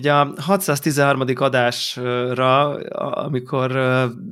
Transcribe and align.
Így 0.00 0.06
a 0.06 0.34
613. 0.36 1.24
adásra, 1.34 2.68
amikor 2.98 3.70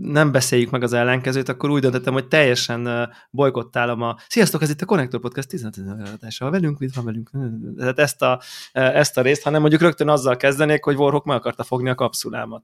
nem 0.01 0.33
beszéljük 0.33 0.71
meg 0.71 0.83
az 0.83 0.93
ellenkezőt, 0.93 1.49
akkor 1.49 1.71
úgy 1.71 1.81
döntöttem, 1.81 2.13
hogy 2.13 2.29
teljesen 2.29 3.11
bolykottálom 3.31 4.03
a 4.03 4.17
Sziasztok, 4.29 4.63
ez 4.63 4.71
itt 4.71 4.81
a 4.81 4.87
Connector 4.87 5.21
Podcast 5.21 5.49
15. 5.49 5.77
adása. 6.15 6.51
Velünk, 6.51 6.79
mit 6.79 6.95
van 6.95 7.05
velünk? 7.05 7.31
Tehát 7.77 7.99
ezt 7.99 8.23
a, 8.23 8.41
ezt 8.73 9.19
a 9.19 9.23
részt, 9.23 9.43
hanem 9.43 9.61
mondjuk 9.61 9.81
rögtön 9.81 10.09
azzal 10.09 10.37
kezdenék, 10.37 10.85
hogy 10.85 10.97
Warhawk 10.97 11.25
meg 11.25 11.37
akarta 11.37 11.63
fogni 11.63 11.89
a 11.89 11.95
kapszulámat. 11.95 12.63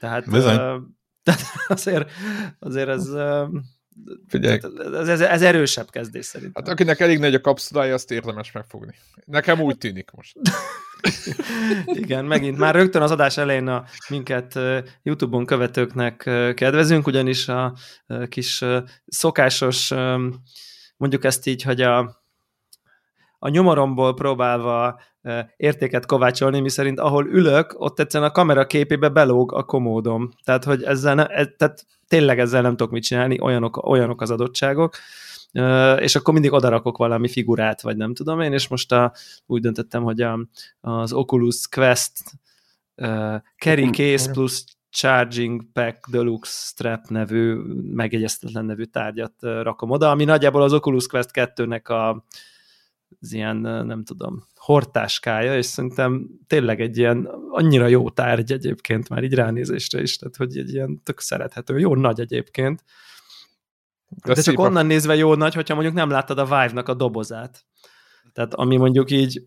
Tehát, 0.00 0.30
Bizony. 0.30 0.56
tehát 1.24 1.40
azért, 1.68 2.10
azért 2.58 2.88
ez 2.88 3.08
Figyelj. 4.28 4.58
Ez, 4.94 5.08
ez, 5.08 5.20
ez 5.20 5.42
erősebb 5.42 5.90
kezdés 5.90 6.24
szerintem. 6.24 6.62
Hát 6.64 6.72
akinek 6.72 7.00
elég 7.00 7.18
nagy 7.18 7.34
a 7.34 7.40
kapszulája, 7.40 7.94
azt 7.94 8.10
érdemes 8.10 8.52
megfogni. 8.52 8.94
Nekem 9.24 9.60
úgy 9.60 9.78
tűnik 9.78 10.10
most. 10.10 10.36
Igen, 12.02 12.24
megint 12.24 12.58
már 12.58 12.74
rögtön 12.74 13.02
az 13.02 13.10
adás 13.10 13.36
elején 13.36 13.68
a 13.68 13.84
minket 14.08 14.58
YouTube-on 15.02 15.46
követőknek 15.46 16.16
kedvezünk, 16.54 17.06
ugyanis 17.06 17.48
a 17.48 17.74
kis 18.28 18.64
szokásos, 19.06 19.94
mondjuk 20.96 21.24
ezt 21.24 21.46
így, 21.46 21.62
hogy 21.62 21.80
a, 21.80 21.98
a 23.38 23.48
nyomoromból 23.48 24.14
próbálva 24.14 25.00
értéket 25.56 26.06
kovácsolni, 26.06 26.60
mi 26.60 26.68
szerint 26.68 27.00
ahol 27.00 27.26
ülök, 27.26 27.74
ott 27.76 28.00
egyszerűen 28.00 28.30
a 28.30 28.32
kamera 28.32 28.66
képébe 28.66 29.08
belóg 29.08 29.52
a 29.52 29.62
komódom. 29.62 30.30
Tehát, 30.44 30.64
hogy 30.64 30.82
ezzel 30.82 31.14
ne, 31.14 31.26
ez, 31.26 31.46
tehát 31.56 31.86
tényleg 32.08 32.38
ezzel 32.38 32.62
nem 32.62 32.76
tudok 32.76 32.92
mit 32.92 33.02
csinálni, 33.02 33.40
olyanok, 33.40 33.86
olyanok 33.86 34.20
az 34.20 34.30
adottságok 34.30 34.96
és 35.98 36.16
akkor 36.16 36.32
mindig 36.32 36.52
odarakok 36.52 36.96
valami 36.96 37.28
figurát, 37.28 37.80
vagy 37.80 37.96
nem 37.96 38.14
tudom 38.14 38.40
én, 38.40 38.52
és 38.52 38.68
most 38.68 38.92
a, 38.92 39.12
úgy 39.46 39.60
döntöttem, 39.60 40.02
hogy 40.02 40.20
a, 40.20 40.48
az 40.80 41.12
Oculus 41.12 41.68
Quest 41.68 42.12
uh, 42.96 43.36
Carry 43.56 43.90
Case 43.90 44.30
plus 44.30 44.64
Charging 44.90 45.72
Pack 45.72 46.08
Deluxe 46.10 46.52
Strap 46.52 47.06
nevű, 47.08 47.54
megjegyeztetlen 47.92 48.64
nevű 48.64 48.84
tárgyat 48.84 49.34
rakom 49.40 49.90
oda, 49.90 50.10
ami 50.10 50.24
nagyjából 50.24 50.62
az 50.62 50.72
Oculus 50.72 51.06
Quest 51.06 51.30
2-nek 51.32 51.84
a, 51.84 52.24
az 53.20 53.32
ilyen, 53.32 53.56
nem 53.56 54.04
tudom, 54.04 54.46
hortáskája, 54.54 55.56
és 55.56 55.66
szerintem 55.66 56.28
tényleg 56.46 56.80
egy 56.80 56.98
ilyen 56.98 57.28
annyira 57.50 57.86
jó 57.86 58.10
tárgy 58.10 58.52
egyébként 58.52 59.08
már 59.08 59.22
így 59.22 59.34
ránézésre 59.34 60.00
is, 60.00 60.16
tehát 60.16 60.36
hogy 60.36 60.58
egy 60.58 60.72
ilyen 60.72 61.02
tök 61.02 61.20
szerethető, 61.20 61.78
jó 61.78 61.94
nagy 61.94 62.20
egyébként, 62.20 62.84
de, 64.08 64.34
De 64.34 64.42
csak 64.42 64.58
onnan 64.58 64.86
nézve 64.86 65.14
jó 65.14 65.34
nagy, 65.34 65.54
hogyha 65.54 65.74
mondjuk 65.74 65.94
nem 65.94 66.10
láttad 66.10 66.38
a 66.38 66.44
Vive-nak 66.44 66.88
a 66.88 66.94
dobozát. 66.94 67.64
Tehát 68.32 68.54
ami 68.54 68.76
mondjuk 68.76 69.10
így 69.10 69.42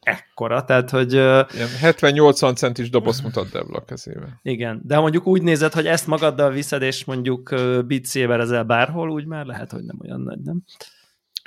ekkora, 0.00 0.64
tehát 0.64 0.90
hogy... 0.90 1.12
Ilyen 1.12 1.46
70-80 1.82 2.56
centis 2.56 2.90
doboz 2.90 3.20
mutat 3.20 3.50
Devla 3.50 3.76
a 3.76 3.84
kezével. 3.84 4.40
Igen, 4.42 4.80
de 4.84 4.98
mondjuk 4.98 5.26
úgy 5.26 5.42
nézed, 5.42 5.72
hogy 5.72 5.86
ezt 5.86 6.06
magaddal 6.06 6.50
viszed, 6.50 6.82
és 6.82 7.04
mondjuk 7.04 7.54
bicével 7.86 8.40
ezzel 8.40 8.64
bárhol, 8.64 9.10
úgy 9.10 9.26
már 9.26 9.46
lehet, 9.46 9.72
hogy 9.72 9.84
nem 9.84 9.98
olyan 10.02 10.20
nagy, 10.20 10.38
nem? 10.38 10.62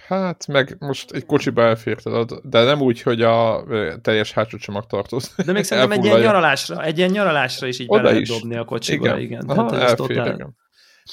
Hát, 0.08 0.48
meg 0.48 0.76
most 0.80 1.12
egy 1.12 1.26
kocsiba 1.26 1.62
elférted, 1.62 2.32
de 2.44 2.64
nem 2.64 2.82
úgy, 2.82 3.02
hogy 3.02 3.22
a 3.22 3.64
teljes 4.02 4.32
hátsó 4.32 4.58
csomag 4.58 4.86
tartoz. 4.86 5.36
De 5.46 5.52
még 5.52 5.64
szerintem 5.64 6.00
egy 6.00 6.06
ilyen 6.06 6.20
nyaralásra, 6.20 6.84
egy 6.84 6.98
ilyen 6.98 7.10
nyaralásra 7.10 7.68
is 7.68 7.80
így 7.80 7.88
Oda 7.90 8.02
bele 8.02 8.20
is. 8.20 8.30
dobni 8.30 8.56
a 8.56 8.66
kocsiba, 8.66 9.06
igen. 9.06 9.20
igen. 9.20 9.44
Aha, 9.48 9.66
Tehát 9.70 9.90
elfér, 10.00 10.16
totál... 10.18 10.34
igen. 10.34 10.56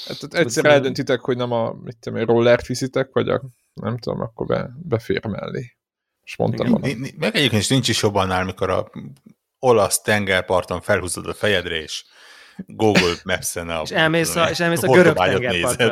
Hát, 0.07 0.33
egyszer 0.33 0.65
eldöntitek, 0.65 1.19
hogy 1.19 1.37
nem 1.37 1.51
a, 1.51 1.73
mit 1.83 1.97
tudom, 1.97 2.19
egy 2.19 2.25
rollert 2.25 2.67
viszitek, 2.67 3.09
vagy 3.13 3.29
a, 3.29 3.41
nem 3.73 3.97
tudom, 3.97 4.21
akkor 4.21 4.45
be, 4.45 4.69
befér 4.83 5.25
mellé. 5.25 5.77
És 6.23 6.35
mondtam 6.35 6.69
volna. 6.69 6.87
Meg 7.17 7.35
egyébként 7.35 7.61
is 7.61 7.67
nincs 7.67 7.89
is 7.89 8.01
jobb 8.01 8.15
annál, 8.15 8.45
mikor 8.45 8.69
a 8.69 8.91
olasz 9.59 10.01
tengerparton 10.01 10.81
felhúzod 10.81 11.27
a 11.27 11.33
fejedre, 11.33 11.81
és 11.81 12.05
Google 12.57 13.13
Maps-en 13.23 13.69
a... 13.69 13.81
és 13.81 13.91
elmész 13.91 14.35
a, 14.35 14.49
és 14.49 14.59
elmész 14.59 14.83
a 14.83 14.87
görög 14.87 15.15
tengerpartra. 15.15 15.91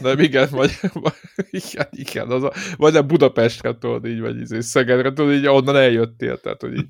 Nem, 0.00 0.18
igen, 0.18 0.48
vagy, 0.50 0.78
vagy, 0.92 1.12
igen, 1.50 1.88
igen, 1.90 2.30
az 2.30 2.42
a, 2.42 2.52
vagy 2.76 2.96
a 2.96 3.02
Budapestre 3.02 3.78
tudod 3.78 4.06
így, 4.06 4.20
vagy 4.20 4.36
így, 4.40 4.62
Szegedre 4.62 5.12
tudod, 5.12 5.32
így 5.32 5.46
onnan 5.46 5.76
eljöttél, 5.76 6.40
tehát 6.40 6.60
hogy 6.60 6.76
így 6.76 6.88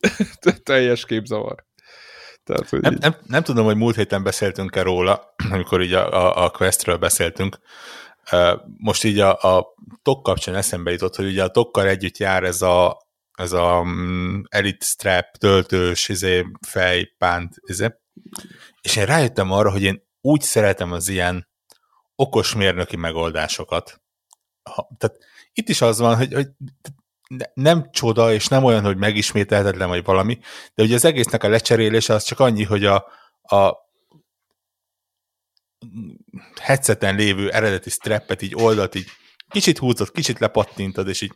teljes 0.62 1.04
képzavar. 1.04 1.64
Tehát, 2.44 2.68
hogy 2.68 2.80
nem, 2.80 2.92
így... 2.92 2.98
nem, 2.98 3.16
nem 3.26 3.42
tudom, 3.42 3.64
hogy 3.64 3.76
múlt 3.76 3.96
héten 3.96 4.22
beszéltünk-e 4.22 4.82
róla, 4.82 5.34
amikor 5.50 5.82
így 5.82 5.92
a, 5.92 6.12
a, 6.12 6.44
a 6.44 6.50
Questről 6.50 6.96
beszéltünk. 6.96 7.58
Most 8.76 9.04
így 9.04 9.18
a, 9.18 9.56
a 9.56 9.74
TOK 10.02 10.22
kapcsán 10.22 10.54
eszembe 10.54 10.90
jutott, 10.90 11.16
hogy 11.16 11.26
ugye 11.26 11.42
a 11.42 11.50
tokkal 11.50 11.88
együtt 11.88 12.16
jár 12.16 12.44
ez 12.44 12.62
a, 12.62 13.02
ez 13.32 13.52
a 13.52 13.80
um, 13.80 14.42
Elite 14.48 14.84
Strap 14.84 15.26
töltős 15.38 16.08
izé, 16.08 16.46
fejpánt, 16.60 17.54
izé. 17.66 17.88
és 18.82 18.96
én 18.96 19.04
rájöttem 19.04 19.50
arra, 19.50 19.70
hogy 19.70 19.82
én 19.82 20.02
úgy 20.20 20.40
szeretem 20.40 20.92
az 20.92 21.08
ilyen 21.08 21.48
okos 22.14 22.54
mérnöki 22.54 22.96
megoldásokat. 22.96 24.02
Ha, 24.62 24.88
tehát 24.98 25.18
itt 25.52 25.68
is 25.68 25.80
az 25.80 25.98
van, 25.98 26.16
hogy, 26.16 26.32
hogy 26.32 26.48
nem 27.54 27.90
csoda, 27.90 28.32
és 28.32 28.46
nem 28.46 28.64
olyan, 28.64 28.84
hogy 28.84 28.96
megismételhetetlen, 28.96 29.88
vagy 29.88 30.04
valami, 30.04 30.38
de 30.74 30.82
ugye 30.82 30.94
az 30.94 31.04
egésznek 31.04 31.44
a 31.44 31.48
lecserélése 31.48 32.14
az 32.14 32.24
csak 32.24 32.40
annyi, 32.40 32.62
hogy 32.62 32.84
a, 32.84 33.06
a 33.42 33.76
headseten 36.60 37.16
lévő 37.16 37.50
eredeti 37.50 37.90
strappet 37.90 38.42
így 38.42 38.54
oldalt 38.54 38.94
így 38.94 39.08
kicsit 39.48 39.78
húzott, 39.78 40.12
kicsit 40.12 40.38
lepattintod, 40.38 41.08
és 41.08 41.20
így 41.20 41.32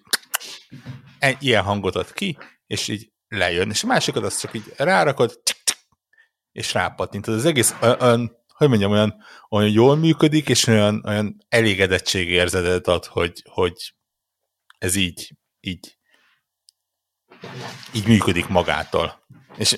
ilyen 1.40 1.62
hangot 1.62 1.96
ad 1.96 2.12
ki, 2.12 2.38
és 2.66 2.88
így 2.88 3.10
lejön. 3.28 3.70
És 3.70 3.82
a 3.82 3.86
másikat 3.86 4.24
azt 4.24 4.40
csak 4.40 4.54
így 4.54 4.72
rárakod, 4.76 5.40
és 6.52 6.72
rápattintod. 6.72 7.34
Az 7.34 7.44
egész 7.44 7.74
olyan, 7.80 8.44
hogy 8.48 8.68
mondjam, 8.68 8.90
olyan, 8.90 9.24
olyan 9.48 9.70
jól 9.70 9.96
működik, 9.96 10.48
és 10.48 10.66
olyan, 10.66 11.02
olyan 11.06 11.46
érzetet 12.12 12.86
ad, 12.86 13.04
hogy, 13.04 13.42
hogy 13.44 13.94
ez 14.78 14.94
így 14.94 15.36
így, 15.66 15.96
így 17.92 18.06
működik 18.06 18.48
magától. 18.48 19.24
És 19.56 19.76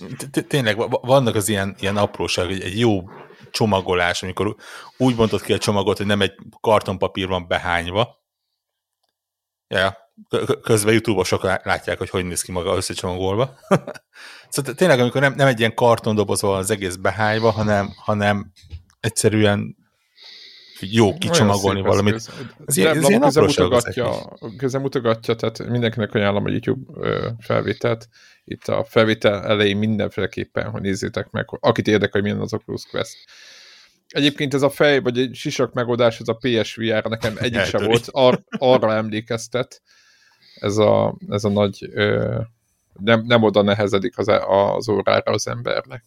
tényleg 0.48 0.76
vannak 0.90 1.34
az 1.34 1.48
ilyen, 1.48 1.76
ilyen 1.78 1.96
apróság, 1.96 2.50
egy 2.50 2.78
jó 2.78 3.08
csomagolás, 3.50 4.22
amikor 4.22 4.56
úgy 4.96 5.16
bontod 5.16 5.42
ki 5.42 5.52
a 5.52 5.58
csomagot, 5.58 5.96
hogy 5.96 6.06
nem 6.06 6.20
egy 6.20 6.34
kartonpapír 6.60 7.28
van 7.28 7.46
behányva. 7.46 8.16
Ja, 9.68 9.96
közben 10.62 10.92
YouTube-osok 10.92 11.42
látják, 11.42 11.98
hogy 11.98 12.10
hogy 12.10 12.24
néz 12.24 12.42
ki 12.42 12.52
maga 12.52 12.76
összecsomagolva. 12.76 13.58
szóval 14.48 14.74
tényleg, 14.74 15.00
amikor 15.00 15.20
nem, 15.20 15.34
nem 15.34 15.46
egy 15.46 15.58
ilyen 15.58 15.74
kartondoboz 15.74 16.42
van 16.42 16.58
az 16.58 16.70
egész 16.70 16.96
behányva, 16.96 17.50
hanem, 17.50 17.92
hanem 17.96 18.52
egyszerűen 19.00 19.76
jó 20.80 21.18
kicsomagolni 21.18 21.80
valamit. 21.80 22.14
Ez, 22.14 22.28
ez, 22.66 22.76
ez, 22.76 22.96
ez 22.96 23.08
ilyen 23.08 23.20
mutogatja, 23.20 24.78
mutogatja, 24.80 25.34
tehát 25.34 25.68
mindenkinek 25.68 26.14
ajánlom 26.14 26.44
a 26.44 26.48
YouTube 26.48 27.08
felvételt. 27.38 28.08
Itt 28.44 28.68
a 28.68 28.84
felvétel 28.84 29.44
elején 29.44 29.76
mindenféleképpen, 29.76 30.70
hogy 30.70 30.80
nézzétek 30.80 31.30
meg, 31.30 31.46
akit 31.60 31.88
érdekel, 31.88 32.20
hogy 32.20 32.22
milyen 32.22 32.40
az 32.40 32.54
Oculus 32.54 32.84
Quest. 32.90 33.16
Egyébként 34.08 34.54
ez 34.54 34.62
a 34.62 34.70
fej, 34.70 35.00
vagy 35.00 35.18
egy 35.18 35.34
sisak 35.34 35.72
megoldás, 35.72 36.20
ez 36.20 36.28
a 36.28 36.38
PSVR 36.40 37.04
nekem 37.04 37.36
egyik 37.38 37.64
sem 37.64 37.84
volt, 37.84 38.08
ar, 38.10 38.42
arra 38.58 38.94
emlékeztet. 38.94 39.82
Ez 40.54 40.76
a, 40.76 41.16
ez 41.28 41.44
a 41.44 41.48
nagy, 41.48 41.88
ö, 41.92 42.40
nem, 42.92 43.24
nem 43.26 43.42
oda 43.42 43.62
nehezedik 43.62 44.18
az, 44.18 44.28
az 44.46 44.88
órára 44.88 45.32
az 45.32 45.48
embernek. 45.48 46.04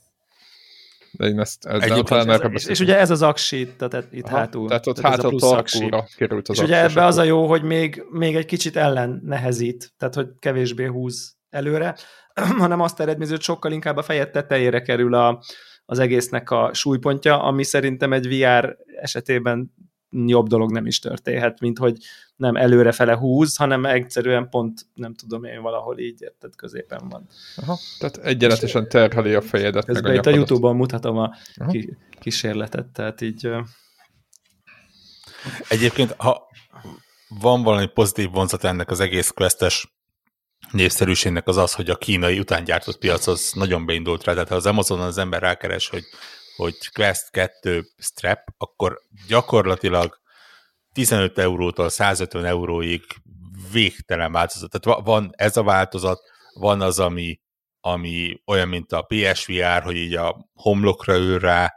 De 1.11 1.27
én 1.27 1.39
ezt 1.39 1.65
Egyébként 1.65 2.29
ez, 2.29 2.41
és, 2.51 2.65
és, 2.65 2.79
ugye 2.79 2.97
ez 2.97 3.09
az 3.09 3.21
aksi, 3.21 3.73
tehát 3.77 4.07
itt 4.11 4.25
Aha, 4.25 4.37
hátul. 4.37 4.67
Tehát 4.67 4.87
ott 4.87 4.95
tehát 4.95 5.21
hátul 5.21 5.39
tarkóra 5.39 6.05
került 6.15 6.49
az 6.49 6.57
És 6.57 6.63
ugye 6.63 6.83
ebbe 6.83 7.05
az 7.05 7.17
a 7.17 7.23
jó, 7.23 7.47
hogy 7.47 7.63
még, 7.63 8.03
még 8.09 8.35
egy 8.35 8.45
kicsit 8.45 8.75
ellen 8.75 9.21
nehezít, 9.23 9.93
tehát 9.97 10.15
hogy 10.15 10.27
kevésbé 10.39 10.85
húz 10.85 11.37
előre, 11.49 11.95
hanem 12.63 12.79
azt 12.81 12.99
eredményező, 12.99 13.33
hogy 13.33 13.43
sokkal 13.43 13.71
inkább 13.71 13.97
a 13.97 14.01
fejed 14.01 14.31
tetejére 14.31 14.81
kerül 14.81 15.13
a, 15.13 15.43
az 15.85 15.99
egésznek 15.99 16.49
a 16.49 16.73
súlypontja, 16.73 17.43
ami 17.43 17.63
szerintem 17.63 18.13
egy 18.13 18.27
VR 18.27 18.77
esetében 19.01 19.71
jobb 20.11 20.47
dolog 20.47 20.71
nem 20.71 20.85
is 20.85 20.99
történhet, 20.99 21.59
mint 21.59 21.77
hogy 21.77 21.97
nem 22.35 22.55
előrefele 22.55 23.15
húz, 23.15 23.55
hanem 23.55 23.85
egyszerűen 23.85 24.49
pont, 24.49 24.85
nem 24.93 25.13
tudom 25.13 25.43
én, 25.43 25.61
valahol 25.61 25.99
így 25.99 26.21
érted, 26.21 26.55
középen 26.55 27.09
van. 27.09 27.27
Aha, 27.55 27.77
tehát 27.99 28.17
egyenletesen 28.17 28.89
terheli 28.89 29.33
a 29.33 29.41
fejedet, 29.41 29.87
meg 29.87 30.05
a 30.05 30.13
itt 30.13 30.25
a 30.25 30.29
Youtube-on 30.29 30.75
mutatom 30.75 31.17
a 31.17 31.35
Aha. 31.55 31.73
kísérletet, 32.19 32.85
tehát 32.85 33.21
így... 33.21 33.49
Egyébként, 35.69 36.13
ha 36.17 36.47
van 37.27 37.63
valami 37.63 37.87
pozitív 37.87 38.31
vonzat 38.31 38.63
ennek 38.63 38.89
az 38.89 38.99
egész 38.99 39.29
questes 39.29 39.93
népszerűségnek 40.71 41.47
az 41.47 41.57
az, 41.57 41.73
hogy 41.73 41.89
a 41.89 41.95
kínai 41.95 42.39
után 42.39 42.63
gyártott 42.63 42.97
piac 42.97 43.27
az 43.27 43.51
nagyon 43.53 43.85
beindult 43.85 44.23
rá, 44.23 44.33
tehát 44.33 44.49
ha 44.49 44.55
az 44.55 44.65
Amazonon 44.65 45.05
az 45.05 45.17
ember 45.17 45.41
rákeres, 45.41 45.89
hogy 45.89 46.03
hogy 46.61 46.91
Quest 46.91 47.29
2 47.29 47.83
strap, 47.97 48.39
akkor 48.57 48.99
gyakorlatilag 49.27 50.19
15 50.93 51.37
eurótól 51.37 51.89
150 51.89 52.45
euróig 52.45 53.01
végtelen 53.71 54.31
változat. 54.31 54.69
Tehát 54.69 55.03
van 55.03 55.31
ez 55.35 55.57
a 55.57 55.63
változat, 55.63 56.19
van 56.53 56.81
az, 56.81 56.99
ami 56.99 57.39
ami 57.83 58.41
olyan, 58.45 58.67
mint 58.67 58.91
a 58.91 59.01
PSVR, 59.01 59.81
hogy 59.83 59.95
így 59.95 60.15
a 60.15 60.49
homlokra 60.53 61.15
ül 61.15 61.39
rá, 61.39 61.73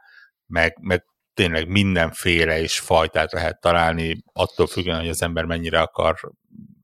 meg, 0.47 0.79
meg 0.81 1.05
tényleg 1.35 1.69
mindenféle 1.69 2.61
és 2.61 2.79
fajtát 2.79 3.33
lehet 3.33 3.61
találni, 3.61 4.23
attól 4.33 4.67
függően, 4.67 4.99
hogy 4.99 5.09
az 5.09 5.23
ember 5.23 5.45
mennyire 5.45 5.81
akar 5.81 6.17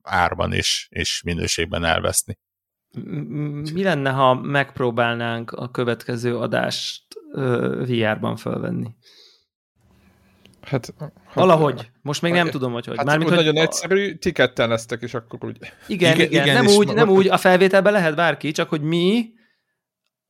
árban 0.01 0.53
és, 0.53 0.87
és 0.89 1.21
minőségben 1.25 1.83
elveszni. 1.83 2.37
Mi 3.73 3.83
lenne, 3.83 4.09
ha 4.09 4.33
megpróbálnánk 4.33 5.51
a 5.51 5.71
következő 5.71 6.37
adást 6.37 7.03
VR-ban 7.87 8.35
felvenni? 8.35 8.89
Hát, 10.61 10.93
hát, 10.99 11.13
Valahogy. 11.33 11.91
Most 12.01 12.21
még 12.21 12.31
nem 12.31 12.43
hát, 12.43 12.51
tudom, 12.51 12.73
hogy 12.73 12.85
hogy. 12.85 12.97
Hát 12.97 13.05
Mármint, 13.05 13.29
hogy 13.29 13.37
nagyon 13.37 13.57
a... 13.57 13.59
egyszerű, 13.59 14.15
tiketteleztek, 14.15 15.01
és 15.01 15.13
akkor 15.13 15.39
úgy. 15.45 15.57
Igen, 15.87 16.13
igen, 16.13 16.27
igen, 16.27 16.43
igen 16.43 16.63
nem, 16.63 16.73
úgy, 16.73 16.93
nem 16.93 17.09
úgy, 17.09 17.27
a 17.27 17.37
felvételben 17.37 17.93
lehet 17.93 18.15
bárki, 18.15 18.51
csak 18.51 18.69
hogy 18.69 18.81
mi 18.81 19.29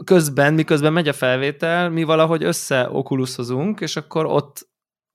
közben, 0.04 0.54
miközben 0.54 0.94
megy 0.94 1.08
a 1.08 1.14
felvétel, 1.14 1.90
mi 1.90 2.04
valahogy 2.04 2.44
összeokuluszozunk, 2.44 3.82
és 3.82 3.96
akkor 3.96 4.26
ott 4.26 4.70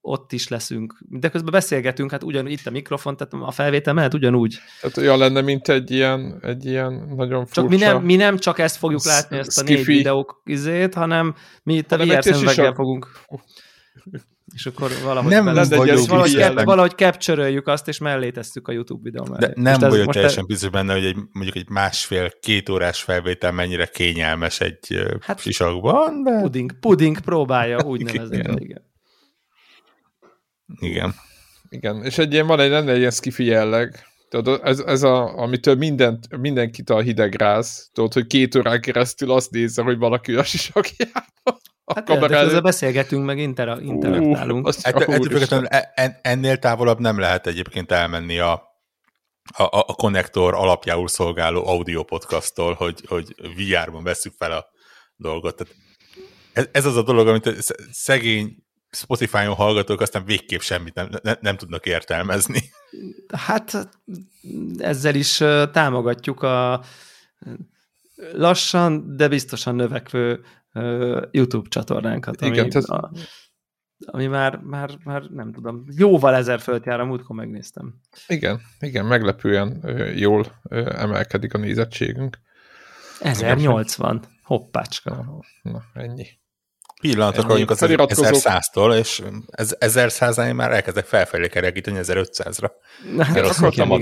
ott 0.06 0.32
is 0.32 0.48
leszünk. 0.48 0.98
De 1.08 1.28
közben 1.28 1.52
beszélgetünk, 1.52 2.10
hát 2.10 2.22
ugyanúgy 2.22 2.52
itt 2.52 2.66
a 2.66 2.70
mikrofon, 2.70 3.16
tehát 3.16 3.32
a 3.48 3.50
felvétel 3.50 3.94
mehet 3.94 4.14
ugyanúgy. 4.14 4.58
Tehát 4.80 4.96
olyan 4.96 5.18
lenne, 5.18 5.40
mint 5.40 5.68
egy 5.68 5.90
ilyen, 5.90 6.38
egy 6.42 6.64
ilyen 6.64 6.92
nagyon 7.16 7.46
furcsa... 7.46 7.60
Csak 7.60 7.68
mi 7.68 7.76
nem, 7.76 8.02
mi 8.02 8.16
nem 8.16 8.38
csak 8.38 8.58
ezt 8.58 8.76
fogjuk 8.76 9.04
látni, 9.04 9.38
ezt 9.38 9.58
a 9.58 9.62
négy 9.62 9.84
videók 9.84 10.42
izét, 10.44 10.94
hanem 10.94 11.34
mi 11.62 11.74
itt 11.74 11.92
a 11.92 11.96
VR 11.96 12.22
szemüveggel 12.22 12.72
fogunk 12.74 13.08
és 14.54 14.66
akkor 14.66 14.90
valahogy, 15.04 15.30
nem 15.30 15.44
bele, 15.44 15.64
vagyok 15.64 16.06
valahogy, 16.06 16.30
cap, 16.30 16.62
valahogy 16.62 16.90
capture 16.90 17.62
azt, 17.64 17.88
és 17.88 17.98
mellé 17.98 18.30
tesszük 18.30 18.68
a 18.68 18.72
YouTube 18.72 19.00
videó 19.02 19.24
mellé. 19.30 19.46
De 19.46 19.52
nem 19.54 19.72
most 19.80 19.90
vagyok 19.90 20.12
teljesen 20.12 20.42
te... 20.42 20.46
biztos 20.46 20.70
benne, 20.70 20.92
hogy 20.92 21.04
egy, 21.04 21.16
mondjuk 21.32 21.56
egy 21.56 21.68
másfél-két 21.68 22.68
órás 22.68 23.02
felvétel 23.02 23.52
mennyire 23.52 23.86
kényelmes 23.86 24.60
egy 24.60 25.06
hát, 25.20 25.40
sisakban, 25.40 26.22
de... 26.22 26.40
Puding, 26.40 26.78
puding 26.78 27.20
próbálja, 27.20 27.78
úgy 27.84 28.04
nevezni. 28.04 28.36
Igen. 28.38 28.58
igen. 28.58 28.85
Igen. 30.80 31.14
Igen, 31.68 32.04
és 32.04 32.18
egy 32.18 32.32
ilyen, 32.32 32.46
van 32.46 32.60
egy, 32.60 32.70
lenne 32.70 32.92
egy 32.92 32.98
ilyen 32.98 33.10
skifi 33.10 33.44
jelleg, 33.44 34.06
Tudod, 34.28 34.60
ez, 34.64 34.78
ez 34.78 35.02
a, 35.02 35.38
amitől 35.38 35.74
mindent, 35.74 36.36
mindenkit 36.36 36.90
a 36.90 37.00
hidegráz, 37.00 37.90
tudod, 37.92 38.12
hogy 38.12 38.26
két 38.26 38.54
órán 38.54 38.80
keresztül 38.80 39.30
azt 39.30 39.50
nézze, 39.50 39.82
hogy 39.82 39.98
valaki 39.98 40.34
a 40.34 40.42
sisakjában. 40.42 41.24
Hát 41.94 42.04
kamera 42.04 42.36
előtt. 42.36 42.62
beszélgetünk, 42.62 43.24
meg 43.24 43.38
intera, 43.38 43.80
interaktálunk. 43.80 44.66
Uh, 44.66 44.74
hát, 44.82 44.94
e- 45.94 46.18
ennél 46.22 46.58
távolabb 46.58 46.98
nem 46.98 47.18
lehet 47.18 47.46
egyébként 47.46 47.92
elmenni 47.92 48.38
a, 48.38 48.52
a, 49.56 49.64
a 49.64 49.94
konnektor 49.94 50.54
alapjául 50.54 51.08
szolgáló 51.08 51.66
audio 51.66 52.04
podcasttól, 52.04 52.74
hogy, 52.74 53.04
hogy 53.08 53.34
VR-ban 53.56 54.02
veszük 54.02 54.34
fel 54.38 54.52
a 54.52 54.66
dolgot. 55.16 55.56
Tehát 55.56 55.74
ez, 56.52 56.68
ez 56.72 56.86
az 56.86 56.96
a 56.96 57.02
dolog, 57.02 57.28
amit 57.28 57.54
szegény 57.92 58.65
Spotify-on 58.96 59.54
hallgatók 59.54 60.00
aztán 60.00 60.24
végképp 60.24 60.60
semmit 60.60 60.94
nem, 60.94 61.08
nem, 61.22 61.36
nem 61.40 61.56
tudnak 61.56 61.86
értelmezni. 61.86 62.60
Hát 63.36 63.88
ezzel 64.78 65.14
is 65.14 65.36
támogatjuk 65.72 66.42
a 66.42 66.82
lassan, 68.32 69.16
de 69.16 69.28
biztosan 69.28 69.74
növekvő 69.74 70.44
YouTube 71.30 71.68
csatornánkat, 71.68 72.42
ami, 72.42 72.50
Igen, 72.50 72.68
tehát... 72.68 72.88
a, 72.88 73.10
ami 74.06 74.26
már, 74.26 74.56
már, 74.56 74.98
már 75.04 75.22
nem 75.22 75.52
tudom, 75.52 75.84
jóval 75.96 76.34
ezer 76.34 76.60
fölött 76.60 76.84
jár, 76.84 77.00
a 77.00 77.04
múltkor 77.04 77.36
megnéztem. 77.36 78.00
Igen, 78.26 78.60
igen, 78.78 79.06
meglepően 79.06 79.82
jól 80.16 80.46
emelkedik 80.70 81.54
a 81.54 81.58
nézettségünk. 81.58 82.38
1080, 83.20 84.22
hoppácska. 84.42 85.14
Na, 85.14 85.40
na 85.72 85.82
ennyi. 85.94 86.26
Pillanatok 87.00 87.46
vagyunk 87.46 87.70
az 87.70 87.78
1100-tól, 87.82 88.98
és 88.98 89.22
1100 89.78 90.36
már 90.36 90.72
elkezdek 90.72 91.04
felfelé 91.04 91.48
kerekíteni 91.48 91.98
1500-ra. 92.02 92.70
Hát, 93.18 93.46
akartam 93.46 93.90
a 93.90 93.98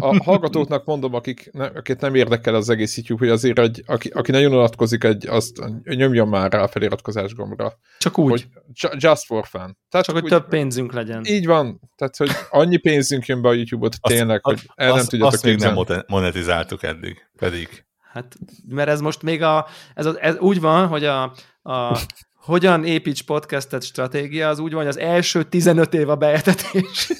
a 0.00 0.22
hallgatóknak 0.24 0.84
mondom, 0.84 1.14
akik 1.14 1.50
ne, 1.52 1.64
akit 1.64 2.00
nem 2.00 2.14
érdekel 2.14 2.54
az 2.54 2.68
egész 2.68 2.96
YouTube, 2.96 3.24
hogy 3.24 3.34
azért, 3.34 3.58
egy, 3.58 3.82
aki, 3.86 4.08
aki 4.08 4.30
nagyon 4.30 4.52
unatkozik, 4.52 5.04
egy, 5.04 5.26
azt 5.26 5.62
nyomjon 5.84 6.28
már 6.28 6.52
rá 6.52 6.62
a 6.62 6.68
feliratkozás 6.68 7.34
gombra. 7.34 7.78
Csak 7.98 8.18
úgy. 8.18 8.30
Hogy 8.30 8.46
just 9.02 9.24
for 9.24 9.46
fun. 9.46 9.78
Tehát 9.88 10.06
Csak, 10.06 10.14
hogy 10.14 10.24
úgy, 10.24 10.30
több 10.30 10.48
pénzünk 10.48 10.92
legyen. 10.92 11.24
Így 11.24 11.46
van. 11.46 11.80
Tehát, 11.96 12.16
hogy 12.16 12.30
annyi 12.50 12.76
pénzünk 12.76 13.26
jön 13.26 13.42
be 13.42 13.48
a 13.48 13.52
YouTube-ot 13.52 13.96
tényleg, 14.00 14.40
azt, 14.42 14.60
hogy 14.60 14.70
el 14.74 14.92
azt, 14.92 14.96
nem 14.96 15.06
tudjátok 15.06 15.34
Azt 15.34 15.44
még 15.44 15.58
nem 15.58 16.04
monetizáltuk 16.06 16.82
eddig, 16.82 17.28
pedig. 17.36 17.84
Hát, 18.12 18.36
mert 18.68 18.88
ez 18.88 19.00
most 19.00 19.22
még 19.22 19.42
a, 19.42 19.66
ez, 19.94 20.06
az, 20.06 20.18
ez 20.18 20.38
úgy 20.38 20.60
van, 20.60 20.86
hogy 20.86 21.04
a, 21.04 21.34
a 21.66 21.98
hogyan 22.34 22.84
építs 22.84 23.22
podcastet 23.22 23.82
stratégia, 23.82 24.48
az 24.48 24.58
úgy 24.58 24.72
van, 24.72 24.80
hogy 24.80 24.90
az 24.90 24.98
első 24.98 25.42
15 25.42 25.94
év 25.94 26.08
a 26.08 26.16
bejetetés. 26.16 27.12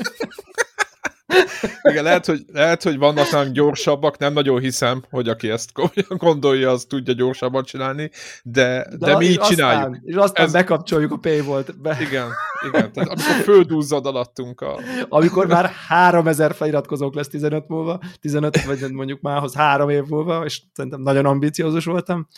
Igen, 1.82 2.04
lehet 2.04 2.26
hogy, 2.26 2.44
lehet, 2.52 2.82
hogy 2.82 2.98
vannak 2.98 3.30
nem 3.30 3.52
gyorsabbak, 3.52 4.18
nem 4.18 4.32
nagyon 4.32 4.60
hiszem, 4.60 5.02
hogy 5.10 5.28
aki 5.28 5.50
ezt 5.50 5.70
gondolja, 6.08 6.70
az 6.70 6.84
tudja 6.88 7.14
gyorsabban 7.14 7.64
csinálni, 7.64 8.10
de, 8.42 8.86
de, 8.90 9.06
de 9.06 9.16
mi 9.16 9.24
így 9.24 9.40
csináljuk. 9.40 9.84
Aztán, 9.84 10.02
és 10.04 10.14
aztán 10.14 10.46
Ez... 10.46 10.52
bekapcsoljuk 10.52 11.12
a 11.12 11.16
paywall-t. 11.16 11.80
Be. 11.80 11.98
Igen, 12.00 12.28
igen. 12.68 12.92
Tehát 12.92 13.08
amikor 13.08 13.42
földúzzad 13.42 14.06
alattunk 14.06 14.60
a... 14.60 14.78
Amikor 15.08 15.46
már 15.46 15.70
3000 15.88 16.54
feliratkozók 16.54 17.14
lesz 17.14 17.28
15 17.28 17.68
múlva, 17.68 18.00
15 18.20 18.64
vagy 18.64 18.92
mondjuk 18.92 19.20
mához 19.20 19.54
három 19.54 19.88
év 19.88 20.04
múlva, 20.08 20.44
és 20.44 20.62
szerintem 20.72 21.00
nagyon 21.00 21.26
ambiciózus 21.26 21.84
voltam. 21.84 22.28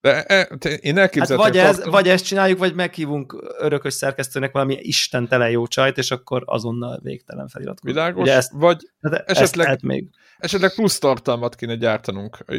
De 0.00 0.22
e, 0.22 0.42
én 0.80 0.98
elképzeltem... 0.98 1.44
Hát 1.44 1.54
vagy, 1.54 1.56
ez, 1.58 1.84
vagy 1.84 2.08
ezt 2.08 2.24
csináljuk, 2.24 2.58
vagy 2.58 2.74
meghívunk 2.74 3.54
örökös 3.58 3.94
szerkesztőnek 3.94 4.52
valami 4.52 4.78
istentelen 4.80 5.50
jó 5.50 5.66
csajt, 5.66 5.98
és 5.98 6.10
akkor 6.10 6.42
azonnal 6.46 7.00
végtelen 7.02 7.48
feliratkozunk. 7.48 7.96
Világos, 7.96 8.22
Ugye 8.22 8.34
ezt, 8.34 8.52
vagy 8.54 8.90
esetleg, 9.26 9.78
még. 9.82 10.08
esetleg 10.38 10.74
plusz 10.74 10.98
tartalmat 10.98 11.54
kéne 11.54 11.74
gyártanunk 11.74 12.38
a 12.46 12.52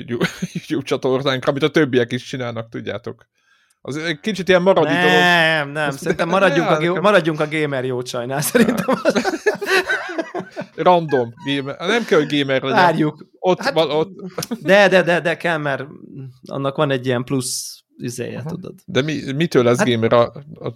YouTube 0.53 0.83
csatornánkra, 0.89 1.51
amit 1.51 1.63
a 1.63 1.69
többiek 1.69 2.11
is 2.11 2.23
csinálnak, 2.23 2.69
tudjátok. 2.69 3.27
Az 3.81 3.97
egy 3.97 4.19
kicsit 4.19 4.49
ilyen 4.49 4.61
maradi 4.61 4.93
nem. 4.93 5.69
Nem, 5.69 5.91
szerintem 5.91 6.29
maradjunk, 6.29 6.69
a, 6.69 7.01
maradjunk 7.01 7.39
a 7.39 7.47
gamer 7.47 7.85
jó 7.85 8.01
csajnál, 8.01 8.41
szerintem. 8.41 8.95
Random 10.83 11.33
gamer. 11.45 11.75
Nem 11.79 12.05
kell, 12.05 12.19
hogy 12.19 12.37
gamer 12.39 12.61
legyen. 12.61 12.77
Várjuk. 12.77 13.25
Ott, 13.39 13.61
hát, 13.61 13.73
van, 13.73 13.91
ott. 13.91 14.09
De, 14.61 14.87
de, 14.87 15.01
de, 15.01 15.21
de 15.21 15.37
kell, 15.37 15.57
mert 15.57 15.85
annak 16.45 16.75
van 16.75 16.91
egy 16.91 17.05
ilyen 17.05 17.23
plusz 17.23 17.83
üzéje, 17.97 18.43
tudod. 18.47 18.73
De 18.85 19.01
mi, 19.01 19.31
mitől 19.35 19.63
lesz 19.63 19.77
hát, 19.77 19.87
gamer? 19.87 20.13
A, 20.13 20.23
a... 20.53 20.73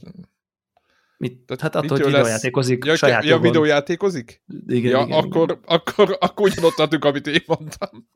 Mit? 1.18 1.56
Hát 1.60 1.76
attól, 1.76 1.98
hogy 1.98 2.06
videójátékozik 2.06 2.86
ja, 2.86 2.96
saját 2.96 3.24
Ja, 3.24 3.40
videójátékozik? 3.40 4.44
Igen, 4.68 4.92
ja, 4.92 5.06
igen, 5.06 5.18
akkor, 5.18 5.50
igen. 5.50 5.60
akkor, 5.66 6.18
akkor 6.20 6.50
ugyanott 6.50 6.80
adjuk, 6.80 7.06
amit 7.06 7.28
én 7.28 7.44
mondtam. 7.46 8.10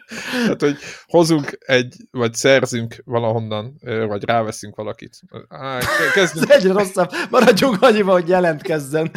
Tehát, 0.42 0.60
hogy 0.60 0.76
hozunk 1.06 1.58
egy, 1.58 1.96
vagy 2.10 2.34
szerzünk 2.34 3.02
valahonnan, 3.04 3.74
vagy 4.08 4.24
ráveszünk 4.24 4.76
valakit. 4.76 5.16
Á, 5.48 5.78
kezdünk. 6.14 6.48
Ez 6.50 6.56
egyre 6.56 6.72
rosszabb. 6.72 7.10
Maradjunk 7.30 7.82
annyiba, 7.82 8.12
hogy 8.12 8.28
jelentkezzen. 8.28 9.10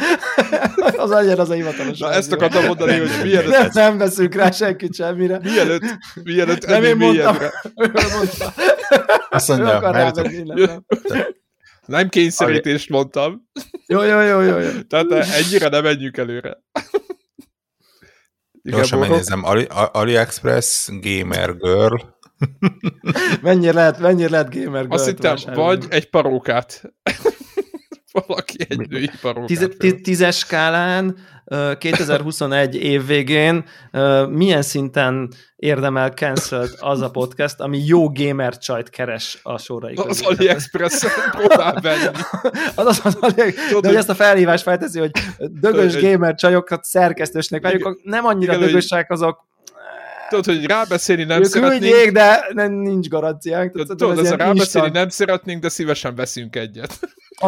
az 0.96 1.10
annyira 1.10 1.42
az 1.42 1.50
a 1.50 1.54
hivatalos. 1.54 1.98
Na, 1.98 2.12
ezt 2.12 2.32
akartam 2.32 2.64
mondani, 2.64 2.98
hogy 2.98 3.10
mielőtt... 3.22 3.50
Nem, 3.50 3.70
nem 3.72 3.98
veszünk 3.98 4.34
rá 4.34 4.50
senkit 4.50 4.94
semmire. 4.94 5.38
Mielőtt, 5.42 5.82
mielőtt 6.22 6.66
nem 6.66 6.84
én 6.84 6.96
mondtam. 6.96 7.36
Ő 7.76 7.92
mondta. 8.16 8.52
Azt 9.30 9.48
mondja, 9.48 9.90
mert... 9.90 10.20
Nem 11.86 12.08
kényszerítést 12.08 12.88
mondtam. 12.88 13.48
Jó, 13.86 14.02
jó, 14.02 14.20
jó, 14.20 14.40
jó. 14.40 14.58
jó. 14.58 14.70
Tehát 14.88 15.10
ennyire 15.10 15.68
nem 15.68 15.82
menjünk 15.82 16.16
előre. 16.16 16.58
Gyorsan 18.70 18.98
megnézem, 18.98 19.44
Ali, 19.44 19.66
AliExpress 19.92 20.88
Gamer 21.00 21.56
Girl. 21.56 21.96
mennyire 23.42 23.72
lehet, 23.72 23.98
mennyire 23.98 24.30
lehet 24.30 24.54
Gamer 24.54 24.82
Girl? 24.82 24.94
Azt 24.94 25.06
hittem, 25.06 25.36
vagy 25.54 25.84
egy 25.88 26.10
parókát. 26.10 26.82
Valaki 28.26 28.66
egy 28.68 28.88
női 28.88 29.10
parókát. 29.20 29.46
Tíz, 29.46 29.68
tíz, 29.78 29.94
tízes 30.02 30.38
skálán 30.38 31.16
2021 31.78 32.74
év 32.74 33.06
végén 33.06 33.64
milyen 34.28 34.62
szinten 34.62 35.32
érdemel 35.56 36.10
cancelled 36.10 36.70
az 36.78 37.00
a 37.00 37.10
podcast, 37.10 37.60
ami 37.60 37.82
jó 37.86 38.12
gamer 38.12 38.58
csajt 38.58 38.90
keres 38.90 39.38
a 39.42 39.58
sorai. 39.58 39.94
Az 39.94 40.22
AliExpress 40.22 41.04
próbál 41.30 41.80
venni. 41.80 42.04
az, 42.74 42.86
az, 42.86 43.00
az 43.02 43.16
Ali... 43.20 43.54
De 43.80 43.88
hogy 43.88 43.96
ezt 43.96 44.08
a 44.08 44.14
felhívást 44.14 44.62
felteszi, 44.62 44.98
hogy 44.98 45.10
dögös 45.38 46.00
gamer 46.00 46.34
csajokat 46.34 46.84
szerkesztősnek 46.84 47.62
várjuk, 47.62 48.00
nem 48.02 48.24
annyira 48.24 48.54
igen, 48.54 48.66
dögösek 48.66 49.10
azok, 49.10 49.45
tudod, 50.28 50.44
hogy 50.44 50.64
rábeszélni 50.64 51.24
nem 51.24 51.38
ők 51.38 51.44
szeretnénk. 51.44 51.82
Küldjék, 51.82 52.12
de 52.12 52.46
nem, 52.52 52.72
nincs 52.72 53.08
garanciánk. 53.08 53.72
Tudod, 53.72 53.96
tudod 53.96 54.18
ez 54.18 54.30
a 54.30 54.36
rábeszélni 54.36 54.90
nem 54.90 55.08
szeretnénk, 55.08 55.62
de 55.62 55.68
szívesen 55.68 56.14
veszünk 56.14 56.56
egyet. 56.56 56.98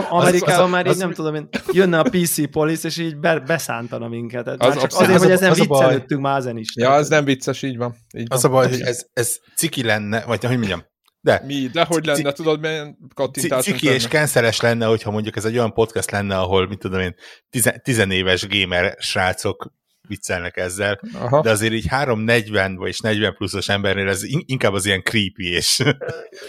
Amerikában 0.08 0.64
az, 0.64 0.70
már 0.70 0.86
az, 0.86 0.94
így 0.94 1.00
nem 1.00 1.12
tudom, 1.12 1.34
én, 1.34 1.48
jönne 1.72 1.98
a 1.98 2.02
PC 2.02 2.50
Police, 2.50 2.88
és 2.88 2.98
így 2.98 3.16
be, 3.16 3.40
beszántana 3.40 4.08
minket. 4.08 4.48
Az, 4.48 4.56
már 4.58 4.76
csak 4.76 4.90
azért, 4.92 5.14
az 5.14 5.22
hogy 5.22 5.30
ezen 5.30 5.52
viccelődtünk 5.52 6.20
már 6.20 6.38
ezen 6.38 6.56
is. 6.56 6.68
Ja, 6.74 6.94
ez 6.94 7.08
nem 7.08 7.24
vicces, 7.24 7.62
így 7.62 7.76
van. 7.76 7.94
Így 8.16 8.26
az 8.28 8.42
van. 8.42 8.50
a 8.50 8.54
baj, 8.54 8.68
hogy 8.68 8.80
ez, 8.80 9.06
ez 9.12 9.36
ciki 9.56 9.82
lenne, 9.82 10.24
vagy 10.26 10.44
hogy 10.44 10.56
mondjam, 10.56 10.84
de. 11.20 11.42
Mi? 11.46 11.68
De 11.72 11.84
hogy 11.84 12.06
lenne, 12.06 12.32
tudod, 12.32 12.60
milyen 12.60 12.98
kattintásunk 13.14 13.78
Ciki 13.78 13.92
és 13.92 14.08
kenszeres 14.08 14.60
lenne, 14.60 14.86
hogyha 14.86 15.10
mondjuk 15.10 15.36
ez 15.36 15.44
egy 15.44 15.56
olyan 15.56 15.72
podcast 15.72 16.10
lenne, 16.10 16.38
ahol, 16.38 16.68
mit 16.68 16.78
tudom 16.78 17.00
én, 17.00 17.14
tizen, 17.50 17.80
tizenéves 17.82 18.46
gamer 18.48 18.96
srácok 18.98 19.72
viccelnek 20.08 20.56
ezzel, 20.56 21.00
Aha. 21.14 21.40
de 21.42 21.50
azért 21.50 21.72
így 21.72 21.86
3-40 21.90 22.74
vagy 22.76 22.96
40 23.02 23.34
pluszos 23.34 23.68
embernél 23.68 24.08
ez 24.08 24.22
inkább 24.46 24.72
az 24.72 24.86
ilyen 24.86 25.02
creepy 25.02 25.52
és... 25.52 25.82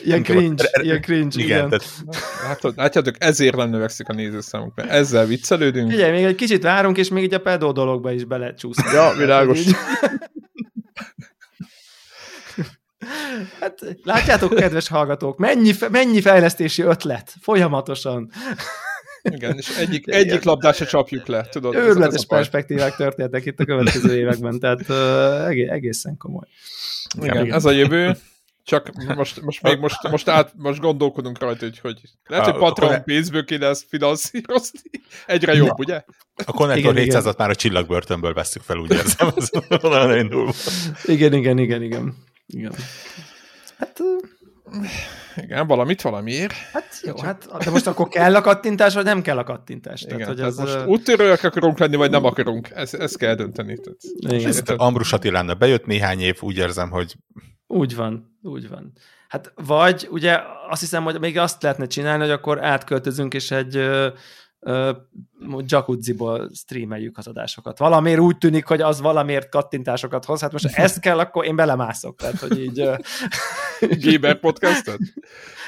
Ilyen 0.04 0.24
cringe, 0.24 0.64
a, 0.72 0.82
ilyen 0.82 1.02
cringe, 1.02 1.44
igen. 1.44 1.68
igen. 1.68 1.70
Tehát... 1.70 1.86
Hát, 2.48 2.76
látjátok, 2.76 3.16
ezért 3.18 3.56
nem 3.56 3.70
növekszik 3.70 4.10
a 4.10 4.14
nézőszámunk, 4.14 4.76
mert 4.76 4.90
ezzel 4.90 5.26
viccelődünk. 5.26 5.92
Ugye, 5.92 6.12
még 6.12 6.24
egy 6.24 6.36
kicsit 6.36 6.64
várunk, 6.64 6.98
és 6.98 7.10
még 7.10 7.24
így 7.24 7.34
a 7.34 7.40
pedó 7.40 7.72
dologba 7.72 8.12
is 8.12 8.24
belecsúszunk. 8.26 8.92
Ja, 8.94 9.14
világos. 9.18 9.60
Hát 13.60 13.80
látjátok, 14.04 14.56
kedves 14.56 14.88
hallgatók, 14.88 15.38
mennyi, 15.38 15.72
mennyi 15.92 16.22
fejlesztési 16.22 16.82
ötlet 16.82 17.34
folyamatosan. 17.42 18.32
Igen, 19.22 19.58
és 19.58 19.78
egyik, 19.78 20.08
egyik 20.08 20.44
labdát 20.44 20.88
csapjuk 20.88 21.28
le, 21.28 21.48
tudod. 21.52 21.76
Őrületes 21.76 22.26
perspektívák 22.26 22.96
történtek 22.96 23.46
itt 23.46 23.60
a 23.60 23.66
következő 23.66 24.18
években, 24.18 24.60
tehát 24.60 24.90
uh, 24.90 25.72
egészen 25.72 26.18
komoly. 26.18 26.48
Igen, 27.22 27.44
Igen, 27.44 27.56
ez 27.56 27.66
a 27.66 27.72
jövő. 27.72 28.18
Csak 28.70 28.92
most, 29.16 29.42
most 29.42 29.62
még 29.62 29.80
most, 29.80 30.08
most, 30.10 30.28
át, 30.28 30.54
most 30.56 30.80
gondolkodunk 30.80 31.40
rajta, 31.40 31.66
hogy, 31.66 31.80
hogy 31.80 32.02
lehet, 32.26 32.46
hogy 32.46 32.56
Patreon 32.56 33.04
pénzből 33.04 33.46
kéne 33.46 33.68
ezt 33.68 33.86
finanszírozni. 33.90 34.80
Egyre 35.26 35.54
jobb, 35.54 35.68
Na. 35.68 35.76
ugye? 35.78 36.04
A 36.46 36.52
Connector 36.52 36.94
700-at 36.98 37.38
már 37.38 37.50
a 37.50 37.56
csillagbörtönből 37.56 38.34
veszük 38.34 38.62
fel, 38.62 38.78
úgy 38.78 38.92
érzem. 38.92 39.32
Az 39.36 39.52
igen, 41.06 41.34
igen, 41.34 41.58
igen, 41.58 41.82
igen. 41.82 42.16
igen. 42.48 42.74
Hát, 43.78 44.00
igen, 45.36 45.68
valamit 45.68 46.02
valamiért. 46.02 46.54
Hát 46.54 47.02
jó, 47.04 47.18
hát, 47.18 47.48
de 47.64 47.70
most 47.70 47.88
akkor 47.88 48.08
kell 48.08 48.36
a 48.36 48.42
kattintás, 48.42 48.94
vagy 48.94 49.04
nem 49.04 49.22
kell 49.22 49.38
a 49.38 49.44
kattintás? 49.44 50.02
Igen, 50.02 50.18
tehát, 50.18 50.34
hogy 50.34 50.42
ez, 50.42 50.58
most 50.58 50.86
úttörőek 50.86 51.44
akarunk 51.44 51.78
lenni, 51.78 51.96
vagy 51.96 52.10
nem 52.10 52.26
akarunk. 52.26 52.70
Ez, 52.70 52.94
ezt 52.94 53.18
kell 53.18 53.36
dönteni. 53.36 53.80
Tehát. 53.80 54.00
Igen. 54.38 54.48
Ez 54.48 54.62
Ambrus 54.76 55.14
Attilának 55.14 55.58
bejött 55.58 55.86
néhány 55.86 56.20
év, 56.20 56.38
úgy 56.42 56.58
érzem, 56.58 56.90
hogy... 56.90 57.16
Úgy 57.68 57.96
van, 57.96 58.38
úgy 58.42 58.70
van. 58.70 58.94
Hát 59.28 59.52
vagy 59.56 60.08
ugye 60.12 60.40
azt 60.70 60.82
hiszem, 60.82 61.04
hogy 61.04 61.20
még 61.20 61.38
azt 61.38 61.64
lehetne 61.64 61.86
csinálni, 61.86 62.22
hogy 62.22 62.32
akkor 62.32 62.64
átköltözünk, 62.64 63.34
és 63.34 63.52
egy 63.52 63.90
jacuzziból 65.66 66.50
streameljük 66.54 67.18
az 67.18 67.28
adásokat. 67.28 67.78
Valamiért 67.78 68.20
úgy 68.20 68.38
tűnik, 68.38 68.66
hogy 68.66 68.82
az 68.82 69.02
valamiért 69.02 69.50
kattintásokat 69.50 70.26
hoz. 70.26 70.42
Hát 70.42 70.52
most 70.52 70.66
ezt 70.66 71.00
kell, 71.00 71.20
akkor 71.20 71.46
én 71.46 71.56
belemászok. 71.56 72.16
Tehát, 72.16 72.40
hogy 72.40 72.60
így... 72.60 72.90
Gamer 73.80 74.40
podcastot? 74.46 75.00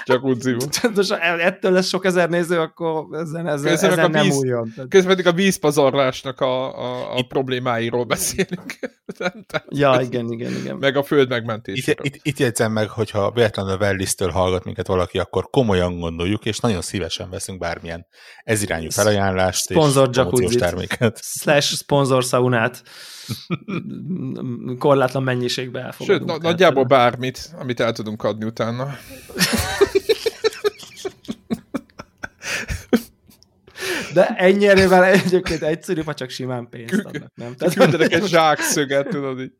Jacuzzi. 0.05 0.51
Most 0.95 1.11
ettől 1.11 1.71
lesz 1.71 1.87
sok 1.87 2.05
ezer 2.05 2.29
néző, 2.29 2.59
akkor 2.59 3.05
ezen, 3.11 3.47
ezen, 3.47 3.71
közben 3.71 3.91
ezen 3.91 4.11
nem 4.11 4.23
víz, 4.23 4.35
újjon. 4.35 4.73
Közben 4.89 5.15
pedig 5.15 5.27
a 5.27 5.31
vízpazarlásnak 5.31 6.39
a, 6.39 6.79
a, 6.79 7.17
a 7.17 7.21
problémáiról 7.27 8.03
beszélünk. 8.03 8.79
ja, 9.69 9.99
igen, 10.01 10.31
igen, 10.31 10.51
igen. 10.51 10.75
Meg 10.75 10.95
a 10.95 11.03
föld 11.03 11.29
megmentéséről. 11.29 12.05
Itt, 12.05 12.15
itt, 12.15 12.25
itt 12.25 12.37
jegyzem 12.37 12.71
meg, 12.71 12.89
hogyha 12.89 13.31
véletlenül 13.31 13.71
a 13.71 13.77
Wellis-től 13.77 14.29
hallgat 14.29 14.63
minket 14.63 14.87
valaki, 14.87 15.19
akkor 15.19 15.49
komolyan 15.49 15.99
gondoljuk, 15.99 16.45
és 16.45 16.59
nagyon 16.59 16.81
szívesen 16.81 17.29
veszünk 17.29 17.59
bármilyen 17.59 18.05
ezirányú 18.43 18.89
felajánlást 18.89 19.60
Sponsor 19.69 20.09
és 20.41 20.55
terméket. 20.55 21.19
Slash 21.23 21.75
sponsor 21.75 22.23
saunát 22.23 22.83
korlátlan 24.77 25.23
mennyiségbe 25.23 25.79
elfogadunk. 25.79 26.29
Sőt, 26.29 26.41
na, 26.41 26.49
nagyjából 26.49 26.83
bármit, 26.83 27.49
amit 27.59 27.79
el 27.79 27.91
tudunk 27.91 28.23
adni 28.23 28.45
utána. 28.45 28.97
De 34.13 34.27
ennyi 34.27 34.67
erővel 34.67 35.03
egyébként 35.03 35.63
egyszerű, 35.63 36.01
ha 36.01 36.13
csak 36.13 36.29
simán 36.29 36.69
pénzt 36.69 36.93
adnak, 36.93 37.31
nem? 37.35 37.55
Tehát 37.55 37.73
Küldenek 37.73 38.13
egy 38.13 38.25
zsákszöget, 38.27 39.07
tudod 39.07 39.39
így. 39.39 39.51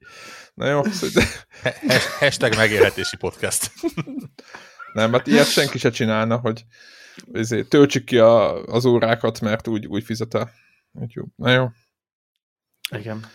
Na 0.53 0.69
jó. 0.69 0.81
Hashtag 2.19 2.55
megélhetési 2.55 3.17
podcast. 3.17 3.71
Nem, 4.93 5.11
hát 5.11 5.27
ilyet 5.27 5.51
senki 5.51 5.77
se 5.77 5.89
csinálna, 5.89 6.37
hogy 6.37 6.65
ezért 7.31 7.69
töltsük 7.69 8.03
ki 8.03 8.17
a, 8.17 8.63
az 8.63 8.85
órákat, 8.85 9.41
mert 9.41 9.67
úgy, 9.67 9.87
úgy 9.87 10.03
fizet 10.03 10.33
a 10.33 10.49
YouTube. 10.93 11.31
Na 11.35 11.51
jó. 11.51 11.67
Igen. 12.95 13.25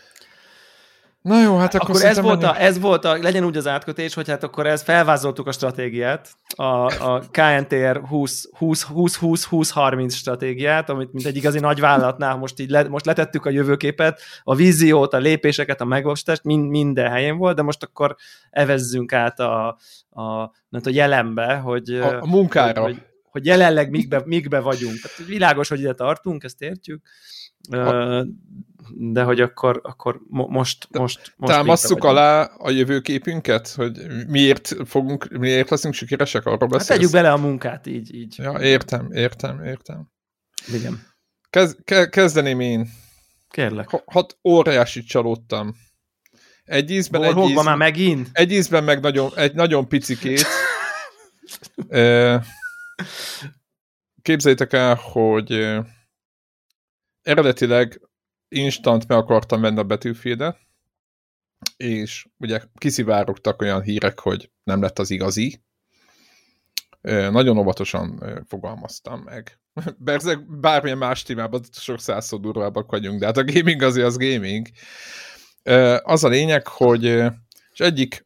Na 1.26 1.42
jó, 1.42 1.56
hát 1.56 1.74
akkor, 1.74 1.90
akkor 1.90 2.04
ez, 2.04 2.20
volt 2.20 2.42
a, 2.42 2.60
ez 2.60 2.80
volt 2.80 3.04
a, 3.04 3.16
legyen 3.16 3.44
úgy 3.44 3.56
az 3.56 3.66
átkötés, 3.66 4.14
hogy 4.14 4.28
hát 4.28 4.42
akkor 4.42 4.66
ez 4.66 4.82
felvázoltuk 4.82 5.46
a 5.46 5.52
stratégiát, 5.52 6.28
a, 6.54 7.04
a 7.04 7.22
KNTR 7.30 8.00
20-20-20-20-30 8.10 10.12
stratégiát, 10.12 10.88
amit 10.88 11.12
mint 11.12 11.26
egy 11.26 11.36
igazi 11.36 11.58
nagy 11.58 11.80
vállalatnál 11.80 12.36
most 12.36 12.60
így 12.60 12.70
le, 12.70 12.88
most 12.88 13.06
letettük 13.06 13.46
a 13.46 13.50
jövőképet, 13.50 14.20
a 14.42 14.54
víziót, 14.54 15.14
a 15.14 15.18
lépéseket, 15.18 15.80
a 15.80 15.84
megvalósítást, 15.84 16.44
mind, 16.44 16.68
minden 16.68 17.10
helyén 17.10 17.36
volt, 17.36 17.56
de 17.56 17.62
most 17.62 17.82
akkor 17.82 18.16
evezzünk 18.50 19.12
át 19.12 19.40
a, 19.40 19.78
a, 20.10 20.42
a 20.70 20.80
jelenbe, 20.84 21.54
hogy 21.54 21.90
a, 21.90 22.22
a 22.22 22.26
munkára. 22.26 22.82
Hogy, 22.82 23.02
hogy, 23.36 23.46
jelenleg 23.46 23.90
mikbe, 23.90 24.22
mikbe 24.24 24.60
vagyunk. 24.60 25.00
Tehát 25.00 25.28
világos, 25.28 25.68
hogy 25.68 25.80
ide 25.80 25.94
tartunk, 25.94 26.44
ezt 26.44 26.62
értjük, 26.62 27.02
de 28.94 29.22
hogy 29.22 29.40
akkor, 29.40 29.80
akkor 29.82 30.20
most, 30.28 30.88
most, 30.90 31.34
most 31.36 31.52
Támasszuk 31.52 32.04
alá 32.04 32.42
a 32.42 32.70
jövőképünket, 32.70 33.68
hogy 33.68 34.06
miért 34.28 34.74
fogunk, 34.84 35.28
miért 35.38 35.70
leszünk 35.70 35.94
sikeresek, 35.94 36.46
arról 36.46 36.68
beszélsz? 36.68 36.88
Hát 36.88 36.96
tegyük 36.96 37.12
bele 37.12 37.32
a 37.32 37.36
munkát, 37.36 37.86
így, 37.86 38.14
így. 38.14 38.34
Ja, 38.38 38.60
értem, 38.60 39.12
értem, 39.12 39.64
értem. 39.64 40.10
Igen. 40.72 41.06
Kez, 41.50 41.76
ke, 41.84 42.08
kezdeném 42.08 42.60
én. 42.60 42.88
Kérlek. 43.50 44.02
Hat 44.04 44.38
óriásit 44.44 45.06
csalódtam. 45.06 45.74
Egy 46.64 46.90
ízben, 46.90 47.24
Hol, 47.24 47.42
egy 47.42 47.48
ízben, 47.48 47.64
már 47.64 47.76
megint? 47.76 48.28
Egy 48.32 48.52
ízben 48.52 48.84
meg 48.84 49.00
nagyon, 49.00 49.30
egy 49.34 49.54
nagyon 49.54 49.88
picikét. 49.88 50.46
Képzeljétek 54.22 54.72
el, 54.72 54.94
hogy 54.94 55.78
eredetileg 57.22 58.00
instant 58.48 59.06
meg 59.06 59.18
akartam 59.18 59.60
venni 59.60 59.78
a 59.78 59.84
Battlefield-et, 59.84 60.58
és 61.76 62.26
ugye 62.38 62.60
kiszivárogtak 62.74 63.62
olyan 63.62 63.82
hírek, 63.82 64.20
hogy 64.20 64.50
nem 64.64 64.82
lett 64.82 64.98
az 64.98 65.10
igazi. 65.10 65.60
Nagyon 67.30 67.58
óvatosan 67.58 68.22
fogalmaztam 68.46 69.20
meg. 69.20 69.60
Berzeg 69.98 70.58
bármilyen 70.60 70.98
más 70.98 71.22
témában 71.22 71.60
sok 71.72 72.00
százszor 72.00 72.40
durvábbak 72.40 72.90
vagyunk, 72.90 73.20
de 73.20 73.26
hát 73.26 73.36
a 73.36 73.44
gaming 73.44 73.82
azért 73.82 74.06
az 74.06 74.16
gaming. 74.16 74.66
Az 76.02 76.24
a 76.24 76.28
lényeg, 76.28 76.66
hogy 76.66 77.04
és 77.72 77.80
egyik 77.80 78.22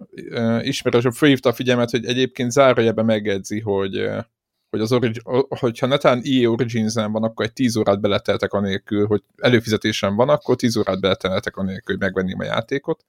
ismerősöm 0.61 1.11
fölhívta 1.11 1.49
a 1.49 1.53
figyelmet, 1.53 1.91
hogy 1.91 2.05
egyébként 2.05 2.51
zárójelben 2.51 3.05
megjegyzi, 3.05 3.61
hogy 3.61 4.11
hogy 4.71 4.81
az 4.81 4.93
origi- 4.93 5.23
hogyha 5.49 5.87
netán 5.87 6.23
EA 6.25 6.51
origins 6.51 6.95
van, 6.95 7.23
akkor 7.23 7.45
egy 7.45 7.53
10 7.53 7.77
órát 7.77 8.01
beleteltek 8.01 8.53
anélkül, 8.53 9.07
hogy 9.07 9.23
előfizetésem 9.37 10.15
van, 10.17 10.29
akkor 10.29 10.57
10 10.57 10.77
órát 10.77 11.01
beleteltek 11.01 11.57
anélkül, 11.57 11.95
hogy 11.97 12.05
megvenném 12.05 12.39
a 12.39 12.45
játékot. 12.45 13.05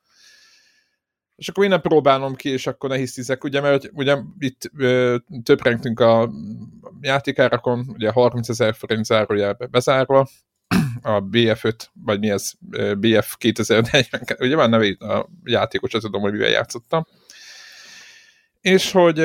És 1.36 1.48
akkor 1.48 1.64
én 1.64 1.70
nem 1.70 1.82
próbálom 1.82 2.36
ki, 2.36 2.50
és 2.50 2.68
akkor 2.68 2.90
nehéz 2.90 3.14
tízek, 3.14 3.44
ugye, 3.44 3.62
mert 3.62 3.90
ugye 3.94 4.18
itt 4.40 4.72
ö, 4.78 5.16
töprengtünk 5.44 6.00
a 6.00 6.32
játékárakon, 7.02 7.86
ugye 7.94 8.12
30 8.12 8.50
ezer 8.50 8.76
forint 8.76 9.06
zárójelbe 9.06 9.66
bezárva, 9.66 10.28
a 11.02 11.24
BF5, 11.24 11.74
vagy 11.94 12.20
mi 12.20 12.30
ez, 12.30 12.52
BF 12.98 13.36
2040, 13.38 14.22
ugye 14.40 14.56
már 14.56 14.70
nevét 14.70 15.02
a 15.02 15.30
játékos, 15.44 15.94
azt 15.94 16.04
tudom, 16.04 16.22
hogy 16.22 16.32
mivel 16.32 16.50
játszottam. 16.50 17.08
És 18.62 18.92
hogy, 18.92 19.18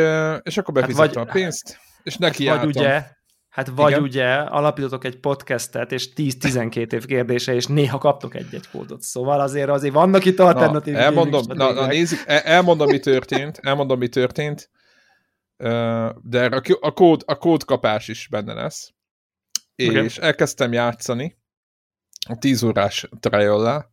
és 0.43 0.57
akkor 0.57 0.75
befizettem 0.75 1.07
hát 1.07 1.14
vagy, 1.14 1.28
a 1.28 1.33
pénzt 1.33 1.78
és 2.06 2.16
neki 2.16 2.46
hát 2.46 2.58
vagy 2.58 2.76
ugye, 2.76 3.04
Hát 3.48 3.68
vagy 3.68 3.90
Igen? 3.90 4.02
ugye 4.02 4.34
alapítotok 4.34 5.04
egy 5.04 5.20
podcastet, 5.20 5.92
és 5.92 6.08
10-12 6.16 6.92
év 6.92 7.06
kérdése, 7.06 7.54
és 7.54 7.66
néha 7.66 7.98
kaptok 7.98 8.34
egy-egy 8.34 8.68
kódot. 8.68 9.02
Szóval 9.02 9.40
azért 9.40 9.68
azért 9.68 9.94
vannak 9.94 10.25
itt 10.25 10.38
alternatív 10.38 10.94
na, 10.94 11.00
elmondom, 11.00 11.42
na, 11.46 11.72
na, 11.72 11.86
nézzük, 11.86 12.22
elmondom, 12.26 12.88
mi 12.88 12.98
történt, 12.98 13.58
elmondom, 13.62 13.98
mi 13.98 14.08
történt, 14.08 14.70
de 16.22 16.46
a, 16.50 16.62
a, 16.80 16.92
kód, 16.92 17.22
a 17.26 17.36
kódkapás 17.36 18.08
is 18.08 18.28
benne 18.30 18.52
lesz. 18.52 18.94
És 19.75 19.88
okay. 19.88 20.08
elkezdtem 20.20 20.72
játszani 20.72 21.38
a 22.28 22.38
10 22.38 22.62
órás 22.62 23.08
trial 23.20 23.90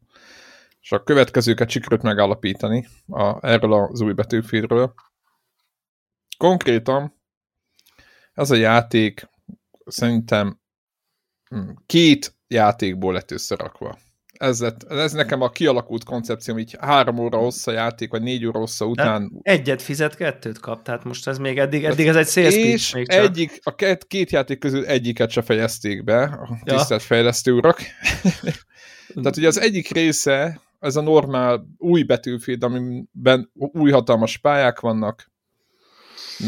és 0.82 0.92
a 0.92 1.04
következőket 1.04 1.70
sikerült 1.70 2.02
megállapítani 2.02 2.88
a, 3.08 3.48
erről 3.48 3.74
az 3.74 4.02
új 4.02 4.14
betűfilről. 4.14 4.94
Konkrétan 6.38 7.22
ez 8.34 8.52
a 8.52 8.56
játék 8.56 9.30
szerintem 9.86 10.60
hm, 11.50 11.70
két 11.86 12.36
játékból 12.48 13.14
lett 13.14 13.32
összerakva. 13.32 13.98
Ez, 14.34 14.62
lett, 14.62 14.84
ez 14.84 15.12
nekem 15.12 15.42
a 15.42 15.50
kialakult 15.50 16.04
koncepcióm, 16.04 16.60
így 16.60 16.76
három 16.80 17.18
óra 17.18 17.38
hossza 17.38 17.72
játék, 17.72 18.12
vagy 18.12 18.22
négy 18.22 18.46
óra 18.46 18.60
hossza 18.60 18.86
után. 18.86 19.32
De 19.34 19.52
egyet 19.52 19.82
fizet, 19.82 20.16
kettőt 20.16 20.60
kap, 20.60 20.84
tehát 20.84 21.04
most 21.04 21.28
ez 21.28 21.38
még 21.38 21.60
eddig, 21.60 21.84
eddig 21.86 22.08
ez 22.08 22.16
egy 22.16 22.28
sales 22.28 22.56
És 22.56 22.94
még 22.94 23.08
csak. 23.08 23.24
egyik, 23.24 23.60
a 23.64 23.76
két, 23.76 24.08
két 24.08 24.32
játék 24.32 24.60
közül 24.60 24.86
egyiket 24.86 25.30
se 25.30 25.42
fejezték 25.42 26.04
be, 26.04 26.24
a 26.24 26.60
tisztelt 26.64 27.02
ja. 27.02 27.08
fejlesztő 27.08 27.52
urak. 27.52 27.82
tehát 29.16 29.38
ugye 29.38 29.48
az 29.48 29.60
egyik 29.60 29.92
része, 29.92 30.62
ez 30.80 30.96
a 30.96 31.02
normál 31.02 31.68
új 31.78 32.04
betűféd, 32.04 32.64
amiben 32.64 33.52
új 33.54 33.92
hatalmas 33.92 34.38
pályák 34.38 34.80
vannak, 34.80 35.32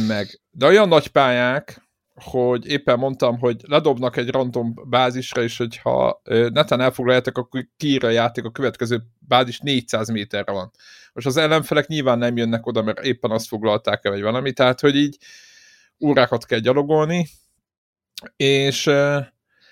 meg, 0.07 0.41
de 0.57 0.65
olyan 0.65 0.87
nagy 0.87 1.07
pályák, 1.07 1.83
hogy 2.13 2.67
éppen 2.67 2.99
mondtam, 2.99 3.39
hogy 3.39 3.61
ledobnak 3.67 4.17
egy 4.17 4.29
random 4.29 4.73
bázisra, 4.85 5.41
és 5.41 5.57
hogyha 5.57 6.21
neten 6.49 6.81
elfoglaljátok, 6.81 7.37
akkor 7.37 7.67
kiír 7.77 8.05
a 8.05 8.09
játék, 8.09 8.43
a 8.43 8.51
következő 8.51 9.01
bázis 9.19 9.59
400 9.59 10.09
méterre 10.09 10.51
van. 10.51 10.71
Most 11.13 11.27
az 11.27 11.37
ellenfelek 11.37 11.87
nyilván 11.87 12.17
nem 12.17 12.37
jönnek 12.37 12.65
oda, 12.65 12.81
mert 12.81 13.03
éppen 13.03 13.31
azt 13.31 13.47
foglalták 13.47 14.05
el, 14.05 14.11
vagy 14.11 14.21
valami, 14.21 14.53
tehát 14.53 14.79
hogy 14.79 14.95
így 14.95 15.17
órákat 15.99 16.45
kell 16.45 16.59
gyalogolni, 16.59 17.27
és 18.35 18.89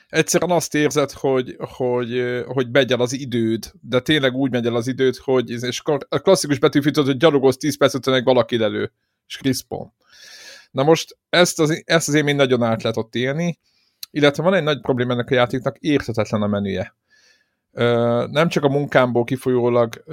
egyszerűen 0.07 0.51
azt 0.51 0.75
érzed, 0.75 1.11
hogy, 1.11 1.55
hogy, 1.59 2.43
hogy 2.45 2.69
megy 2.71 2.91
el 2.91 3.01
az 3.01 3.13
időd, 3.13 3.71
de 3.81 3.99
tényleg 3.99 4.33
úgy 4.33 4.51
megy 4.51 4.65
el 4.65 4.75
az 4.75 4.87
időd, 4.87 5.15
hogy 5.15 5.49
és 5.49 5.81
a 6.09 6.19
klasszikus 6.19 6.59
betűfűtött, 6.59 7.05
hogy 7.05 7.17
gyalogolsz 7.17 7.57
10 7.57 7.77
perc 7.77 7.93
után 7.93 8.23
valaki 8.23 8.61
elő, 8.61 8.91
és 9.27 9.39
respawn. 9.43 9.93
Na 10.73 10.83
most 10.83 11.17
ezt 11.29 11.59
az, 11.59 11.83
ezt 11.85 12.07
az 12.07 12.13
élmény 12.13 12.35
nagyon 12.35 12.63
át 12.63 12.83
lehet 12.83 13.15
élni, 13.15 13.59
illetve 14.11 14.43
van 14.43 14.53
egy 14.53 14.63
nagy 14.63 14.81
probléma 14.81 15.13
ennek 15.13 15.29
a 15.29 15.33
játéknak, 15.33 15.77
érthetetlen 15.77 16.41
a 16.41 16.47
menüje. 16.47 16.95
Nem 18.31 18.47
csak 18.47 18.63
a 18.63 18.69
munkámból 18.69 19.23
kifolyólag 19.23 20.03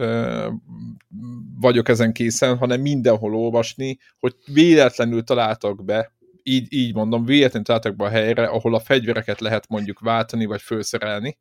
vagyok 1.61 1.88
ezen 1.88 2.12
készen, 2.12 2.57
hanem 2.57 2.81
mindenhol 2.81 3.35
olvasni, 3.35 3.99
hogy 4.19 4.35
véletlenül 4.52 5.23
találtak 5.23 5.85
be, 5.85 6.12
így, 6.43 6.73
így 6.73 6.95
mondom, 6.95 7.25
véletlenül 7.25 7.67
találtak 7.67 7.97
be 7.97 8.05
a 8.05 8.09
helyre, 8.09 8.47
ahol 8.47 8.75
a 8.75 8.81
fegyvereket 8.81 9.40
lehet 9.40 9.69
mondjuk 9.69 9.99
váltani, 9.99 10.45
vagy 10.45 10.62
felszerelni, 10.62 11.38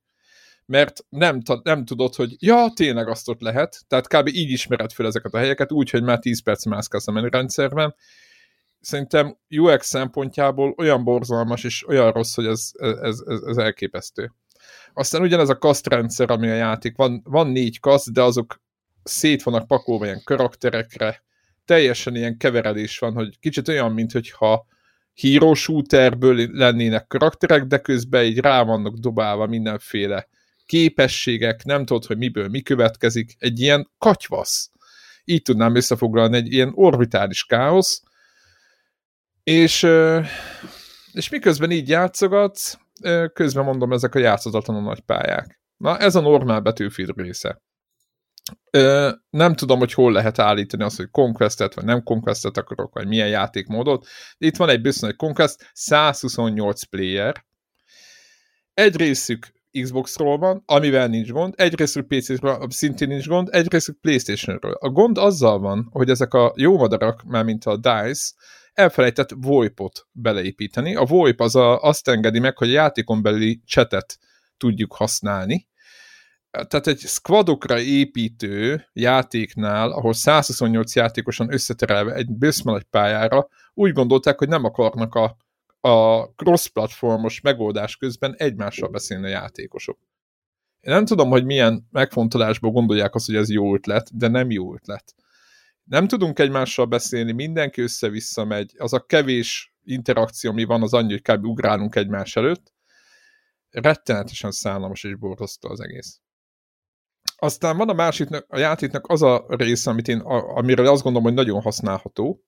mert 0.65 1.05
nem, 1.09 1.41
nem 1.63 1.85
tudod, 1.85 2.15
hogy 2.15 2.35
ja, 2.39 2.71
tényleg 2.75 3.07
azt 3.07 3.29
ott 3.29 3.41
lehet, 3.41 3.79
tehát 3.87 4.07
kb. 4.07 4.27
így 4.27 4.49
ismered 4.49 4.91
fel 4.91 5.05
ezeket 5.05 5.33
a 5.33 5.37
helyeket, 5.37 5.71
úgy, 5.71 5.89
hogy 5.89 6.03
már 6.03 6.19
10 6.19 6.43
perc 6.43 6.65
mászkálsz 6.65 7.07
a 7.07 7.11
menürendszerben, 7.11 7.95
szerintem 8.81 9.37
UX 9.49 9.87
szempontjából 9.87 10.73
olyan 10.77 11.03
borzalmas 11.03 11.63
és 11.63 11.87
olyan 11.87 12.11
rossz, 12.11 12.35
hogy 12.35 12.45
ez, 12.45 12.71
ez, 12.77 13.23
ez, 13.25 13.41
ez 13.41 13.57
elképesztő. 13.57 14.31
Aztán 14.93 15.21
ugyanez 15.21 15.49
a 15.49 15.57
kasztrendszer, 15.57 16.31
ami 16.31 16.49
a 16.49 16.53
játék, 16.53 16.95
van, 16.95 17.21
van 17.23 17.47
négy 17.47 17.79
kaszt, 17.79 18.13
de 18.13 18.21
azok 18.21 18.61
szét 19.03 19.43
vannak 19.43 19.67
pakolva 19.67 20.05
ilyen 20.05 20.21
karakterekre, 20.23 21.23
teljesen 21.65 22.15
ilyen 22.15 22.37
keveredés 22.37 22.99
van, 22.99 23.13
hogy 23.13 23.39
kicsit 23.39 23.67
olyan, 23.67 23.91
mint 23.91 24.11
hogyha 24.11 24.65
hero 25.21 25.53
shooterből 25.53 26.47
lennének 26.51 27.07
karakterek, 27.07 27.63
de 27.63 27.77
közben 27.77 28.23
így 28.23 28.37
rá 28.37 28.63
vannak 28.63 28.93
dobálva 28.93 29.45
mindenféle 29.45 30.27
képességek, 30.65 31.63
nem 31.63 31.85
tudod, 31.85 32.05
hogy 32.05 32.17
miből 32.17 32.47
mi 32.47 32.61
következik, 32.61 33.35
egy 33.39 33.59
ilyen 33.59 33.89
katyvasz. 33.97 34.71
Így 35.25 35.41
tudnám 35.41 35.75
összefoglalni, 35.75 36.37
egy 36.37 36.53
ilyen 36.53 36.71
orbitális 36.75 37.45
káosz, 37.45 38.03
és, 39.49 39.87
és 41.11 41.29
miközben 41.29 41.71
így 41.71 41.89
játszogatsz, 41.89 42.77
közben 43.33 43.63
mondom, 43.63 43.91
ezek 43.91 44.15
a 44.15 44.19
játszatlanul 44.19 44.81
nagy 44.83 44.99
pályák. 44.99 45.61
Na, 45.77 45.97
ez 45.97 46.15
a 46.15 46.19
normál 46.19 46.59
Battlefield 46.59 47.17
része. 47.17 47.61
Nem 49.29 49.55
tudom, 49.55 49.79
hogy 49.79 49.93
hol 49.93 50.11
lehet 50.11 50.39
állítani 50.39 50.83
azt, 50.83 50.97
hogy 50.97 51.09
Conquestet, 51.11 51.73
vagy 51.73 51.83
nem 51.83 52.03
Conquestet 52.03 52.57
akarok, 52.57 52.93
vagy 52.93 53.07
milyen 53.07 53.27
játékmódot. 53.27 54.07
Itt 54.37 54.55
van 54.55 54.69
egy 54.69 54.81
bizony 54.81 55.15
Conquest, 55.15 55.69
128 55.73 56.83
player. 56.83 57.45
Egy 58.73 58.95
részük 58.95 59.47
Xbox-ról 59.81 60.37
van, 60.37 60.63
amivel 60.65 61.07
nincs 61.07 61.31
gond, 61.31 61.53
egy 61.57 61.75
részük 61.75 62.07
PC-ről 62.07 62.67
szintén 62.69 63.07
nincs 63.07 63.27
gond, 63.27 63.47
egy 63.51 63.71
részük 63.71 63.99
Playstation-ről. 64.01 64.73
A 64.73 64.89
gond 64.89 65.17
azzal 65.17 65.59
van, 65.59 65.87
hogy 65.91 66.09
ezek 66.09 66.33
a 66.33 66.53
jó 66.55 66.77
madarak, 66.77 67.23
már 67.23 67.43
mint 67.43 67.65
a 67.65 67.77
DICE, 67.77 68.33
elfelejtett 68.79 69.29
VoIP-ot 69.35 70.07
beleépíteni. 70.11 70.95
A 70.95 71.05
VoIP 71.05 71.39
az 71.39 71.55
a, 71.55 71.81
azt 71.81 72.07
engedi 72.07 72.39
meg, 72.39 72.57
hogy 72.57 72.69
a 72.69 72.73
játékon 72.73 73.21
belüli 73.21 73.61
csetet 73.65 74.17
tudjuk 74.57 74.93
használni. 74.93 75.67
Tehát 76.51 76.87
egy 76.87 76.99
squadokra 76.99 77.79
építő 77.79 78.85
játéknál, 78.93 79.91
ahol 79.91 80.13
128 80.13 80.95
játékosan 80.95 81.53
összeterelve 81.53 82.13
egy 82.13 82.27
egy 82.37 82.83
pályára, 82.83 83.47
úgy 83.73 83.93
gondolták, 83.93 84.37
hogy 84.37 84.47
nem 84.47 84.63
akarnak 84.63 85.15
a, 85.15 85.37
a 85.89 86.23
cross-platformos 86.23 87.41
megoldás 87.41 87.97
közben 87.97 88.35
egymással 88.37 88.89
beszélni 88.89 89.25
a 89.25 89.29
játékosok. 89.29 89.97
Én 90.79 90.93
nem 90.93 91.05
tudom, 91.05 91.29
hogy 91.29 91.45
milyen 91.45 91.87
megfontolásból 91.91 92.71
gondolják 92.71 93.15
azt, 93.15 93.25
hogy 93.25 93.35
ez 93.35 93.49
jó 93.49 93.75
ötlet, 93.75 94.17
de 94.17 94.27
nem 94.27 94.51
jó 94.51 94.73
ötlet 94.73 95.15
nem 95.89 96.07
tudunk 96.07 96.39
egymással 96.39 96.85
beszélni, 96.85 97.31
mindenki 97.31 97.81
össze-vissza 97.81 98.45
megy, 98.45 98.73
az 98.77 98.93
a 98.93 99.05
kevés 99.05 99.73
interakció, 99.83 100.51
ami 100.51 100.63
van, 100.63 100.81
az 100.81 100.93
annyi, 100.93 101.11
hogy 101.11 101.21
kb. 101.21 101.45
ugrálunk 101.45 101.95
egymás 101.95 102.35
előtt. 102.35 102.73
Rettenetesen 103.69 104.51
szállamos 104.51 105.03
és 105.03 105.15
borzasztó 105.15 105.69
az 105.69 105.79
egész. 105.79 106.21
Aztán 107.35 107.77
van 107.77 107.89
a 107.89 107.93
másik, 107.93 108.27
a 108.47 108.57
játéknak 108.57 109.07
az 109.07 109.21
a 109.21 109.45
része, 109.47 109.89
amit 109.89 110.07
én, 110.07 110.19
amiről 110.19 110.87
azt 110.87 111.03
gondolom, 111.03 111.27
hogy 111.27 111.45
nagyon 111.45 111.61
használható, 111.61 112.43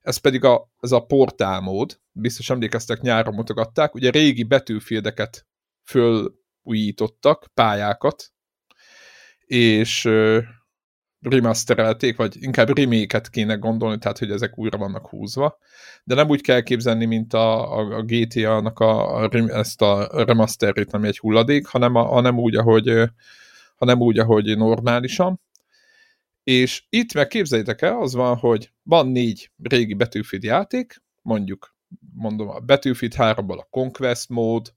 ez 0.00 0.16
pedig 0.16 0.44
a, 0.44 0.70
ez 0.80 0.92
a 0.92 1.04
portálmód, 1.04 2.00
biztos 2.12 2.50
emlékeztek, 2.50 3.00
nyáron 3.00 3.34
mutogatták, 3.34 3.94
ugye 3.94 4.10
régi 4.10 4.42
betűfildeket 4.42 5.46
fölújítottak, 5.82 7.50
pályákat, 7.54 8.32
és 9.46 10.08
remasterelték, 11.20 12.16
vagy 12.16 12.36
inkább 12.42 12.78
remake 12.78 13.20
kéne 13.30 13.54
gondolni, 13.54 13.98
tehát 13.98 14.18
hogy 14.18 14.30
ezek 14.30 14.58
újra 14.58 14.78
vannak 14.78 15.08
húzva. 15.08 15.58
De 16.04 16.14
nem 16.14 16.28
úgy 16.28 16.40
kell 16.40 16.60
képzelni, 16.60 17.04
mint 17.04 17.34
a, 17.34 17.78
a, 17.78 17.96
a 17.96 18.02
GTA-nak 18.02 18.78
a, 18.78 19.22
a, 19.22 19.30
ezt 19.48 19.82
a 19.82 20.08
remasterét, 20.24 20.92
ami 20.92 21.06
egy 21.06 21.18
hulladék, 21.18 21.66
hanem, 21.66 21.94
a, 21.94 22.02
hanem, 22.02 22.38
úgy, 22.38 22.56
ahogy, 22.56 23.10
hanem 23.76 24.00
úgy, 24.00 24.18
ahogy 24.18 24.56
normálisan. 24.56 25.40
És 26.44 26.84
itt 26.88 27.12
meg 27.12 27.26
képzeljétek 27.26 27.82
el, 27.82 28.00
az 28.00 28.14
van, 28.14 28.36
hogy 28.36 28.72
van 28.82 29.08
négy 29.08 29.50
régi 29.62 29.94
Battlefield 29.94 30.44
játék, 30.44 31.02
mondjuk 31.22 31.74
mondom 32.14 32.48
a 32.48 32.60
Battlefield 32.60 33.14
3-ból 33.16 33.58
a 33.58 33.66
Conquest 33.70 34.28
mód, 34.28 34.74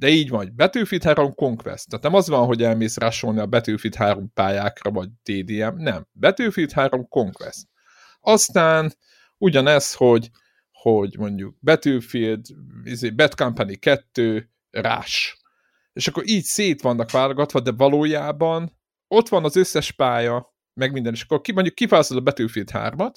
de 0.00 0.08
így 0.08 0.28
van, 0.28 0.52
Battlefield 0.56 1.04
3 1.04 1.34
Conquest. 1.34 1.88
Tehát 1.88 2.04
nem 2.04 2.14
az 2.14 2.28
van, 2.28 2.46
hogy 2.46 2.62
elmész 2.62 2.96
rásolni 2.96 3.40
a 3.40 3.46
Battlefield 3.46 3.94
3 3.94 4.32
pályákra, 4.32 4.90
vagy 4.90 5.08
TDM, 5.22 5.76
nem. 5.76 6.06
Battlefield 6.12 6.72
3 6.72 7.08
Conquest. 7.08 7.68
Aztán 8.20 8.94
ugyanez, 9.38 9.94
hogy, 9.94 10.30
hogy 10.72 11.18
mondjuk 11.18 11.56
Battlefield, 11.60 12.46
izé, 12.84 13.10
Bad 13.10 13.34
Company 13.34 13.78
2, 13.78 14.50
Rush. 14.70 15.34
És 15.92 16.08
akkor 16.08 16.28
így 16.28 16.44
szét 16.44 16.82
vannak 16.82 17.10
válogatva, 17.10 17.60
de 17.60 17.72
valójában 17.72 18.78
ott 19.08 19.28
van 19.28 19.44
az 19.44 19.56
összes 19.56 19.92
pálya, 19.92 20.54
meg 20.74 20.92
minden, 20.92 21.12
és 21.12 21.22
akkor 21.22 21.40
ki, 21.40 21.52
mondjuk 21.52 21.74
kiválasztod 21.74 22.16
a 22.16 22.20
Battlefield 22.20 22.68
3-at, 22.72 23.14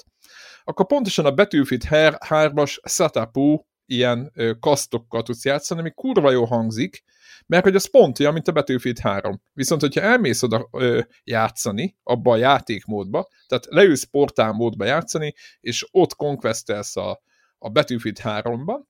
akkor 0.64 0.86
pontosan 0.86 1.24
a 1.24 1.34
Battlefield 1.34 1.82
3-as 2.28 2.76
setupú 2.88 3.66
ilyen 3.86 4.32
kasztokkal 4.60 5.22
tudsz 5.22 5.44
játszani, 5.44 5.80
ami 5.80 5.90
kurva 5.90 6.30
jó 6.30 6.44
hangzik, 6.44 7.02
mert 7.46 7.64
hogy 7.64 7.74
az 7.74 7.90
pont 7.90 8.20
olyan, 8.20 8.32
mint 8.32 8.48
a 8.48 8.52
Battlefield 8.52 8.98
3. 8.98 9.40
Viszont, 9.52 9.80
hogyha 9.80 10.00
elmész 10.00 10.42
oda 10.42 10.68
ö, 10.72 11.00
játszani, 11.24 11.96
abba 12.02 12.32
a 12.32 12.36
játékmódba, 12.36 13.28
tehát 13.46 13.66
leülsz 13.68 14.04
portál 14.04 14.52
módba 14.52 14.84
játszani, 14.84 15.34
és 15.60 15.86
ott 15.90 16.14
conquestelsz 16.14 16.96
a, 16.96 17.22
a 17.58 17.70
Battlefield 17.70 18.18
3-ban, 18.22 18.80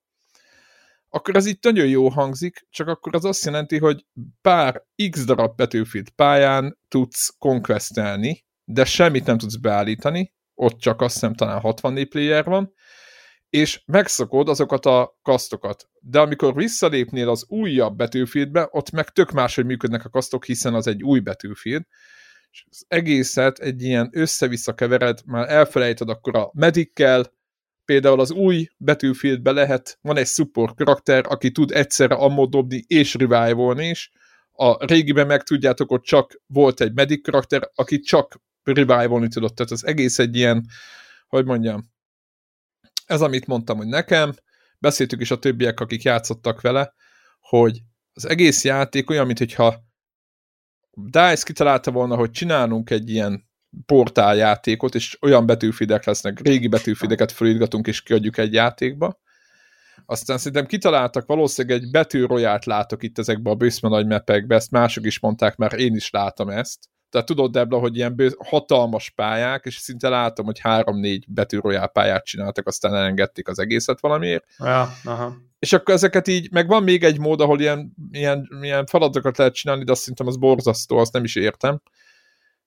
akkor 1.08 1.36
ez 1.36 1.46
itt 1.46 1.64
nagyon 1.64 1.86
jó 1.86 2.08
hangzik, 2.08 2.66
csak 2.70 2.88
akkor 2.88 3.14
az 3.14 3.24
azt 3.24 3.44
jelenti, 3.44 3.78
hogy 3.78 4.06
pár 4.40 4.84
x 5.10 5.24
darab 5.24 5.56
Battlefield 5.56 6.10
pályán 6.10 6.78
tudsz 6.88 7.34
conquestelni, 7.38 8.44
de 8.64 8.84
semmit 8.84 9.26
nem 9.26 9.38
tudsz 9.38 9.56
beállítani, 9.56 10.32
ott 10.54 10.78
csak 10.78 11.00
azt 11.00 11.12
hiszem 11.12 11.34
talán 11.34 11.60
64 11.60 12.08
player 12.08 12.44
van, 12.44 12.74
és 13.54 13.82
megszokod 13.86 14.48
azokat 14.48 14.86
a 14.86 15.18
kasztokat. 15.22 15.88
De 16.00 16.20
amikor 16.20 16.54
visszalépnél 16.54 17.28
az 17.28 17.44
újabb 17.48 17.96
betűfieldbe, 17.96 18.68
ott 18.70 18.90
meg 18.90 19.08
tök 19.10 19.30
máshogy 19.30 19.64
működnek 19.64 20.04
a 20.04 20.08
kasztok, 20.08 20.44
hiszen 20.44 20.74
az 20.74 20.86
egy 20.86 21.02
új 21.02 21.20
betűfield, 21.20 21.84
és 22.50 22.64
az 22.70 22.84
egészet 22.88 23.58
egy 23.58 23.82
ilyen 23.82 24.08
össze-vissza 24.12 24.74
kevered, 24.74 25.18
már 25.26 25.50
elfelejted 25.50 26.08
akkor 26.08 26.36
a 26.36 26.50
medikkel, 26.54 27.32
például 27.84 28.20
az 28.20 28.30
új 28.30 28.68
betűfieldbe 28.76 29.52
lehet, 29.52 29.98
van 30.00 30.16
egy 30.16 30.26
support 30.26 30.76
karakter, 30.76 31.24
aki 31.28 31.50
tud 31.50 31.70
egyszerre 31.70 32.14
ammód 32.14 32.50
dobni 32.50 32.84
és 32.86 33.14
revive 33.14 33.84
is, 33.84 34.10
a 34.52 34.86
régiben 34.86 35.26
meg 35.26 35.42
tudjátok, 35.42 35.90
ott 35.90 36.02
csak 36.02 36.40
volt 36.46 36.80
egy 36.80 36.92
medic 36.94 37.24
karakter, 37.24 37.70
aki 37.74 38.00
csak 38.00 38.40
revive 38.62 39.28
tudott, 39.28 39.54
tehát 39.54 39.72
az 39.72 39.86
egész 39.86 40.18
egy 40.18 40.36
ilyen, 40.36 40.66
hogy 41.26 41.44
mondjam, 41.44 41.92
ez 43.06 43.20
amit 43.20 43.46
mondtam, 43.46 43.76
hogy 43.76 43.86
nekem, 43.86 44.34
beszéltük 44.78 45.20
is 45.20 45.30
a 45.30 45.38
többiek, 45.38 45.80
akik 45.80 46.02
játszottak 46.02 46.60
vele, 46.60 46.94
hogy 47.40 47.80
az 48.12 48.28
egész 48.28 48.64
játék 48.64 49.10
olyan, 49.10 49.26
mintha 49.26 49.84
DICE 50.94 51.42
kitalálta 51.44 51.90
volna, 51.90 52.16
hogy 52.16 52.30
csinálunk 52.30 52.90
egy 52.90 53.10
ilyen 53.10 53.48
portáljátékot, 53.86 54.94
és 54.94 55.18
olyan 55.20 55.46
betűfidek 55.46 56.04
lesznek, 56.04 56.40
régi 56.40 56.68
betűfideket 56.68 57.32
felírgatunk, 57.32 57.86
és 57.86 58.02
kiadjuk 58.02 58.38
egy 58.38 58.52
játékba. 58.52 59.20
Aztán 60.06 60.38
szerintem 60.38 60.66
kitaláltak 60.66 61.26
valószínűleg 61.26 61.80
egy 61.80 61.90
betűroját 61.90 62.64
látok 62.64 63.02
itt 63.02 63.18
ezekbe 63.18 63.50
a 63.50 63.54
bőszme 63.54 63.88
nagy 63.88 64.06
mepekbe, 64.06 64.54
ezt 64.54 64.70
mások 64.70 65.06
is 65.06 65.20
mondták, 65.20 65.56
mert 65.56 65.74
én 65.74 65.94
is 65.94 66.10
látom 66.10 66.48
ezt. 66.48 66.88
Tehát 67.14 67.28
tudod, 67.28 67.52
Debla, 67.52 67.78
hogy 67.78 67.96
ilyen 67.96 68.16
bő, 68.16 68.34
hatalmas 68.38 69.10
pályák, 69.10 69.64
és 69.64 69.76
szinte 69.76 70.08
látom, 70.08 70.46
hogy 70.46 70.58
három-négy 70.58 71.24
betűrojál 71.28 71.88
pályát 71.88 72.24
csináltak, 72.24 72.66
aztán 72.66 72.94
elengedték 72.94 73.48
az 73.48 73.58
egészet 73.58 74.00
valamiért. 74.00 74.44
Ja, 74.58 74.92
aha. 75.04 75.36
És 75.58 75.72
akkor 75.72 75.94
ezeket 75.94 76.28
így, 76.28 76.50
meg 76.50 76.68
van 76.68 76.82
még 76.82 77.04
egy 77.04 77.18
mód, 77.18 77.40
ahol 77.40 77.60
ilyen, 77.60 77.94
ilyen, 78.10 78.48
ilyen 78.60 78.86
feladatokat 78.86 79.36
lehet 79.36 79.54
csinálni, 79.54 79.84
de 79.84 79.90
azt 79.90 80.00
szerintem 80.00 80.26
az 80.26 80.36
borzasztó, 80.36 80.98
azt 80.98 81.12
nem 81.12 81.24
is 81.24 81.34
értem. 81.34 81.82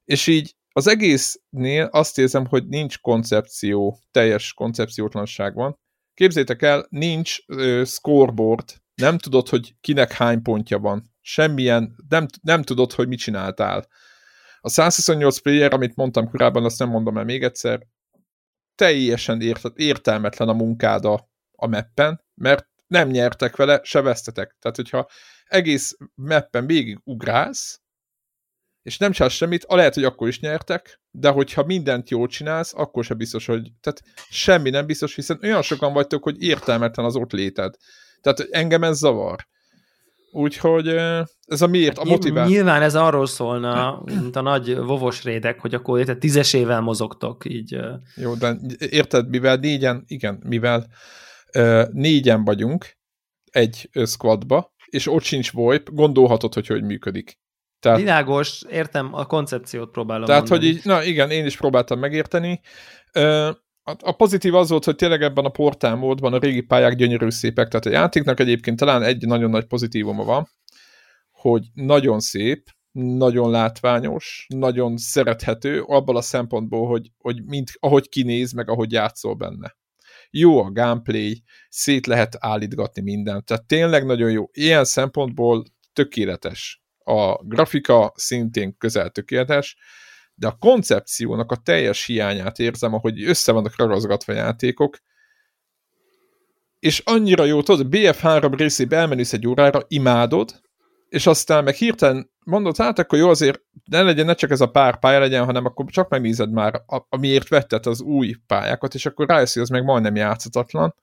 És 0.06 0.28
így 0.28 0.56
az 0.72 0.88
egésznél 0.88 1.90
azt 1.92 2.18
érzem, 2.18 2.46
hogy 2.46 2.68
nincs 2.68 3.00
koncepció, 3.00 4.00
teljes 4.12 4.54
koncepciótlanság 4.54 5.56
van. 5.56 5.80
Képzétek 6.14 6.62
el, 6.62 6.86
nincs 6.90 7.38
ö, 7.48 7.82
scoreboard, 7.86 8.74
nem 8.96 9.18
tudod, 9.18 9.50
hogy 9.50 9.76
kinek 9.82 10.12
hány 10.12 10.42
pontja 10.42 10.80
van. 10.80 11.14
Semmilyen, 11.22 11.96
nem, 12.10 12.26
nem 12.42 12.62
tudod, 12.62 12.92
hogy 12.92 13.08
mit 13.08 13.20
csináltál. 13.20 13.88
A 14.68 14.70
128 14.70 15.38
player, 15.38 15.74
amit 15.74 15.96
mondtam 15.96 16.30
korábban, 16.30 16.66
azt 16.66 16.80
nem 16.80 16.90
mondom 16.90 17.18
el 17.18 17.24
még 17.24 17.44
egyszer, 17.44 17.88
teljesen 18.76 19.42
ért, 19.42 19.64
értelmetlen 19.76 20.50
a 20.50 20.54
munkád 20.54 21.06
a, 21.06 21.30
a 21.52 21.68
mappen, 21.68 22.24
mert 22.36 22.68
nem 22.88 23.10
nyertek 23.10 23.56
vele, 23.56 23.80
se 23.84 24.02
vesztetek. 24.02 24.56
Tehát, 24.60 24.76
hogyha 24.76 25.08
egész 25.46 25.98
mappen 26.16 26.66
végig 26.66 27.00
ugrálsz, 27.04 27.82
és 28.82 28.98
nem 28.98 29.12
csinálsz 29.12 29.34
semmit, 29.34 29.64
a 29.64 29.76
lehet, 29.76 29.94
hogy 29.94 30.04
akkor 30.04 30.28
is 30.28 30.40
nyertek, 30.40 31.02
de 31.12 31.30
hogyha 31.30 31.64
mindent 31.64 32.10
jól 32.10 32.28
csinálsz, 32.28 32.74
akkor 32.74 33.04
sem 33.04 33.18
biztos, 33.18 33.46
hogy... 33.46 33.72
Tehát 33.82 34.02
semmi 34.30 34.70
nem 34.70 34.86
biztos, 34.86 35.16
hiszen 35.16 35.40
olyan 35.42 35.62
sokan 35.62 35.94
vagytok, 35.94 36.24
hogy 36.24 36.42
értelmetlen 36.42 37.06
az 37.06 37.16
ott 37.16 37.32
léted. 37.32 37.76
Tehát 38.22 38.40
engem 38.40 38.84
ez 38.84 38.98
zavar. 38.98 39.48
Úgyhogy 40.38 40.88
ez 41.46 41.62
a 41.62 41.68
miért, 41.68 41.98
a 41.98 42.04
motivál. 42.04 42.48
Nyilván 42.48 42.82
ez 42.82 42.96
arról 42.96 43.28
szólna, 43.28 44.02
mint 44.06 44.36
a 44.36 44.42
nagy 44.42 44.78
vovos 44.78 45.24
rédek, 45.24 45.60
hogy 45.60 45.74
akkor 45.74 46.00
érted, 46.00 46.18
tízesével 46.18 46.82
mozogtok 46.82 47.46
így. 47.46 47.78
Jó, 48.16 48.34
de 48.34 48.58
érted, 48.90 49.30
mivel 49.30 49.56
négyen, 49.56 50.04
igen, 50.08 50.42
mivel 50.46 50.88
négyen 51.92 52.44
vagyunk 52.44 52.98
egy 53.52 53.90
squadba, 54.06 54.74
és 54.86 55.08
ott 55.08 55.24
sincs 55.24 55.52
VoIP, 55.52 55.90
gondolhatod, 55.90 56.54
hogy 56.54 56.68
hogy 56.68 56.84
működik. 56.84 57.40
Tehát, 57.80 58.00
Világos, 58.00 58.64
értem, 58.70 59.14
a 59.14 59.26
koncepciót 59.26 59.92
próbálom 59.92 60.26
Tehát, 60.26 60.50
mondani. 60.50 60.72
hogy 60.72 60.78
így, 60.78 60.86
na 60.86 61.04
igen, 61.04 61.32
én 61.32 61.46
is 61.46 61.58
próbáltam 61.58 62.00
megérteni. 62.00 62.62
A 64.00 64.12
pozitív 64.12 64.56
az 64.56 64.70
volt, 64.70 64.86
hogy 64.86 64.96
tényleg 64.96 65.22
ebben 65.22 65.46
a 65.46 65.50
portál 65.50 65.96
módban 65.96 66.34
a 66.34 66.38
régi 66.38 66.62
pályák 66.62 66.96
gyönyörű 66.96 67.30
szépek, 67.30 67.68
tehát 67.68 67.86
a 67.86 67.90
játéknak 67.90 68.40
egyébként 68.40 68.78
talán 68.78 69.04
egy 69.04 69.26
nagyon 69.26 69.50
nagy 69.50 69.66
pozitívuma 69.66 70.24
van, 70.24 70.50
hogy 71.32 71.66
nagyon 71.74 72.20
szép, 72.20 72.70
nagyon 72.92 73.50
látványos, 73.52 74.46
nagyon 74.48 74.98
szerethető, 74.98 75.82
abban 75.82 76.16
a 76.16 76.22
szempontból, 76.22 76.88
hogy, 76.88 77.12
hogy 77.18 77.44
mind, 77.44 77.68
ahogy 77.80 78.10
kinéz, 78.10 78.52
meg 78.52 78.70
ahogy 78.70 78.92
játszol 78.92 79.34
benne. 79.34 79.76
Jó 80.30 80.64
a 80.64 80.72
gameplay, 80.72 81.44
szét 81.70 82.08
lehet 82.08 82.36
állítgatni 82.40 83.02
mindent, 83.02 83.46
tehát 83.46 83.66
tényleg 83.66 84.06
nagyon 84.06 84.32
jó. 84.32 84.50
Ilyen 84.52 84.86
szempontból 84.86 85.64
tökéletes. 85.94 86.82
A 86.98 87.44
grafika 87.44 88.14
szintén 88.16 88.78
közel 88.78 89.10
tökéletes, 89.10 89.78
de 90.40 90.48
a 90.48 90.58
koncepciónak 90.60 91.52
a 91.52 91.56
teljes 91.56 92.06
hiányát 92.06 92.60
érzem, 92.60 92.94
ahogy 92.94 93.24
össze 93.24 93.52
vannak 93.52 93.76
ragazgatva 93.76 94.34
játékok, 94.34 94.98
és 96.80 97.02
annyira 97.06 97.44
jó, 97.44 97.62
tudod, 97.64 97.88
BF3 97.90 98.54
részébe 98.58 98.98
elmenősz 98.98 99.34
egy 99.34 99.48
órára, 99.48 99.82
imádod, 99.88 100.62
és 101.10 101.28
aztán 101.28 101.64
meg 101.64 101.74
hirtelen 101.74 102.32
mondod, 102.46 102.78
hát 102.78 103.00
akkor 103.00 103.20
jó, 103.20 103.30
azért 103.30 103.62
ne 103.86 104.02
legyen, 104.02 104.26
ne 104.26 104.34
csak 104.34 104.52
ez 104.52 104.62
a 104.62 104.72
pár 104.72 105.00
pálya 105.00 105.20
legyen, 105.20 105.46
hanem 105.46 105.66
akkor 105.66 105.86
csak 105.86 106.10
megnézed 106.10 106.52
már, 106.52 106.84
amiért 107.10 107.48
vetted 107.48 107.86
az 107.86 108.02
új 108.02 108.36
pályákat, 108.48 108.94
és 108.94 109.06
akkor 109.06 109.28
rájössz, 109.28 109.54
hogy 109.54 109.62
az 109.62 109.70
meg 109.70 109.84
majdnem 109.84 110.16
játszatatlan. 110.16 110.96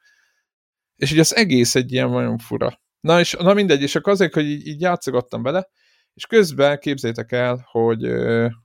És 0.96 1.12
ugye 1.12 1.20
az 1.20 1.36
egész 1.36 1.74
egy 1.74 1.92
ilyen 1.92 2.10
nagyon 2.10 2.38
fura. 2.38 2.80
Na 3.00 3.20
és 3.20 3.32
na 3.38 3.54
mindegy, 3.54 3.82
és 3.82 3.94
akkor 3.94 4.12
azért, 4.12 4.34
hogy 4.34 4.44
így, 4.44 4.66
így 4.66 4.80
játszogattam 4.80 5.42
bele, 5.42 5.68
és 6.14 6.26
közben 6.26 6.78
képzétek 6.78 7.32
el, 7.32 7.66
hogy 7.70 8.04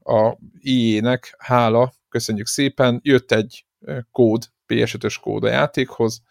a 0.03 0.37
IE-nek, 0.59 1.35
hála, 1.37 1.93
köszönjük 2.09 2.47
szépen, 2.47 2.99
jött 3.03 3.31
egy 3.31 3.65
kód, 4.11 4.43
PS5-ös 4.67 5.15
kód 5.21 5.43
a 5.43 5.49
játékhoz, 5.49 6.21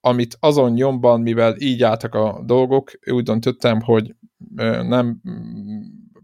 amit 0.00 0.36
azon 0.40 0.72
nyomban, 0.72 1.20
mivel 1.20 1.54
így 1.58 1.82
álltak 1.82 2.14
a 2.14 2.42
dolgok, 2.44 2.90
úgy 3.10 3.22
döntöttem, 3.22 3.80
hogy 3.80 4.14
nem 4.82 5.20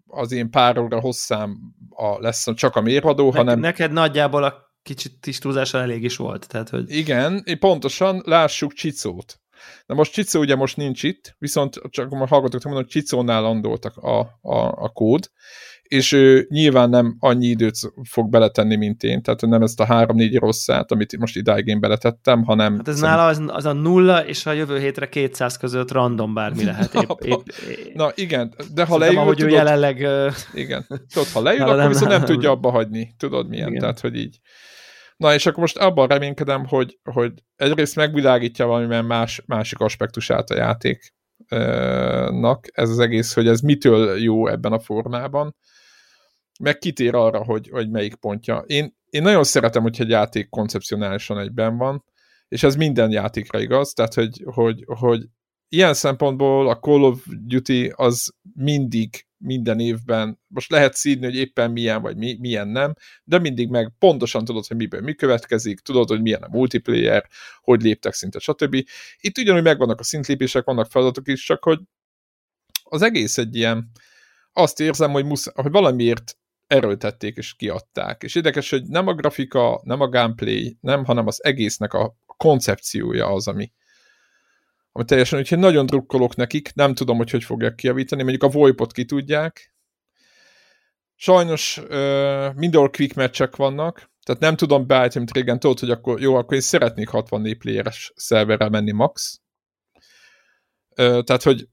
az 0.07 0.33
én 0.33 0.51
pár 0.51 0.79
óra 0.79 1.01
hosszám 1.01 1.59
a, 1.89 2.21
lesz 2.21 2.55
csak 2.55 2.77
a 2.77 2.81
mérvadó, 2.81 3.31
ne, 3.31 3.37
hanem... 3.37 3.59
Neked 3.61 3.93
nagyjából 3.93 4.45
a 4.45 4.75
kicsit 4.83 5.21
tisztúzása 5.21 5.79
elég 5.79 6.03
is 6.03 6.17
volt, 6.17 6.49
tehát 6.49 6.69
hogy... 6.69 6.91
Igen, 6.91 7.45
pontosan, 7.59 8.23
lássuk 8.25 8.73
Csicót. 8.73 9.41
Na 9.87 9.95
most 9.95 10.13
Csicó 10.13 10.41
ugye 10.41 10.57
most 10.57 10.77
nincs 10.77 11.03
itt, 11.03 11.35
viszont 11.39 11.81
csak 11.89 12.13
a 12.13 12.27
hallgatók 12.27 12.63
mondom, 12.63 12.83
hogy 12.83 12.93
Csicónál 12.93 13.43
landoltak 13.43 13.97
a, 13.97 14.19
a, 14.41 14.59
a 14.77 14.89
kód, 14.89 15.31
és 15.91 16.13
ő 16.13 16.47
nyilván 16.51 16.91
nem 16.91 17.17
annyi 17.19 17.47
időt 17.47 17.77
fog 18.11 18.31
beletenni, 18.31 18.77
mint 18.77 19.03
én, 19.03 19.23
tehát 19.23 19.41
nem 19.41 19.63
ezt 19.63 19.81
a 19.81 19.85
három-négy 19.85 20.37
rosszát, 20.37 20.93
amit 20.93 21.19
most 21.19 21.37
idáig 21.37 21.67
én 21.67 21.81
beletettem, 21.81 22.45
hanem... 22.45 22.77
Hát 22.77 22.89
ez 22.89 22.99
szerint... 22.99 23.17
nála 23.17 23.27
az, 23.27 23.43
az 23.47 23.65
a 23.65 23.73
nulla, 23.73 24.27
és 24.27 24.47
a 24.47 24.53
jövő 24.53 24.79
hétre 24.79 25.09
200 25.09 25.57
között 25.57 25.93
random 25.93 26.35
bármi 26.35 26.65
lehet. 26.65 26.95
Épp, 26.95 27.21
épp, 27.33 27.41
épp, 27.69 27.95
Na 27.95 28.11
igen, 28.15 28.55
de 28.75 28.85
ha 28.85 28.99
leül, 28.99 29.19
ahogy 29.19 29.37
tudod, 29.37 29.53
ő 29.53 29.55
jelenleg... 29.55 30.07
Igen, 30.55 30.87
tudod, 31.13 31.29
ha 31.33 31.43
leül, 31.43 31.63
akkor 31.63 31.77
nem, 31.77 31.89
viszont 31.89 32.11
nem, 32.11 32.19
nem 32.19 32.29
tudja 32.29 32.51
abba 32.51 32.71
hagyni, 32.71 33.15
tudod 33.19 33.49
milyen, 33.49 33.69
igen. 33.69 33.81
tehát 33.81 34.01
hogy 34.01 34.17
így... 34.17 34.41
Na, 35.21 35.35
és 35.35 35.47
akkor 35.47 35.61
most 35.61 35.77
abban 35.77 36.09
reménykedem, 36.09 36.67
hogy, 36.67 36.99
hogy 37.03 37.33
egyrészt 37.57 37.97
megvilágítja 37.97 38.67
valamilyen 38.67 39.05
más, 39.05 39.43
másik 39.47 39.79
aspektusát 39.79 40.51
a 40.51 40.57
játéknak, 40.57 42.67
ez 42.73 42.91
az 42.91 42.99
egész, 42.99 43.35
hogy 43.35 43.49
ez 43.49 43.61
mitől 43.61 44.19
jó 44.19 44.49
ebben 44.49 44.73
a 44.73 44.79
formában, 44.79 45.57
meg 46.61 46.79
kitér 46.79 47.15
arra, 47.15 47.45
hogy, 47.45 47.69
hogy 47.69 47.91
melyik 47.91 48.15
pontja. 48.15 48.65
Én, 48.67 48.97
én 49.11 49.23
nagyon 49.23 49.45
szeretem, 49.45 49.83
hogy 49.83 50.01
egy 50.01 50.09
játék 50.09 50.49
koncepcionálisan 50.49 51.39
egyben 51.39 51.77
van, 51.77 52.05
és 52.49 52.63
ez 52.63 52.77
minden 52.77 53.11
játékra 53.11 53.61
igaz, 53.61 53.93
tehát 53.93 54.15
hogy, 54.15 54.43
hogy, 54.45 54.85
hogy 54.87 55.27
ilyen 55.73 55.95
szempontból 55.95 56.69
a 56.69 56.79
Call 56.79 57.03
of 57.03 57.27
Duty 57.47 57.93
az 57.97 58.35
mindig 58.55 59.27
minden 59.37 59.81
évben, 59.81 60.41
most 60.47 60.71
lehet 60.71 60.95
szídni, 60.95 61.25
hogy 61.25 61.35
éppen 61.35 61.71
milyen 61.71 62.03
vagy 62.03 62.17
mi, 62.17 62.37
milyen 62.41 62.69
nem, 62.69 62.95
de 63.25 63.39
mindig 63.39 63.69
meg 63.69 63.93
pontosan 63.99 64.45
tudod, 64.45 64.67
hogy 64.67 64.77
miből 64.77 65.01
mi 65.01 65.15
következik, 65.15 65.81
tudod, 65.81 66.09
hogy 66.09 66.21
milyen 66.21 66.43
a 66.43 66.49
multiplayer, 66.49 67.29
hogy 67.61 67.83
léptek 67.83 68.13
szinte, 68.13 68.39
stb. 68.39 68.75
Itt 69.21 69.39
ugyanúgy 69.39 69.63
megvannak 69.63 70.01
a 70.01 70.03
szintlépések, 70.03 70.65
vannak 70.65 70.91
feladatok 70.91 71.29
is, 71.29 71.45
csak 71.45 71.65
hogy 71.65 71.81
az 72.83 73.03
egész 73.03 73.39
egy 73.39 73.57
ilyen, 73.57 73.91
azt 74.53 74.81
érzem, 74.81 75.11
hogy, 75.11 75.25
musz, 75.25 75.53
hogy 75.55 75.71
valamiért 75.71 76.39
erőltették 76.67 77.37
és 77.37 77.55
kiadták. 77.55 78.23
És 78.23 78.35
érdekes, 78.35 78.71
hogy 78.71 78.83
nem 78.87 79.07
a 79.07 79.15
grafika, 79.15 79.81
nem 79.85 80.01
a 80.01 80.09
gameplay, 80.09 80.77
nem, 80.81 81.05
hanem 81.05 81.27
az 81.27 81.45
egésznek 81.45 81.93
a 81.93 82.17
koncepciója 82.37 83.27
az, 83.27 83.49
ami, 83.49 83.73
ami 84.93 85.05
teljesen, 85.05 85.39
úgyhogy 85.39 85.59
nagyon 85.59 85.87
drukkolok 85.87 86.37
nekik, 86.37 86.75
nem 86.75 86.95
tudom, 86.95 87.17
hogy 87.17 87.31
hogy 87.31 87.45
fogják 87.45 87.75
kiavítani, 87.75 88.23
mondjuk 88.23 88.43
a 88.43 88.59
VoIP-ot 88.59 88.93
ki 88.93 89.05
tudják. 89.05 89.75
Sajnos 91.15 91.77
uh, 91.77 92.55
mindenhol 92.55 92.91
quick 92.91 93.15
matchek 93.15 93.57
vannak, 93.57 94.11
Tehát 94.23 94.41
nem 94.41 94.57
tudom 94.57 94.87
beállítani, 94.87 95.25
mint 95.25 95.37
régen 95.37 95.59
tudod, 95.59 95.79
hogy 95.79 95.91
akkor 95.91 96.21
jó, 96.21 96.35
akkor 96.35 96.55
én 96.55 96.61
szeretnék 96.61 97.09
64 97.09 97.59
playeres 97.59 98.13
szerverrel 98.17 98.69
menni 98.69 98.93
max. 98.93 99.41
Ö, 100.95 101.21
tehát, 101.25 101.43
hogy 101.43 101.69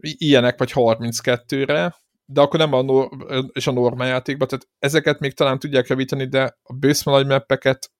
ilyenek 0.00 0.58
vagy 0.58 0.70
32-re, 0.74 1.96
de 2.24 2.40
akkor 2.40 2.58
nem 2.58 2.72
a, 2.72 2.82
nor- 2.82 3.12
és 3.52 3.66
a 3.66 3.72
normál 3.72 4.08
játékban, 4.08 4.48
tehát 4.48 4.68
ezeket 4.78 5.18
még 5.18 5.34
talán 5.34 5.58
tudják 5.58 5.86
javítani, 5.86 6.28
de 6.28 6.58
a 6.62 6.72
bőszme 6.72 7.12
nagy 7.12 7.26
mappeket 7.26 7.92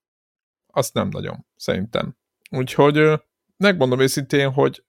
azt 0.66 0.94
nem 0.94 1.08
nagyon, 1.08 1.46
szerintem. 1.56 2.16
Úgyhogy 2.50 3.20
megmondom 3.56 4.00
őszintén, 4.00 4.50
hogy 4.50 4.84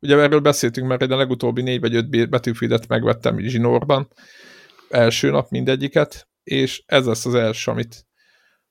ugye 0.00 0.16
erről 0.16 0.40
beszéltünk 0.40 0.86
már, 0.86 1.02
a 1.02 1.16
legutóbbi 1.16 1.62
négy 1.62 1.80
vagy 1.80 1.94
öt 1.94 2.30
betűfidet 2.30 2.88
megvettem 2.88 3.38
zsinórban, 3.38 4.08
első 4.88 5.30
nap 5.30 5.50
mindegyiket, 5.50 6.28
és 6.42 6.82
ez 6.86 7.06
lesz 7.06 7.26
az 7.26 7.34
első, 7.34 7.70
amit 7.70 8.06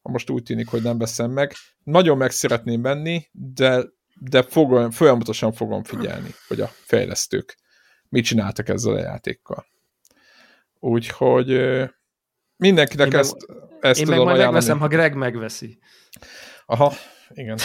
most 0.01 0.29
úgy 0.29 0.43
tűnik, 0.43 0.67
hogy 0.67 0.81
nem 0.81 0.97
veszem 0.97 1.31
meg. 1.31 1.53
Nagyon 1.83 2.17
meg 2.17 2.31
szeretném 2.31 2.81
venni, 2.81 3.27
de, 3.31 3.83
de 4.19 4.41
fogom, 4.41 4.91
folyamatosan 4.91 5.53
fogom 5.53 5.83
figyelni, 5.83 6.29
hogy 6.47 6.61
a 6.61 6.67
fejlesztők 6.67 7.57
mit 8.09 8.25
csináltak 8.25 8.69
ezzel 8.69 8.93
a 8.93 8.99
játékkal. 8.99 9.65
Úgyhogy 10.79 11.61
mindenkinek 12.55 13.13
én 13.13 13.19
ezt, 13.19 13.47
meg, 13.47 13.57
ezt 13.79 13.99
én 13.99 14.05
tudom 14.05 14.25
meg 14.25 14.27
majd 14.27 14.45
megveszem, 14.45 14.79
ha 14.79 14.87
Greg 14.87 15.15
megveszi. 15.15 15.79
Aha, 16.65 16.93
igen. 17.29 17.57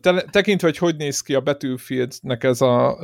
Tehát 0.00 0.30
tekintve, 0.30 0.66
hogy 0.66 0.78
hogy 0.78 0.96
néz 0.96 1.20
ki 1.20 1.34
a 1.34 1.40
Battlefieldnek 1.40 2.44
ez 2.44 2.60
a, 2.60 2.98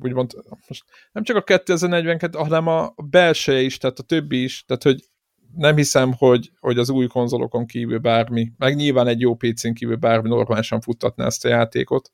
úgymond, 0.00 0.32
most 0.68 0.84
nem 1.12 1.22
csak 1.22 1.36
a 1.36 1.42
2042, 1.42 2.38
hanem 2.38 2.66
a 2.66 2.94
belseje 2.96 3.60
is, 3.60 3.78
tehát 3.78 3.98
a 3.98 4.02
többi 4.02 4.42
is, 4.42 4.64
tehát 4.66 4.82
hogy 4.82 5.04
nem 5.56 5.76
hiszem, 5.76 6.12
hogy, 6.12 6.50
hogy 6.60 6.78
az 6.78 6.90
új 6.90 7.06
konzolokon 7.06 7.66
kívül 7.66 7.98
bármi, 7.98 8.52
meg 8.58 8.74
nyilván 8.74 9.06
egy 9.06 9.20
jó 9.20 9.34
PC-n 9.34 9.72
kívül 9.72 9.96
bármi 9.96 10.28
normálisan 10.28 10.80
futtatná 10.80 11.26
ezt 11.26 11.44
a 11.44 11.48
játékot. 11.48 12.12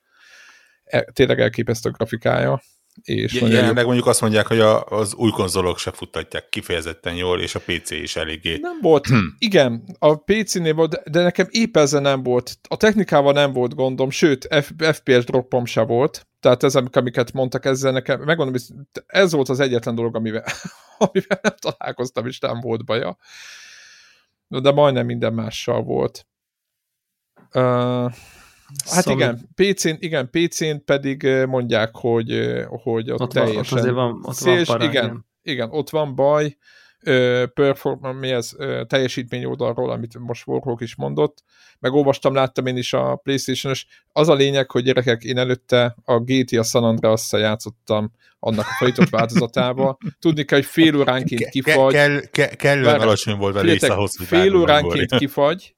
E, 0.84 1.02
tényleg 1.02 1.40
elképesztő 1.40 1.88
a 1.88 1.92
grafikája. 1.92 2.62
És 3.02 3.32
ja, 3.32 3.46
jelenleg 3.46 3.84
mondjuk 3.84 4.06
azt 4.06 4.20
mondják, 4.20 4.46
hogy 4.46 4.60
a, 4.60 4.84
az 4.84 5.14
új 5.14 5.30
konzolok 5.30 5.78
se 5.78 5.90
futtatják 5.90 6.48
kifejezetten 6.48 7.14
jól, 7.14 7.40
és 7.40 7.54
a 7.54 7.60
PC 7.60 7.90
is 7.90 8.16
eléggé. 8.16 8.58
Nem 8.60 8.78
volt, 8.80 9.06
igen, 9.38 9.96
a 9.98 10.16
PC-nél 10.16 10.74
volt, 10.74 11.10
de 11.10 11.22
nekem 11.22 11.46
épp 11.50 11.76
ezzel 11.76 12.00
nem 12.00 12.22
volt. 12.22 12.58
A 12.68 12.76
technikával 12.76 13.32
nem 13.32 13.52
volt 13.52 13.74
gondom, 13.74 14.10
sőt, 14.10 14.48
F, 14.62 14.70
FPS 14.92 15.24
droppom 15.24 15.64
se 15.64 15.82
volt. 15.82 16.26
Tehát 16.40 16.62
ez, 16.62 16.74
amiket 16.74 17.32
mondtak 17.32 17.64
ezzel 17.64 17.92
nekem, 17.92 18.20
megmondom, 18.20 18.62
ez 19.06 19.32
volt 19.32 19.48
az 19.48 19.60
egyetlen 19.60 19.94
dolog, 19.94 20.16
amivel, 20.16 20.44
amivel 20.98 21.38
nem 21.42 21.54
találkoztam, 21.58 22.26
és 22.26 22.38
nem 22.38 22.60
volt 22.60 22.84
baja. 22.84 23.16
De 24.48 24.70
majdnem 24.72 25.06
minden 25.06 25.32
mással 25.32 25.82
volt. 25.82 26.26
Uh, 27.54 28.12
Hát 28.90 29.02
szóval... 29.02 29.20
igen, 29.20 29.48
PC-n, 29.54 29.96
igen, 29.98 30.30
PC-n 30.30 30.84
pedig 30.84 31.28
mondják, 31.46 31.90
hogy, 31.92 32.60
hogy 32.68 33.10
ott, 33.10 33.20
ott 33.20 33.30
teljesen... 33.30 33.78
Van, 33.78 33.88
ott 33.88 33.94
van, 33.94 34.20
ott 34.24 34.34
széls, 34.34 34.68
van 34.68 34.78
pará, 34.78 34.90
igen, 34.90 35.04
igen, 35.04 35.26
igen, 35.42 35.68
ott 35.70 35.90
van 35.90 36.14
baj, 36.14 36.56
perform, 37.54 38.06
mi 38.06 38.30
ez, 38.30 38.50
teljesítmény 38.86 39.44
oldalról, 39.44 39.90
amit 39.90 40.18
most 40.18 40.46
Warhawk 40.46 40.80
is 40.80 40.96
mondott, 40.96 41.42
meg 41.78 41.92
olvastam, 41.92 42.34
láttam 42.34 42.66
én 42.66 42.76
is 42.76 42.92
a 42.92 43.16
Playstation-os. 43.16 43.86
Az 44.12 44.28
a 44.28 44.34
lényeg, 44.34 44.70
hogy 44.70 44.84
gyerekek, 44.84 45.22
én 45.22 45.38
előtte 45.38 45.96
a 46.04 46.18
GTA 46.18 46.62
San 46.62 46.84
andreas 46.84 47.32
játszottam 47.32 48.12
annak 48.38 48.66
a 48.68 48.74
folytott 48.78 49.08
változatával. 49.18 49.98
Tudni 50.18 50.44
kell, 50.44 50.58
hogy 50.58 50.68
fél 50.68 50.96
óránként 50.96 51.48
kifagy. 51.48 51.92
Kell, 51.92 52.20
kell, 52.20 52.48
kellően 52.48 53.00
alacsony 53.00 53.36
volt 53.36 53.56
a 53.56 53.60
rész 53.60 53.82
ahhoz, 53.82 54.16
hogy 54.16 54.26
Fél 54.26 54.56
óránként 54.56 55.16
kifagy, 55.16 55.76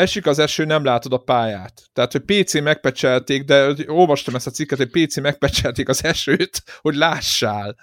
esik 0.00 0.26
az 0.26 0.38
eső, 0.38 0.64
nem 0.64 0.84
látod 0.84 1.12
a 1.12 1.18
pályát. 1.18 1.82
Tehát, 1.92 2.12
hogy 2.12 2.20
PC 2.20 2.60
megpecselték, 2.60 3.44
de 3.44 3.74
olvastam 3.86 4.34
ezt 4.34 4.46
a 4.46 4.50
cikket, 4.50 4.78
hogy 4.78 4.90
PC 4.90 5.16
megpecselték 5.16 5.88
az 5.88 6.04
esőt, 6.04 6.62
hogy 6.80 6.94
lássál. 6.94 7.76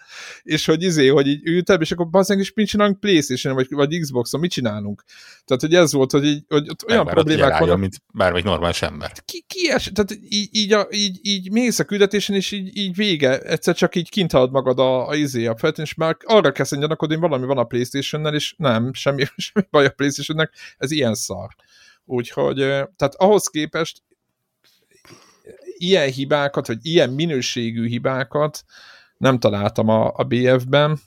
És 0.43 0.65
hogy 0.65 0.83
izé, 0.83 1.07
hogy 1.07 1.27
így 1.27 1.47
ültem, 1.47 1.81
és 1.81 1.91
akkor 1.91 2.09
bazdmeg 2.09 2.39
is 2.39 2.53
mit 2.53 2.67
csinálunk 2.67 2.99
Playstation 2.99 3.53
vagy, 3.53 3.67
vagy 3.69 3.99
Xboxon, 3.99 4.39
mit 4.39 4.51
csinálunk? 4.51 5.03
Tehát, 5.45 5.61
hogy 5.61 5.73
ez 5.73 5.93
volt, 5.93 6.11
hogy, 6.11 6.25
így, 6.25 6.43
hogy 6.47 6.69
ott 6.69 6.89
olyan 6.89 7.05
problémák 7.05 7.59
vannak. 7.59 7.77
mint 7.77 8.01
bármelyik 8.13 8.45
normális 8.45 8.81
ember. 8.81 9.11
Ki, 9.25 9.45
ki 9.47 9.69
es, 9.69 9.91
tehát 9.93 10.17
így, 10.29 10.49
így, 10.51 10.73
a, 10.73 10.87
így, 10.91 11.19
így 11.21 11.51
mész 11.51 11.79
a 11.79 11.83
küldetésen, 11.83 12.35
és 12.35 12.51
így, 12.51 12.77
így 12.77 12.95
vége. 12.95 13.39
Egyszer 13.39 13.75
csak 13.75 13.95
így 13.95 14.09
kint 14.09 14.31
magad 14.31 14.79
a, 14.79 15.07
a 15.07 15.15
izé, 15.15 15.45
a 15.45 15.57
feltén, 15.57 15.85
és 15.85 15.93
már 15.93 16.17
arra 16.23 16.51
kezd 16.51 16.85
hogy 16.97 17.19
valami 17.19 17.45
van 17.45 17.57
a 17.57 17.63
Playstation-nel, 17.63 18.33
és 18.33 18.53
nem, 18.57 18.93
semmi, 18.93 19.23
semmi 19.35 19.65
baj 19.71 19.85
a 19.85 19.89
Playstation-nek, 19.89 20.51
ez 20.77 20.91
ilyen 20.91 21.13
szar. 21.13 21.55
Úgyhogy, 22.09 22.55
tehát 22.95 23.15
ahhoz 23.15 23.47
képest 23.47 24.03
ilyen 25.77 26.09
hibákat, 26.09 26.67
vagy 26.67 26.85
ilyen 26.85 27.09
minőségű 27.09 27.87
hibákat 27.87 28.63
nem 29.17 29.39
találtam 29.39 29.87
a, 29.87 30.11
a 30.15 30.23
BF-ben, 30.23 30.99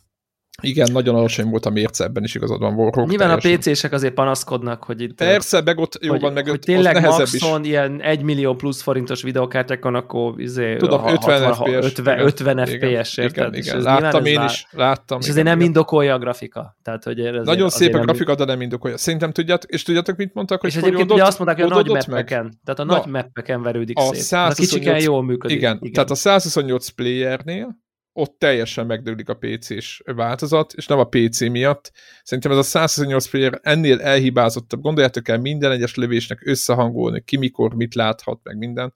igen, 0.60 0.92
nagyon 0.92 1.14
alacsony 1.14 1.48
volt 1.48 1.66
a 1.66 1.70
mérce, 1.70 2.04
ebben 2.04 2.24
is 2.24 2.34
igazad 2.34 2.60
van 2.60 2.74
Warhawk. 2.74 3.08
Nyilván 3.08 3.38
teljesen. 3.40 3.52
a 3.52 3.72
PC-sek 3.72 3.92
azért 3.92 4.14
panaszkodnak, 4.14 4.84
hogy 4.84 5.00
itt... 5.00 5.14
Persze, 5.14 5.62
meg 5.64 5.78
ott 5.78 5.98
jó 6.00 6.18
van, 6.18 6.32
meg 6.32 6.48
hogy 6.48 6.58
tényleg 6.58 7.00
maxon 7.00 7.62
is. 7.62 7.68
ilyen 7.68 8.00
1 8.02 8.22
millió 8.22 8.54
plusz 8.54 8.82
forintos 8.82 9.22
videókártyákon, 9.22 9.94
akkor 9.94 10.40
izé, 10.40 10.76
Tudom, 10.76 11.06
50 11.06 11.44
60, 11.44 11.54
FPS. 11.54 11.86
50, 11.86 12.18
50 12.18 12.66
FPS, 12.66 13.16
érted? 13.16 13.54
Igen, 13.54 13.54
igen. 13.54 13.82
láttam 13.82 14.24
én 14.24 14.42
is, 14.42 14.66
láttam. 14.70 15.18
És 15.20 15.28
azért 15.28 15.46
nem 15.46 15.60
indokolja 15.60 16.14
a 16.14 16.18
grafika. 16.18 16.76
Tehát, 16.82 17.04
hogy 17.04 17.20
azért, 17.20 17.44
nagyon 17.44 17.68
szép 17.68 17.94
a 17.94 17.98
grafika, 17.98 18.34
de 18.34 18.44
nem 18.44 18.60
indokolja. 18.60 18.96
Szerintem 18.96 19.32
tudjátok, 19.32 19.70
és 19.70 19.82
tudjátok, 19.82 20.16
mit 20.16 20.34
mondtak, 20.34 20.60
hogy 20.60 20.70
És 20.70 20.76
egyébként 20.76 21.12
ugye 21.12 21.24
azt 21.24 21.38
mondták, 21.38 21.62
hogy 21.62 21.72
a 21.72 21.74
nagy 21.74 21.88
meppeken, 21.88 22.60
tehát 22.64 22.80
a 22.80 22.84
nagy 22.84 23.06
meppeken 23.06 23.62
verődik 23.62 23.98
szét. 23.98 24.38
A 24.38 24.52
kicsiken 24.52 25.00
jól 25.00 25.22
működik. 25.22 25.56
Igen, 25.56 25.80
tehát 25.92 26.10
a 26.10 26.14
128 26.14 26.88
playernél 26.88 27.78
ott 28.12 28.38
teljesen 28.38 28.86
megdőlik 28.86 29.28
a 29.28 29.34
PC-s 29.34 30.02
változat, 30.04 30.72
és 30.72 30.86
nem 30.86 30.98
a 30.98 31.04
PC 31.04 31.40
miatt. 31.40 31.92
Szerintem 32.22 32.52
ez 32.52 32.58
a 32.58 32.62
128 32.62 33.28
player 33.30 33.60
ennél 33.62 34.00
elhibázottabb. 34.00 34.80
Gondoljátok 34.80 35.28
el 35.28 35.38
minden 35.38 35.70
egyes 35.70 35.94
lövésnek 35.94 36.46
összehangolni, 36.46 37.22
ki 37.24 37.36
mikor 37.36 37.74
mit 37.74 37.94
láthat, 37.94 38.40
meg 38.42 38.56
minden. 38.56 38.92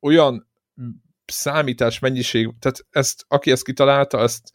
Olyan 0.00 0.50
számítás 1.26 1.98
mennyiség, 1.98 2.50
tehát 2.58 2.86
ezt, 2.90 3.24
aki 3.28 3.50
ezt 3.50 3.64
kitalálta, 3.64 4.20
ezt 4.20 4.52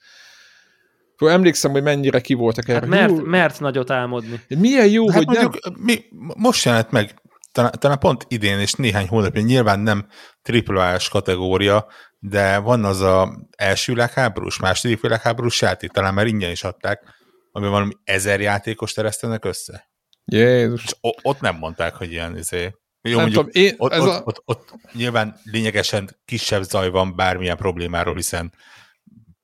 akkor 1.19 1.31
emlékszem, 1.31 1.71
hogy 1.71 1.83
mennyire 1.83 2.21
ki 2.21 2.33
voltak 2.33 2.67
erre. 2.67 2.79
Hát 2.79 2.89
mert, 2.89 3.21
mert 3.21 3.59
nagyot 3.59 3.91
álmodni. 3.91 4.39
Milyen 4.47 4.87
jó, 4.87 5.09
hát 5.09 5.17
hogy 5.17 5.25
mondjuk, 5.25 5.63
nem... 5.63 5.73
Mi, 5.77 6.03
most 6.37 6.65
jelent 6.65 6.91
meg, 6.91 7.21
talán, 7.51 7.71
talán 7.79 7.99
pont 7.99 8.25
idén 8.27 8.59
és 8.59 8.73
néhány 8.73 9.07
hónapja, 9.07 9.41
nyilván 9.41 9.79
nem 9.79 10.07
AAA-s 10.43 11.09
kategória, 11.09 11.87
de 12.19 12.57
van 12.57 12.83
az 12.85 13.01
a 13.01 13.47
első 13.57 13.93
világháborús, 13.93 14.59
második 14.59 15.01
világháborús 15.01 15.61
játék, 15.61 15.91
talán 15.91 16.13
már 16.13 16.27
ingyen 16.27 16.51
is 16.51 16.63
adták, 16.63 17.03
ami 17.51 17.67
valami 17.67 17.93
ezer 18.03 18.41
játékos 18.41 18.93
teresztenek 18.93 19.45
össze. 19.45 19.89
Jézus. 20.25 20.83
És 20.83 20.95
ott 21.01 21.39
nem 21.39 21.55
mondták, 21.55 21.95
hogy 21.95 22.11
ilyen 22.11 22.37
izé. 22.37 22.75
Jó, 23.01 23.17
nem 23.17 23.21
mondjuk, 23.21 23.51
tudom, 23.51 23.65
én, 23.65 23.73
ott, 23.77 23.91
ott, 23.91 24.07
a... 24.07 24.21
ott, 24.23 24.41
ott, 24.45 24.73
nyilván 24.93 25.39
lényegesen 25.43 26.17
kisebb 26.25 26.63
zaj 26.63 26.89
van 26.89 27.15
bármilyen 27.15 27.57
problémáról, 27.57 28.15
hiszen 28.15 28.53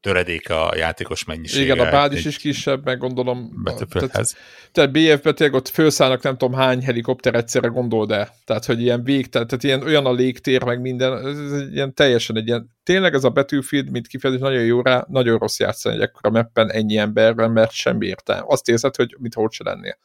töredéke 0.05 0.61
a 0.61 0.75
játékos 0.75 1.23
mennyisége. 1.23 1.73
Igen, 1.73 1.87
a 1.87 1.91
bázis 1.91 2.25
is 2.25 2.37
kisebb, 2.37 2.85
meg 2.85 2.97
gondolom. 2.97 3.63
Tehát, 3.89 4.35
tehát 4.71 4.91
BF-be 4.91 5.33
tényleg 5.33 5.55
ott 5.55 5.67
felszállnak 5.67 6.21
nem 6.21 6.37
tudom 6.37 6.53
hány 6.53 6.83
helikopter 6.83 7.35
egyszerre 7.35 7.67
gondol, 7.67 8.05
de 8.05 8.29
tehát, 8.43 8.65
hogy 8.65 8.81
ilyen 8.81 9.03
vég, 9.03 9.29
tehát, 9.29 9.47
tehát 9.47 9.63
ilyen, 9.63 9.81
olyan 9.81 10.05
a 10.05 10.11
légtér, 10.11 10.63
meg 10.63 10.81
minden, 10.81 11.25
ez, 11.27 11.51
ez 11.51 11.71
ilyen 11.71 11.93
teljesen 11.93 12.37
egy 12.37 12.47
ilyen, 12.47 12.69
tényleg 12.83 13.13
ez 13.13 13.23
a 13.23 13.29
Battlefield, 13.29 13.89
mint 13.89 14.07
kifejezés, 14.07 14.41
nagyon 14.43 14.63
jó 14.63 14.81
rá, 14.81 15.05
nagyon 15.09 15.37
rossz 15.37 15.59
játszani 15.59 15.95
egy 15.95 16.01
ekkora 16.01 16.29
meppen 16.29 16.71
ennyi 16.71 16.97
emberben, 16.97 17.51
mert 17.51 17.71
semmi 17.71 18.07
értelme. 18.07 18.45
Azt 18.47 18.69
érzed, 18.69 18.95
hogy 18.95 19.15
mit 19.19 19.33
hogy 19.33 19.51
se 19.51 19.63
lennél. 19.63 19.97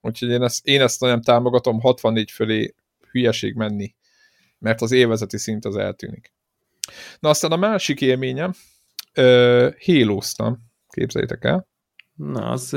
Úgyhogy 0.00 0.28
én 0.28 0.42
ezt, 0.42 0.66
én 0.66 0.80
ezt 0.80 1.00
nagyon 1.00 1.20
támogatom, 1.20 1.80
64 1.80 2.30
fölé 2.30 2.74
hülyeség 3.10 3.54
menni, 3.54 3.94
mert 4.58 4.80
az 4.80 4.92
évezeti 4.92 5.38
szint 5.38 5.64
az 5.64 5.76
eltűnik. 5.76 6.32
Na 7.18 7.28
aztán 7.28 7.52
a 7.52 7.56
másik 7.56 8.00
élményem, 8.00 8.52
hélóztam, 9.78 10.58
képzeljétek 10.88 11.44
el. 11.44 11.68
Na, 12.14 12.50
az, 12.50 12.76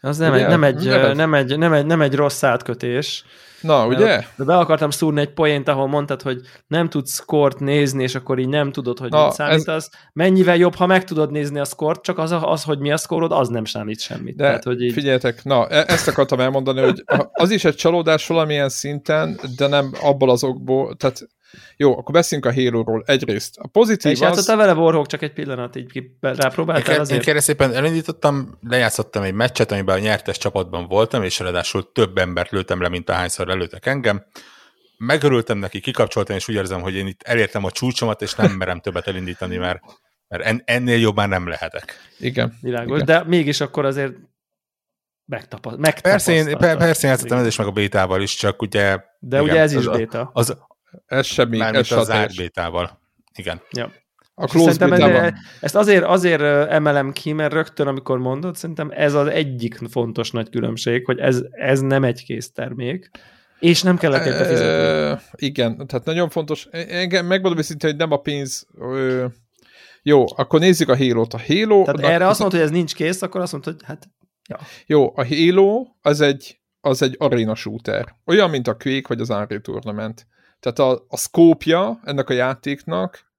az 0.00 0.18
nem, 0.18 0.32
egy, 0.32 0.46
nem, 0.46 0.64
egy, 0.64 0.84
nem, 0.84 1.04
egy, 1.04 1.16
nem, 1.16 1.34
egy, 1.34 1.58
nem, 1.58 1.72
egy, 1.72 1.86
nem 1.86 2.00
egy 2.00 2.14
rossz 2.14 2.42
átkötés. 2.42 3.24
Na, 3.64 3.86
ugye? 3.86 4.24
De 4.36 4.44
be 4.44 4.56
akartam 4.56 4.90
szúrni 4.90 5.20
egy 5.20 5.32
poént, 5.32 5.68
ahol 5.68 5.86
mondtad, 5.86 6.22
hogy 6.22 6.40
nem 6.66 6.88
tudsz 6.88 7.14
skort 7.14 7.60
nézni, 7.60 8.02
és 8.02 8.14
akkor 8.14 8.38
így 8.38 8.48
nem 8.48 8.72
tudod, 8.72 8.98
hogy 8.98 9.10
Na, 9.10 9.24
mit 9.24 9.34
számítasz. 9.34 9.84
Ez... 9.84 9.88
Mennyivel 10.12 10.56
jobb, 10.56 10.74
ha 10.74 10.86
meg 10.86 11.04
tudod 11.04 11.30
nézni 11.30 11.58
a 11.58 11.64
skort, 11.64 12.02
csak 12.02 12.18
az, 12.18 12.34
az 12.40 12.62
hogy 12.62 12.78
mi 12.78 12.92
a 12.92 12.96
szkorod, 12.96 13.32
az 13.32 13.48
nem 13.48 13.64
számít 13.64 14.00
semmit. 14.00 14.36
De 14.36 14.44
Tehát, 14.44 14.64
hogy 14.64 14.82
így... 14.82 14.92
figyeljetek, 14.92 15.44
na, 15.44 15.68
e- 15.68 15.84
ezt 15.86 16.08
akartam 16.08 16.40
elmondani, 16.40 16.80
hogy 16.80 17.04
az 17.32 17.50
is 17.50 17.64
egy 17.64 17.74
csalódás 17.74 18.26
valamilyen 18.26 18.68
szinten, 18.68 19.40
de 19.56 19.66
nem 19.66 19.92
abból 20.02 20.30
az 20.30 20.44
okból, 20.44 20.94
tehát 20.94 21.28
Jó, 21.76 21.98
akkor 21.98 22.14
beszéljünk 22.14 22.50
a 22.50 22.54
Halo-ról. 22.54 23.02
Egyrészt 23.06 23.58
a 23.58 23.68
pozitív 23.68 24.18
Te 24.18 24.30
is 24.30 24.36
az... 24.36 24.46
vele 24.46 24.74
Warhawk 24.74 25.06
csak 25.06 25.22
egy 25.22 25.32
pillanat, 25.32 25.76
így 25.76 26.10
rápróbáltál 26.20 27.00
azért? 27.00 27.18
Én 27.18 27.24
kérlek 27.24 27.42
szépen 27.42 27.74
elindítottam, 27.74 28.58
lejátszottam 28.68 29.22
egy 29.22 29.32
meccset, 29.32 29.72
amiben 29.72 29.96
a 29.96 29.98
nyertes 29.98 30.38
csapatban 30.38 30.86
voltam, 30.86 31.22
és 31.22 31.38
ráadásul 31.38 31.92
több 31.92 32.18
embert 32.18 32.50
lőttem 32.50 32.80
le, 32.80 32.88
mint 32.88 33.10
ahányszor 33.10 33.46
lelőttek 33.46 33.86
engem. 33.86 34.24
Megörültem 34.96 35.58
neki, 35.58 35.80
kikapcsoltam, 35.80 36.36
és 36.36 36.48
úgy 36.48 36.54
érzem, 36.54 36.80
hogy 36.80 36.94
én 36.94 37.06
itt 37.06 37.22
elértem 37.22 37.64
a 37.64 37.70
csúcsomat, 37.70 38.22
és 38.22 38.34
nem 38.34 38.52
merem 38.52 38.80
többet 38.80 39.06
elindítani, 39.06 39.56
mert, 39.56 39.80
mert 40.28 40.62
ennél 40.64 40.98
jobb 40.98 41.16
már 41.16 41.28
nem 41.28 41.48
lehetek. 41.48 41.96
Igen. 42.18 42.58
Világos, 42.60 43.00
Igen. 43.00 43.06
de 43.06 43.28
mégis 43.28 43.60
akkor 43.60 43.84
azért 43.84 44.12
megtapaszt, 45.26 46.00
persze, 46.00 46.32
én, 46.32 46.56
persze 46.58 47.06
én 47.06 47.10
játszottam 47.10 47.38
ez 47.38 47.46
is 47.46 47.56
meg 47.56 47.66
a 47.66 47.70
bétával 47.70 48.22
is, 48.22 48.34
csak 48.34 48.62
ugye... 48.62 48.98
De 49.18 49.40
igen, 49.40 49.42
ugye 49.42 49.60
ez 49.60 49.72
is 49.72 49.88
béta. 49.88 50.30
Az, 50.32 50.56
az, 51.06 51.16
ez 51.18 51.26
semmi, 51.26 51.60
ez 51.60 51.92
az 51.92 52.06
zárt 52.06 52.36
bétával. 52.36 53.00
Igen. 53.34 53.60
Ja. 53.70 53.92
A 54.36 54.46
close 54.46 54.86
ez, 54.86 55.32
ezt 55.60 55.74
azért, 55.74 56.04
azért 56.04 56.42
emelem 56.70 57.12
ki, 57.12 57.32
mert 57.32 57.52
rögtön, 57.52 57.86
amikor 57.86 58.18
mondod, 58.18 58.56
szerintem 58.56 58.90
ez 58.94 59.14
az 59.14 59.26
egyik 59.26 59.78
fontos 59.90 60.30
nagy 60.30 60.50
különbség, 60.50 61.04
hogy 61.04 61.18
ez, 61.18 61.42
ez 61.50 61.80
nem 61.80 62.04
egy 62.04 62.24
kész 62.24 62.52
termék, 62.52 63.10
és 63.58 63.82
nem 63.82 63.96
kellett 63.96 64.26
érte 64.26 64.44
fizetni. 64.44 65.46
igen, 65.46 65.86
tehát 65.86 66.04
nagyon 66.04 66.28
fontos. 66.28 66.66
Engem 66.70 67.26
megmondom 67.26 67.58
őszintén, 67.58 67.90
hogy 67.90 67.98
nem 67.98 68.12
a 68.12 68.16
pénz... 68.16 68.66
Ö, 68.78 69.26
jó, 70.02 70.24
akkor 70.36 70.60
nézzük 70.60 70.88
a 70.88 70.96
Halo-t. 70.96 71.34
A 71.34 71.40
Halo... 71.46 71.84
Tehát 71.84 72.12
erre 72.12 72.26
azt 72.26 72.38
mondta, 72.38 72.56
hogy 72.56 72.66
ez 72.66 72.72
nincs 72.72 72.94
kész, 72.94 73.22
akkor 73.22 73.40
azt 73.40 73.52
mondta, 73.52 73.70
hogy 73.70 73.80
hát 73.84 74.08
Ja. 74.48 74.58
Jó, 74.86 75.12
a 75.16 75.26
Halo 75.26 75.86
az 76.02 76.20
egy, 76.20 76.60
az 76.80 77.02
egy 77.02 77.16
arena 77.18 77.54
shooter. 77.54 78.16
Olyan, 78.24 78.50
mint 78.50 78.68
a 78.68 78.76
Quake 78.76 79.08
vagy 79.08 79.20
az 79.20 79.30
Unreal 79.30 79.60
Tournament. 79.60 80.26
Tehát 80.64 80.78
a, 80.78 81.04
a 81.08 81.16
szkópja 81.16 82.00
ennek 82.04 82.28
a 82.28 82.32
játéknak 82.32 83.32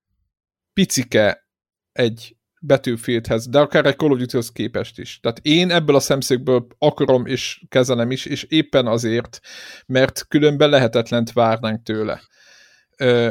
picike 0.73 1.47
egy 1.91 2.35
Battlefieldhez, 2.61 3.47
de 3.47 3.59
akár 3.59 3.85
egy 3.85 3.95
Call 3.95 4.11
of 4.11 4.17
Duty-hoz 4.17 4.51
képest 4.51 4.99
is. 4.99 5.19
Tehát 5.19 5.39
én 5.41 5.71
ebből 5.71 5.95
a 5.95 5.99
szemszögből 5.99 6.67
akarom 6.77 7.25
és 7.25 7.63
kezelem 7.69 8.11
is, 8.11 8.25
és 8.25 8.43
éppen 8.43 8.87
azért, 8.87 9.39
mert 9.85 10.27
különben 10.27 10.69
lehetetlent 10.69 11.31
várnánk 11.31 11.83
tőle. 11.83 12.21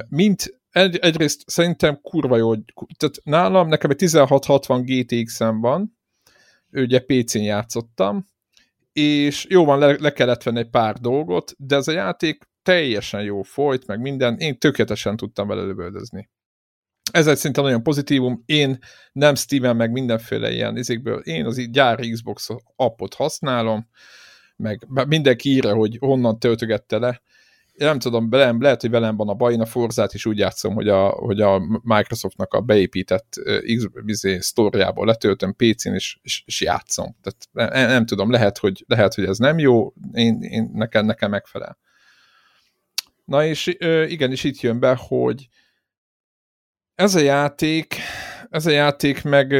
Mint 0.08 0.60
egy, 0.70 0.96
egyrészt 0.96 1.42
szerintem 1.46 2.00
kurva 2.00 2.36
jó, 2.36 2.54
tehát 2.96 3.16
nálam 3.22 3.68
nekem 3.68 3.90
egy 3.90 4.02
1660 4.02 4.84
GTX-em 4.84 5.60
van, 5.60 5.98
ugye 6.72 7.00
PC-n 7.00 7.38
játszottam, 7.38 8.26
és 8.92 9.46
jó 9.48 9.64
van, 9.64 9.78
le, 9.78 9.96
le 9.98 10.12
kellett 10.12 10.42
venni 10.42 10.58
egy 10.58 10.70
pár 10.70 10.94
dolgot, 10.94 11.54
de 11.58 11.76
ez 11.76 11.88
a 11.88 11.92
játék 11.92 12.52
teljesen 12.64 13.22
jó 13.22 13.42
folyt, 13.42 13.86
meg 13.86 14.00
minden, 14.00 14.38
én 14.38 14.58
tökéletesen 14.58 15.16
tudtam 15.16 15.48
vele 15.48 15.62
lövöldözni. 15.62 16.28
Ez 17.12 17.26
egy 17.26 17.36
szinte 17.36 17.60
nagyon 17.60 17.82
pozitívum, 17.82 18.42
én 18.46 18.78
nem 19.12 19.34
Steven 19.34 19.76
meg 19.76 19.90
mindenféle 19.90 20.52
ilyen 20.52 20.76
izékből, 20.76 21.18
én 21.18 21.46
az 21.46 21.70
gyári 21.70 22.10
Xbox 22.10 22.48
appot 22.76 23.14
használom, 23.14 23.88
meg 24.56 24.86
mindenki 25.06 25.48
írja, 25.48 25.74
hogy 25.74 25.96
honnan 26.00 26.38
töltögette 26.38 26.98
le, 26.98 27.22
nem 27.76 27.98
tudom, 27.98 28.30
velem, 28.30 28.60
lehet, 28.60 28.80
hogy 28.80 28.90
velem 28.90 29.16
van 29.16 29.28
a 29.28 29.34
baj, 29.34 29.52
én 29.52 29.60
a 29.60 29.66
Forzát 29.66 30.14
is 30.14 30.26
úgy 30.26 30.38
játszom, 30.38 30.74
hogy 30.74 30.88
a, 30.88 31.08
hogy 31.08 31.40
a 31.40 31.58
Microsoftnak 31.82 32.54
a 32.54 32.60
beépített 32.60 33.34
izé, 34.04 34.38
sztoriából 34.38 35.06
letöltöm 35.06 35.54
PC-n, 35.56 35.94
és, 35.94 36.18
és, 36.22 36.42
és 36.46 36.60
játszom. 36.60 37.16
Tehát 37.22 37.72
nem, 37.72 37.88
nem 37.88 38.06
tudom, 38.06 38.30
lehet 38.30 38.58
hogy, 38.58 38.84
lehet, 38.86 39.14
hogy 39.14 39.24
ez 39.24 39.38
nem 39.38 39.58
jó, 39.58 39.92
én, 40.12 40.42
én, 40.42 40.70
nekem, 40.72 41.06
nekem 41.06 41.30
megfelel. 41.30 41.78
Na 43.24 43.44
és 43.44 43.66
igen, 44.06 44.30
és 44.30 44.44
itt 44.44 44.60
jön 44.60 44.80
be, 44.80 44.98
hogy 44.98 45.48
ez 46.94 47.14
a 47.14 47.20
játék, 47.20 47.96
ez 48.50 48.66
a 48.66 48.70
játék 48.70 49.22
meg, 49.22 49.52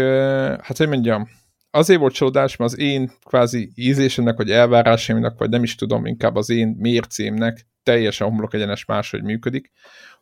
hát 0.63 0.77
hogy 0.77 0.89
mondjam, 0.89 1.29
azért 1.71 2.01
volt 2.01 2.15
csodás, 2.15 2.57
mert 2.57 2.73
az 2.73 2.79
én 2.79 3.11
kvázi 3.25 3.73
ízésemnek, 3.75 4.37
vagy 4.37 4.51
elvárásaimnak, 4.51 5.39
vagy 5.39 5.51
nem 5.51 5.63
is 5.63 5.75
tudom, 5.75 6.07
inkább 6.07 6.37
az 6.37 6.51
én 6.51 6.69
mércémnek 6.79 7.67
teljesen 7.83 8.29
homlok 8.29 8.55
egyenes 8.55 8.85
máshogy 8.85 9.23
működik. 9.23 9.71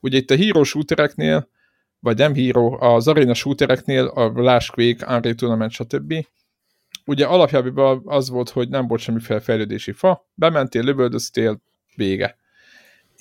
Ugye 0.01 0.19
itt 0.19 0.31
a 0.31 0.35
híró 0.35 0.63
shootereknél, 0.63 1.49
vagy 2.01 2.17
nem 2.17 2.35
híró, 2.35 2.81
az 2.81 3.09
arena 3.09 3.35
shootereknél, 3.35 4.05
a 4.05 4.33
Last 4.35 4.71
Quake, 4.71 5.15
Unreal 5.15 5.35
Tournament, 5.35 5.71
stb. 5.71 6.27
Ugye 7.05 7.27
alapjában 7.27 8.03
az 8.05 8.29
volt, 8.29 8.51
hogy 8.51 8.69
nem 8.69 8.87
volt 8.87 9.01
semmiféle 9.01 9.41
fejlődési 9.41 9.93
fa, 9.93 10.31
bementél, 10.35 10.83
lövöldöztél, 10.83 11.63
vége. 11.95 12.37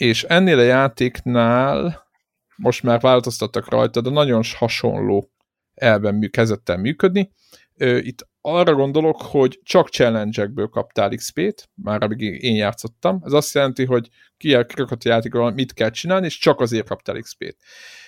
És 0.02 0.24
ennél 0.24 0.60
a 0.60 0.62
játéknál 0.62 2.08
most 2.56 2.84
már 2.84 3.00
változtattak 3.00 3.70
rajta, 3.70 4.02
de 4.02 4.10
nagyon 4.10 4.42
hasonló 4.58 5.32
elben 5.74 6.30
kezdett 6.32 6.70
el 6.70 6.78
működni. 6.78 7.32
Itt 7.78 8.28
arra 8.42 8.74
gondolok, 8.74 9.22
hogy 9.22 9.60
csak 9.64 9.90
challenge-ekből 9.90 10.68
kaptál 10.68 11.10
XP-t, 11.10 11.70
már 11.74 12.04
amíg 12.04 12.22
én 12.44 12.56
játszottam. 12.56 13.22
Ez 13.26 13.32
azt 13.32 13.54
jelenti, 13.54 13.86
hogy 13.86 14.10
ki 14.38 14.56
a 14.56 14.66
játékról 15.04 15.52
mit 15.52 15.74
kell 15.74 15.90
csinálni, 15.90 16.26
és 16.26 16.38
csak 16.38 16.60
azért 16.60 16.88
kaptál 16.88 17.20
XP-t. 17.20 17.58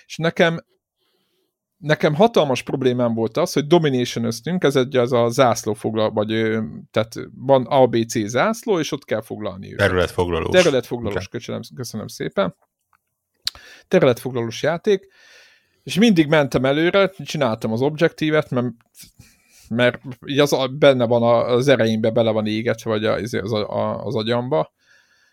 És 0.06 0.16
nekem 0.16 0.64
nekem 1.84 2.14
hatalmas 2.14 2.62
problémám 2.62 3.14
volt 3.14 3.36
az, 3.36 3.52
hogy 3.52 3.66
dominationöztünk, 3.66 4.64
ez 4.64 4.76
egy 4.76 4.96
az 4.96 5.12
a 5.12 5.28
zászló 5.28 5.72
foglal, 5.72 6.10
vagy 6.10 6.58
tehát 6.90 7.14
van 7.34 7.64
ABC 7.64 8.26
zászló, 8.26 8.78
és 8.78 8.92
ott 8.92 9.04
kell 9.04 9.22
foglalni 9.22 9.72
őket. 9.72 9.86
Területfoglalós. 9.86 10.62
Területfoglalós, 10.62 11.28
köszönöm, 11.28 11.60
köszönöm 11.74 12.06
szépen. 12.06 12.56
Területfoglalós 13.88 14.62
játék, 14.62 15.06
és 15.82 15.98
mindig 15.98 16.26
mentem 16.26 16.64
előre, 16.64 17.12
csináltam 17.24 17.72
az 17.72 17.80
objektívet, 17.80 18.50
mert 18.50 18.66
mert 19.68 20.00
az, 20.36 20.56
benne 20.78 21.06
van 21.06 21.22
az 21.48 21.68
ereimbe, 21.68 22.10
bele 22.10 22.30
van 22.30 22.46
égetve, 22.46 22.90
vagy 22.90 23.04
az, 23.04 23.34
az, 23.34 23.52
az 24.04 24.14
agyamba. 24.14 24.72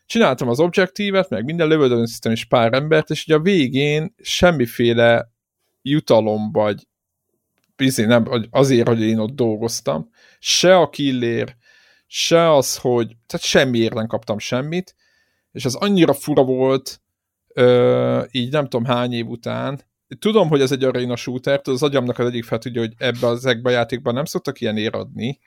Csináltam 0.06 0.50
az 0.50 0.60
objektívet, 0.60 1.30
meg 1.30 1.44
minden 1.44 1.68
lövöldöztem 1.68 2.32
is 2.32 2.46
pár 2.46 2.74
embert, 2.74 3.10
és 3.10 3.24
ugye 3.28 3.36
a 3.36 3.42
végén 3.42 4.14
semmiféle 4.22 5.32
jutalom, 5.82 6.52
vagy 6.52 6.88
bizony, 7.76 8.08
nem, 8.08 8.26
azért, 8.50 8.88
hogy 8.88 9.02
én 9.02 9.18
ott 9.18 9.36
dolgoztam, 9.36 10.10
se 10.40 10.78
a 10.78 10.90
killér, 10.90 11.56
se 12.08 12.52
az, 12.52 12.78
hogy, 12.78 13.08
tehát 13.28 13.46
semmiért 13.46 13.94
nem 13.94 14.08
kaptam 14.08 14.40
semmit, 14.40 14.96
és 15.52 15.66
az 15.66 15.76
annyira 15.76 16.14
fura 16.14 16.44
volt, 16.44 17.02
ö, 17.54 18.24
így 18.32 18.52
nem 18.52 18.68
tudom 18.68 18.86
hány 18.86 19.14
év 19.14 19.28
után, 19.28 19.82
tudom, 20.20 20.50
hogy 20.50 20.62
ez 20.62 20.72
egy 20.72 20.84
arena 20.84 21.16
shooter, 21.16 21.62
az 21.64 21.84
agyamnak 21.84 22.20
az 22.20 22.26
egyik 22.26 22.44
fel 22.44 22.58
tudja, 22.58 22.82
hogy 22.82 22.94
ebbe 22.98 23.28
az 23.28 23.46
a 23.46 23.70
játékban 23.70 24.14
nem 24.14 24.26
szoktak 24.26 24.62
ilyen 24.62 24.78
éradni, 24.78 25.40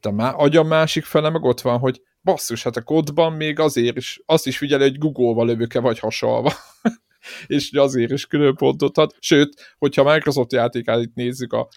de 0.00 0.10
már 0.10 0.34
agyam 0.36 0.66
másik 0.66 1.04
fele 1.04 1.30
meg 1.30 1.42
ott 1.42 1.60
van, 1.60 1.78
hogy 1.78 2.02
basszus, 2.22 2.62
hát 2.62 2.76
a 2.76 2.82
kódban 2.82 3.32
még 3.32 3.58
azért 3.58 3.96
is, 3.96 4.22
azt 4.26 4.46
is 4.46 4.58
figyeli, 4.58 4.82
hogy 4.82 4.98
Google-val 4.98 5.46
lövök-e 5.46 5.80
vagy 5.80 5.98
hasalva. 5.98 6.52
és 7.46 7.72
azért 7.72 8.10
is 8.10 8.26
külön 8.26 8.54
pontot 8.54 8.98
ad. 8.98 9.14
Sőt, 9.18 9.74
hogyha 9.78 10.12
Microsoft 10.12 10.52
játékát 10.52 11.02
itt 11.02 11.14
nézzük, 11.14 11.52
a, 11.52 11.68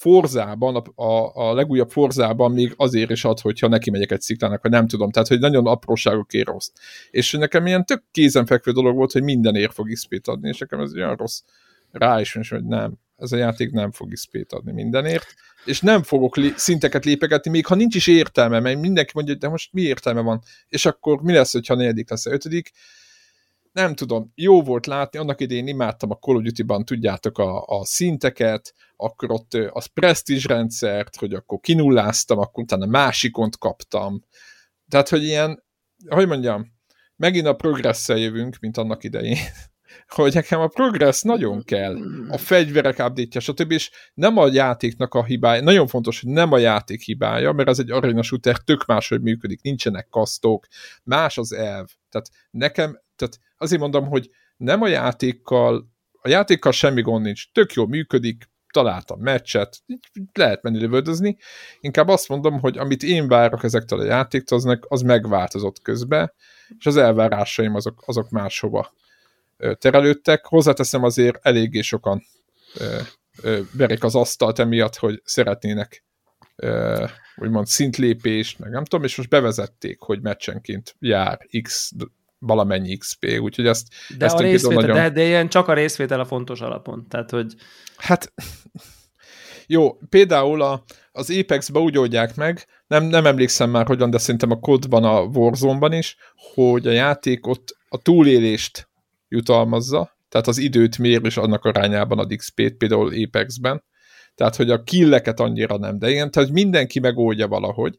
Forzában, 0.00 0.76
a, 0.76 1.02
a, 1.02 1.32
a 1.34 1.54
legújabb 1.54 1.90
Forzában 1.90 2.52
még 2.52 2.72
azért 2.76 3.10
is 3.10 3.24
ad, 3.24 3.40
hogyha 3.40 3.68
neki 3.68 3.90
megyek 3.90 4.10
egy 4.10 4.20
sziklának, 4.20 4.62
vagy 4.62 4.70
nem 4.70 4.86
tudom, 4.86 5.10
tehát 5.10 5.28
hogy 5.28 5.38
nagyon 5.38 5.66
apróságokért 5.66 6.46
rossz. 6.48 6.70
És 7.10 7.32
nekem 7.32 7.66
ilyen 7.66 7.84
tök 7.84 8.02
kézenfekvő 8.10 8.72
dolog 8.72 8.96
volt, 8.96 9.12
hogy 9.12 9.22
mindenért 9.22 9.72
fog 9.72 9.92
xp 9.92 10.20
adni, 10.24 10.48
és 10.48 10.58
nekem 10.58 10.80
ez 10.80 10.94
olyan 10.94 11.16
rossz 11.16 11.40
rá 11.92 12.20
is 12.20 12.32
hogy 12.48 12.64
nem, 12.64 12.94
ez 13.16 13.32
a 13.32 13.36
játék 13.36 13.70
nem 13.70 13.90
fog 13.90 14.12
XP-t 14.12 14.52
adni 14.52 14.72
mindenért, 14.72 15.34
és 15.64 15.80
nem 15.80 16.02
fogok 16.02 16.36
lé- 16.36 16.58
szinteket 16.58 17.04
lépegetni, 17.04 17.50
még 17.50 17.66
ha 17.66 17.74
nincs 17.74 17.94
is 17.94 18.06
értelme, 18.06 18.60
mert 18.60 18.80
mindenki 18.80 19.10
mondja, 19.14 19.32
hogy 19.32 19.42
de 19.42 19.48
most 19.48 19.72
mi 19.72 19.82
értelme 19.82 20.20
van, 20.20 20.42
és 20.68 20.86
akkor 20.86 21.22
mi 21.22 21.32
lesz, 21.32 21.52
hogyha 21.52 21.74
negyedik 21.74 22.10
lesz 22.10 22.26
a 22.26 22.32
ötödik, 22.32 22.70
nem 23.72 23.94
tudom, 23.94 24.32
jó 24.34 24.62
volt 24.62 24.86
látni, 24.86 25.18
annak 25.18 25.40
idején 25.40 25.66
imádtam 25.66 26.10
a 26.10 26.18
Call 26.18 26.36
of 26.36 26.42
Duty-ban, 26.42 26.84
tudjátok, 26.84 27.38
a, 27.38 27.64
a 27.66 27.84
szinteket, 27.84 28.74
akkor 28.96 29.30
ott 29.30 29.54
a 29.54 29.82
Prestige 29.94 30.54
rendszert, 30.54 31.16
hogy 31.16 31.34
akkor 31.34 31.60
kinulláztam, 31.60 32.38
akkor 32.38 32.62
utána 32.62 32.86
másikont 32.86 33.58
kaptam. 33.58 34.24
Tehát, 34.88 35.08
hogy 35.08 35.22
ilyen, 35.22 35.64
hogy 36.08 36.26
mondjam, 36.26 36.72
megint 37.16 37.46
a 37.46 37.54
progresszel 37.54 38.16
jövünk, 38.16 38.56
mint 38.60 38.76
annak 38.76 39.04
idején 39.04 39.36
hogy 40.06 40.34
nekem 40.34 40.60
a 40.60 40.66
progress 40.66 41.22
nagyon 41.22 41.64
kell, 41.64 41.96
a 42.28 42.38
fegyverek 42.38 42.98
update 42.98 43.40
stb. 43.40 43.70
és 43.70 43.90
nem 44.14 44.36
a 44.36 44.48
játéknak 44.52 45.14
a 45.14 45.24
hibája, 45.24 45.62
nagyon 45.62 45.86
fontos, 45.86 46.20
hogy 46.20 46.30
nem 46.30 46.52
a 46.52 46.58
játék 46.58 47.02
hibája, 47.02 47.52
mert 47.52 47.68
az 47.68 47.78
egy 47.78 47.90
arena 47.90 48.22
shooter 48.22 48.56
tök 48.58 48.86
máshogy 48.86 49.20
működik, 49.20 49.62
nincsenek 49.62 50.08
kasztok, 50.08 50.66
más 51.04 51.38
az 51.38 51.52
elv. 51.52 51.86
Tehát 52.08 52.30
nekem, 52.50 53.00
tehát 53.20 53.40
azért 53.58 53.80
mondom, 53.80 54.06
hogy 54.06 54.30
nem 54.56 54.82
a 54.82 54.88
játékkal, 54.88 55.88
a 56.22 56.28
játékkal 56.28 56.72
semmi 56.72 57.02
gond 57.02 57.24
nincs, 57.24 57.52
tök 57.52 57.72
jól 57.72 57.88
működik, 57.88 58.48
találtam 58.72 59.20
meccset, 59.20 59.82
lehet 60.32 60.62
menni 60.62 60.80
lövöldözni, 60.80 61.36
inkább 61.80 62.08
azt 62.08 62.28
mondom, 62.28 62.60
hogy 62.60 62.78
amit 62.78 63.02
én 63.02 63.28
várok 63.28 63.64
ezektől 63.64 64.00
a 64.00 64.04
játéktól, 64.04 64.78
az, 64.88 65.02
megváltozott 65.02 65.82
közben, 65.82 66.32
és 66.78 66.86
az 66.86 66.96
elvárásaim 66.96 67.74
azok, 67.74 68.02
azok 68.06 68.30
máshova 68.30 68.92
terelődtek. 69.78 70.44
Hozzáteszem 70.44 71.04
azért 71.04 71.38
eléggé 71.46 71.80
sokan 71.80 72.22
verik 73.72 74.04
az 74.04 74.14
asztalt 74.14 74.58
emiatt, 74.58 74.96
hogy 74.96 75.20
szeretnének 75.24 76.04
úgymond 77.36 77.66
szintlépést, 77.66 78.58
meg 78.58 78.70
nem 78.70 78.84
tudom, 78.84 79.04
és 79.04 79.16
most 79.16 79.28
bevezették, 79.28 80.00
hogy 80.00 80.20
meccsenként 80.20 80.96
jár 80.98 81.46
X 81.62 81.90
valamennyi 82.40 82.96
XP, 82.96 83.38
úgyhogy 83.40 83.66
ezt... 83.66 83.88
De, 84.18 84.24
ezt 84.24 84.34
a 84.34 84.40
részvétel, 84.40 84.80
nagyon... 84.80 84.96
de, 84.96 85.10
de 85.10 85.24
ilyen 85.24 85.48
csak 85.48 85.68
a 85.68 85.74
részvétel 85.74 86.20
a 86.20 86.24
fontos 86.24 86.60
alapon, 86.60 87.06
tehát 87.08 87.30
hogy... 87.30 87.54
Hát, 87.96 88.32
jó, 89.66 89.92
például 90.08 90.62
a, 90.62 90.84
az 91.12 91.30
Apex-be 91.30 91.78
úgy 91.78 91.98
oldják 91.98 92.36
meg, 92.36 92.66
nem, 92.86 93.04
nem 93.04 93.26
emlékszem 93.26 93.70
már 93.70 93.86
hogyan, 93.86 94.10
de 94.10 94.18
szerintem 94.18 94.50
a 94.50 94.58
kodban, 94.58 95.04
a 95.04 95.20
Warzone-ban 95.20 95.92
is, 95.92 96.16
hogy 96.54 96.86
a 96.86 96.90
játék 96.90 97.46
ott 97.46 97.76
a 97.88 97.98
túlélést 98.02 98.88
jutalmazza, 99.28 100.16
tehát 100.28 100.46
az 100.46 100.58
időt 100.58 100.98
mér, 100.98 101.20
és 101.24 101.36
annak 101.36 101.64
arányában 101.64 102.18
ad 102.18 102.34
XP-t, 102.36 102.76
például 102.76 103.24
Apex-ben. 103.24 103.84
Tehát, 104.34 104.56
hogy 104.56 104.70
a 104.70 104.82
killeket 104.82 105.40
annyira 105.40 105.78
nem, 105.78 105.98
de 105.98 106.10
ilyen, 106.10 106.30
tehát 106.30 106.50
mindenki 106.50 107.00
megoldja 107.00 107.48
valahogy. 107.48 107.98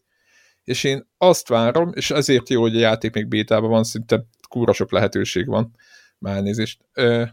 És 0.63 0.83
én 0.83 1.09
azt 1.17 1.47
várom, 1.47 1.91
és 1.93 2.11
ezért 2.11 2.49
jó, 2.49 2.61
hogy 2.61 2.75
a 2.75 2.79
játék 2.79 3.13
még 3.13 3.27
bétában 3.27 3.69
van, 3.69 3.83
szinte 3.83 4.25
kúra 4.49 4.73
sok 4.73 4.91
lehetőség 4.91 5.47
van. 5.47 5.75
Már 6.17 6.41
nézést. 6.41 6.85
Ö, 6.93 7.23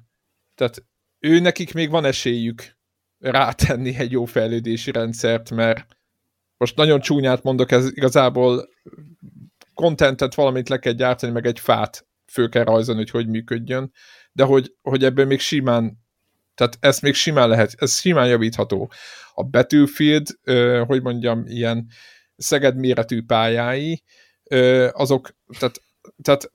tehát 0.54 0.84
ő 1.18 1.38
nekik 1.40 1.74
még 1.74 1.90
van 1.90 2.04
esélyük 2.04 2.76
rátenni 3.18 3.96
egy 3.96 4.12
jó 4.12 4.24
fejlődési 4.24 4.90
rendszert, 4.90 5.50
mert 5.50 5.96
most 6.56 6.76
nagyon 6.76 7.00
csúnyát 7.00 7.42
mondok, 7.42 7.70
ez 7.70 7.90
igazából 7.90 8.68
kontentet 9.74 10.34
valamit 10.34 10.68
le 10.68 10.78
kell 10.78 10.92
gyártani, 10.92 11.32
meg 11.32 11.46
egy 11.46 11.60
fát 11.60 12.06
fő 12.32 12.48
kell 12.48 12.64
rajzolni, 12.64 13.00
hogy 13.00 13.10
hogy 13.10 13.28
működjön, 13.28 13.92
de 14.32 14.44
hogy, 14.44 14.74
hogy 14.82 15.04
ebből 15.04 15.26
még 15.26 15.40
simán, 15.40 15.98
tehát 16.54 16.76
ezt 16.80 17.02
még 17.02 17.14
simán 17.14 17.48
lehet, 17.48 17.74
ez 17.76 17.98
simán 17.98 18.28
javítható. 18.28 18.90
A 19.34 19.44
Battlefield, 19.44 20.26
hogy 20.86 21.02
mondjam, 21.02 21.44
ilyen 21.46 21.86
Szeged 22.38 22.76
méretű 22.76 23.22
pályái, 23.22 24.02
azok, 24.92 25.30
tehát, 25.58 25.82
tehát 26.22 26.52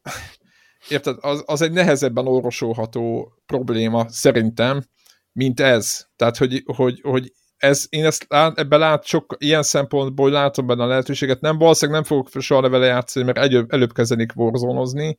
érted, 0.89 1.17
az, 1.19 1.43
az 1.45 1.61
egy 1.61 1.71
nehezebben 1.71 2.27
orvosolható 2.27 3.33
probléma 3.45 4.05
szerintem, 4.09 4.83
mint 5.31 5.59
ez. 5.59 6.05
Tehát, 6.15 6.37
hogy, 6.37 6.63
hogy, 6.65 6.99
hogy 7.01 7.31
ez, 7.57 7.85
én 7.89 8.05
ezt 8.05 8.25
lát, 8.29 8.59
ebben 8.59 8.79
lát 8.79 9.05
sok 9.05 9.35
ilyen 9.37 9.63
szempontból 9.63 10.31
látom 10.31 10.67
benne 10.67 10.83
a 10.83 10.87
lehetőséget. 10.87 11.41
Nem, 11.41 11.57
valószínűleg 11.57 12.01
nem 12.01 12.09
fogok 12.09 12.41
soha 12.41 12.69
vele 12.69 12.85
játszani, 12.85 13.25
mert 13.25 13.37
előbb, 13.37 13.71
előbb 13.71 13.93
kezdenik 13.93 14.31
warzone 14.35 15.15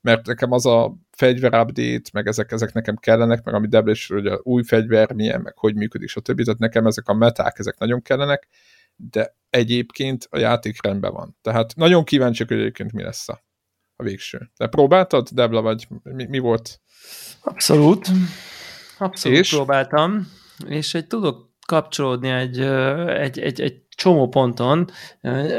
mert 0.00 0.26
nekem 0.26 0.52
az 0.52 0.66
a 0.66 0.94
fegyver 1.10 1.54
update, 1.54 2.10
meg 2.12 2.26
ezek, 2.26 2.52
ezek 2.52 2.72
nekem 2.72 2.96
kellenek, 2.96 3.44
meg 3.44 3.54
ami 3.54 3.68
Debla 3.68 3.90
is, 3.90 4.06
hogy 4.06 4.26
a 4.26 4.40
új 4.42 4.62
fegyver 4.62 5.12
milyen, 5.12 5.40
meg 5.40 5.56
hogy 5.56 5.74
működik, 5.74 6.08
stb. 6.08 6.42
Tehát 6.42 6.58
nekem 6.58 6.86
ezek 6.86 7.08
a 7.08 7.14
meták, 7.14 7.58
ezek 7.58 7.78
nagyon 7.78 8.02
kellenek, 8.02 8.48
de 8.96 9.36
egyébként 9.50 10.26
a 10.30 10.38
játék 10.38 10.82
rendben 10.82 11.12
van. 11.12 11.36
Tehát 11.42 11.74
nagyon 11.76 12.04
kíváncsiak, 12.04 12.48
hogy 12.48 12.58
egyébként 12.58 12.92
mi 12.92 13.02
lesz 13.02 13.28
a, 13.28 13.44
a 13.96 14.02
végső. 14.02 14.50
De 14.56 14.66
próbáltad, 14.66 15.28
Debla, 15.28 15.60
vagy 15.60 15.86
mi, 16.02 16.24
mi 16.24 16.38
volt? 16.38 16.80
Abszolút. 17.42 18.08
Abszolút 18.98 19.38
és? 19.38 19.50
próbáltam, 19.50 20.28
és 20.66 20.94
egy 20.94 21.06
tudok 21.06 21.50
kapcsolódni 21.66 22.28
egy, 22.28 22.60
egy, 23.06 23.38
egy, 23.38 23.60
egy 23.60 23.82
csomó 23.88 24.28
ponton. 24.28 24.90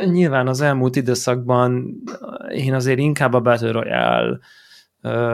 Nyilván 0.06 0.48
az 0.48 0.62
elmúlt 0.62 0.96
időszakban 0.96 1.96
én 2.50 2.74
azért 2.74 3.00
inkább 3.00 3.34
a 3.34 3.40
Battle 3.40 3.72
Royale 3.72 4.40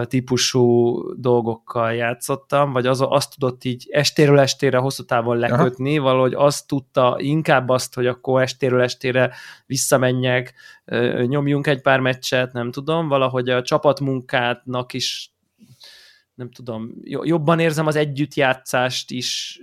típusú 0.03 0.97
dolgokkal 1.15 1.93
játszottam, 1.93 2.71
vagy 2.71 2.85
az, 2.85 3.01
azt 3.01 3.33
tudott 3.37 3.63
így 3.63 3.87
estéről 3.91 4.39
estére 4.39 4.77
hosszú 4.77 5.03
távon 5.03 5.37
lekötni, 5.37 5.97
Aha. 5.97 6.07
valahogy 6.07 6.33
azt 6.33 6.67
tudta, 6.67 7.15
inkább 7.19 7.69
azt, 7.69 7.93
hogy 7.93 8.07
akkor 8.07 8.41
estéről 8.41 8.81
estére 8.81 9.33
visszamenjek, 9.65 10.53
nyomjunk 11.25 11.67
egy 11.67 11.81
pár 11.81 11.99
meccset, 11.99 12.53
nem 12.53 12.71
tudom, 12.71 13.07
valahogy 13.07 13.49
a 13.49 13.61
csapatmunkátnak 13.61 14.93
is 14.93 15.33
nem 16.33 16.51
tudom, 16.51 16.91
jobban 17.03 17.59
érzem 17.59 17.87
az 17.87 17.95
együttjátszást 17.95 19.11
is 19.11 19.59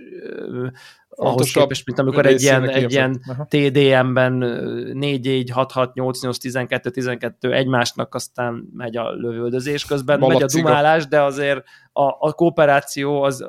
ahhoz 1.17 1.51
képest, 1.51 1.85
mint 1.85 1.99
amikor 1.99 2.25
egy 2.25 2.41
ilyen, 2.41 2.69
egy 2.69 2.91
ilyen 2.91 3.21
TDM-ben 3.49 4.33
4 4.33 5.25
4 5.25 5.49
6 5.49 5.71
6 5.71 5.93
8 5.93 6.21
8 6.21 6.37
12 6.37 6.89
12 6.89 7.53
egymásnak 7.53 8.15
aztán 8.15 8.69
megy 8.73 8.97
a 8.97 9.11
lövöldözés 9.11 9.85
közben, 9.85 10.19
Malaciga. 10.19 10.45
megy 10.45 10.53
a 10.53 10.59
dumálás, 10.59 11.07
de 11.07 11.21
azért 11.21 11.63
a, 11.93 12.03
a 12.19 12.33
kooperáció 12.33 13.21
az 13.21 13.45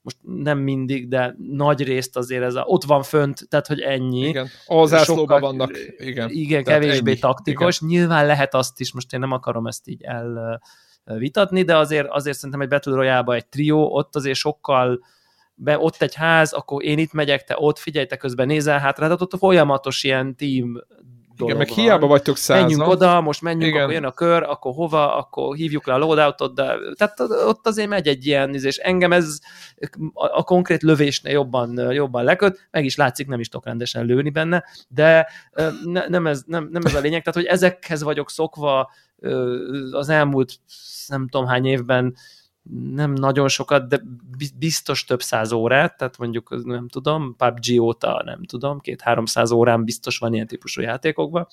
most 0.00 0.16
nem 0.22 0.58
mindig, 0.58 1.08
de 1.08 1.36
nagy 1.50 1.82
részt 1.82 2.16
azért 2.16 2.42
ez 2.42 2.54
a, 2.54 2.62
ott 2.66 2.84
van 2.84 3.02
fönt, 3.02 3.48
tehát 3.48 3.66
hogy 3.66 3.80
ennyi. 3.80 4.28
Igen, 4.28 4.48
az 4.66 5.04
sokkal, 5.04 5.40
vannak, 5.40 5.70
igen. 5.96 6.28
Igen, 6.30 6.64
kevésbé 6.64 7.10
ennyi. 7.10 7.20
taktikos. 7.20 7.80
Igen. 7.80 7.88
Nyilván 7.88 8.26
lehet 8.26 8.54
azt 8.54 8.80
is, 8.80 8.92
most 8.92 9.12
én 9.12 9.20
nem 9.20 9.32
akarom 9.32 9.66
ezt 9.66 9.88
így 9.88 10.02
el 10.02 10.60
vitatni, 11.04 11.62
de 11.62 11.76
azért, 11.76 12.08
azért 12.08 12.36
szerintem 12.36 12.60
egy 12.60 12.68
Battle 12.68 12.94
royale 12.94 13.34
egy 13.34 13.46
trió, 13.46 13.94
ott 13.94 14.16
azért 14.16 14.38
sokkal 14.38 15.00
be, 15.62 15.78
ott 15.78 16.02
egy 16.02 16.14
ház, 16.14 16.52
akkor 16.52 16.84
én 16.84 16.98
itt 16.98 17.12
megyek, 17.12 17.44
te 17.44 17.54
ott, 17.58 17.78
figyelj, 17.78 18.06
te 18.06 18.16
közben 18.16 18.46
nézel 18.46 18.78
hátra, 18.78 19.04
tehát 19.04 19.20
ott 19.20 19.38
folyamatos 19.38 20.04
ilyen 20.04 20.36
team 20.36 20.82
igen, 21.36 21.56
meg 21.56 21.68
van. 21.68 21.76
hiába 21.76 22.06
vagytok 22.06 22.36
százan. 22.36 22.62
Menjünk 22.62 22.88
oda, 22.88 23.20
most 23.20 23.42
menjünk, 23.42 23.72
Igen. 23.72 23.82
akkor 23.82 23.92
jön 23.94 24.04
a 24.04 24.12
kör, 24.12 24.42
akkor 24.42 24.74
hova, 24.74 25.16
akkor 25.16 25.56
hívjuk 25.56 25.86
le 25.86 25.94
a 25.94 25.98
loadoutot, 25.98 26.54
de 26.54 26.76
tehát 26.96 27.20
ott 27.20 27.66
azért 27.66 27.88
megy 27.88 28.08
egy 28.08 28.26
ilyen, 28.26 28.54
és 28.54 28.76
engem 28.76 29.12
ez 29.12 29.38
a, 30.12 30.38
a 30.38 30.42
konkrét 30.42 30.82
lövésnél 30.82 31.32
jobban, 31.32 31.92
jobban 31.92 32.24
leköt, 32.24 32.68
meg 32.70 32.84
is 32.84 32.96
látszik, 32.96 33.26
nem 33.26 33.40
is 33.40 33.48
tudok 33.48 33.66
rendesen 33.66 34.04
lőni 34.04 34.30
benne, 34.30 34.64
de 34.88 35.28
ne, 35.84 36.06
nem, 36.08 36.26
ez, 36.26 36.42
nem, 36.46 36.68
nem 36.72 36.82
ez 36.84 36.94
a 36.94 37.00
lényeg, 37.00 37.22
tehát 37.22 37.40
hogy 37.40 37.48
ezekhez 37.48 38.02
vagyok 38.02 38.30
szokva 38.30 38.90
az 39.90 40.08
elmúlt 40.08 40.54
nem 41.06 41.28
tudom 41.28 41.46
hány 41.46 41.66
évben 41.66 42.16
nem 42.70 43.12
nagyon 43.12 43.48
sokat, 43.48 43.88
de 43.88 44.02
biztos 44.58 45.04
több 45.04 45.22
száz 45.22 45.52
órát, 45.52 45.96
tehát 45.96 46.18
mondjuk 46.18 46.64
nem 46.64 46.88
tudom, 46.88 47.36
PUBG 47.36 47.80
óta 47.80 48.22
nem 48.24 48.42
tudom, 48.42 48.80
két-háromszáz 48.80 49.50
órán 49.50 49.84
biztos 49.84 50.18
van 50.18 50.34
ilyen 50.34 50.46
típusú 50.46 50.80
játékokban. 50.80 51.46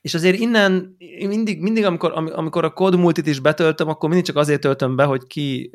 És 0.00 0.14
azért 0.14 0.38
innen 0.38 0.96
mindig, 1.18 1.60
mindig 1.60 1.84
amikor, 1.84 2.12
amikor 2.14 2.64
a 2.64 2.72
kód 2.72 2.96
multit 2.96 3.26
is 3.26 3.40
betöltöm, 3.40 3.88
akkor 3.88 4.08
mindig 4.08 4.26
csak 4.26 4.36
azért 4.36 4.60
töltöm 4.60 4.96
be, 4.96 5.04
hogy 5.04 5.26
ki 5.26 5.70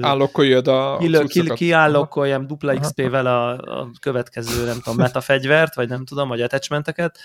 állokkoljad 0.00 0.68
a 0.68 0.96
ki, 0.98 1.40
ki, 1.40 1.52
ki 1.54 1.72
állokkoljam 1.72 2.46
dupla 2.46 2.78
XP-vel 2.78 3.26
a, 3.26 3.50
a 3.80 3.90
következő, 4.00 4.64
nem 4.64 4.80
tudom, 4.80 4.98
metafegyvert, 4.98 5.74
vagy 5.74 5.88
nem 5.88 6.04
tudom, 6.04 6.28
vagy 6.28 6.40
attachmenteket. 6.40 7.18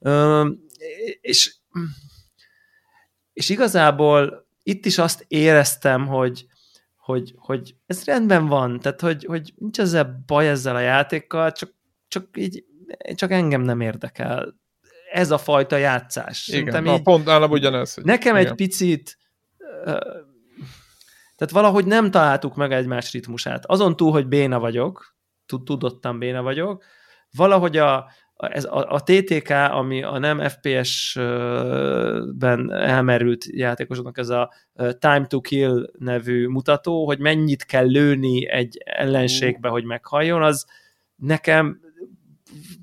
Ö, 0.00 0.48
és, 1.20 1.54
és 3.32 3.48
igazából 3.48 4.41
itt 4.62 4.86
is 4.86 4.98
azt 4.98 5.24
éreztem, 5.28 6.06
hogy, 6.06 6.46
hogy, 6.96 7.34
hogy 7.36 7.74
ez 7.86 8.04
rendben 8.04 8.46
van, 8.46 8.80
tehát 8.80 9.00
hogy, 9.00 9.24
hogy 9.24 9.52
nincs 9.56 9.78
ezzel 9.80 10.22
baj 10.26 10.48
ezzel 10.48 10.76
a 10.76 10.80
játékkal, 10.80 11.52
csak, 11.52 11.74
csak 12.08 12.26
így 12.36 12.64
csak 13.14 13.30
engem 13.30 13.60
nem 13.60 13.80
érdekel. 13.80 14.60
Ez 15.12 15.30
a 15.30 15.38
fajta 15.38 15.76
játszás. 15.76 16.48
Igen, 16.48 16.82
na, 16.82 16.94
így, 16.94 17.02
pont 17.02 17.24
nálam 17.24 17.50
ugyanez. 17.50 17.94
Hogy 17.94 18.04
nekem 18.04 18.36
igen. 18.36 18.48
egy 18.48 18.56
picit 18.56 19.18
tehát 21.36 21.56
valahogy 21.56 21.84
nem 21.84 22.10
találtuk 22.10 22.54
meg 22.54 22.72
egymás 22.72 23.12
ritmusát. 23.12 23.66
Azon 23.66 23.96
túl, 23.96 24.10
hogy 24.10 24.26
béna 24.26 24.58
vagyok, 24.58 25.16
tudottan 25.64 26.18
béna 26.18 26.42
vagyok, 26.42 26.84
valahogy 27.30 27.76
a, 27.76 28.10
ez 28.50 28.64
a, 28.64 28.86
a 28.88 29.02
TTK, 29.02 29.50
ami 29.50 30.02
a 30.02 30.18
nem 30.18 30.48
FPS-ben 30.48 31.22
elmerült 32.72 33.44
játékosoknak 33.44 34.18
ez 34.18 34.28
a 34.28 34.52
Time 34.74 35.26
to 35.26 35.40
Kill 35.40 35.90
nevű 35.98 36.46
mutató, 36.46 37.06
hogy 37.06 37.18
mennyit 37.18 37.64
kell 37.64 37.86
lőni 37.86 38.48
egy 38.48 38.82
ellenségbe, 38.84 39.68
hogy 39.68 39.84
meghalljon, 39.84 40.42
az 40.42 40.66
nekem 41.16 41.80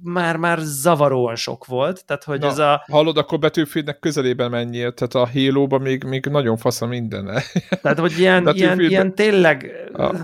már-már 0.03 0.59
zavaróan 0.61 1.35
sok 1.35 1.65
volt, 1.65 2.05
tehát 2.05 2.23
hogy 2.23 2.39
Na, 2.39 2.47
ez 2.47 2.57
a... 2.57 2.83
Hallod, 2.91 3.17
akkor 3.17 3.39
Betűfédnek 3.39 3.99
közelében 3.99 4.49
menjél, 4.49 4.93
tehát 4.93 5.13
a 5.15 5.29
halo 5.33 5.79
még, 5.79 6.03
még 6.03 6.25
nagyon 6.25 6.57
fasz 6.57 6.81
a 6.81 6.85
mindene. 6.85 7.41
Tehát, 7.81 7.99
hogy 7.99 8.19
ilyen, 8.19 8.47
ilyen, 8.55 8.79
ilyen 8.79 9.15
tényleg... 9.15 9.89
Ah 9.93 10.19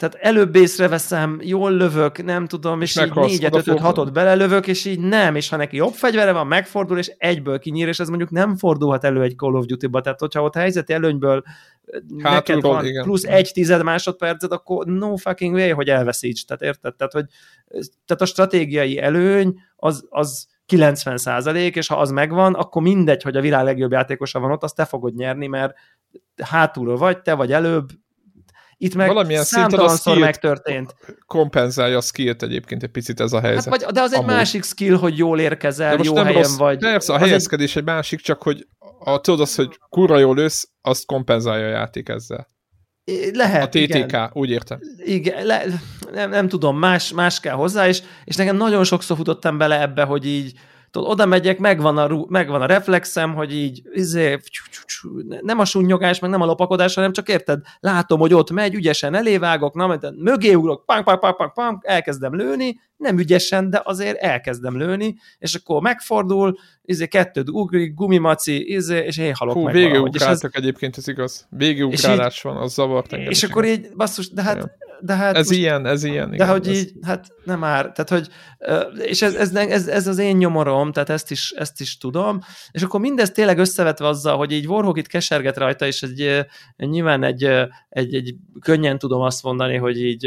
tehát 0.00 0.14
előbb 0.14 0.56
észreveszem, 0.56 1.38
jól 1.42 1.72
lövök, 1.72 2.24
nem 2.24 2.46
tudom, 2.46 2.80
és, 2.80 2.96
és 2.96 3.02
így 3.02 3.14
négyet, 3.14 3.56
ötöt, 3.56 3.78
hatot 3.78 4.12
belelövök, 4.12 4.66
és 4.66 4.84
így 4.84 5.00
nem, 5.00 5.34
és 5.34 5.48
ha 5.48 5.56
neki 5.56 5.76
jobb 5.76 5.92
fegyvere 5.92 6.32
van, 6.32 6.46
megfordul, 6.46 6.98
és 6.98 7.12
egyből 7.18 7.58
kinyír, 7.58 7.88
és 7.88 7.98
ez 7.98 8.08
mondjuk 8.08 8.30
nem 8.30 8.56
fordulhat 8.56 9.04
elő 9.04 9.22
egy 9.22 9.36
Call 9.36 9.54
of 9.54 9.64
Duty-ba, 9.64 10.00
tehát 10.00 10.20
hogyha 10.20 10.42
ott 10.42 10.54
helyzeti 10.54 10.92
előnyből 10.92 11.42
Hátulról, 12.18 12.32
neked 12.32 12.60
van 12.60 12.84
igen. 12.84 13.02
plusz 13.02 13.24
egy 13.24 13.50
tized 13.52 13.82
másodpercet, 13.82 14.52
akkor 14.52 14.86
no 14.86 15.16
fucking 15.16 15.54
way, 15.54 15.74
hogy 15.74 15.88
elveszíts, 15.88 16.44
tehát 16.44 16.62
érted? 16.62 16.94
Tehát, 16.94 17.12
hogy, 17.12 17.24
tehát 18.06 18.22
a 18.22 18.26
stratégiai 18.26 18.98
előny 18.98 19.60
az, 19.76 20.06
az 20.08 20.48
90 20.66 21.16
százalék, 21.16 21.76
és 21.76 21.86
ha 21.86 21.96
az 21.96 22.10
megvan, 22.10 22.54
akkor 22.54 22.82
mindegy, 22.82 23.22
hogy 23.22 23.36
a 23.36 23.40
világ 23.40 23.64
legjobb 23.64 23.92
játékosa 23.92 24.40
van 24.40 24.50
ott, 24.50 24.62
azt 24.62 24.76
te 24.76 24.84
fogod 24.84 25.14
nyerni, 25.14 25.46
mert 25.46 25.74
hátulról 26.42 26.96
vagy, 26.96 27.22
te 27.22 27.34
vagy 27.34 27.52
előbb, 27.52 27.88
itt 28.82 28.94
meg 28.94 29.08
Valamilyen 29.08 29.44
számtalanszor 29.44 30.18
megtörtént. 30.18 30.94
Kompenzálja 31.26 31.96
a 31.96 32.00
skillt 32.00 32.42
egyébként 32.42 32.82
egy 32.82 32.90
picit 32.90 33.20
ez 33.20 33.32
a 33.32 33.40
helyzet. 33.40 33.64
Hát 33.64 33.82
vagy, 33.82 33.92
de 33.92 34.00
az 34.00 34.12
egy 34.12 34.18
Amúgy. 34.18 34.30
másik 34.30 34.64
skill, 34.64 34.96
hogy 34.96 35.18
jól 35.18 35.40
érkezel, 35.40 35.98
jó 36.02 36.16
helyen 36.16 36.32
rossz, 36.32 36.56
vagy. 36.56 36.78
Persze, 36.78 37.12
a 37.12 37.18
helyezkedés 37.18 37.70
egy... 37.70 37.76
egy 37.76 37.84
másik, 37.84 38.20
csak 38.20 38.42
hogy 38.42 38.66
a, 38.98 39.20
tudod 39.20 39.40
azt, 39.40 39.56
hogy 39.56 39.78
kurva 39.88 40.18
jól 40.18 40.38
ősz, 40.38 40.68
azt 40.80 41.06
kompenzálja 41.06 41.66
a 41.66 41.70
játék 41.70 42.08
ezzel. 42.08 42.50
Lehet, 43.32 43.62
A 43.62 43.68
TTK, 43.68 43.94
igen. 43.94 44.30
úgy 44.32 44.50
értem. 44.50 44.78
Igen, 45.04 45.46
le, 45.46 45.64
nem, 46.12 46.30
nem 46.30 46.48
tudom, 46.48 46.78
más, 46.78 47.12
más 47.12 47.40
kell 47.40 47.54
hozzá, 47.54 47.88
és, 47.88 48.02
és 48.24 48.36
nekem 48.36 48.56
nagyon 48.56 48.84
sokszor 48.84 49.16
futottam 49.16 49.58
bele 49.58 49.80
ebbe, 49.80 50.02
hogy 50.02 50.26
így 50.26 50.52
tudod, 50.90 51.10
oda 51.10 51.26
megyek, 51.26 51.58
megvan 51.58 51.98
a, 51.98 52.24
megvan 52.28 52.62
a 52.62 52.66
reflexem, 52.66 53.34
hogy 53.34 53.54
így 53.54 53.82
izé, 53.92 54.38
nem 55.40 55.58
a 55.58 55.64
sunnyogás, 55.64 56.18
meg 56.18 56.30
nem 56.30 56.40
a 56.40 56.44
lopakodás, 56.44 56.94
hanem 56.94 57.12
csak 57.12 57.28
érted, 57.28 57.60
látom, 57.80 58.20
hogy 58.20 58.34
ott 58.34 58.50
megy, 58.50 58.74
ügyesen 58.74 59.14
elévágok, 59.14 59.74
na, 59.74 59.98
mögé 60.16 60.54
ugrok, 60.54 60.84
pang, 60.86 61.04
pang, 61.04 61.18
pang, 61.18 61.36
pang, 61.36 61.52
pang, 61.52 61.78
elkezdem 61.82 62.34
lőni, 62.34 62.80
nem 62.96 63.18
ügyesen, 63.18 63.70
de 63.70 63.80
azért 63.84 64.16
elkezdem 64.16 64.78
lőni, 64.78 65.16
és 65.38 65.54
akkor 65.54 65.80
megfordul, 65.80 66.58
izé 66.82 67.06
kettőt 67.06 67.48
ugrik, 67.48 67.94
gumimaci, 67.94 68.72
izé, 68.74 68.98
és 68.98 69.16
én 69.16 69.34
halok 69.34 69.54
Hú, 69.54 69.62
meg 69.62 69.74
végigugráltak 69.74 70.54
ez... 70.54 70.62
egyébként, 70.62 70.96
ez 70.96 71.08
igaz. 71.08 71.46
Végigugrálás 71.50 72.42
van, 72.42 72.56
az 72.56 72.72
zavart 72.72 73.12
engem. 73.12 73.30
És 73.30 73.42
akkor 73.42 73.64
így, 73.64 73.88
basszus, 73.96 74.30
de 74.30 74.42
hát 74.42 74.70
de 75.02 75.14
hát 75.14 75.36
ez 75.36 75.46
most, 75.46 75.58
ilyen, 75.58 75.86
ez 75.86 76.04
ilyen. 76.04 76.28
De 76.28 76.34
igen, 76.34 76.48
hogy 76.48 76.68
ez... 76.68 76.76
így, 76.76 76.92
hát 77.02 77.26
nem 77.44 77.58
már, 77.58 77.92
tehát 77.92 78.08
hogy, 78.08 78.28
és 79.06 79.22
ez, 79.22 79.34
ez, 79.34 79.54
ez, 79.54 79.88
ez 79.88 80.06
az 80.06 80.18
én 80.18 80.36
nyomorom, 80.36 80.92
tehát 80.92 81.10
ezt 81.10 81.30
is, 81.30 81.50
ezt 81.50 81.80
is 81.80 81.98
tudom, 81.98 82.40
és 82.70 82.82
akkor 82.82 83.00
mindez 83.00 83.30
tényleg 83.30 83.58
összevetve 83.58 84.06
azzal, 84.06 84.36
hogy 84.36 84.52
így 84.52 84.66
Warhawk 84.66 84.98
itt 84.98 85.06
keserget 85.06 85.56
rajta, 85.56 85.86
és 85.86 86.02
egy, 86.02 86.46
nyilván 86.76 87.22
egy, 87.22 87.44
egy, 87.88 88.14
egy 88.14 88.34
könnyen 88.60 88.98
tudom 88.98 89.20
azt 89.20 89.42
mondani, 89.42 89.76
hogy 89.76 90.00
így 90.02 90.24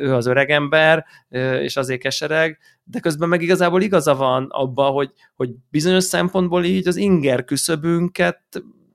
ő 0.00 0.14
az 0.14 0.26
öregember, 0.26 1.04
és 1.60 1.76
azért 1.76 2.00
kesereg, 2.00 2.58
de 2.84 3.00
közben 3.00 3.28
meg 3.28 3.42
igazából 3.42 3.82
igaza 3.82 4.14
van 4.14 4.46
abba, 4.50 4.84
hogy, 4.84 5.10
hogy 5.34 5.50
bizonyos 5.70 6.04
szempontból 6.04 6.64
így 6.64 6.88
az 6.88 6.96
inger 6.96 7.44
küszöbünket 7.44 8.42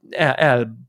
el, 0.09 0.33
el 0.33 0.86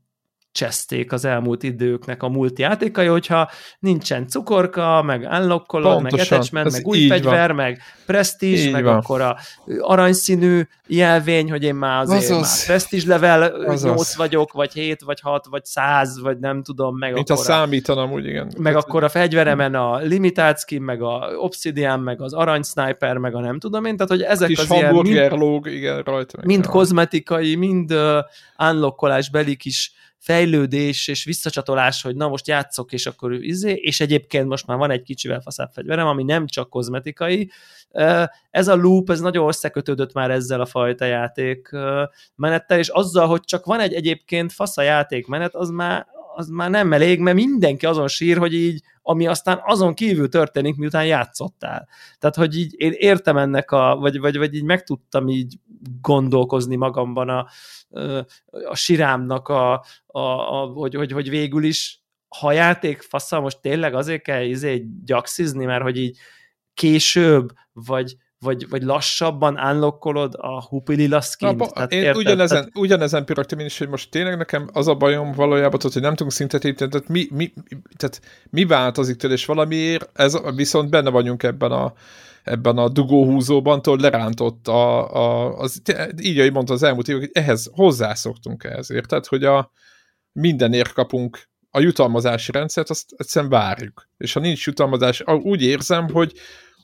cseszték 0.51 1.11
az 1.11 1.25
elmúlt 1.25 1.63
időknek 1.63 2.23
a 2.23 2.27
multijátékai, 2.29 3.05
hogyha 3.07 3.49
nincsen 3.79 4.27
cukorka, 4.27 5.01
meg 5.01 5.27
unlockolod, 5.31 6.01
meg 6.01 6.13
attachment, 6.13 6.71
meg 6.71 6.87
új 6.87 7.07
fegyver, 7.07 7.47
van. 7.47 7.55
meg 7.55 7.81
prestige, 8.05 8.71
meg 8.71 8.83
van. 8.83 8.95
akkor 8.95 9.21
a 9.21 9.37
aranyszínű 9.79 10.61
jelvény, 10.87 11.49
hogy 11.51 11.63
én 11.63 11.75
már 11.75 12.01
azért 12.01 12.21
Azaz. 12.21 12.39
már 12.39 12.65
prestige 12.65 13.07
level 13.07 13.41
Azaz. 13.41 13.83
8 13.83 14.15
vagyok, 14.15 14.51
vagy 14.51 14.73
7, 14.73 15.01
vagy 15.01 15.19
6, 15.19 15.45
vagy 15.49 15.65
100, 15.65 16.19
vagy 16.21 16.39
nem 16.39 16.63
tudom, 16.63 16.97
meg 16.97 17.13
Mint 17.13 17.29
akkor 17.29 17.41
a 17.41 17.47
számítanam, 17.47 18.11
úgy 18.11 18.25
igen. 18.25 18.51
Meg 18.57 18.73
hát, 18.73 18.83
akkor 18.83 19.03
a 19.03 19.09
fegyveremen 19.09 19.75
a 19.75 19.97
limitált 19.97 20.59
skin, 20.59 20.81
meg 20.81 21.01
a 21.01 21.31
obsidian, 21.37 21.99
meg 21.99 22.21
az 22.21 22.33
arany 22.33 22.63
sniper, 22.63 23.17
meg 23.17 23.35
a 23.35 23.39
nem 23.39 23.59
tudom 23.59 23.85
én, 23.85 23.95
tehát 23.95 24.11
hogy 24.11 24.21
ezek 24.21 24.51
az 24.57 24.71
ilyen 24.71 24.93
mind, 24.93 25.31
lóg, 25.31 25.67
igen, 25.67 26.01
rajta. 26.01 26.39
Mind 26.43 26.65
kozmetikai, 26.65 27.55
mind 27.55 27.91
uh, 27.91 28.17
unlockolás 28.57 29.29
beli 29.29 29.55
kis 29.55 29.93
fejlődés 30.19 31.07
és 31.07 31.23
visszacsatolás, 31.23 32.01
hogy 32.01 32.15
na 32.15 32.27
most 32.27 32.47
játszok, 32.47 32.91
és 32.91 33.05
akkor 33.05 33.33
izé, 33.33 33.73
és 33.73 33.99
egyébként 33.99 34.47
most 34.47 34.67
már 34.67 34.77
van 34.77 34.91
egy 34.91 35.01
kicsivel 35.01 35.41
faszább 35.41 35.69
fegyverem, 35.71 36.07
ami 36.07 36.23
nem 36.23 36.47
csak 36.47 36.69
kozmetikai. 36.69 37.51
Ez 38.49 38.67
a 38.67 38.75
loop, 38.75 39.09
ez 39.09 39.19
nagyon 39.19 39.47
összekötődött 39.47 40.13
már 40.13 40.31
ezzel 40.31 40.61
a 40.61 40.65
fajta 40.65 41.05
játék 41.05 41.69
menettel, 42.35 42.77
és 42.77 42.87
azzal, 42.87 43.27
hogy 43.27 43.41
csak 43.41 43.65
van 43.65 43.79
egy 43.79 43.93
egyébként 43.93 44.51
fasz 44.53 44.77
a 44.77 44.81
játékmenet, 44.81 45.55
az 45.55 45.69
már, 45.69 46.07
az 46.39 46.47
már 46.47 46.69
nem 46.69 46.93
elég, 46.93 47.19
mert 47.19 47.35
mindenki 47.35 47.85
azon 47.85 48.07
sír, 48.07 48.37
hogy 48.37 48.53
így, 48.53 48.81
ami 49.01 49.27
aztán 49.27 49.61
azon 49.65 49.93
kívül 49.93 50.29
történik, 50.29 50.75
miután 50.75 51.05
játszottál. 51.05 51.87
Tehát, 52.17 52.35
hogy 52.35 52.57
így 52.57 52.73
én 52.77 52.91
értem 52.95 53.37
ennek 53.37 53.71
a, 53.71 53.95
vagy, 53.95 54.19
vagy, 54.19 54.37
vagy 54.37 54.55
így 54.55 54.63
meg 54.63 54.83
tudtam 54.83 55.27
így 55.27 55.59
gondolkozni 56.01 56.75
magamban 56.75 57.29
a, 57.29 57.47
a 58.63 58.75
sirámnak, 58.75 59.47
a, 59.47 59.83
a, 60.05 60.19
a, 60.19 60.65
hogy, 60.65 60.95
hogy, 60.95 61.11
hogy 61.11 61.29
végül 61.29 61.63
is 61.63 62.03
ha 62.39 62.51
játék 62.51 63.01
faszal, 63.01 63.41
most 63.41 63.61
tényleg 63.61 63.93
azért 63.93 64.21
kell 64.21 64.43
izé 64.43 64.85
gyaxizni, 65.05 65.65
mert 65.65 65.83
hogy 65.83 65.97
így 65.97 66.17
később, 66.73 67.51
vagy, 67.73 68.15
vagy, 68.39 68.69
vagy 68.69 68.81
lassabban 68.81 69.57
unlockolod 69.57 70.35
a. 70.37 70.67
Na, 71.65 71.73
Tehát 71.73 71.91
én 71.91 71.99
érted? 71.99 72.15
ugyanezen, 72.15 72.57
tehát... 72.57 72.77
ugyanezen 72.77 73.25
piraktam 73.25 73.59
én 73.59 73.65
is, 73.65 73.77
hogy 73.77 73.89
most 73.89 74.11
tényleg 74.11 74.37
nekem 74.37 74.69
az 74.73 74.87
a 74.87 74.95
bajom 74.95 75.31
valójában, 75.31 75.79
hogy 75.81 76.01
nem 76.01 76.15
tudunk 76.15 76.31
szintet 76.31 76.63
építeni, 76.63 76.91
tehát 76.91 77.07
mi, 77.07 77.27
mi, 77.31 77.53
tehát 77.97 78.21
mi 78.49 78.65
változik 78.65 79.15
tőle, 79.15 79.33
és 79.33 79.45
valamiért, 79.45 80.09
ez, 80.13 80.37
viszont 80.55 80.89
benne 80.89 81.09
vagyunk 81.09 81.43
ebben 81.43 81.71
a, 81.71 81.93
ebben 82.43 82.77
a 82.77 82.89
dugóhúzóban, 82.89 83.81
tudod, 83.81 84.01
lerántott 84.01 84.67
a, 84.67 85.13
a, 85.15 85.57
az, 85.57 85.81
így, 86.21 86.39
ahogy 86.39 86.53
mondta 86.53 86.73
az 86.73 86.83
elmúlt 86.83 87.07
évek, 87.07 87.21
hogy 87.21 87.43
ehhez 87.43 87.69
hozzászoktunk 87.73 88.63
ehhez, 88.63 88.91
érted? 88.91 89.25
Hogy 89.25 89.43
a 89.43 89.71
mindenért 90.31 90.93
kapunk 90.93 91.49
a 91.69 91.79
jutalmazási 91.79 92.51
rendszert, 92.51 92.89
azt 92.89 93.05
egyszerűen 93.17 93.51
várjuk. 93.51 94.09
És 94.17 94.33
ha 94.33 94.39
nincs 94.39 94.65
jutalmazás, 94.65 95.23
úgy 95.25 95.61
érzem, 95.61 96.09
hogy, 96.09 96.33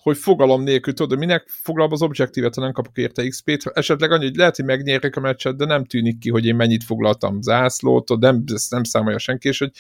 hogy 0.06 0.18
fogalom 0.18 0.64
nélkül, 0.64 0.94
tudod, 0.94 1.18
minek 1.18 1.48
foglalom 1.48 1.92
az 1.92 2.02
objektívet, 2.02 2.56
ha 2.56 2.62
nem 2.62 2.72
kapok 2.72 2.98
érte 2.98 3.28
XP-t, 3.28 3.72
esetleg 3.74 4.12
annyi, 4.12 4.24
hogy 4.24 4.36
lehet, 4.36 4.56
hogy 4.56 4.66
megnyerik 4.66 5.16
a 5.16 5.20
meccset, 5.20 5.56
de 5.56 5.66
nem 5.66 5.86
tűnik 5.86 6.18
ki, 6.18 6.30
hogy 6.30 6.46
én 6.46 6.56
mennyit 6.56 6.84
foglaltam 6.84 7.42
zászlót, 7.42 8.20
nem, 8.20 8.44
ezt 8.54 8.72
nem 8.72 8.84
számolja 8.84 9.18
senki, 9.18 9.48
és 9.48 9.58
hogy, 9.58 9.72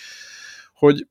hogy 0.73 1.07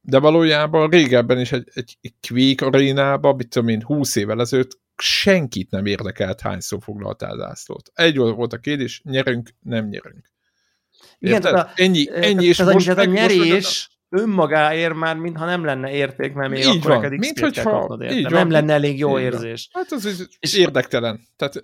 de 0.00 0.18
valójában 0.18 0.90
régebben 0.90 1.40
is 1.40 1.52
egy, 1.52 1.68
egy, 1.74 1.98
egy 2.00 2.14
Quake 2.28 2.66
arénában, 2.66 3.36
mit 3.36 3.48
tudom 3.48 3.68
én, 3.68 3.82
20 3.82 4.16
évvel 4.16 4.40
ezelőtt 4.40 4.80
senkit 4.96 5.70
nem 5.70 5.86
érdekelt, 5.86 6.40
hányszor 6.40 6.78
foglaltál 6.82 7.36
zászlót. 7.36 7.90
Egy 7.94 8.16
volt 8.16 8.52
a 8.52 8.58
kérdés, 8.58 9.00
nyerünk, 9.04 9.50
nem 9.62 9.88
nyerünk. 9.88 10.30
Igen, 11.18 11.42
a, 11.42 11.70
ennyi, 11.74 12.08
ennyi, 12.12 12.46
és 12.46 12.58
ez 12.58 12.66
most, 12.66 12.88
a, 12.88 12.94
meg, 12.94 13.10
nyerés 13.10 13.50
most 13.50 13.95
önmagáért 14.16 14.94
már, 14.94 15.16
mintha 15.16 15.44
nem 15.44 15.64
lenne 15.64 15.90
érték, 15.90 16.32
mert 16.32 16.50
még 16.50 16.58
így 16.58 16.66
akkor 16.66 16.90
van. 16.90 17.00
neked 17.00 17.18
Mint 17.18 17.40
hogyha, 17.40 17.70
kapnod 17.70 18.00
érte. 18.00 18.14
Így 18.14 18.22
van. 18.22 18.32
Nem 18.32 18.50
lenne 18.50 18.72
elég 18.72 18.98
jó 18.98 19.18
így 19.18 19.24
érzés. 19.24 19.68
Van. 19.72 19.82
Hát 19.82 19.92
az 19.92 20.28
és, 20.40 20.54
érdektelen. 20.54 21.20
Tehát, 21.36 21.60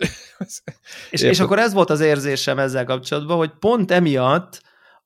és, 1.09 1.21
és 1.21 1.39
akkor 1.39 1.59
ez 1.59 1.73
volt 1.73 1.89
az 1.89 1.99
érzésem 1.99 2.59
ezzel 2.59 2.85
kapcsolatban, 2.85 3.37
hogy 3.37 3.51
pont 3.59 3.91
emiatt 3.91 4.61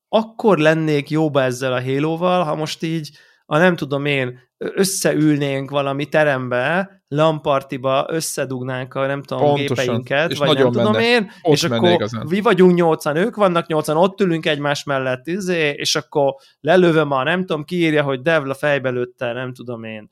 akkor 0.09 0.57
lennék 0.57 1.09
jóba 1.09 1.41
ezzel 1.41 1.73
a 1.73 1.83
halo 1.83 2.15
ha 2.17 2.55
most 2.55 2.83
így 2.83 3.09
a 3.45 3.57
nem 3.57 3.75
tudom 3.75 4.05
én, 4.05 4.39
összeülnénk 4.57 5.69
valami 5.69 6.05
terembe, 6.05 6.96
lampartiba 7.07 8.05
összedugnánk 8.09 8.93
a 8.93 9.05
nem 9.05 9.23
tudom, 9.23 9.43
Pontosan. 9.43 9.75
gépeinket, 9.75 10.31
és 10.31 10.37
vagy 10.37 10.57
nem 10.57 10.71
tudom 10.71 10.91
menne. 10.91 11.05
én, 11.05 11.31
ott 11.41 11.53
és 11.53 11.63
akkor 11.63 11.89
igazán. 11.89 12.25
mi 12.29 12.41
vagyunk 12.41 12.75
nyolcan, 12.75 13.15
ők 13.15 13.35
vannak 13.35 13.67
nyolcan, 13.67 13.97
ott 13.97 14.21
ülünk 14.21 14.45
egymás 14.45 14.83
mellett, 14.83 15.27
izé, 15.27 15.69
és 15.69 15.95
akkor 15.95 16.35
lelövöm 16.59 17.11
a 17.11 17.23
nem 17.23 17.39
tudom, 17.39 17.63
kiírja, 17.63 18.03
hogy 18.03 18.21
Devla 18.21 18.53
fejbe 18.53 18.89
lőtte, 18.89 19.33
nem 19.33 19.53
tudom 19.53 19.83
én, 19.83 20.09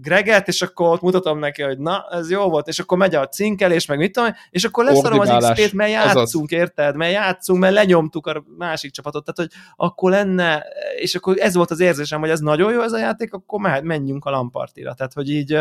Greget, 0.00 0.48
és 0.48 0.62
akkor 0.62 0.88
ott 0.88 1.00
mutatom 1.00 1.38
neki, 1.38 1.62
hogy 1.62 1.78
na, 1.78 2.06
ez 2.10 2.30
jó 2.30 2.48
volt, 2.48 2.68
és 2.68 2.78
akkor 2.78 2.98
megy 2.98 3.14
a 3.14 3.28
cinkelés, 3.28 3.86
meg 3.86 3.98
mit 3.98 4.12
tudom, 4.12 4.30
és 4.50 4.64
akkor 4.64 4.84
leszarom 4.84 5.18
az 5.18 5.28
XP-t, 5.28 5.72
mert 5.72 5.90
játszunk, 5.90 6.50
Azaz. 6.50 6.60
érted? 6.60 6.96
Mert 6.96 7.12
játszunk, 7.12 7.60
mert 7.60 7.74
lenyomtuk 7.74 8.26
a 8.26 8.44
másik 8.58 8.92
csapatot, 8.92 9.24
tehát 9.24 9.50
hogy 9.50 9.60
akkor 9.76 10.10
lenne, 10.10 10.64
és 10.96 11.14
akkor 11.14 11.36
ez 11.38 11.54
volt 11.54 11.70
az 11.70 11.80
érzésem, 11.80 12.20
hogy 12.20 12.30
ez 12.30 12.40
nagyon 12.40 12.72
jó 12.72 12.80
ez 12.80 12.92
a 12.92 12.98
játék, 12.98 13.32
akkor 13.32 13.60
menjünk 13.82 14.24
a 14.24 14.30
lampartira. 14.30 14.94
Tehát, 14.94 15.12
hogy 15.12 15.30
így 15.30 15.52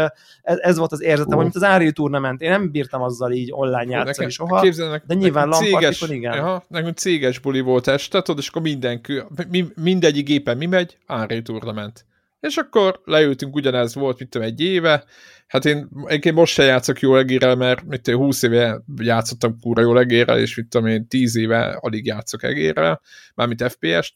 ez, 0.41 0.57
ez 0.57 0.77
volt 0.77 0.91
az 0.91 1.01
érzetem, 1.01 1.37
uh. 1.37 1.43
mint 1.43 1.55
az 1.55 1.63
Ári 1.63 1.91
Tournament, 1.91 2.41
én 2.41 2.49
nem 2.49 2.71
bírtam 2.71 3.01
azzal 3.01 3.31
így 3.31 3.51
online 3.51 3.91
játszani 3.91 4.05
nekem, 4.05 4.29
soha, 4.29 4.65
de 5.05 5.13
nyilván 5.13 5.47
lampartikon 5.47 6.11
igen. 6.11 6.31
Aha, 6.31 6.63
nekünk 6.67 6.97
céges 6.97 7.39
buli 7.39 7.59
volt 7.59 7.87
este, 7.87 8.21
tudod, 8.21 8.39
és 8.39 8.47
akkor 8.47 8.61
mindenki, 8.61 9.21
mi, 9.49 9.67
mindegyik 9.75 10.25
gépen 10.25 10.57
mi 10.57 10.65
megy? 10.65 10.97
Ári 11.05 11.41
Tournament 11.41 12.05
és 12.41 12.57
akkor 12.57 13.01
leültünk, 13.03 13.55
ugyanez 13.55 13.95
volt, 13.95 14.19
mint 14.19 14.29
tudom, 14.29 14.47
egy 14.47 14.61
éve. 14.61 15.03
Hát 15.47 15.65
én, 15.65 15.89
én 16.21 16.33
most 16.33 16.53
se 16.53 16.63
játszok 16.63 16.99
jó 16.99 17.17
egérrel, 17.17 17.55
mert 17.55 17.83
mit 17.83 18.01
tudom, 18.01 18.21
20 18.21 18.43
éve 18.43 18.81
játszottam 18.97 19.59
kúra 19.59 19.81
jó 19.81 19.97
egérrel, 19.97 20.39
és 20.39 20.55
mit 20.55 20.67
tudom 20.67 20.87
én, 20.87 21.07
10 21.07 21.35
éve 21.35 21.77
alig 21.81 22.05
játszok 22.05 22.43
egérrel, 22.43 23.01
mármint 23.35 23.71
FPS-t. 23.71 24.13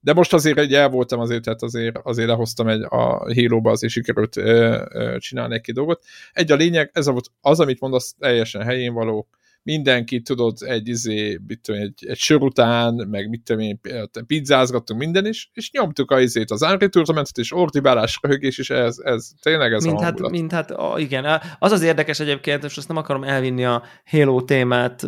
De 0.00 0.12
most 0.12 0.32
azért 0.32 0.58
egy 0.58 0.74
el 0.74 0.88
voltam 0.88 1.20
azért, 1.20 1.42
tehát 1.42 1.62
azért, 1.62 1.98
azért 2.02 2.28
lehoztam 2.28 2.68
egy 2.68 2.82
a 2.82 3.32
Halo-ba, 3.34 3.70
azért 3.70 3.92
sikerült 3.92 4.36
ö, 4.36 4.84
ö, 4.92 5.18
csinálni 5.18 5.54
egy-két 5.54 5.74
dolgot. 5.74 6.04
Egy 6.32 6.52
a 6.52 6.56
lényeg, 6.56 6.90
ez 6.92 7.06
volt 7.06 7.30
az, 7.40 7.60
amit 7.60 7.80
mondasz, 7.80 8.14
teljesen 8.18 8.62
helyén 8.62 8.92
való, 8.92 9.28
mindenki, 9.62 10.20
tudod, 10.20 10.56
egy, 10.60 10.88
izé, 10.88 11.38
mit 11.46 11.60
tudom, 11.60 11.80
egy, 11.80 12.06
egy 12.06 12.18
sör 12.18 12.42
után, 12.42 12.94
meg 12.94 13.28
mit 13.28 13.42
tudom 13.42 13.62
én, 13.62 13.80
pizzázgattunk 14.26 15.00
minden 15.00 15.26
is, 15.26 15.50
és 15.52 15.70
nyomtuk 15.70 16.10
a 16.10 16.20
izét, 16.20 16.50
az 16.50 16.62
Unreal 16.62 16.88
Tournamentet, 16.88 17.38
és 17.38 17.52
ordibálás, 17.52 18.18
röhögés, 18.22 18.58
és 18.58 18.70
ez, 18.70 18.98
ez 18.98 19.30
tényleg 19.42 19.72
ez 19.72 19.84
mint 19.84 20.00
a 20.00 20.02
hát, 20.02 20.30
mint 20.30 20.52
hát, 20.52 20.72
igen. 20.96 21.40
Az 21.58 21.72
az 21.72 21.82
érdekes 21.82 22.20
egyébként, 22.20 22.64
és 22.64 22.76
azt 22.76 22.88
nem 22.88 22.96
akarom 22.96 23.24
elvinni 23.24 23.64
a 23.64 23.82
Halo 24.04 24.42
témát 24.42 25.02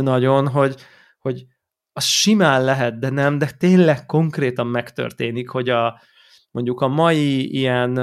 nagyon, 0.00 0.48
hogy, 0.48 0.74
hogy 1.18 1.44
az 1.92 2.04
simán 2.04 2.64
lehet, 2.64 2.98
de 2.98 3.10
nem, 3.10 3.38
de 3.38 3.50
tényleg 3.58 4.06
konkrétan 4.06 4.66
megtörténik, 4.66 5.48
hogy 5.48 5.68
a, 5.68 6.00
mondjuk 6.50 6.80
a 6.80 6.88
mai 6.88 7.54
ilyen, 7.54 7.98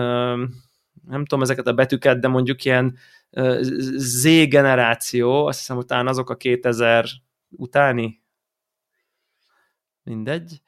nem 1.08 1.26
tudom 1.26 1.44
ezeket 1.44 1.68
a 1.68 1.74
betűket, 1.74 2.20
de 2.20 2.28
mondjuk 2.28 2.64
ilyen 2.64 2.98
Z 3.96 4.24
generáció, 4.48 5.46
azt 5.46 5.58
hiszem, 5.60 5.82
talán 5.82 6.08
azok 6.08 6.30
a 6.30 6.36
2000 6.36 7.06
utáni, 7.50 8.22
mindegy, 10.04 10.62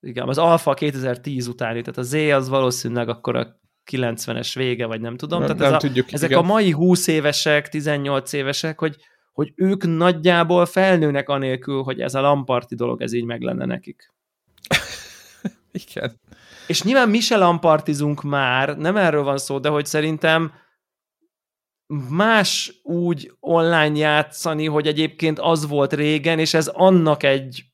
igen, 0.00 0.28
az 0.28 0.38
alfa 0.38 0.74
2010 0.74 1.46
utáni, 1.46 1.80
tehát 1.80 1.98
a 1.98 2.02
Z 2.02 2.12
az 2.12 2.48
valószínűleg 2.48 3.08
akkor 3.08 3.36
a 3.36 3.60
90-es 3.90 4.50
vége, 4.54 4.86
vagy 4.86 5.00
nem 5.00 5.16
tudom. 5.16 5.38
Nem, 5.38 5.48
tehát 5.48 5.62
nem 5.62 5.74
ez 5.74 5.80
tudjuk, 5.80 6.06
a, 6.08 6.12
ezek 6.12 6.30
igen. 6.30 6.42
a 6.42 6.46
mai 6.46 6.70
20 6.70 7.06
évesek, 7.06 7.68
18 7.68 8.32
évesek, 8.32 8.78
hogy, 8.78 8.96
hogy 9.32 9.52
ők 9.56 9.86
nagyjából 9.86 10.66
felnőnek 10.66 11.28
anélkül, 11.28 11.82
hogy 11.82 12.00
ez 12.00 12.14
a 12.14 12.20
lamparti 12.20 12.74
dolog, 12.74 13.02
ez 13.02 13.12
így 13.12 13.24
meg 13.24 13.40
lenne 13.40 13.64
nekik. 13.64 14.12
igen. 15.86 16.20
És 16.66 16.82
nyilván 16.82 17.08
mi 17.08 17.20
se 17.20 17.36
lampartizunk 17.36 18.22
már, 18.22 18.76
nem 18.76 18.96
erről 18.96 19.22
van 19.22 19.38
szó, 19.38 19.58
de 19.58 19.68
hogy 19.68 19.86
szerintem 19.86 20.52
más 22.08 22.80
úgy 22.82 23.32
online 23.40 23.96
játszani, 23.96 24.66
hogy 24.66 24.86
egyébként 24.86 25.38
az 25.38 25.68
volt 25.68 25.92
régen, 25.92 26.38
és 26.38 26.54
ez 26.54 26.66
annak 26.66 27.22
egy, 27.22 27.64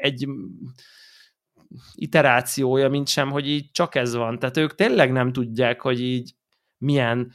egy 0.00 0.28
iterációja, 1.94 2.88
mint 2.88 3.08
sem, 3.08 3.30
hogy 3.30 3.48
így 3.48 3.70
csak 3.70 3.94
ez 3.94 4.14
van. 4.14 4.38
Tehát 4.38 4.56
ők 4.56 4.74
tényleg 4.74 5.12
nem 5.12 5.32
tudják, 5.32 5.80
hogy 5.80 6.00
így 6.00 6.34
milyen 6.78 7.32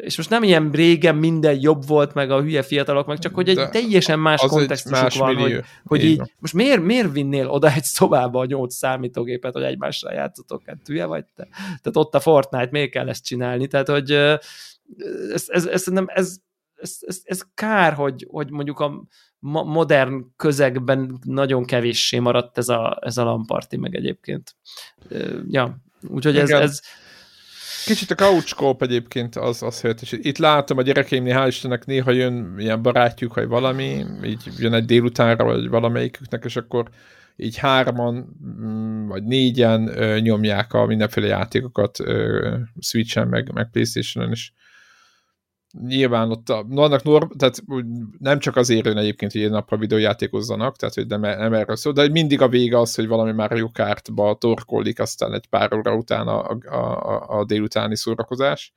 és 0.00 0.16
most 0.16 0.30
nem 0.30 0.42
ilyen 0.42 0.70
régen 0.70 1.16
minden 1.16 1.60
jobb 1.60 1.86
volt, 1.86 2.14
meg 2.14 2.30
a 2.30 2.42
hülye 2.42 2.62
fiatalok, 2.62 3.06
meg 3.06 3.18
csak 3.18 3.34
hogy 3.34 3.48
egy 3.48 3.56
De 3.56 3.68
teljesen 3.68 4.18
más 4.18 4.40
kontextusuk 4.40 5.02
más 5.02 5.16
van, 5.16 5.34
millió. 5.34 5.54
hogy, 5.54 5.64
hogy 5.84 6.04
így, 6.04 6.20
most 6.38 6.54
miért, 6.54 6.82
miért 6.82 7.12
vinnél 7.12 7.48
oda 7.48 7.72
egy 7.72 7.82
szobába 7.82 8.40
a 8.40 8.44
nyolc 8.44 8.74
számítógépet, 8.74 9.52
hogy 9.52 9.62
egymással 9.62 10.12
játszotok, 10.12 10.62
hát 10.66 10.86
hülye 10.86 11.04
vagy 11.04 11.24
te? 11.34 11.48
Tehát 11.56 11.92
ott 11.92 12.14
a 12.14 12.20
Fortnite, 12.20 12.68
miért 12.70 12.90
kell 12.90 13.08
ezt 13.08 13.24
csinálni? 13.24 13.66
Tehát, 13.66 13.88
hogy 13.88 14.10
ez, 14.10 15.44
ez, 15.46 15.66
ez, 15.66 15.86
nem, 15.86 16.06
ez, 16.08 16.36
ez, 16.74 16.98
ez, 17.00 17.20
ez 17.24 17.42
kár, 17.54 17.92
hogy, 17.92 18.26
hogy 18.30 18.50
mondjuk 18.50 18.80
a 18.80 19.06
modern 19.64 20.24
közegben 20.36 21.18
nagyon 21.24 21.64
kevéssé 21.64 22.18
maradt 22.18 22.58
ez 22.58 22.68
a, 22.68 22.98
ez 23.00 23.16
a 23.16 23.24
lamparti 23.24 23.76
meg 23.76 23.94
egyébként. 23.94 24.56
Ja, 25.48 25.76
úgyhogy 26.08 26.36
ez, 26.38 26.50
ez, 26.50 26.80
Kicsit 27.84 28.10
a 28.10 28.14
couch 28.14 28.76
egyébként 28.78 29.36
az, 29.36 29.62
az 29.62 29.80
helyett, 29.80 30.00
és 30.00 30.12
itt 30.12 30.38
látom 30.38 30.78
a 30.78 30.82
gyerekeimnél, 30.82 31.36
hál' 31.36 31.46
Istennek 31.48 31.86
néha 31.86 32.10
jön 32.10 32.54
ilyen 32.58 32.82
barátjuk, 32.82 33.34
vagy 33.34 33.46
valami, 33.46 34.04
így 34.24 34.42
jön 34.58 34.72
egy 34.72 34.84
délutánra, 34.84 35.44
vagy 35.44 35.68
valamelyiküknek, 35.68 36.44
és 36.44 36.56
akkor 36.56 36.88
így 37.36 37.56
hárman, 37.56 38.38
mm, 38.60 39.06
vagy 39.06 39.24
négyen 39.24 39.90
nyomják 40.20 40.72
a 40.72 40.86
mindenféle 40.86 41.26
játékokat 41.26 41.98
Switch-en, 42.80 43.28
meg, 43.28 43.52
meg 43.52 43.70
Playstation-en, 43.70 44.30
és 44.30 44.52
nyilván 45.82 46.30
ott 46.30 46.48
a, 46.48 46.64
vannak 46.68 47.02
norm, 47.02 47.28
tehát 47.36 47.62
nem 48.18 48.38
csak 48.38 48.56
az 48.56 48.68
érőn 48.68 48.96
egyébként, 48.96 49.32
hogy 49.32 49.42
egy 49.42 49.50
napra 49.50 49.76
videójátékozzanak, 49.76 50.76
tehát 50.76 50.94
hogy 50.94 51.06
nem, 51.06 51.20
nem 51.20 51.52
erről 51.52 51.76
szól, 51.76 51.92
de 51.92 52.08
mindig 52.08 52.40
a 52.40 52.48
vége 52.48 52.78
az, 52.78 52.94
hogy 52.94 53.06
valami 53.06 53.32
Mario 53.32 53.70
Kartba 53.72 54.34
torkollik, 54.34 55.00
aztán 55.00 55.32
egy 55.32 55.46
pár 55.46 55.74
óra 55.74 55.94
után 55.94 56.28
a, 56.28 56.50
a, 56.50 56.76
a, 56.76 57.38
a 57.38 57.44
délutáni 57.44 57.96
szórakozás. 57.96 58.72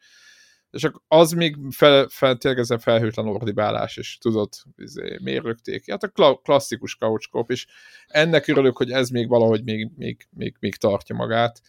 És 0.72 0.89
az 1.08 1.32
még 1.32 1.56
fel, 1.70 2.08
fel, 2.10 2.38
tényleg 2.38 2.60
ez 2.60 2.70
a 2.70 2.80
felhőtlen 2.80 3.28
ordibálás, 3.28 3.98
és 3.98 4.18
tudod, 4.18 4.50
izé, 4.76 5.20
miért 5.24 5.43
rögték. 5.43 5.89
Hát 5.89 6.04
a 6.04 6.36
klasszikus 6.43 6.95
couchkop, 6.95 7.52
és 7.52 7.68
ennek 8.08 8.48
örülök, 8.48 8.78
hogy 8.78 8.91
ez 8.91 9.10
még 9.10 9.28
valahogy 9.28 9.64
még, 9.64 9.91
még, 9.95 10.28
még, 10.30 10.56
még 10.60 10.76
tartja 10.76 11.16
magát, 11.16 11.62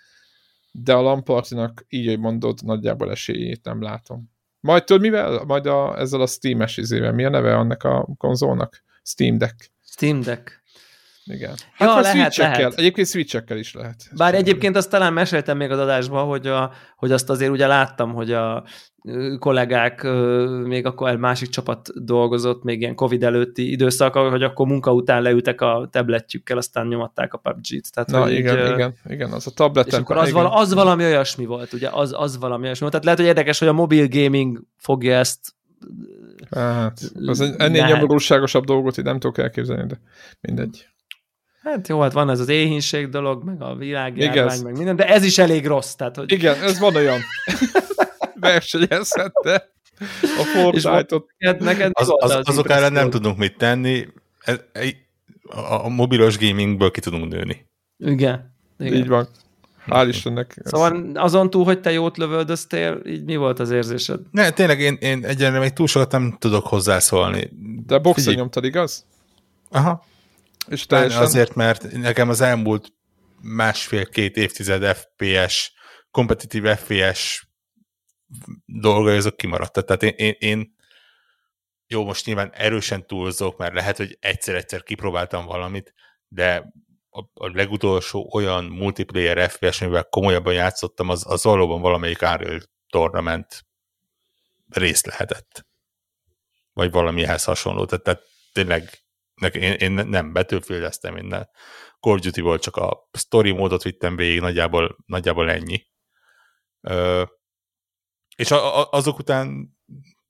de 0.72 0.94
a 0.94 1.00
Lampartinak 1.00 1.84
így, 1.88 2.06
hogy 2.06 2.18
mondod, 2.18 2.58
nagyjából 2.64 3.10
esélyét 3.10 3.64
nem 3.64 3.82
látom. 3.82 4.36
Majd 4.60 4.84
tudod 4.84 5.02
mivel? 5.02 5.44
Majd 5.44 5.66
a, 5.66 5.98
ezzel 5.98 6.20
a 6.20 6.26
Steam-es 6.26 6.76
izével. 6.76 7.12
Mi 7.12 7.24
a 7.24 7.28
neve 7.28 7.54
annak 7.54 7.82
a 7.82 8.08
konzolnak? 8.16 8.82
Steam 9.02 9.38
Deck. 9.38 9.70
Steam 9.84 10.20
Deck. 10.20 10.62
Igen. 11.28 11.54
Hát 11.72 11.88
ja, 11.88 12.00
lehet, 12.00 12.36
lehet. 12.36 12.74
Egyébként 12.74 13.06
switch 13.06 13.56
is 13.56 13.74
lehet. 13.74 13.96
Bár 14.16 14.34
egyébként 14.34 14.76
azt 14.76 14.90
talán 14.90 15.12
meséltem 15.12 15.56
még 15.56 15.70
az 15.70 15.78
adásban, 15.78 16.26
hogy, 16.26 16.46
a, 16.46 16.72
hogy 16.96 17.12
azt 17.12 17.30
azért 17.30 17.50
ugye 17.50 17.66
láttam, 17.66 18.12
hogy 18.12 18.32
a 18.32 18.64
kollégák 19.38 20.02
még 20.64 20.86
akkor 20.86 21.08
egy 21.08 21.18
másik 21.18 21.48
csapat 21.48 22.04
dolgozott, 22.04 22.62
még 22.62 22.80
ilyen 22.80 22.94
Covid 22.94 23.22
előtti 23.22 23.70
időszak, 23.70 24.14
hogy 24.14 24.42
akkor 24.42 24.66
munka 24.66 24.92
után 24.92 25.22
leültek 25.22 25.60
a 25.60 25.88
tabletjükkel, 25.90 26.56
aztán 26.56 26.86
nyomatták 26.86 27.32
a 27.32 27.38
PUBG-t. 27.38 27.92
Tehát, 27.92 28.10
Na 28.10 28.30
igen, 28.30 28.66
így, 28.66 28.72
igen, 28.72 28.94
igen, 29.08 29.32
az 29.32 29.46
a 29.46 29.50
tableten. 29.50 29.92
És 29.92 29.98
akkor 29.98 30.16
az, 30.16 30.32
vala, 30.32 30.52
az 30.52 30.74
valami 30.74 31.04
olyasmi 31.04 31.46
volt, 31.46 31.72
ugye, 31.72 31.88
az, 31.92 32.14
az 32.16 32.38
valami 32.38 32.64
olyasmi 32.64 32.80
volt. 32.80 32.90
Tehát 32.90 33.04
lehet, 33.04 33.20
hogy 33.20 33.28
érdekes, 33.28 33.58
hogy 33.58 33.68
a 33.68 33.72
mobil 33.72 34.08
gaming 34.08 34.62
fogja 34.76 35.14
ezt 35.14 35.56
Hát, 36.50 37.00
az 37.26 37.40
ennél 37.40 37.86
nyomorúságosabb 37.86 38.64
dolgot 38.64 38.98
így 38.98 39.04
nem 39.04 39.18
tudok 39.18 39.38
elképzelni, 39.38 39.86
de 39.86 40.00
mindegy. 40.40 40.88
Hát 41.68 41.88
jó, 41.88 42.00
hát 42.00 42.12
van 42.12 42.30
ez 42.30 42.40
az 42.40 42.48
éhínség 42.48 43.08
dolog, 43.08 43.44
meg 43.44 43.62
a 43.62 43.74
világjárvány, 43.74 44.62
meg 44.62 44.76
minden, 44.76 44.96
de 44.96 45.08
ez 45.08 45.24
is 45.24 45.38
elég 45.38 45.66
rossz. 45.66 45.94
Tehát, 45.94 46.16
hogy... 46.16 46.32
Igen, 46.32 46.62
ez 46.62 46.78
van 46.78 46.96
olyan. 46.96 47.20
versenyezhette 48.40 49.70
a 50.20 50.42
Fortnite-ot. 50.54 51.26
Neked 51.58 51.90
az, 51.92 52.08
az, 52.10 52.30
az 52.30 52.48
azok 52.48 52.70
ellen 52.70 52.92
nem 52.92 53.10
tudunk 53.10 53.38
mit 53.38 53.56
tenni, 53.56 54.06
ez, 54.40 54.58
a, 55.42 55.84
a 55.84 55.88
mobilos 55.88 56.38
gamingből 56.38 56.90
ki 56.90 57.00
tudunk 57.00 57.32
nőni. 57.32 57.66
Igen. 57.98 58.54
Igen. 58.78 58.94
Így 58.94 59.08
van. 59.08 59.28
Hál' 59.86 60.06
Istennek. 60.08 60.60
Szóval 60.64 61.10
azon 61.14 61.50
túl, 61.50 61.64
hogy 61.64 61.80
te 61.80 61.92
jót 61.92 62.16
lövöldöztél, 62.16 63.00
így 63.06 63.24
mi 63.24 63.36
volt 63.36 63.58
az 63.58 63.70
érzésed? 63.70 64.20
Ne, 64.30 64.50
tényleg 64.50 64.80
én, 64.80 64.96
én 65.00 65.24
egyenlően 65.24 65.62
még 65.62 65.72
túl 65.72 65.86
sokat 65.86 66.12
nem 66.12 66.36
tudok 66.38 66.66
hozzászólni. 66.66 67.50
De 67.86 67.98
boxon 67.98 68.34
nyomtad, 68.34 68.64
igaz? 68.64 69.04
Aha. 69.70 70.04
És 70.68 70.86
teljesen... 70.86 71.22
Azért, 71.22 71.54
mert 71.54 71.92
nekem 71.92 72.28
az 72.28 72.40
elmúlt 72.40 72.92
másfél-két 73.40 74.36
évtized 74.36 74.96
FPS, 74.96 75.72
kompetitív 76.10 76.64
FPS 76.64 77.48
dolgai 78.64 79.16
azok 79.16 79.36
kimaradtak. 79.36 79.84
Tehát 79.84 80.02
én, 80.02 80.14
én, 80.16 80.34
én 80.38 80.76
jó, 81.86 82.04
most 82.04 82.26
nyilván 82.26 82.52
erősen 82.52 83.06
túlzok, 83.06 83.58
mert 83.58 83.74
lehet, 83.74 83.96
hogy 83.96 84.16
egyszer-egyszer 84.20 84.82
kipróbáltam 84.82 85.46
valamit, 85.46 85.94
de 86.28 86.72
a, 87.10 87.20
a 87.34 87.48
legutolsó 87.48 88.30
olyan 88.32 88.64
multiplayer 88.64 89.50
FPS, 89.50 89.80
amivel 89.80 90.04
komolyabban 90.04 90.52
játszottam, 90.52 91.08
az, 91.08 91.24
az 91.26 91.44
valóban 91.44 91.80
valamelyik 91.80 92.22
Unreal 92.22 92.60
Tournament 92.88 93.66
részt 94.68 95.06
lehetett. 95.06 95.66
Vagy 96.72 96.90
valamihez 96.90 97.44
hasonló. 97.44 97.84
Tehát, 97.84 98.04
tehát 98.04 98.22
tényleg 98.52 99.07
én, 99.52 99.72
én 99.72 99.92
nem 99.92 100.32
Battlefield-eztem, 100.32 101.16
én 101.16 101.24
ne. 101.24 101.42
Call 102.00 102.18
Duty 102.18 102.40
volt, 102.40 102.62
csak 102.62 102.76
a 102.76 103.08
story 103.18 103.52
módot 103.52 103.82
vittem 103.82 104.16
végig, 104.16 104.40
nagyjából, 104.40 104.96
nagyjából 105.06 105.50
ennyi. 105.50 105.86
Ö, 106.80 107.22
és 108.36 108.50
a, 108.50 108.80
a, 108.80 108.88
azok 108.90 109.18
után 109.18 109.76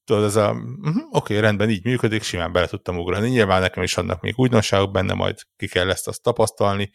tudod, 0.05 0.25
ez 0.25 0.37
a 0.37 0.51
uh-huh, 0.51 0.97
oké, 0.97 1.09
okay, 1.11 1.41
rendben, 1.41 1.71
így 1.71 1.85
működik, 1.85 2.23
simán 2.23 2.53
bele 2.53 2.67
tudtam 2.67 2.99
ugrani. 2.99 3.29
Nyilván 3.29 3.61
nekem 3.61 3.83
is 3.83 3.95
vannak 3.95 4.21
még 4.21 4.35
újdonságok 4.37 4.91
benne, 4.91 5.15
majd 5.15 5.39
ki 5.57 5.69
kell 5.69 5.91
ezt 5.91 6.09
azt 6.09 6.23
tapasztalni. 6.23 6.91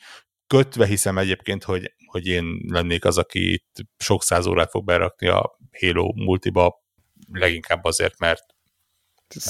Kötve 0.47 0.86
hiszem 0.86 1.18
egyébként, 1.18 1.64
hogy, 1.64 1.93
hogy 2.05 2.28
én 2.28 2.45
lennék 2.68 3.05
az, 3.05 3.18
aki 3.18 3.53
itt 3.53 3.76
sok 3.97 4.24
száz 4.24 4.45
órát 4.45 4.70
fog 4.70 4.86
berakni 4.86 5.28
a 5.28 5.57
Halo 5.80 6.14
multiba, 6.16 6.84
leginkább 7.32 7.84
azért, 7.84 8.20
mert 8.20 8.43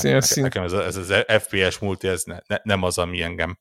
nekem, 0.02 0.44
nekem 0.44 0.64
ez, 0.64 0.72
ez 0.72 0.96
az 0.96 1.14
FPS 1.28 1.80
multi, 1.80 2.08
ez 2.08 2.24
ne, 2.24 2.38
ne, 2.48 2.58
nem 2.64 2.84
az, 2.84 2.98
ami 2.98 3.22
engem 3.22 3.58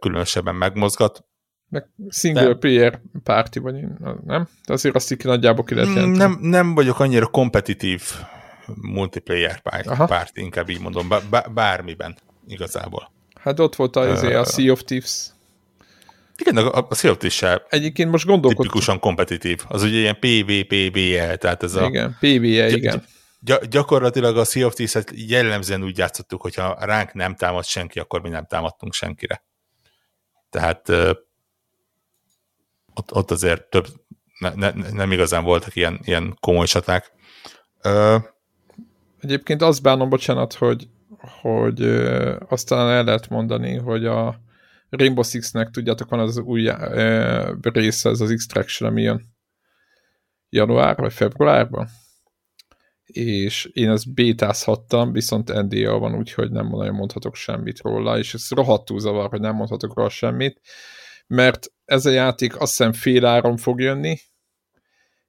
különösebben 0.00 0.54
megmozgat. 0.54 1.24
Meg 1.68 1.88
single 2.08 2.44
de... 2.44 2.54
player 2.54 3.00
párti 3.22 3.58
vagy, 3.58 3.74
nem? 4.24 4.48
De 4.66 4.72
azért 4.72 4.94
azt 4.94 5.10
így 5.10 5.24
nagyjából 5.24 5.64
ki 5.64 5.74
lehet 5.74 5.90
mm, 5.90 5.94
jelenteni. 5.94 6.18
Nem, 6.18 6.38
nem 6.40 6.74
vagyok 6.74 7.00
annyira 7.00 7.26
kompetitív 7.26 8.02
multiplayer 8.74 9.60
párt, 10.06 10.36
inkább 10.36 10.68
így 10.68 10.80
mondom, 10.80 11.08
bármiben 11.54 12.16
igazából. 12.46 13.12
Hát 13.34 13.60
ott 13.60 13.76
volt 13.76 13.96
a, 13.96 14.00
uh, 14.00 14.38
a 14.38 14.44
Sea 14.44 14.72
of 14.72 14.82
Thieves. 14.82 15.26
Igen, 16.36 16.56
a, 16.56 16.86
a 16.88 16.94
Sea 16.94 17.10
of 17.10 17.16
Thieves 17.16 17.36
sem 17.36 17.58
Egyébként 17.68 18.10
most 18.10 18.26
gondolkodtam. 18.26 18.66
Tipikusan 18.66 18.98
kompetitív. 18.98 19.60
Az 19.68 19.82
ugye 19.82 19.98
ilyen 19.98 20.18
PvPBE, 20.20 21.36
tehát 21.36 21.62
ez 21.62 21.74
a... 21.74 21.86
Igen, 21.86 22.16
PvE, 22.20 22.68
igen. 22.68 23.04
Gy- 23.44 23.68
gyakorlatilag 23.68 24.36
a 24.36 24.44
Sea 24.44 24.66
of 24.66 24.74
Thieves-et 24.74 25.12
jellemzően 25.14 25.82
úgy 25.82 25.98
játszottuk, 25.98 26.40
hogyha 26.40 26.76
ránk 26.80 27.12
nem 27.12 27.34
támad 27.34 27.64
senki, 27.64 27.98
akkor 27.98 28.22
mi 28.22 28.28
nem 28.28 28.46
támadtunk 28.46 28.92
senkire. 28.92 29.44
Tehát 30.50 30.88
ott, 32.94 33.12
ott 33.12 33.30
azért 33.30 33.64
több, 33.64 33.86
ne, 34.38 34.54
ne, 34.54 34.70
nem 34.90 35.12
igazán 35.12 35.44
voltak 35.44 35.76
ilyen, 35.76 36.00
ilyen 36.04 36.36
komoly 36.40 36.66
csaták. 36.66 37.12
Ö... 37.82 38.16
Egyébként 39.20 39.62
azt 39.62 39.82
bánom, 39.82 40.08
bocsánat, 40.08 40.52
hogy, 40.52 40.88
hogy 41.40 41.82
aztán 42.48 42.88
el 42.88 43.04
lehet 43.04 43.28
mondani, 43.28 43.76
hogy 43.76 44.06
a 44.06 44.40
Rainbow 44.90 45.24
Six-nek, 45.24 45.70
tudjátok, 45.70 46.08
van 46.08 46.20
az 46.20 46.36
új 46.36 46.66
ö, 46.66 47.54
része, 47.62 48.10
ez 48.10 48.20
az 48.20 48.30
Extraction, 48.30 48.90
ami 48.90 49.02
jön 49.02 49.30
január 50.48 50.96
vagy 50.96 51.12
februárban, 51.12 51.88
és 53.06 53.64
én 53.72 53.90
ezt 53.90 54.14
bétázhattam, 54.14 55.12
viszont 55.12 55.52
NDA 55.52 55.98
van, 55.98 56.14
úgyhogy 56.14 56.50
nem 56.50 56.68
nagyon 56.68 56.94
mondhatok 56.94 57.34
semmit 57.34 57.80
róla, 57.80 58.18
és 58.18 58.34
ez 58.34 58.50
rohadtul 58.50 59.00
zavar, 59.00 59.28
hogy 59.28 59.40
nem 59.40 59.54
mondhatok 59.54 59.94
róla 59.96 60.08
semmit, 60.08 60.60
mert 61.26 61.72
ez 61.84 62.06
a 62.06 62.10
játék 62.10 62.60
azt 62.60 62.76
hiszem 62.76 62.92
fél 62.92 63.26
áron 63.26 63.56
fog 63.56 63.80
jönni, 63.80 64.18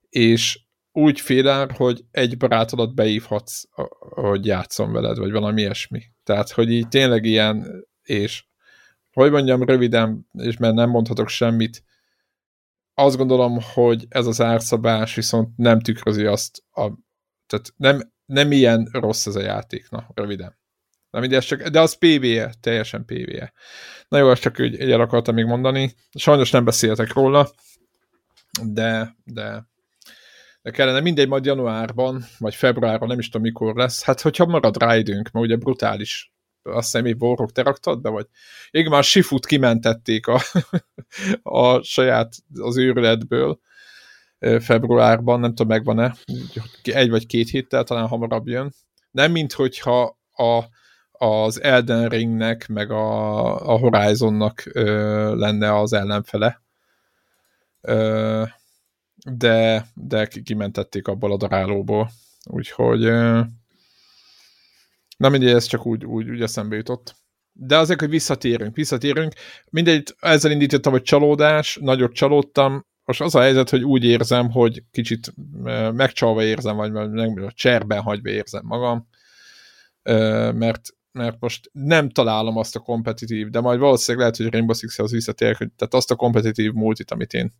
és 0.09 0.61
úgy 0.91 1.19
félár, 1.19 1.71
hogy 1.71 2.05
egy 2.11 2.37
barátodat 2.37 2.95
beívhatsz, 2.95 3.63
hogy 3.97 4.45
játszom 4.45 4.91
veled, 4.91 5.17
vagy 5.17 5.31
valami 5.31 5.61
ilyesmi. 5.61 6.01
Tehát, 6.23 6.51
hogy 6.51 6.71
így 6.71 6.87
tényleg 6.87 7.25
ilyen, 7.25 7.85
és 8.03 8.45
hogy 9.13 9.31
mondjam 9.31 9.63
röviden, 9.63 10.27
és 10.31 10.57
mert 10.57 10.73
nem 10.73 10.89
mondhatok 10.89 11.27
semmit, 11.27 11.83
azt 12.93 13.17
gondolom, 13.17 13.59
hogy 13.73 14.05
ez 14.09 14.27
az 14.27 14.41
árszabás 14.41 15.15
viszont 15.15 15.57
nem 15.57 15.79
tükrözi 15.79 16.25
azt, 16.25 16.63
a, 16.71 16.91
tehát 17.53 17.73
nem, 17.77 18.13
nem 18.25 18.51
ilyen 18.51 18.89
rossz 18.91 19.25
ez 19.25 19.35
a 19.35 19.41
játék, 19.41 19.89
na, 19.89 20.07
röviden. 20.13 20.57
Nem, 21.09 21.27
de, 21.27 21.39
csak, 21.39 21.67
de 21.67 21.79
az 21.79 21.97
PvE, 21.97 22.53
teljesen 22.61 23.05
PvE. 23.05 23.53
Na 24.07 24.17
jó, 24.17 24.29
ezt 24.31 24.41
csak 24.41 24.59
úgy, 24.59 24.79
el 24.79 25.01
akartam 25.01 25.35
még 25.35 25.45
mondani. 25.45 25.93
Sajnos 26.13 26.51
nem 26.51 26.65
beszéltek 26.65 27.13
róla, 27.13 27.49
de, 28.63 29.15
de, 29.23 29.67
de 30.61 30.71
kellene 30.71 30.99
mindegy, 30.99 31.27
majd 31.27 31.45
januárban, 31.45 32.25
vagy 32.37 32.55
februárban, 32.55 33.07
nem 33.07 33.19
is 33.19 33.29
tudom 33.29 33.41
mikor 33.41 33.75
lesz. 33.75 34.03
Hát, 34.03 34.21
hogyha 34.21 34.45
marad 34.45 34.77
rá 34.77 34.97
időnk, 34.97 35.31
mert 35.31 35.45
ugye 35.45 35.55
brutális 35.55 36.33
azt 36.63 36.91
hiszem, 36.91 37.01
hogy 37.05 37.17
Borok 37.17 37.51
te 37.51 37.61
raktad 37.61 38.01
be, 38.01 38.09
vagy 38.09 38.27
igen, 38.71 38.91
már 38.91 39.03
Sifut 39.03 39.45
kimentették 39.45 40.27
a, 40.27 40.41
a 41.63 41.83
saját 41.83 42.35
az 42.53 42.77
őrületből 42.77 43.59
februárban, 44.59 45.39
nem 45.39 45.49
tudom, 45.49 45.67
megvan-e, 45.67 46.15
egy 46.83 47.09
vagy 47.09 47.25
két 47.25 47.49
héttel 47.49 47.83
talán 47.83 48.07
hamarabb 48.07 48.47
jön. 48.47 48.73
Nem, 49.11 49.31
mint 49.31 49.53
hogyha 49.53 50.17
a, 50.33 50.63
az 51.11 51.61
Elden 51.61 52.09
Ringnek, 52.09 52.67
meg 52.67 52.91
a, 52.91 53.73
a 53.73 53.77
Horizonnak 53.77 54.63
ö, 54.65 55.35
lenne 55.35 55.79
az 55.79 55.93
ellenfele. 55.93 56.61
Ö, 57.81 58.43
de, 59.31 59.85
de 59.93 60.27
kimentették 60.43 61.07
abból 61.07 61.31
a 61.31 61.37
darálóból. 61.37 62.09
Úgyhogy 62.49 63.11
Na 65.17 65.29
mindegy, 65.29 65.49
ez 65.49 65.65
csak 65.65 65.85
úgy, 65.85 66.05
úgy, 66.05 66.29
úgy 66.29 66.41
eszembe 66.41 66.75
jutott. 66.75 67.15
De 67.51 67.77
azért, 67.77 67.99
hogy 67.99 68.09
visszatérünk, 68.09 68.75
visszatérünk. 68.75 69.33
Mindegy, 69.69 70.15
ezzel 70.19 70.51
indítottam, 70.51 70.91
hogy 70.91 71.01
csalódás, 71.01 71.77
nagyot 71.81 72.13
csalódtam. 72.13 72.85
Most 73.05 73.21
az 73.21 73.35
a 73.35 73.41
helyzet, 73.41 73.69
hogy 73.69 73.83
úgy 73.83 74.03
érzem, 74.03 74.51
hogy 74.51 74.83
kicsit 74.91 75.33
megcsalva 75.91 76.43
érzem, 76.43 76.75
vagy 76.75 76.95
a 77.43 77.51
cserben 77.51 78.01
hagyva 78.01 78.29
érzem 78.29 78.65
magam, 78.65 79.07
mert, 80.53 80.81
mert 81.11 81.39
most 81.39 81.69
nem 81.71 82.09
találom 82.09 82.57
azt 82.57 82.75
a 82.75 82.79
kompetitív, 82.79 83.49
de 83.49 83.59
majd 83.59 83.79
valószínűleg 83.79 84.19
lehet, 84.19 84.37
hogy 84.37 84.51
Rainbow 84.51 84.75
Six-hez 84.75 85.11
visszatérek, 85.11 85.57
tehát 85.57 85.93
azt 85.93 86.11
a 86.11 86.15
kompetitív 86.15 86.71
multit, 86.71 87.11
amit 87.11 87.33
én 87.33 87.51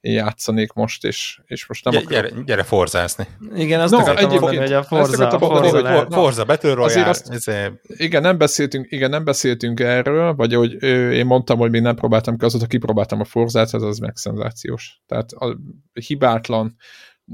játszanék 0.00 0.72
most, 0.72 1.04
és, 1.04 1.40
és 1.46 1.66
most 1.66 1.84
nem 1.84 1.94
akarok. 1.94 2.12
Gyere, 2.12 2.42
gyere 2.44 2.62
forzázni. 2.62 3.26
Igen, 3.54 3.80
azt 3.80 3.92
no, 3.92 3.98
akartam 3.98 4.28
mondani, 4.28 4.56
hogy 4.56 4.72
a 4.72 4.82
Forza, 4.82 5.28
a 5.28 5.38
Forza, 5.38 5.68
Forza, 5.70 5.96
hogy 5.96 6.06
Forza 6.10 6.44
Battle 6.44 6.74
Royale. 6.74 7.08
Azt, 7.08 7.28
ezért... 7.28 7.72
igen, 7.86 8.22
nem 8.22 8.38
beszéltünk, 8.38 8.86
igen, 8.90 9.10
nem 9.10 9.24
beszéltünk 9.24 9.80
erről, 9.80 10.34
vagy 10.34 10.54
hogy 10.54 10.76
ő, 10.80 11.12
én 11.12 11.26
mondtam, 11.26 11.58
hogy 11.58 11.70
még 11.70 11.80
nem 11.80 11.94
próbáltam 11.94 12.36
ki, 12.36 12.44
azóta 12.44 12.66
kipróbáltam 12.66 13.20
a 13.20 13.24
Forzát, 13.24 13.74
ez 13.74 13.82
az 13.82 13.98
meg 13.98 14.16
szenzációs. 14.16 15.00
Tehát 15.06 15.32
a 15.32 15.56
hibátlan, 15.92 16.76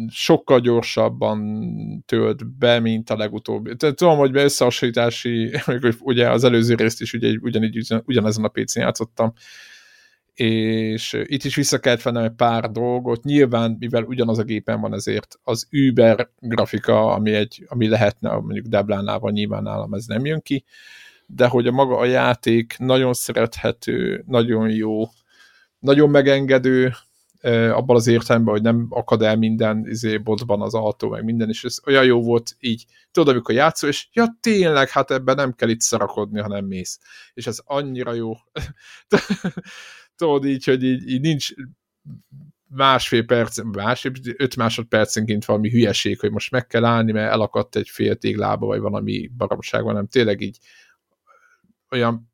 sokkal 0.09 0.61
gyorsabban 0.61 1.67
tölt 2.07 2.59
be, 2.59 2.81
mint 2.81 3.11
a 3.11 3.17
legutóbbi. 3.17 3.77
Tehát 3.77 3.97
tudom, 3.97 4.19
hogy 4.19 4.37
összehasonlítási, 4.37 5.61
ugye 6.01 6.31
az 6.31 6.45
előző 6.45 6.75
részt 6.75 7.01
is 7.01 7.13
ugye, 7.13 7.37
ugyanígy 7.41 7.95
ugyanezen 8.05 8.45
a 8.45 8.49
PC-n 8.49 8.81
játszottam, 8.81 9.33
és 10.35 11.23
itt 11.25 11.45
is 11.45 11.55
vissza 11.55 11.79
kellett 11.79 12.03
vennem 12.03 12.25
egy 12.25 12.35
pár 12.37 12.71
dolgot. 12.71 13.25
Nyilván, 13.25 13.77
mivel 13.79 14.03
ugyanaz 14.03 14.39
a 14.39 14.43
gépen 14.43 14.81
van, 14.81 14.95
ezért 14.95 15.39
az 15.43 15.69
Uber 15.71 16.29
grafika, 16.39 17.13
ami, 17.13 17.33
egy, 17.33 17.65
ami 17.69 17.89
lehetne 17.89 18.31
mondjuk 18.31 18.67
Deblánál 18.67 19.19
vagy 19.19 19.33
nyilván 19.33 19.63
nálam 19.63 19.95
ez 19.95 20.05
nem 20.07 20.25
jön 20.25 20.41
ki, 20.41 20.65
de 21.27 21.47
hogy 21.47 21.67
a 21.67 21.73
maga 21.73 21.99
a 21.99 22.05
játék 22.05 22.77
nagyon 22.79 23.13
szerethető, 23.13 24.25
nagyon 24.27 24.71
jó, 24.71 25.05
nagyon 25.79 26.11
megengedő, 26.11 26.93
abban 27.51 27.97
az 27.97 28.07
értelemben, 28.07 28.55
hogy 28.55 28.63
nem 28.63 28.87
akad 28.91 29.23
el 29.23 29.37
minden 29.37 29.87
izé, 29.89 30.17
botban 30.17 30.63
az 30.63 30.75
autó, 30.75 31.09
meg 31.09 31.25
minden, 31.25 31.49
és 31.49 31.65
ez 31.65 31.77
olyan 31.87 32.05
jó 32.05 32.23
volt 32.23 32.57
így, 32.61 32.85
tudod, 33.11 33.29
amikor 33.29 33.55
játszol, 33.55 33.89
és 33.89 34.09
ja, 34.13 34.37
tényleg, 34.41 34.89
hát 34.89 35.11
ebben 35.11 35.35
nem 35.35 35.53
kell 35.53 35.69
itt 35.69 35.81
szarakodni, 35.81 36.41
hanem 36.41 36.65
mész. 36.65 36.99
És 37.35 37.47
ez 37.47 37.59
annyira 37.65 38.13
jó. 38.13 38.33
tudod 40.17 40.45
így, 40.45 40.65
hogy 40.65 40.83
így, 40.83 41.09
így 41.09 41.21
nincs 41.21 41.49
másfél 42.69 43.25
perc, 43.25 43.61
másfél, 43.63 44.13
öt 44.37 44.57
másodpercenként 44.57 45.45
valami 45.45 45.71
hülyeség, 45.71 46.21
hogy 46.21 46.31
most 46.31 46.51
meg 46.51 46.67
kell 46.67 46.85
állni, 46.85 47.13
mert 47.13 47.33
elakadt 47.33 47.77
egy 47.77 47.89
fél 47.89 48.17
téglába, 48.17 48.67
vagy 48.67 48.81
valami 48.81 49.31
baromság 49.37 49.83
van, 49.83 49.95
nem 49.95 50.07
tényleg 50.07 50.41
így 50.41 50.59
olyan, 51.91 52.33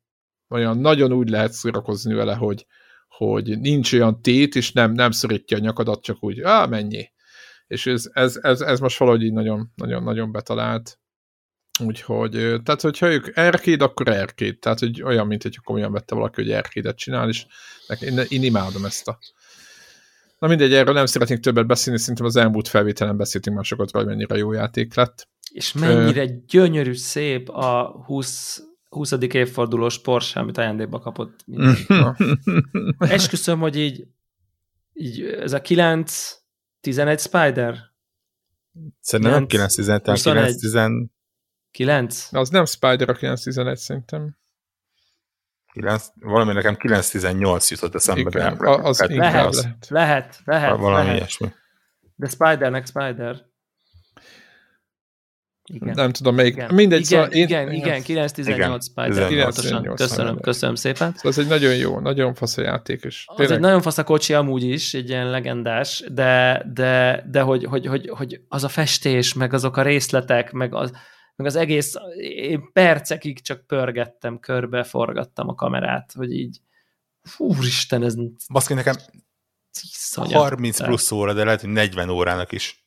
olyan 0.49 0.77
nagyon 0.77 1.11
úgy 1.11 1.29
lehet 1.29 1.51
szórakozni 1.51 2.13
vele, 2.13 2.35
hogy, 2.35 2.65
hogy 3.07 3.59
nincs 3.59 3.93
olyan 3.93 4.21
tét, 4.21 4.55
és 4.55 4.71
nem, 4.71 4.91
nem 4.91 5.11
szorítja 5.11 5.57
a 5.57 5.59
nyakadat, 5.59 6.03
csak 6.03 6.23
úgy, 6.23 6.41
á, 6.41 6.65
mennyi. 6.65 7.11
És 7.67 7.85
ez, 7.85 8.09
ez, 8.13 8.39
ez, 8.41 8.61
ez 8.61 8.79
most 8.79 8.97
valahogy 8.97 9.23
így 9.23 9.33
nagyon, 9.33 9.71
nagyon, 9.75 10.03
nagyon 10.03 10.31
betalált. 10.31 10.99
Úgyhogy, 11.85 12.31
tehát 12.63 12.81
hogyha 12.81 13.11
ők 13.11 13.37
erkéd, 13.37 13.81
akkor 13.81 14.07
erkéd. 14.07 14.59
Tehát, 14.59 14.79
hogy 14.79 15.01
olyan, 15.01 15.27
mint 15.27 15.43
hogy 15.43 15.57
komolyan 15.57 15.91
vette 15.91 16.15
valaki, 16.15 16.41
hogy 16.41 16.51
erkédet 16.51 16.97
csinál, 16.97 17.29
és 17.29 17.45
én, 17.99 18.21
én 18.27 18.43
imádom 18.43 18.85
ezt 18.85 19.07
a... 19.07 19.19
Na 20.39 20.47
mindegy, 20.47 20.73
erről 20.73 20.93
nem 20.93 21.05
szeretnék 21.05 21.39
többet 21.39 21.67
beszélni, 21.67 21.99
szerintem 21.99 22.25
az 22.25 22.35
elmúlt 22.35 22.67
felvételen 22.67 23.17
beszéltünk 23.17 23.55
már 23.55 23.65
sokat 23.65 23.91
hogy 23.91 24.05
mennyire 24.05 24.37
jó 24.37 24.51
játék 24.51 24.95
lett. 24.95 25.27
És 25.51 25.73
mennyire 25.73 26.23
Ö... 26.23 26.27
gyönyörű, 26.47 26.93
szép 26.93 27.49
a 27.49 28.03
20 28.05 28.63
20. 28.89 29.11
évfordulós 29.11 29.99
Porsche, 29.99 30.39
amit 30.39 30.57
ajándékba 30.57 30.99
kapott. 30.99 31.45
Esküszöm, 32.97 33.59
hogy 33.59 33.77
így, 33.77 34.07
így 34.93 35.21
ez 35.21 35.53
a 35.53 35.61
9 35.61 36.37
11 36.81 37.19
Spider? 37.19 37.77
Szerintem 39.01 39.33
nem 39.33 39.47
9 39.47 39.75
11 39.75 40.21
9 40.21 40.55
10 40.55 40.73
9? 41.71 42.27
Az 42.31 42.49
nem 42.49 42.65
Spider 42.65 43.09
a 43.09 43.13
911 43.13 43.77
szerintem. 43.77 44.39
9, 45.73 46.07
valami 46.15 46.53
nekem 46.53 46.75
918 46.75 47.71
jutott 47.71 47.95
eszembe. 47.95 48.21
Igen, 48.21 48.57
de 48.57 48.69
az 48.69 48.99
lehet, 48.99 49.15
lehet, 49.15 49.53
lehet, 49.53 49.87
lehet, 49.89 50.41
lehet. 50.45 50.77
Valami 50.77 51.03
lehet. 51.03 51.17
ilyesmi. 51.17 51.51
De 52.15 52.27
Spidernek 52.27 52.85
Spider. 52.85 53.49
Igen. 55.73 55.93
Nem 55.95 56.11
tudom 56.11 56.35
melyik. 56.35 56.53
Igen, 56.53 56.73
Mindegy, 56.73 56.99
igen, 56.99 57.19
szóval 57.19 57.27
én, 57.27 57.43
igen, 57.43 57.71
igen, 57.71 58.01
918 58.01 58.85
Spider. 58.85 59.27
918 59.27 59.99
köszönöm, 60.01 60.39
köszönöm 60.39 60.75
szépen. 60.75 61.13
Szóval 61.15 61.31
ez 61.31 61.37
egy 61.37 61.47
nagyon 61.47 61.75
jó, 61.75 61.99
nagyon 61.99 62.33
fasz 62.33 62.57
a 62.57 62.61
játék. 62.61 63.03
És 63.03 63.25
tényleg... 63.25 63.45
Az 63.45 63.51
egy 63.51 63.59
nagyon 63.59 63.81
fasz 63.81 63.97
a 63.97 64.03
kocsi 64.03 64.33
amúgy 64.33 64.63
is, 64.63 64.93
egy 64.93 65.09
ilyen 65.09 65.29
legendás, 65.29 66.03
de, 66.11 66.63
de, 66.73 67.23
de 67.31 67.41
hogy, 67.41 67.63
hogy, 67.63 67.85
hogy, 67.85 68.09
hogy 68.09 68.41
az 68.47 68.63
a 68.63 68.67
festés, 68.67 69.33
meg 69.33 69.53
azok 69.53 69.77
a 69.77 69.81
részletek, 69.81 70.51
meg 70.51 70.73
az, 70.73 70.91
meg 71.35 71.47
az 71.47 71.55
egész, 71.55 71.93
én 72.17 72.71
percekig 72.73 73.41
csak 73.41 73.67
pörgettem, 73.67 74.39
körbe 74.39 74.83
forgattam 74.83 75.47
a 75.47 75.55
kamerát, 75.55 76.11
hogy 76.11 76.31
így, 76.31 76.61
úristen, 77.37 78.03
ez... 78.03 78.15
Baszki, 78.51 78.73
nekem 78.73 78.95
30 80.15 80.81
plusz 80.83 81.11
óra, 81.11 81.33
de 81.33 81.43
lehet, 81.43 81.61
hogy 81.61 81.69
40 81.69 82.09
órának 82.09 82.51
is. 82.51 82.85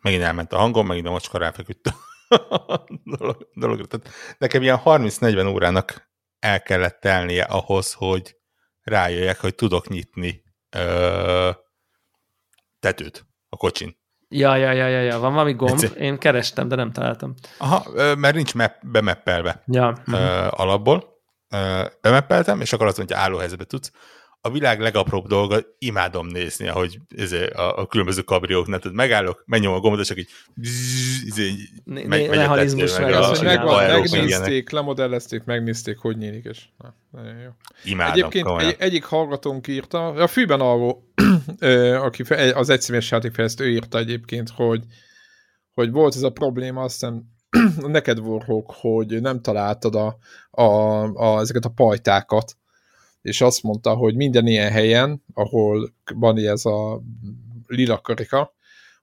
Megint 0.00 0.22
elment 0.22 0.52
a 0.52 0.58
hangom, 0.58 0.86
megint 0.86 1.06
a 1.06 1.10
macska 1.10 1.38
ráfeküdt 1.38 1.86
a 1.86 2.84
dolog, 3.18 3.48
dologra. 3.54 3.86
Tehát 3.86 4.08
nekem 4.38 4.62
ilyen 4.62 4.80
30-40 4.84 5.52
órának 5.52 6.10
el 6.38 6.62
kellett 6.62 7.00
telnie 7.00 7.42
ahhoz, 7.42 7.92
hogy 7.92 8.36
rájöjjek, 8.82 9.40
hogy 9.40 9.54
tudok 9.54 9.88
nyitni 9.88 10.42
ö, 10.70 11.50
tetőt 12.80 13.26
a 13.48 13.56
kocsin. 13.56 14.02
Ja, 14.36 14.56
ja, 14.56 14.72
ja, 14.72 14.86
ja, 14.86 15.00
ja, 15.00 15.18
van 15.18 15.32
valami 15.32 15.52
gomb, 15.54 15.82
Egyszer. 15.82 16.00
én 16.00 16.18
kerestem, 16.18 16.68
de 16.68 16.76
nem 16.76 16.92
találtam. 16.92 17.34
Aha, 17.58 17.84
mert 18.16 18.34
nincs 18.34 18.54
map, 18.54 18.72
bemeppelve 18.82 19.62
ja. 19.66 19.96
uh, 20.06 20.60
alapból. 20.60 21.12
Uh, 21.50 21.86
bemeppeltem, 22.00 22.60
és 22.60 22.72
akkor 22.72 22.86
azt 22.86 22.96
mondja, 22.96 23.18
állóhelyzetbe 23.18 23.64
tudsz 23.64 23.90
a 24.46 24.50
világ 24.50 24.80
legapróbb 24.80 25.26
dolga, 25.26 25.58
imádom 25.78 26.26
nézni, 26.26 26.68
ahogy 26.68 26.98
izé, 27.08 27.46
a, 27.46 27.78
a 27.78 27.86
különböző 27.86 28.22
kabrióknál, 28.22 28.78
tehát 28.78 28.96
megállok, 28.96 29.42
megnyom 29.46 29.74
a 29.74 29.80
gombot, 29.80 30.00
és 30.00 30.06
csak 30.06 30.18
így, 30.18 30.28
izé, 31.24 31.52
megy, 31.84 32.06
megy 32.06 32.38
a 32.38 32.54
meg, 32.54 33.12
a, 33.12 33.42
megvan, 33.42 33.84
megnézték, 33.84 34.70
lemodellezték, 34.70 35.44
megnézték, 35.44 35.98
hogy 35.98 36.16
nyílik, 36.16 36.44
és 36.44 36.64
na, 36.78 36.94
nagyon 37.10 37.38
jó. 37.38 37.50
Imádom, 37.84 38.12
Egyébként 38.12 38.60
egy, 38.60 38.76
egyik 38.78 39.04
hallgatónk 39.04 39.68
írta, 39.68 40.06
a 40.06 40.26
fűben 40.26 40.60
arról, 40.60 41.12
aki 42.06 42.22
az 42.54 42.68
egyszínes 42.68 43.10
játékfejlesztő 43.10 43.70
írta 43.70 43.98
egyébként, 43.98 44.50
hogy, 44.50 44.82
hogy 45.74 45.90
volt 45.90 46.14
ez 46.14 46.22
a 46.22 46.30
probléma, 46.30 46.82
aztán 46.82 47.34
neked 47.86 48.18
Warhawk, 48.18 48.74
hogy 48.74 49.20
nem 49.20 49.40
találtad 49.40 49.94
a, 49.94 50.18
a, 50.50 50.64
a, 51.02 51.40
ezeket 51.40 51.64
a 51.64 51.72
pajtákat, 51.74 52.56
és 53.24 53.40
azt 53.40 53.62
mondta, 53.62 53.94
hogy 53.94 54.14
minden 54.14 54.46
ilyen 54.46 54.70
helyen, 54.70 55.24
ahol 55.34 55.94
van 56.14 56.38
ez 56.38 56.64
a 56.64 57.02
lila 57.66 58.00
karika, 58.00 58.54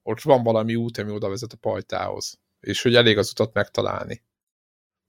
ott 0.03 0.21
van 0.21 0.43
valami 0.43 0.75
út, 0.75 0.97
ami 0.97 1.11
oda 1.11 1.29
vezet 1.29 1.53
a 1.53 1.57
pajtához, 1.57 2.39
és 2.59 2.81
hogy 2.81 2.95
elég 2.95 3.17
az 3.17 3.29
utat 3.31 3.53
megtalálni. 3.53 4.23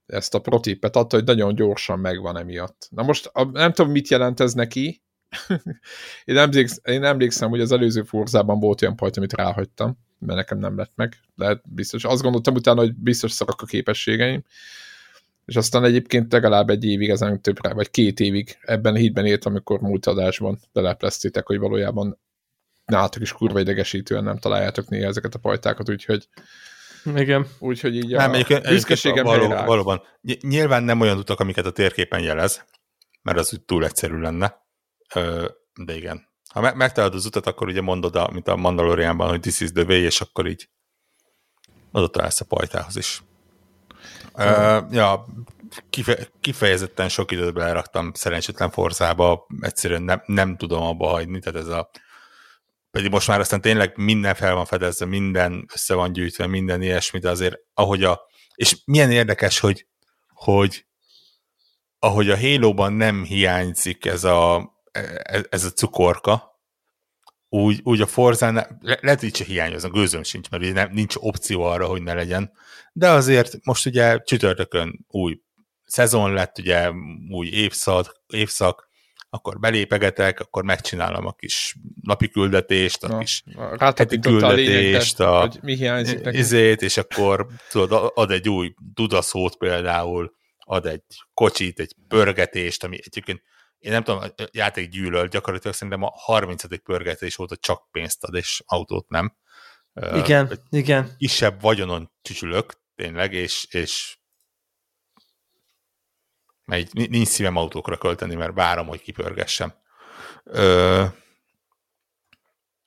Ezt 0.07 0.35
a 0.35 0.41
protipet 0.41 0.97
adta, 0.97 1.17
hogy 1.17 1.25
nagyon 1.25 1.55
gyorsan 1.55 1.99
megvan 1.99 2.37
emiatt. 2.37 2.89
Na 2.91 3.03
most 3.03 3.31
nem 3.53 3.73
tudom, 3.73 3.91
mit 3.91 4.09
jelent 4.09 4.41
ez 4.41 4.53
neki. 4.53 5.03
én, 6.25 6.37
emlékszem, 6.37 6.95
én 6.95 7.05
emlékszem, 7.05 7.51
hogy 7.51 7.61
az 7.61 7.73
előző 7.73 8.03
forzában 8.03 8.61
volt 8.61 8.83
olyan 8.83 8.97
pajta, 8.97 9.19
amit 9.19 9.33
ráhagytam, 9.33 9.99
mert 10.19 10.39
nekem 10.39 10.59
nem 10.59 10.77
lett 10.77 10.93
meg. 10.95 11.21
Lehet 11.37 11.63
biztos. 11.75 12.05
Azt 12.05 12.23
gondoltam 12.23 12.55
utána, 12.55 12.81
hogy 12.81 12.95
biztos 12.95 13.33
szarak 13.33 13.61
a 13.61 13.67
képességeim 13.67 14.45
és 15.45 15.57
aztán 15.57 15.85
egyébként 15.85 16.33
legalább 16.33 16.71
egy 16.71 16.85
évig, 16.85 17.09
ezen 17.09 17.43
többre, 17.43 17.73
vagy 17.73 17.91
két 17.91 18.21
évig 18.21 18.59
ebben 18.61 18.95
a 18.95 18.99
hídben 18.99 19.27
élt, 19.27 19.45
amikor 19.45 19.81
múlt 19.81 20.07
adásban 20.07 20.59
lelepleztétek, 20.73 21.47
hogy 21.47 21.59
valójában 21.59 22.19
nálatok 22.85 23.23
is 23.23 23.33
kurva 23.33 23.61
idegesítően 23.61 24.25
nem 24.25 24.39
találjátok 24.39 24.89
néha 24.89 25.09
ezeket 25.09 25.35
a 25.35 25.39
pajtákat, 25.39 25.91
úgyhogy 25.91 26.29
igen. 27.17 27.47
Úgyhogy 27.59 27.97
így 27.97 28.11
nem, 28.11 28.33
a 28.33 28.61
büszkeségem 28.69 29.25
való, 29.25 29.49
Valóban. 29.49 30.03
Nyilván 30.41 30.83
nem 30.83 31.01
olyan 31.01 31.19
utak, 31.19 31.41
amiket 31.41 31.67
a 31.67 31.73
térképen 31.73 32.21
jelez, 32.21 32.65
mert 33.23 33.39
az 33.39 33.53
úgy 33.53 33.61
túl 33.61 33.85
egyszerű 33.85 34.17
lenne. 34.17 34.67
De 35.85 35.97
igen. 35.97 36.31
Ha 36.53 36.61
me- 36.61 36.75
megtalálod 36.75 37.15
az 37.15 37.27
utat, 37.27 37.47
akkor 37.47 37.69
ugye 37.69 37.81
mondod, 37.81 38.17
a, 38.17 38.29
mint 38.33 38.49
a 38.49 38.57
Mandalorianban, 38.57 39.29
hogy 39.29 39.41
this 39.41 39.61
is 39.61 39.73
the 39.73 39.83
way, 39.83 40.03
és 40.03 40.21
akkor 40.21 40.47
így 40.47 40.69
oda 41.93 42.09
találsz 42.09 42.41
a 42.41 42.45
pajtához 42.45 42.97
is. 42.97 43.23
Uh, 44.35 44.83
ja, 44.91 45.27
kife, 45.91 46.29
kifejezetten 46.41 47.09
sok 47.09 47.31
időt 47.31 47.55
beleraktam 47.55 48.13
szerencsétlen 48.15 48.71
forzába, 48.71 49.47
egyszerűen 49.61 50.03
nem, 50.03 50.23
nem 50.27 50.57
tudom 50.57 50.83
abba 50.83 51.09
hagyni, 51.09 51.39
tehát 51.39 51.61
ez 51.61 51.69
a 51.69 51.91
pedig 52.91 53.11
most 53.11 53.29
már 53.29 53.41
aztán 53.41 53.61
tényleg 53.61 53.97
minden 53.97 54.35
fel 54.35 54.55
van 54.55 54.65
fedezve, 54.65 55.07
minden 55.07 55.67
össze 55.73 55.95
van 55.95 56.13
gyűjtve, 56.13 56.47
minden 56.47 56.83
ilyesmi, 56.83 57.19
de 57.19 57.31
azért 57.31 57.59
ahogy 57.75 58.05
a, 58.05 58.21
és 58.55 58.77
milyen 58.85 59.11
érdekes, 59.11 59.59
hogy, 59.59 59.87
hogy 60.29 60.87
ahogy 61.99 62.31
a 62.31 62.39
Halo-ban 62.39 62.93
nem 62.93 63.25
hiányzik 63.25 64.07
ez 64.07 64.25
a, 64.25 64.73
ez 65.51 65.65
a 65.65 65.71
cukorka, 65.71 66.52
úgy, 67.55 67.81
úgy 67.83 68.01
a 68.01 68.07
Forzán 68.07 68.55
le, 68.55 68.99
lehet, 69.01 69.21
hogy 69.21 69.37
se 69.37 69.45
hiányozna, 69.45 69.91
gőzöm 69.91 70.23
sincs, 70.23 70.49
mert 70.51 70.73
nem, 70.73 70.91
nincs 70.93 71.15
opció 71.19 71.63
arra, 71.63 71.87
hogy 71.87 72.03
ne 72.03 72.15
legyen, 72.15 72.53
de 72.93 73.11
azért 73.11 73.65
most 73.65 73.87
ugye 73.87 74.19
csütörtökön 74.19 75.05
új 75.09 75.41
szezon 75.85 76.33
lett, 76.33 76.59
ugye 76.59 76.91
új 77.31 77.49
évszak, 77.49 78.23
évszak 78.27 78.89
akkor 79.31 79.59
belépegetek, 79.59 80.41
akkor 80.41 80.65
megcsinálom 80.65 81.27
a 81.27 81.33
kis 81.33 81.77
napi 82.01 82.29
küldetést, 82.29 83.05
a 83.05 83.09
Na, 83.09 83.19
kis 83.19 83.43
heti 83.79 84.19
küldetést, 84.19 85.21
a, 85.21 85.43
a 85.43 85.53
mi 85.63 85.77
hiányzik 85.77 86.21
izét, 86.31 86.83
és 86.83 86.97
akkor 86.97 87.47
tudod, 87.71 88.13
ad 88.15 88.31
egy 88.31 88.49
új 88.49 88.75
dudaszót 88.95 89.57
például, 89.57 90.35
ad 90.59 90.87
egy 90.87 91.03
kocsit, 91.35 91.81
egy 91.81 91.95
pörgetést, 92.09 92.85
ami 92.85 92.99
egyébként 93.05 93.43
én 93.83 93.93
nem 93.93 94.03
tudom, 94.03 94.21
a 94.21 94.45
játék 94.53 94.89
gyűlöl, 94.89 95.29
gyakorlatilag 95.29 95.75
szerintem 95.75 96.03
a 96.03 96.11
30. 96.15 96.83
pörgetés 96.83 97.39
óta 97.39 97.57
csak 97.57 97.91
pénzt 97.91 98.25
ad, 98.25 98.35
és 98.35 98.63
autót 98.67 99.09
nem. 99.09 99.37
Igen, 100.15 100.47
uh, 100.47 100.53
igen. 100.71 101.15
Kisebb 101.19 101.61
vagyonon 101.61 102.13
csücsülök, 102.23 102.73
tényleg, 102.95 103.33
és, 103.33 103.67
és 103.71 104.19
mert 106.65 106.93
nincs 106.93 107.29
szívem 107.29 107.57
autókra 107.57 107.97
költeni, 107.97 108.35
mert 108.35 108.55
várom, 108.55 108.87
hogy 108.87 109.03
kipörgessem. 109.03 109.75
Uh, 110.45 111.07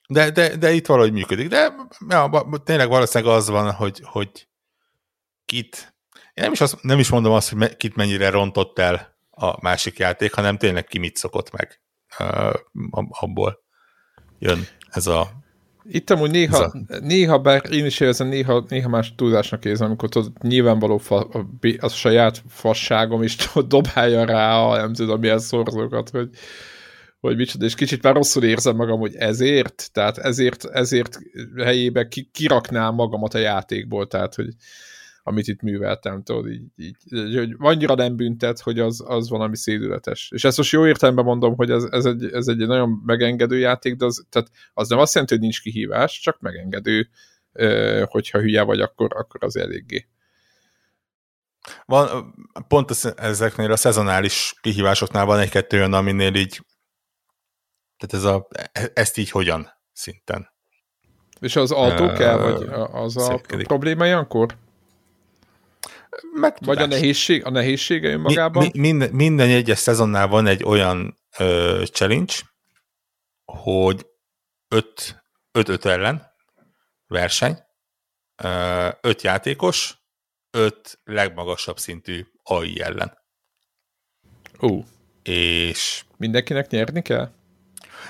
de, 0.07 0.31
de, 0.31 0.55
de 0.57 0.71
itt 0.71 0.85
valahogy 0.85 1.11
működik. 1.11 1.47
De 1.47 1.75
ja, 2.09 2.47
tényleg 2.63 2.87
valószínűleg 2.87 3.35
az 3.35 3.49
van, 3.49 3.71
hogy, 3.71 4.01
hogy 4.03 4.47
kit, 5.45 5.95
én 6.13 6.43
nem 6.43 6.51
is, 6.51 6.61
azt, 6.61 6.83
nem 6.83 6.99
is 6.99 7.09
mondom 7.09 7.33
azt, 7.33 7.49
hogy 7.49 7.75
kit 7.77 7.95
mennyire 7.95 8.29
rontott 8.29 8.79
el 8.79 9.14
a 9.35 9.61
másik 9.61 9.97
játék, 9.97 10.33
hanem 10.33 10.57
tényleg 10.57 10.83
ki 10.85 10.97
mit 10.97 11.15
szokott 11.15 11.51
meg 11.51 11.81
abból 13.09 13.59
jön 14.39 14.67
ez 14.89 15.07
a 15.07 15.43
itt 15.87 16.09
amúgy 16.09 16.31
néha, 16.31 16.57
a... 16.57 16.71
néha 16.99 17.39
bár 17.39 17.61
én 17.71 17.85
is 17.85 17.99
érzem, 17.99 18.27
néha, 18.27 18.65
néha 18.67 18.89
más 18.89 19.15
túlzásnak 19.15 19.65
érzem, 19.65 19.87
amikor 19.87 20.09
tudod, 20.09 20.31
nyilvánvaló 20.41 20.97
fa, 20.97 21.19
a, 21.19 21.45
a 21.79 21.87
saját 21.87 22.43
fasságom 22.47 23.23
is 23.23 23.35
dobálja 23.67 24.25
rá 24.25 24.57
a 24.57 24.75
nem 24.75 24.93
tudom 24.93 25.19
milyen 25.19 25.39
szorzókat, 25.39 26.09
hogy, 26.09 26.29
hogy 27.19 27.35
micsoda, 27.35 27.65
és 27.65 27.75
kicsit 27.75 28.03
már 28.03 28.13
rosszul 28.13 28.43
érzem 28.43 28.75
magam, 28.75 28.99
hogy 28.99 29.15
ezért, 29.15 29.89
tehát 29.93 30.17
ezért, 30.17 30.65
ezért 30.65 31.19
helyébe 31.63 32.07
kiraknám 32.31 32.93
magamat 32.93 33.33
a 33.33 33.37
játékból, 33.37 34.07
tehát 34.07 34.35
hogy 34.35 34.47
amit 35.27 35.47
itt 35.47 35.61
műveltem, 35.61 36.23
tudod, 36.23 36.47
így, 36.47 36.63
így, 36.75 36.97
hogy 37.35 37.55
annyira 37.57 37.95
nem 37.95 38.15
büntet, 38.15 38.59
hogy 38.59 38.79
az, 38.79 39.03
az 39.07 39.29
valami 39.29 39.57
szédületes. 39.57 40.31
És 40.33 40.43
ezt 40.43 40.57
most 40.57 40.71
jó 40.71 40.87
értelemben 40.87 41.25
mondom, 41.25 41.55
hogy 41.55 41.71
ez, 41.71 41.83
ez, 41.83 42.05
egy, 42.05 42.23
ez 42.31 42.47
egy 42.47 42.57
nagyon 42.57 43.01
megengedő 43.05 43.57
játék, 43.57 43.95
de 43.95 44.05
az, 44.05 44.25
tehát 44.29 44.51
az 44.73 44.89
nem 44.89 44.99
azt 44.99 45.13
jelenti, 45.13 45.33
hogy 45.33 45.43
nincs 45.43 45.61
kihívás, 45.61 46.19
csak 46.19 46.39
megengedő, 46.39 47.09
hogyha 48.05 48.39
hülye 48.39 48.61
vagy, 48.61 48.79
akkor, 48.79 49.11
akkor 49.15 49.43
az 49.43 49.57
eléggé. 49.57 50.07
Van, 51.85 52.33
pont 52.67 52.91
ezeknél 53.15 53.71
a 53.71 53.75
szezonális 53.75 54.55
kihívásoknál 54.61 55.25
van 55.25 55.39
egy-kettő 55.39 55.77
olyan, 55.77 55.93
aminél 55.93 56.35
így 56.35 56.61
tehát 57.97 58.25
ez 58.25 58.31
a, 58.33 58.47
ezt 58.93 59.17
így 59.17 59.29
hogyan 59.29 59.69
szinten. 59.93 60.53
És 61.39 61.55
az 61.55 61.71
autó 61.71 62.13
kell, 62.13 62.37
vagy 62.37 62.67
az 62.91 63.17
a 63.17 63.41
probléma 63.63 64.05
ilyenkor? 64.05 64.55
Megtudás. 66.33 66.75
Vagy 66.75 66.83
a 66.83 66.85
nehézség, 66.85 67.45
a 67.45 67.49
nehézsége 67.49 68.09
önmagában? 68.09 68.63
Mi, 68.63 68.69
mi, 68.73 68.79
minden, 68.87 69.09
minden 69.11 69.49
egyes 69.49 69.79
szezonnál 69.79 70.27
van 70.27 70.47
egy 70.47 70.63
olyan 70.63 71.17
ö, 71.37 71.83
challenge, 71.91 72.33
hogy 73.45 74.05
5-5 75.53 75.85
ellen 75.85 76.31
verseny, 77.07 77.57
5 79.01 79.21
játékos, 79.21 79.97
5 80.51 80.99
legmagasabb 81.03 81.79
szintű 81.79 82.25
AI 82.43 82.81
ellen. 82.81 83.17
Ó. 84.61 84.67
Uh. 84.67 84.85
És... 85.23 86.03
Mindenkinek 86.17 86.69
nyerni 86.69 87.01
kell? 87.01 87.31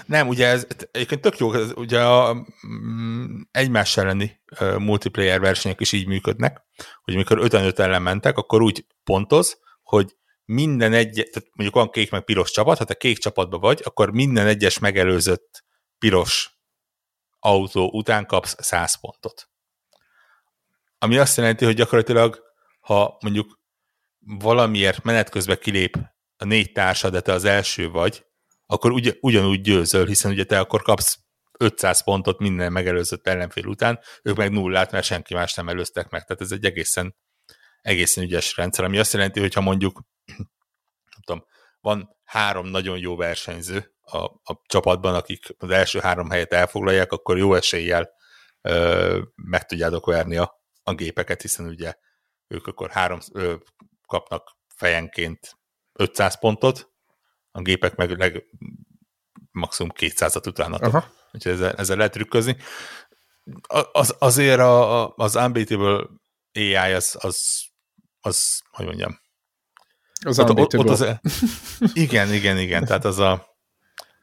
Nem, 0.06 0.28
ugye 0.28 0.48
ez 0.48 0.68
egyébként 0.92 1.22
tök 1.22 1.38
jó, 1.38 1.54
ez, 1.54 1.72
ugye 1.76 2.04
a 2.04 2.46
mm, 2.68 3.42
egymás 3.52 3.98
elleni 3.98 4.42
uh, 4.60 4.78
multiplayer 4.78 5.40
versenyek 5.40 5.80
is 5.80 5.92
így 5.92 6.08
működnek, 6.08 6.65
hogy 7.04 7.14
amikor 7.14 7.38
5 7.38 7.80
ellen 7.80 8.02
mentek, 8.02 8.38
akkor 8.38 8.62
úgy 8.62 8.86
pontoz, 9.04 9.60
hogy 9.84 10.16
minden 10.46 10.94
egy, 10.94 11.14
tehát 11.14 11.50
mondjuk 11.54 11.74
van 11.74 11.90
kék 11.90 12.12
meg 12.12 12.24
piros 12.24 12.52
csapat, 12.52 12.78
ha 12.78 12.84
te 12.84 12.94
kék 12.94 13.18
csapatban 13.18 13.60
vagy, 13.60 13.82
akkor 13.84 14.12
minden 14.12 14.48
egyes 14.48 14.80
megelőzött 14.80 15.64
piros 16.00 16.60
autó 17.40 17.90
után 17.94 18.26
kapsz 18.26 18.56
100 18.58 19.00
pontot. 19.00 19.50
Ami 20.98 21.18
azt 21.18 21.38
jelenti, 21.38 21.66
hogy 21.66 21.76
gyakorlatilag, 21.76 22.44
ha 22.80 23.18
mondjuk 23.20 23.60
valamiért 24.20 25.04
menet 25.04 25.30
közben 25.30 25.58
kilép 25.62 25.98
a 26.38 26.46
négy 26.46 26.72
társad, 26.72 27.12
de 27.12 27.22
te 27.22 27.32
az 27.32 27.44
első 27.44 27.90
vagy, 27.90 28.26
akkor 28.66 28.92
ugy, 28.92 29.18
ugyanúgy 29.22 29.62
győzöl, 29.62 30.06
hiszen 30.06 30.32
ugye 30.32 30.44
te 30.44 30.60
akkor 30.60 30.82
kapsz 30.82 31.20
500 31.60 32.04
pontot 32.04 32.40
minden 32.40 32.72
megelőzött 32.72 33.28
ellenfél 33.28 33.66
után, 33.66 34.00
ők 34.24 34.36
meg 34.36 34.52
nullát, 34.52 34.92
mert 34.92 35.06
senki 35.06 35.34
más 35.34 35.54
nem 35.54 35.70
előztek 35.70 36.10
meg. 36.10 36.24
Tehát 36.24 36.42
ez 36.42 36.52
egy 36.52 36.66
egészen, 36.66 37.16
egészen 37.82 38.24
ügyes 38.24 38.56
rendszer, 38.56 38.86
ami 38.86 38.98
azt 38.98 39.14
jelenti, 39.14 39.40
hogy 39.40 39.54
ha 39.54 39.62
mondjuk 39.62 40.02
nem 41.14 41.22
tudom, 41.26 41.46
van 41.80 42.18
három 42.24 42.68
nagyon 42.68 42.98
jó 42.98 43.16
versenyző 43.16 43.96
a, 44.02 44.18
a 44.24 44.62
csapatban, 44.66 45.16
akik 45.16 45.56
az 45.58 45.70
első 45.70 46.00
három 46.00 46.30
helyet 46.30 46.54
elfoglalják, 46.54 47.12
akkor 47.12 47.38
jó 47.38 47.54
eséllyel 47.54 48.10
ö, 48.62 49.22
meg 49.36 49.66
tudjátok 49.66 50.06
verni 50.06 50.38
a, 50.38 50.62
a 50.84 50.94
gépeket, 50.94 51.42
hiszen 51.42 51.66
ugye 51.66 51.94
ők 52.48 52.68
akkor 52.68 52.90
három, 52.90 53.20
ö, 53.34 53.56
kapnak 54.08 54.58
fejenként 54.76 55.58
500 55.94 56.40
pontot, 56.40 56.90
a 57.52 57.62
gépek 57.62 57.96
meg 57.96 58.18
leg, 58.18 58.46
maximum 59.52 59.92
200-at 59.96 60.48
utána. 60.48 60.78
Úgyhogy 61.36 61.52
ezzel, 61.52 61.74
ezzel 61.74 61.98
lehet 61.98 62.12
trükközni. 62.12 62.58
Az, 63.92 64.16
azért 64.20 64.60
a, 64.60 65.10
az 65.16 65.36
Unbeatable 65.36 66.08
AI 66.54 66.94
az, 66.94 67.18
az, 67.20 67.64
az, 68.20 68.62
hogy 68.72 68.86
mondjam, 68.86 69.20
az 70.26 70.40
ott, 70.40 70.50
ott, 70.50 70.78
ott 70.78 70.90
az, 70.90 71.06
igen, 71.94 72.34
igen, 72.34 72.58
igen, 72.58 72.86
tehát 72.86 73.06
az 73.06 73.20
a 73.20 73.54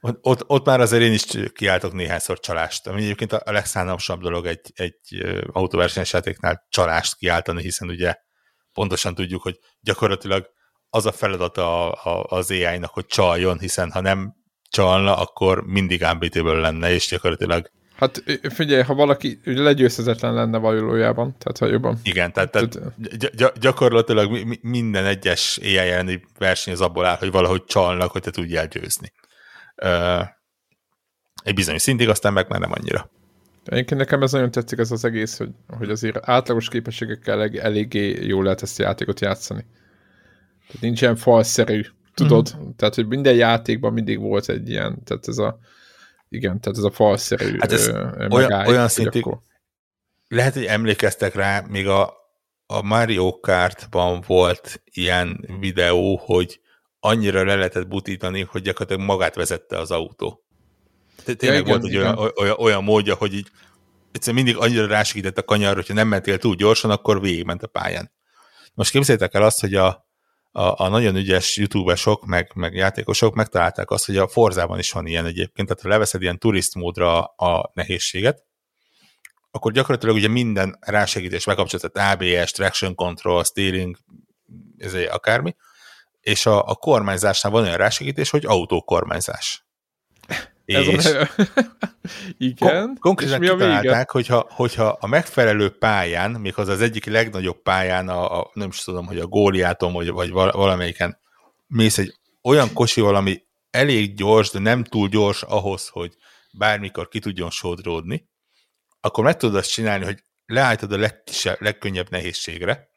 ott, 0.01 0.45
ott 0.47 0.65
már 0.67 0.81
azért 0.81 1.03
én 1.03 1.13
is 1.13 1.25
kiáltok 1.53 1.93
néhányszor 1.93 2.41
csalást. 2.41 2.87
Ami 2.87 3.03
egyébként 3.03 3.33
a 3.33 3.53
legszánalmasabb 3.53 4.21
dolog 4.21 4.47
egy, 4.47 4.73
egy 4.75 5.25
autóversenyes 5.53 6.13
játéknál 6.13 6.67
csalást 6.69 7.17
kiáltani, 7.17 7.63
hiszen 7.63 7.89
ugye 7.89 8.17
pontosan 8.73 9.15
tudjuk, 9.15 9.43
hogy 9.43 9.59
gyakorlatilag 9.81 10.51
az 10.89 11.07
a 11.07 11.13
feladata 11.13 11.91
a, 11.91 12.11
a, 12.13 12.37
az 12.37 12.51
AI-nak, 12.51 12.91
hogy 12.91 13.07
csaljon, 13.07 13.59
hiszen 13.59 13.91
ha 13.91 14.01
nem 14.01 14.35
csalna, 14.73 15.17
akkor 15.17 15.67
mindig 15.67 16.03
unbeatable 16.13 16.61
lenne, 16.61 16.93
és 16.93 17.09
gyakorlatilag 17.09 17.71
Hát 18.03 18.23
figyelj, 18.43 18.83
ha 18.83 18.95
valaki 18.95 19.41
legyőzhetetlen 19.45 20.35
lenne 20.35 20.59
valójában, 20.59 21.37
tehát 21.39 21.59
ha 21.59 21.67
jobban. 21.67 21.99
Igen, 22.03 22.33
tehát, 22.33 22.51
tehát 22.51 22.79
gy- 22.97 23.53
gyakorlatilag 23.61 24.59
minden 24.61 25.05
egyes 25.05 25.59
AI 25.63 25.77
elleni 25.77 26.23
verseny 26.39 26.73
az 26.73 26.81
abból 26.81 27.05
áll, 27.05 27.17
hogy 27.17 27.31
valahogy 27.31 27.65
csalnak, 27.65 28.11
hogy 28.11 28.23
te 28.23 28.31
tudjál 28.31 28.67
győzni. 28.67 29.13
Uh, 29.83 30.27
egy 31.45 31.55
bizonyos 31.55 31.83
szintig, 31.83 32.09
aztán 32.09 32.33
meg 32.33 32.49
már 32.49 32.61
nem 32.61 32.73
annyira. 32.73 33.11
Egyébként 33.65 34.01
nekem 34.01 34.23
ez 34.23 34.33
nagyon 34.33 34.51
tetszik 34.51 34.79
ez 34.79 34.91
az 34.91 35.05
egész, 35.05 35.39
hogy, 35.39 35.51
hogy 35.79 35.91
azért 35.91 36.29
átlagos 36.29 36.69
képességekkel 36.69 37.41
elég, 37.41 37.57
eléggé 37.57 38.27
jól 38.27 38.43
lehet 38.43 38.63
ezt 38.63 38.81
a 38.81 38.83
játékot 38.83 39.21
játszani. 39.21 39.67
Tehát 40.67 40.83
nincsen 40.83 41.17
falszerű, 41.17 41.83
tudod? 42.15 42.57
Mm. 42.57 42.71
Tehát, 42.77 42.95
hogy 42.95 43.07
minden 43.07 43.35
játékban 43.35 43.93
mindig 43.93 44.19
volt 44.19 44.49
egy 44.49 44.69
ilyen, 44.69 45.05
tehát 45.05 45.29
ez 45.29 45.39
a 45.39 45.59
igen, 46.29 46.61
tehát 46.61 46.79
ez 46.79 46.85
a 46.85 46.91
falszerű 46.91 47.57
hát 47.59 47.73
ez 47.73 47.87
ö, 47.89 48.27
olyan, 48.31 48.67
olyan 48.67 48.89
szintig, 48.89 49.27
akkor... 49.27 49.39
lehet, 50.29 50.55
hogy 50.55 50.65
emlékeztek 50.65 51.35
rá, 51.35 51.65
még 51.69 51.89
a, 51.89 52.15
a 52.67 52.83
Mario 52.83 53.41
Kartban 53.41 54.25
volt 54.27 54.83
ilyen 54.85 55.49
videó, 55.61 56.17
hogy 56.17 56.61
annyira 57.01 57.45
le 57.45 57.55
lehetett 57.55 57.89
butítani, 57.89 58.43
hogy 58.43 58.63
gyakorlatilag 58.63 59.09
magát 59.09 59.35
vezette 59.35 59.79
az 59.79 59.91
autó. 59.91 60.45
Tényleg 61.25 61.41
ja, 61.41 61.53
igen, 61.53 61.65
volt 61.65 61.85
egy 61.85 61.97
olyan, 61.97 62.33
olyan, 62.37 62.57
olyan 62.59 62.85
módja, 62.85 63.15
hogy 63.15 63.35
így 63.35 63.51
egyszerűen 64.13 64.45
mindig 64.45 64.63
annyira 64.63 64.87
rásegített 64.87 65.39
a 65.39 65.45
kanyar, 65.45 65.75
hogyha 65.75 65.95
nem 65.95 66.09
mentél 66.09 66.39
túl 66.39 66.55
gyorsan, 66.55 66.91
akkor 66.91 67.21
végigment 67.21 67.63
a 67.63 67.67
pályán. 67.67 68.13
Most 68.75 68.91
képzeljétek 68.91 69.35
el 69.35 69.43
azt, 69.43 69.61
hogy 69.61 69.75
a, 69.75 70.07
a, 70.53 70.85
a 70.85 70.89
nagyon 70.89 71.17
ügyes 71.17 71.57
youtube-esok, 71.57 72.25
meg, 72.25 72.51
meg 72.55 72.75
játékosok 72.75 73.35
megtalálták 73.35 73.91
azt, 73.91 74.07
hogy 74.07 74.17
a 74.17 74.29
Forzában 74.29 74.79
is 74.79 74.91
van 74.93 75.07
ilyen 75.07 75.27
egyébként, 75.27 75.69
tehát 75.69 75.83
ha 75.83 75.89
leveszed 75.89 76.23
ilyen 76.23 76.39
turist 76.39 76.75
módra 76.75 77.25
a 77.25 77.71
nehézséget, 77.75 78.45
akkor 79.51 79.73
gyakorlatilag 79.73 80.15
ugye 80.15 80.29
minden 80.29 80.79
rásegítés 80.81 81.45
megkapcsoltat 81.45 81.99
ABS, 81.99 82.51
traction 82.51 82.95
control, 82.95 83.45
steering, 83.45 83.97
ez 84.77 84.95
egy 84.95 85.09
akármi, 85.11 85.57
és 86.21 86.47
a, 86.47 86.69
a 86.69 86.75
kormányzásnál 86.75 87.53
van 87.53 87.63
olyan 87.63 87.77
rásegítés, 87.77 88.31
hogy 88.31 88.47
autókormányzás. 88.47 89.62
Ez 90.65 90.87
és 90.87 91.05
a... 91.05 91.29
Igen. 92.39 92.85
Kon- 92.85 92.99
konkrétan 92.99 93.43
és 93.43 93.49
mi 93.49 93.55
kitalálták, 93.55 94.11
hogyha, 94.11 94.47
hogyha 94.51 94.97
a 95.01 95.07
megfelelő 95.07 95.71
pályán, 95.71 96.31
még 96.31 96.53
az 96.57 96.69
az 96.69 96.81
egyik 96.81 97.05
legnagyobb 97.05 97.63
pályán, 97.63 98.09
a, 98.09 98.41
a, 98.41 98.51
nem 98.55 98.69
is 98.69 98.79
tudom, 98.83 99.07
hogy 99.07 99.19
a 99.19 99.27
góliáton, 99.27 99.93
vagy, 99.93 100.11
vagy 100.11 100.31
valamelyiken 100.31 101.19
mész 101.67 101.99
egy 101.99 102.15
olyan 102.43 102.73
kocsival, 102.73 103.15
ami 103.15 103.43
elég 103.71 104.15
gyors, 104.15 104.51
de 104.51 104.59
nem 104.59 104.85
túl 104.85 105.09
gyors 105.09 105.43
ahhoz, 105.43 105.89
hogy 105.89 106.17
bármikor 106.53 107.09
ki 107.09 107.19
tudjon 107.19 107.51
sodródni, 107.51 108.29
akkor 109.01 109.25
meg 109.25 109.37
tudod 109.37 109.57
azt 109.57 109.71
csinálni, 109.71 110.05
hogy 110.05 110.25
leállítod 110.47 110.93
a 110.93 110.97
legkisebb, 110.97 111.57
legkönnyebb 111.61 112.11
nehézségre, 112.11 112.91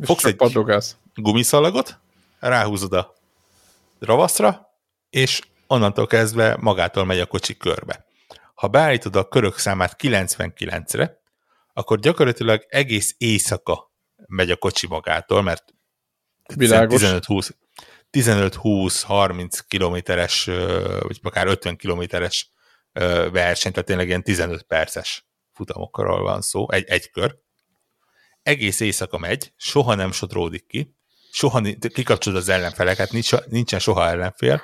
és 0.00 0.06
fogsz 0.06 0.24
egy 0.24 0.36
padogász. 0.36 0.96
gumiszalagot, 1.14 2.00
ráhúzod 2.38 2.92
a 2.92 3.14
ravaszra, 3.98 4.68
és 5.10 5.40
onnantól 5.70 6.06
kezdve 6.06 6.56
magától 6.60 7.04
megy 7.04 7.20
a 7.20 7.26
kocsi 7.26 7.56
körbe. 7.56 8.04
Ha 8.54 8.68
beállítod 8.68 9.16
a 9.16 9.28
körök 9.28 9.58
számát 9.58 9.96
99-re, 9.98 11.20
akkor 11.72 11.98
gyakorlatilag 11.98 12.64
egész 12.68 13.14
éjszaka 13.18 13.92
megy 14.26 14.50
a 14.50 14.56
kocsi 14.56 14.86
magától, 14.86 15.42
mert 15.42 15.64
15-20 16.54 17.50
15-20-30 18.12 19.60
kilométeres, 19.68 20.44
vagy 21.00 21.18
akár 21.22 21.46
50 21.46 21.76
kilométeres 21.76 22.52
verseny, 23.32 23.72
tehát 23.72 23.86
tényleg 23.86 24.06
ilyen 24.06 24.22
15 24.22 24.62
perces 24.62 25.26
futamokkal 25.52 26.22
van 26.22 26.40
szó, 26.40 26.70
egy, 26.70 26.84
egy 26.88 27.10
kör. 27.10 27.36
Egész 28.42 28.80
éjszaka 28.80 29.18
megy, 29.18 29.52
soha 29.56 29.94
nem 29.94 30.12
sodródik 30.12 30.66
ki, 30.66 30.96
soha 31.30 31.62
kikapcsolod 31.92 32.38
az 32.38 32.48
ellenfeleket, 32.48 33.10
nincs, 33.10 33.32
nincsen 33.46 33.78
soha 33.78 34.08
ellenfél, 34.08 34.62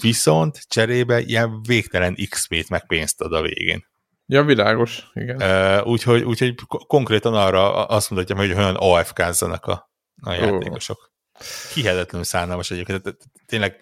viszont 0.00 0.58
cserébe 0.68 1.20
ilyen 1.20 1.62
végtelen 1.62 2.16
XP-t 2.30 2.68
meg 2.68 2.86
pénzt 2.86 3.20
ad 3.20 3.32
a 3.32 3.42
végén. 3.42 3.90
Ja, 4.26 4.42
világos, 4.42 5.10
igen. 5.14 5.36
Uh, 5.36 5.86
úgyhogy, 5.86 6.22
úgyhogy 6.22 6.54
konkrétan 6.66 7.34
arra 7.34 7.86
azt 7.86 8.10
mondhatjam, 8.10 8.46
hogy 8.46 8.58
olyan 8.58 8.76
AFK-zzanak 8.76 9.64
a, 9.66 9.90
a 10.22 10.32
játékosok. 10.32 10.98
Oh. 10.98 11.46
Hihetetlenül 11.74 12.26
szánalmas 12.26 12.70
egyébként. 12.70 13.16
Tényleg 13.46 13.76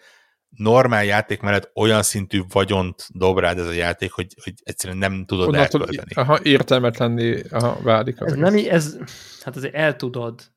normál 0.56 1.04
játék 1.04 1.40
mellett 1.40 1.70
olyan 1.74 2.02
szintű 2.02 2.40
vagyont 2.48 3.06
dob 3.08 3.38
rád 3.38 3.58
ez 3.58 3.66
a 3.66 3.72
játék, 3.72 4.12
hogy, 4.12 4.34
hogy 4.44 4.54
egyszerűen 4.62 4.98
nem 4.98 5.24
tudod 5.24 5.48
Onnantól, 5.48 5.80
elkölteni. 5.80 6.14
Aha, 6.14 6.38
értelmetlenné 6.42 7.42
aha, 7.50 7.78
válik. 7.82 8.16
Ez 8.20 8.32
nem, 8.32 8.54
ez, 8.68 8.96
hát 9.40 9.56
azért 9.56 9.74
el 9.74 9.96
tudod, 9.96 10.52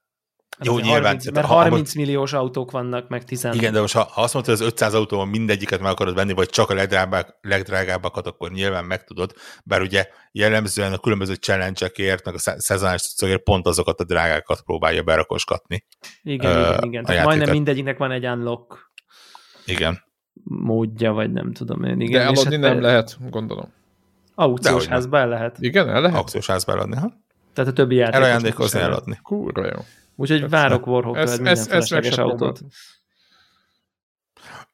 Jó, 0.61 0.79
nyilván. 0.79 1.03
30, 1.03 1.31
mert 1.31 1.45
30 1.45 1.93
ha, 1.93 1.99
milliós 1.99 2.33
autók 2.33 2.71
vannak, 2.71 3.09
meg 3.09 3.23
10. 3.23 3.47
Igen, 3.51 3.73
de 3.73 3.79
most 3.79 3.93
ha, 3.93 4.09
ha 4.11 4.21
azt 4.21 4.33
mondod, 4.33 4.57
hogy 4.57 4.65
az 4.65 4.71
500 4.71 4.93
autóban 4.93 5.27
mindegyiket 5.27 5.79
meg 5.79 5.91
akarod 5.91 6.15
venni, 6.15 6.33
vagy 6.33 6.49
csak 6.49 6.69
a 6.69 6.73
legdrágábbak, 6.73 7.37
legdrágábbakat, 7.41 8.27
akkor 8.27 8.51
nyilván 8.51 8.85
meg 8.85 9.03
tudod. 9.03 9.33
Bár 9.63 9.81
ugye 9.81 10.07
jellemzően 10.31 10.93
a 10.93 10.97
különböző 10.97 11.33
challenge-ekért, 11.33 12.25
meg 12.25 12.33
a 12.33 12.37
szezonális 12.57 13.01
cuccokért 13.01 13.43
pont 13.43 13.67
azokat 13.67 13.99
a 13.99 14.03
drágákat 14.03 14.61
próbálja 14.61 15.03
berakosgatni. 15.03 15.85
Igen, 16.23 16.57
uh, 16.57 16.67
igen, 16.67 16.83
igen. 16.83 17.03
Tehát 17.03 17.25
majdnem 17.25 17.49
mindegyiknek 17.49 17.97
van 17.97 18.11
egy 18.11 18.25
unlock 18.25 18.91
igen. 19.65 20.03
módja, 20.43 21.11
vagy 21.11 21.31
nem 21.31 21.53
tudom 21.53 21.83
én. 21.83 21.99
Igen. 21.99 22.11
De 22.11 22.19
eladni 22.19 22.51
hát 22.51 22.59
nem 22.59 22.81
lehet, 22.81 23.17
gondolom. 23.29 23.73
Aukciós 24.35 24.85
házba 24.85 25.17
el 25.17 25.27
lehet. 25.27 25.57
Igen, 25.59 25.89
el 25.89 26.01
lehet? 26.01 26.17
Aukciós 26.17 26.47
házba 26.47 26.71
eladni, 26.71 26.95
ha? 26.95 27.21
Tehát 27.53 27.71
a 27.71 27.73
többi 27.73 27.95
játékos. 27.95 28.19
Elajándékozni, 28.19 28.79
eladni. 28.79 29.19
Kurva 29.23 29.65
jó. 29.65 29.79
Úgyhogy 30.15 30.49
várok 30.49 30.87
warhawk 30.87 31.17
ez, 31.17 31.35
minden 31.35 31.53
ez, 31.53 31.67
felesleges 31.67 32.17
autót. 32.17 32.59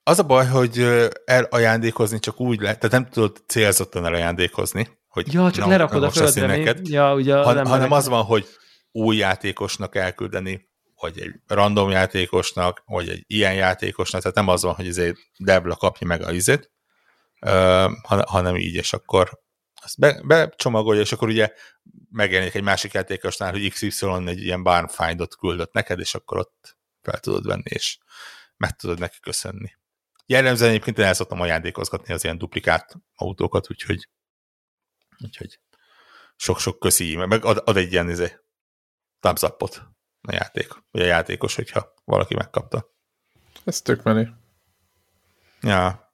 Az 0.04 0.20
a 0.20 0.24
baj, 0.24 0.46
hogy 0.46 0.86
elajándékozni 1.26 2.20
csak 2.20 2.40
úgy 2.40 2.60
lehet, 2.60 2.80
tehát 2.80 2.96
nem 2.96 3.12
tudod 3.12 3.44
célzottan 3.48 4.06
elajándékozni, 4.06 4.88
hogy 5.08 5.34
ja, 5.34 5.52
csak 5.52 5.66
na, 5.66 5.72
lerakod 5.72 6.04
a 6.04 6.10
földre, 6.10 6.46
neked, 6.46 6.88
ja, 6.88 7.14
ugye 7.14 7.36
han, 7.36 7.68
hanem 7.68 7.92
az 7.92 8.08
van, 8.08 8.24
hogy 8.24 8.48
új 8.92 9.16
játékosnak 9.16 9.96
elküldeni, 9.96 10.70
vagy 11.02 11.20
egy 11.20 11.32
random 11.48 11.90
játékosnak, 11.90 12.84
vagy 12.86 13.10
egy 13.10 13.24
ilyen 13.28 13.54
játékosnak, 13.54 14.22
tehát 14.22 14.38
nem 14.38 14.48
az 14.48 14.64
van, 14.64 14.74
hogy 14.74 14.88
ezért 14.88 15.18
Debla 15.38 15.76
kapja 15.76 16.08
meg 16.08 16.22
a 16.22 16.32
izét, 16.32 16.72
uh, 17.42 17.92
hanem 18.26 18.56
így, 18.56 18.76
és 18.76 18.94
akkor 18.94 19.40
azt 19.84 20.00
be, 20.00 20.22
becsomagolja, 20.24 21.02
és 21.02 21.12
akkor 21.12 21.28
ugye 21.28 21.54
megjelenik 22.12 22.56
egy 22.56 22.64
másik 22.64 22.94
játékosnál, 22.94 23.52
hogy 23.52 23.70
XY 23.70 24.06
egy 24.26 24.44
ilyen 24.44 24.64
barnfind-ot 24.64 25.36
küldött 25.36 25.74
neked, 25.74 26.00
és 26.00 26.16
akkor 26.16 26.38
ott 26.38 26.78
fel 27.02 27.20
tudod 27.20 27.46
venni, 27.46 27.64
és 27.64 27.98
meg 28.58 28.76
tudod 28.76 29.00
neki 29.00 29.20
köszönni. 29.20 29.78
Jellemzően 30.26 30.70
egyébként 30.70 30.98
én 30.98 31.06
el 31.06 31.14
szoktam 31.14 31.42
ajándékozgatni 31.42 32.14
az 32.14 32.24
ilyen 32.24 32.38
duplikát 32.38 32.96
autókat, 33.16 33.70
úgyhogy, 33.70 34.10
úgyhogy 35.24 35.60
sok-sok 36.36 36.80
köszi, 36.80 37.16
meg 37.16 37.46
ad, 37.46 37.62
ad 37.66 37.78
egy 37.78 37.92
ilyen 37.92 38.10
izé, 38.10 38.40
thumbs 39.20 39.42
up-ot 39.42 39.82
a 40.22 40.34
játék, 40.34 40.68
vagy 40.92 41.02
a 41.02 41.06
játékos, 41.06 41.56
hogyha 41.56 41.94
valaki 42.04 42.36
megkapta. 42.36 42.94
Ez 43.64 43.82
tök 43.82 44.04
menő. 44.04 44.34
Ja, 45.62 46.09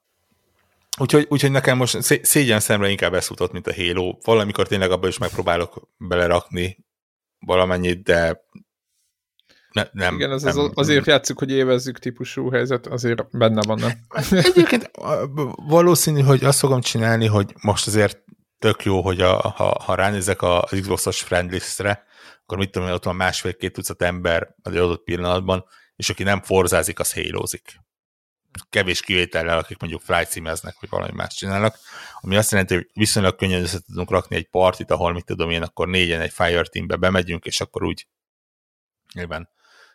Úgyhogy, 0.98 1.26
úgyhogy 1.28 1.50
nekem 1.50 1.76
most 1.76 2.02
szégyen 2.22 2.60
szemre 2.60 2.88
inkább 2.88 3.14
ezt 3.14 3.26
futott, 3.26 3.52
mint 3.52 3.66
a 3.66 3.74
Halo. 3.74 4.18
Valamikor 4.24 4.66
tényleg 4.66 4.90
abban 4.90 5.08
is 5.08 5.18
megpróbálok 5.18 5.88
belerakni 5.96 6.84
valamennyit, 7.38 8.02
de 8.02 8.44
ne, 9.72 9.86
nem. 9.92 10.14
Igen, 10.14 10.32
ez 10.32 10.42
nem, 10.42 10.58
az, 10.58 10.70
azért 10.74 11.06
játszik, 11.06 11.38
hogy 11.38 11.50
évezzük 11.50 11.98
típusú 11.98 12.50
helyzet, 12.50 12.86
azért 12.86 13.38
benne 13.38 13.60
van, 13.66 13.78
nem? 13.78 13.92
Egyébként 14.30 14.90
valószínű, 15.54 16.20
hogy 16.20 16.44
azt 16.44 16.58
fogom 16.58 16.80
csinálni, 16.80 17.26
hogy 17.26 17.54
most 17.62 17.86
azért 17.86 18.24
tök 18.58 18.84
jó, 18.84 19.00
hogy 19.00 19.20
a, 19.20 19.36
ha, 19.36 19.82
ha 19.84 19.94
ránézek 19.94 20.42
az 20.42 20.78
Xbox-os 20.80 21.20
friendlistre, 21.20 22.04
akkor 22.42 22.58
mit 22.58 22.70
tudom, 22.70 22.90
ott 22.90 23.04
van 23.04 23.16
másfél-két 23.16 23.72
tucat 23.72 24.02
ember 24.02 24.54
az 24.62 24.72
adott 24.72 25.04
pillanatban, 25.04 25.64
és 25.96 26.10
aki 26.10 26.22
nem 26.22 26.42
forzázik, 26.42 26.98
az 26.98 27.12
hélozik. 27.12 27.80
Kevés 28.70 29.00
kivétellel, 29.00 29.58
akik 29.58 29.78
mondjuk 29.78 30.02
flight 30.02 30.30
címeznek, 30.30 30.76
vagy 30.80 30.90
valami 30.90 31.12
más 31.14 31.34
csinálnak, 31.34 31.78
ami 32.20 32.36
azt 32.36 32.50
jelenti, 32.50 32.74
hogy 32.74 32.90
viszonylag 32.92 33.36
könnyen 33.36 33.62
össze 33.62 33.80
tudunk 33.80 34.10
rakni 34.10 34.36
egy 34.36 34.48
partit, 34.48 34.90
ahol 34.90 35.12
mit 35.12 35.24
tudom 35.24 35.50
én, 35.50 35.62
akkor 35.62 35.88
négyen 35.88 36.20
egy 36.20 36.32
Fireteambe 36.32 36.96
bemegyünk, 36.96 37.44
és 37.44 37.60
akkor 37.60 37.84
úgy 37.84 38.06
nyilván 39.14 39.48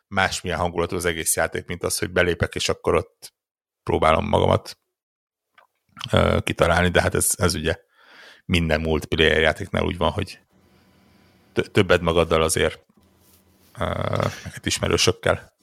másmilyen 0.07 0.57
hangulatú 0.57 0.95
az 0.95 1.05
egész 1.05 1.35
játék, 1.35 1.65
mint 1.65 1.83
az, 1.83 1.97
hogy 1.97 2.11
belépek, 2.11 2.55
és 2.55 2.69
akkor 2.69 2.95
ott 2.95 3.33
próbálom 3.83 4.27
magamat 4.27 4.77
uh, 6.11 6.43
kitalálni, 6.43 6.89
de 6.89 7.01
hát 7.01 7.15
ez, 7.15 7.33
ez 7.37 7.53
ugye 7.53 7.75
minden 8.45 8.81
multiplayer 8.81 9.41
játéknál 9.41 9.83
úgy 9.83 9.97
van, 9.97 10.11
hogy 10.11 10.39
többet 11.71 12.01
magaddal 12.01 12.41
azért 12.41 12.85
uh, 13.79 14.31
ismerősökkel 14.63 15.53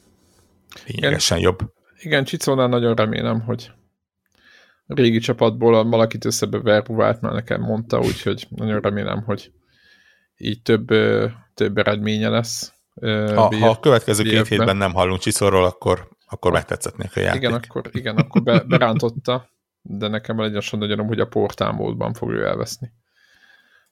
lényegesen 0.87 1.39
jobb. 1.39 1.77
Igen, 1.99 2.25
Csicónál 2.25 2.69
nagyon 2.69 2.95
remélem, 2.95 3.41
hogy 3.41 3.73
a 4.87 4.95
régi 4.95 5.19
csapatból 5.19 5.89
valakit 5.89 6.25
összebe 6.25 6.61
verbuvált, 6.61 7.21
mert 7.21 7.35
nekem 7.35 7.61
mondta, 7.61 7.99
úgyhogy 7.99 8.47
nagyon 8.49 8.81
remélem, 8.81 9.23
hogy 9.23 9.53
így 10.37 10.63
több, 10.63 10.87
több 11.55 11.79
eredménye 11.79 12.29
lesz. 12.29 12.73
Ha, 13.01 13.57
ha 13.57 13.69
a 13.69 13.81
következő 13.81 14.23
két 14.23 14.47
hétben 14.47 14.77
nem 14.77 14.93
hallunk 14.93 15.21
Csiszorról, 15.21 15.65
akkor, 15.65 16.09
akkor 16.27 16.53
megtetszetnék 16.53 17.17
a 17.17 17.21
játék. 17.21 17.41
Igen, 17.41 17.53
akkor, 17.53 17.91
igen, 17.93 18.17
akkor 18.17 18.43
be, 18.43 18.61
berántotta, 18.61 19.51
de 19.83 20.09
nekem 20.09 20.41
legyen 20.41 20.63
nagyon 20.71 21.07
hogy 21.07 21.21
a 21.21 21.27
portálmódban 21.27 22.13
fogja 22.13 22.47
elveszni. 22.47 22.93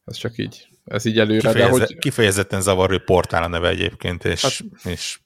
Ez 0.04 0.16
csak 0.16 0.38
így, 0.38 0.68
ez 0.84 1.04
így 1.04 1.18
előre. 1.18 1.48
Kifejeze, 1.48 1.78
de 1.78 1.84
hogy... 1.86 1.98
Kifejezetten 1.98 2.60
zavaró 2.60 2.98
portál 2.98 3.42
a 3.42 3.48
neve 3.48 3.68
egyébként, 3.68 4.24
és, 4.24 4.42
hát, 4.42 4.92
és 4.92 5.20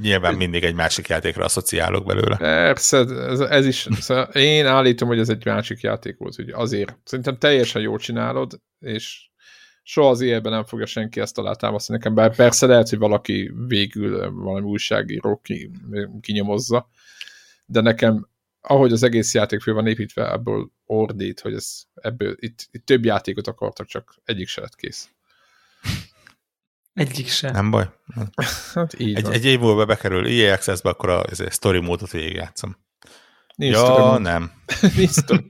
nyilván 0.00 0.34
mindig 0.34 0.64
egy 0.64 0.74
másik 0.74 1.08
játékra 1.08 1.44
asszociálok 1.44 2.06
belőle. 2.06 2.36
Persze, 2.36 2.98
ez, 2.98 3.40
ez 3.40 3.66
is, 3.66 3.88
szóval 4.00 4.24
én 4.24 4.66
állítom, 4.66 5.08
hogy 5.08 5.18
ez 5.18 5.28
egy 5.28 5.44
másik 5.44 5.80
játék 5.80 6.18
volt, 6.18 6.34
hogy 6.34 6.50
azért. 6.50 6.98
Szerintem 7.04 7.38
teljesen 7.38 7.82
jól 7.82 7.98
csinálod, 7.98 8.60
és 8.78 9.28
soha 9.82 10.08
az 10.08 10.20
életben 10.20 10.52
nem 10.52 10.64
fogja 10.64 10.86
senki 10.86 11.20
ezt 11.20 11.38
alátámasztani 11.38 11.98
nekem, 11.98 12.14
bár 12.14 12.36
persze 12.36 12.66
lehet, 12.66 12.88
hogy 12.88 12.98
valaki 12.98 13.52
végül 13.66 14.32
valami 14.32 14.66
újságíró 14.66 15.40
ki, 15.42 15.70
kinyomozza, 16.20 16.88
de 17.66 17.80
nekem 17.80 18.28
ahogy 18.66 18.92
az 18.92 19.02
egész 19.02 19.34
játék 19.34 19.60
föl 19.60 19.74
van 19.74 19.86
építve, 19.86 20.32
ebből 20.32 20.70
ordít, 20.86 21.40
hogy 21.40 21.54
ez, 21.54 21.82
ebből 21.94 22.36
itt, 22.38 22.68
itt 22.70 22.86
több 22.86 23.04
játékot 23.04 23.46
akartak, 23.46 23.86
csak 23.86 24.14
egyik 24.24 24.48
se 24.48 24.60
lett 24.60 24.74
kész. 24.74 25.10
Egyik 26.94 27.28
se. 27.28 27.50
Nem 27.50 27.70
baj. 27.70 27.88
hát 28.74 29.00
így 29.00 29.16
egy, 29.16 29.28
egy 29.32 29.44
év 29.44 29.60
múlva 29.60 29.84
bekerül 29.84 30.26
EA 30.26 30.52
Access-be, 30.52 30.90
akkor 30.90 31.08
a, 31.08 31.20
a 31.20 31.50
story 31.50 31.80
módot 31.80 32.10
végigjátszom. 32.10 32.76
Nincs 33.54 33.74
ja, 33.74 33.84
story 33.84 34.22
nem. 34.22 34.52
nincs 34.96 35.10
story. 35.10 35.46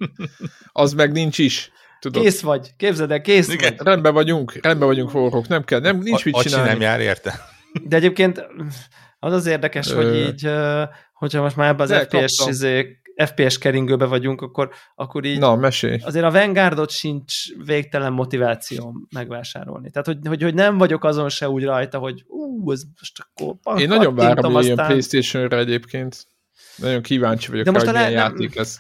Az 0.73 0.93
meg 0.93 1.13
nincs 1.13 1.39
is. 1.39 1.73
Tudod. 2.01 2.23
Kész 2.23 2.41
vagy, 2.41 2.75
képzeld 2.77 3.11
el, 3.11 3.21
kész 3.21 3.49
Igen. 3.49 3.75
vagy. 3.77 3.87
Rendben 3.87 4.13
vagyunk, 4.13 4.59
rendben 4.63 4.89
vagyunk 4.89 5.11
forrók, 5.11 5.49
nem 5.49 5.65
kell, 5.65 5.81
nem, 5.81 5.99
nincs 5.99 6.21
a, 6.21 6.23
mit 6.25 6.37
csinálni. 6.37 6.69
nem 6.69 6.81
jár 6.81 7.01
érte. 7.01 7.41
De 7.83 7.97
egyébként 7.97 8.47
az 9.19 9.33
az 9.33 9.47
érdekes, 9.47 9.93
hogy 9.93 10.17
így, 10.17 10.51
hogyha 11.13 11.43
most 11.43 11.57
már 11.57 11.69
ebben 11.69 11.91
az 11.91 12.07
FPS 12.07 12.47
izé, 12.47 13.01
FPS 13.25 13.59
keringőbe 13.59 14.05
vagyunk, 14.05 14.41
akkor, 14.41 14.71
akkor 14.95 15.25
így 15.25 15.39
Na, 15.39 15.57
mesélj. 15.57 15.99
azért 16.05 16.25
a 16.25 16.31
Vanguardot 16.31 16.91
sincs 16.91 17.35
végtelen 17.65 18.13
motivációm 18.13 19.07
megvásárolni. 19.15 19.91
Tehát, 19.91 20.07
hogy, 20.07 20.19
hogy, 20.27 20.43
hogy 20.43 20.55
nem 20.55 20.79
vagyok 20.79 21.05
azon 21.05 21.29
se 21.29 21.49
úgy 21.49 21.65
rajta, 21.65 21.99
hogy 21.99 22.25
ú, 22.27 22.73
ez 22.73 22.83
most 22.99 23.25
akkor 23.27 23.81
Én 23.81 23.89
nagyon 23.89 24.15
várom, 24.15 24.53
hogy 24.53 24.71
aztán... 24.71 24.87
Playstation-re 24.87 25.59
egyébként. 25.59 26.27
Nagyon 26.77 27.03
kíváncsi 27.03 27.51
vagyok, 27.51 27.65
De 27.65 27.71
most 27.71 27.85
rá, 27.85 27.93
hogy 27.93 28.01
milyen 28.01 28.21
játék 28.21 28.57
ez 28.57 28.79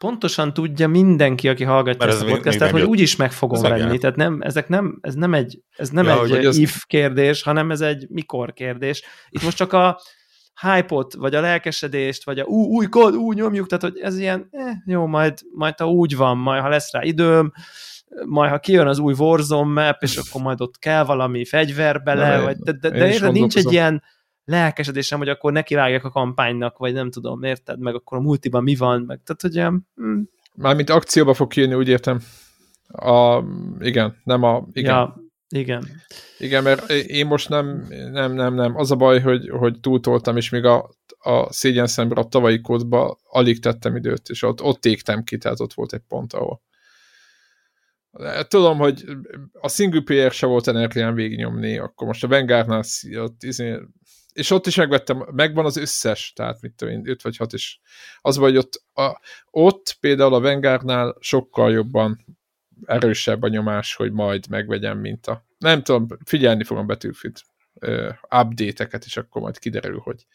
pontosan 0.00 0.52
tudja 0.52 0.88
mindenki, 0.88 1.48
aki 1.48 1.64
hallgatja 1.64 2.06
ezt 2.06 2.22
a 2.22 2.24
podcastet, 2.24 2.70
hogy 2.70 2.82
úgyis 2.82 3.16
meg 3.16 3.32
fogom 3.32 3.62
venni. 3.62 3.98
Tehát 3.98 4.16
nem, 4.16 4.40
ezek 4.40 4.68
nem, 4.68 4.98
ez 5.00 5.14
nem 5.14 5.34
egy, 5.34 5.60
ez 5.76 5.88
nem 5.88 6.04
ja, 6.04 6.24
egy 6.24 6.46
az... 6.46 6.56
if 6.56 6.84
kérdés, 6.86 7.42
hanem 7.42 7.70
ez 7.70 7.80
egy 7.80 8.06
mikor 8.08 8.52
kérdés. 8.52 9.02
Itt 9.28 9.42
most 9.42 9.56
csak 9.56 9.72
a 9.72 10.00
hype-ot, 10.60 11.14
vagy 11.14 11.34
a 11.34 11.40
lelkesedést, 11.40 12.24
vagy 12.24 12.38
a 12.38 12.44
ú, 12.44 12.76
új 12.76 12.86
kód, 12.86 13.14
ú, 13.14 13.32
nyomjuk, 13.32 13.66
tehát 13.66 13.82
hogy 13.82 13.98
ez 14.02 14.18
ilyen, 14.18 14.48
eh, 14.50 14.76
jó, 14.86 15.06
majd, 15.06 15.38
majd 15.54 15.78
ha 15.78 15.90
úgy 15.90 16.16
van, 16.16 16.38
majd 16.38 16.62
ha 16.62 16.68
lesz 16.68 16.92
rá 16.92 17.02
időm, 17.02 17.52
majd 18.26 18.50
ha 18.50 18.58
kijön 18.58 18.86
az 18.86 18.98
új 18.98 19.14
Warzone 19.18 19.84
map, 19.84 20.02
és 20.02 20.16
akkor 20.16 20.42
majd 20.42 20.60
ott 20.60 20.78
kell 20.78 21.04
valami 21.04 21.44
fegyver 21.44 22.02
bele, 22.02 22.36
de, 22.36 22.42
vagy, 22.42 22.56
de, 22.56 22.72
de, 22.72 22.90
de 22.90 23.08
érted, 23.12 23.32
nincs 23.32 23.56
egy 23.56 23.72
ilyen 23.72 24.02
lelkesedésem, 24.44 25.18
hogy 25.18 25.28
akkor 25.28 25.52
nekivágjak 25.52 26.04
a 26.04 26.10
kampánynak, 26.10 26.78
vagy 26.78 26.92
nem 26.92 27.10
tudom, 27.10 27.42
érted, 27.42 27.80
meg 27.80 27.94
akkor 27.94 28.18
a 28.18 28.20
multiban 28.20 28.62
mi 28.62 28.74
van, 28.74 29.00
meg 29.00 29.20
tehát, 29.24 29.40
hogy 29.40 29.54
ilyen... 29.54 29.86
Mm. 30.02 30.20
Mármint 30.54 30.90
akcióba 30.90 31.34
fog 31.34 31.48
kijönni, 31.48 31.74
úgy 31.74 31.88
értem. 31.88 32.20
A, 32.88 33.42
igen, 33.80 34.16
nem 34.24 34.42
a... 34.42 34.66
Igen. 34.72 34.94
Ja, 34.94 35.16
igen. 35.54 36.02
Igen, 36.38 36.62
mert 36.62 36.90
én 36.90 37.26
most 37.26 37.48
nem, 37.48 37.86
nem, 37.88 38.32
nem, 38.32 38.54
nem. 38.54 38.76
Az 38.76 38.90
a 38.90 38.96
baj, 38.96 39.20
hogy, 39.20 39.48
hogy 39.48 39.80
túltoltam, 39.80 40.36
és 40.36 40.50
még 40.50 40.64
a, 40.64 40.90
a 41.18 41.52
szégyen 41.52 41.86
szemben 41.86 42.18
a 42.18 42.28
tavalyi 42.28 42.60
kódba 42.60 43.18
alig 43.22 43.60
tettem 43.60 43.96
időt, 43.96 44.28
és 44.28 44.42
ott, 44.42 44.62
ott 44.62 44.84
égtem 44.84 45.24
ki, 45.24 45.38
tehát 45.38 45.60
ott 45.60 45.72
volt 45.72 45.92
egy 45.92 46.02
pont, 46.08 46.32
ahol 46.32 46.62
Tudom, 48.48 48.78
hogy 48.78 49.04
a 49.52 49.68
single 49.68 50.00
player 50.00 50.32
se 50.32 50.46
volt 50.46 50.66
energián 50.66 51.14
végignyomni, 51.14 51.78
akkor 51.78 52.06
most 52.06 52.24
a 52.24 52.28
Vanguardnál 52.28 52.82
ott, 53.16 53.42
izé, 53.42 53.78
és 54.32 54.50
ott 54.50 54.66
is 54.66 54.76
megvettem, 54.76 55.26
megvan 55.32 55.64
az 55.64 55.76
összes, 55.76 56.32
tehát 56.36 56.60
mit 56.60 56.74
tudom 56.74 56.94
én, 56.94 57.08
5 57.08 57.22
vagy 57.22 57.36
6 57.36 57.52
is. 57.52 57.80
Az 58.20 58.36
vagy 58.36 58.56
ott, 58.56 58.82
a, 58.92 59.20
ott 59.50 59.96
például 60.00 60.34
a 60.34 60.40
Vanguardnál 60.40 61.16
sokkal 61.20 61.72
jobban 61.72 62.24
erősebb 62.84 63.42
a 63.42 63.48
nyomás, 63.48 63.94
hogy 63.94 64.12
majd 64.12 64.48
megvegyem, 64.48 64.98
mint 64.98 65.26
a... 65.26 65.44
Nem 65.58 65.82
tudom, 65.82 66.06
figyelni 66.24 66.64
fogom 66.64 66.86
Battlefield 66.86 67.36
update-eket, 68.30 69.04
és 69.04 69.16
akkor 69.16 69.42
majd 69.42 69.58
kiderül, 69.58 69.98
hogy, 69.98 70.26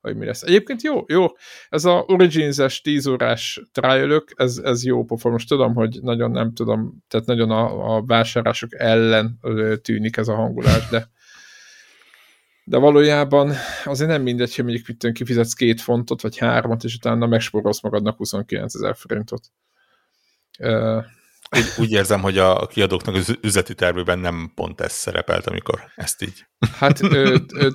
hogy 0.00 0.16
mi 0.16 0.24
lesz. 0.24 0.42
Egyébként 0.42 0.82
jó, 0.82 1.04
jó, 1.06 1.26
ez 1.68 1.84
a 1.84 2.04
Origins-es 2.06 2.80
10 2.80 3.06
órás 3.06 3.62
trial 3.72 4.24
ez, 4.36 4.60
ez 4.64 4.84
jó 4.84 5.04
pofa. 5.04 5.30
Most 5.30 5.48
tudom, 5.48 5.74
hogy 5.74 5.98
nagyon 6.02 6.30
nem 6.30 6.54
tudom, 6.54 7.04
tehát 7.08 7.26
nagyon 7.26 7.50
a, 7.50 7.94
a 7.96 8.04
vásárlások 8.04 8.74
ellen 8.74 9.38
tűnik 9.82 10.16
ez 10.16 10.28
a 10.28 10.34
hangulás, 10.34 10.88
de 10.88 11.10
de 12.64 12.78
valójában 12.78 13.52
azért 13.84 14.10
nem 14.10 14.22
mindegy, 14.22 14.54
hogy 14.54 14.64
mondjuk 14.64 14.86
mit 14.86 15.12
kifizetsz 15.12 15.52
két 15.52 15.80
fontot, 15.80 16.20
vagy 16.20 16.38
hármat, 16.38 16.84
és 16.84 16.94
utána 16.94 17.26
megspórolsz 17.26 17.82
magadnak 17.82 18.16
29 18.16 18.74
ezer 18.74 18.96
forintot. 18.96 19.44
Úgy, 21.56 21.64
úgy 21.78 21.90
érzem, 21.90 22.20
hogy 22.20 22.38
a 22.38 22.66
kiadóknak 22.66 23.14
az 23.14 23.38
üzleti 23.42 23.74
tervében 23.74 24.18
nem 24.18 24.52
pont 24.54 24.80
ez 24.80 24.92
szerepelt, 24.92 25.46
amikor 25.46 25.80
ezt 25.94 26.22
így... 26.22 26.46
Hát 26.78 27.02
ö, 27.02 27.36
ö, 27.54 27.68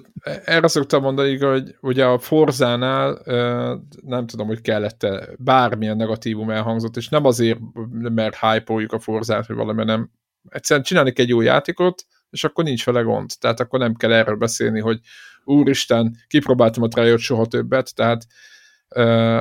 erre 0.46 0.68
szoktam 0.68 1.02
mondani, 1.02 1.38
hogy 1.38 1.76
ugye 1.82 2.06
a 2.06 2.20
Forzánál 2.20 3.22
ö, 3.24 3.76
nem 4.02 4.28
tudom, 4.28 4.48
hogy 4.48 4.62
kellett 4.62 5.04
-e 5.04 5.30
bármilyen 5.38 5.96
negatívum 5.98 6.50
elhangzott, 6.50 6.98
és 6.98 7.10
nem 7.10 7.26
azért, 7.26 7.60
mert 8.00 8.38
hype 8.40 8.74
a 8.88 9.00
Forzát, 9.00 9.46
hogy 9.46 9.56
valami 9.56 9.84
nem. 9.84 10.12
Egyszerűen 10.50 10.86
csinálni 10.86 11.14
egy 11.16 11.30
jó 11.30 11.42
játékot, 11.42 12.06
és 12.30 12.44
akkor 12.44 12.64
nincs 12.64 12.86
vele 12.86 13.02
gond. 13.02 13.30
Tehát 13.40 13.60
akkor 13.60 13.80
nem 13.80 13.96
kell 13.96 14.12
erről 14.14 14.36
beszélni, 14.36 14.80
hogy 14.80 15.00
úristen, 15.44 16.16
kipróbáltam 16.28 16.84
a 16.84 16.88
trial 16.88 17.18
soha 17.18 17.46
többet, 17.46 17.96
tehát 17.96 18.26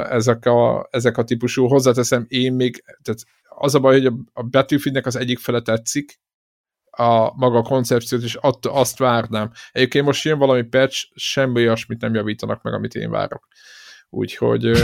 ezek 0.09 0.44
a, 0.44 0.89
ezek 0.90 1.16
a 1.16 1.24
típusú, 1.24 1.66
hozzáteszem, 1.66 2.24
én 2.28 2.52
még, 2.52 2.85
tehát 3.02 3.20
az 3.48 3.74
a 3.74 3.81
baj, 3.81 4.02
hogy 4.02 4.12
a 4.32 4.43
Battlefieldnek 4.43 5.06
az 5.06 5.16
egyik 5.16 5.39
fele 5.39 5.60
tetszik, 5.60 6.20
a 6.90 7.36
maga 7.36 7.59
a 7.59 7.62
koncepciót, 7.62 8.23
és 8.23 8.35
att, 8.40 8.66
azt 8.66 8.98
várnám. 8.98 9.51
Egyébként 9.73 10.05
most 10.05 10.24
jön 10.24 10.39
valami 10.39 10.62
patch, 10.62 11.05
semmi 11.14 11.60
olyasmit 11.60 12.01
nem 12.01 12.14
javítanak 12.14 12.62
meg, 12.62 12.74
amit 12.74 12.94
én 12.94 13.10
várok. 13.10 13.47
Úgyhogy 14.09 14.70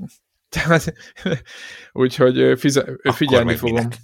tehát, 0.48 0.94
úgyhogy 1.92 2.58
fize, 2.58 2.84
figyelni 3.02 3.56
fogom. 3.56 3.74
Minek? 3.74 3.96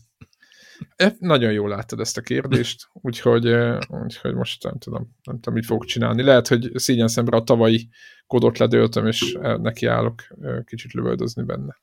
E, 0.97 1.17
nagyon 1.19 1.53
jól 1.53 1.69
láttad 1.69 2.01
ezt 2.01 2.17
a 2.17 2.21
kérdést, 2.21 2.89
úgyhogy, 2.93 3.57
úgyhogy 3.89 4.35
most 4.35 4.63
nem 4.63 4.79
tudom, 4.79 5.17
nem 5.23 5.35
tudom, 5.35 5.55
mit 5.55 5.67
fogok 5.67 5.85
csinálni. 5.85 6.23
Lehet, 6.23 6.49
hogy 6.49 6.71
szégyen 6.75 7.09
szemre 7.09 7.37
a 7.37 7.43
tavalyi 7.43 7.89
kodot 8.27 8.59
ledöltöm, 8.59 9.07
és 9.07 9.39
nekiállok 9.41 10.23
kicsit 10.65 10.93
lövöldözni 10.93 11.43
benne. 11.43 11.77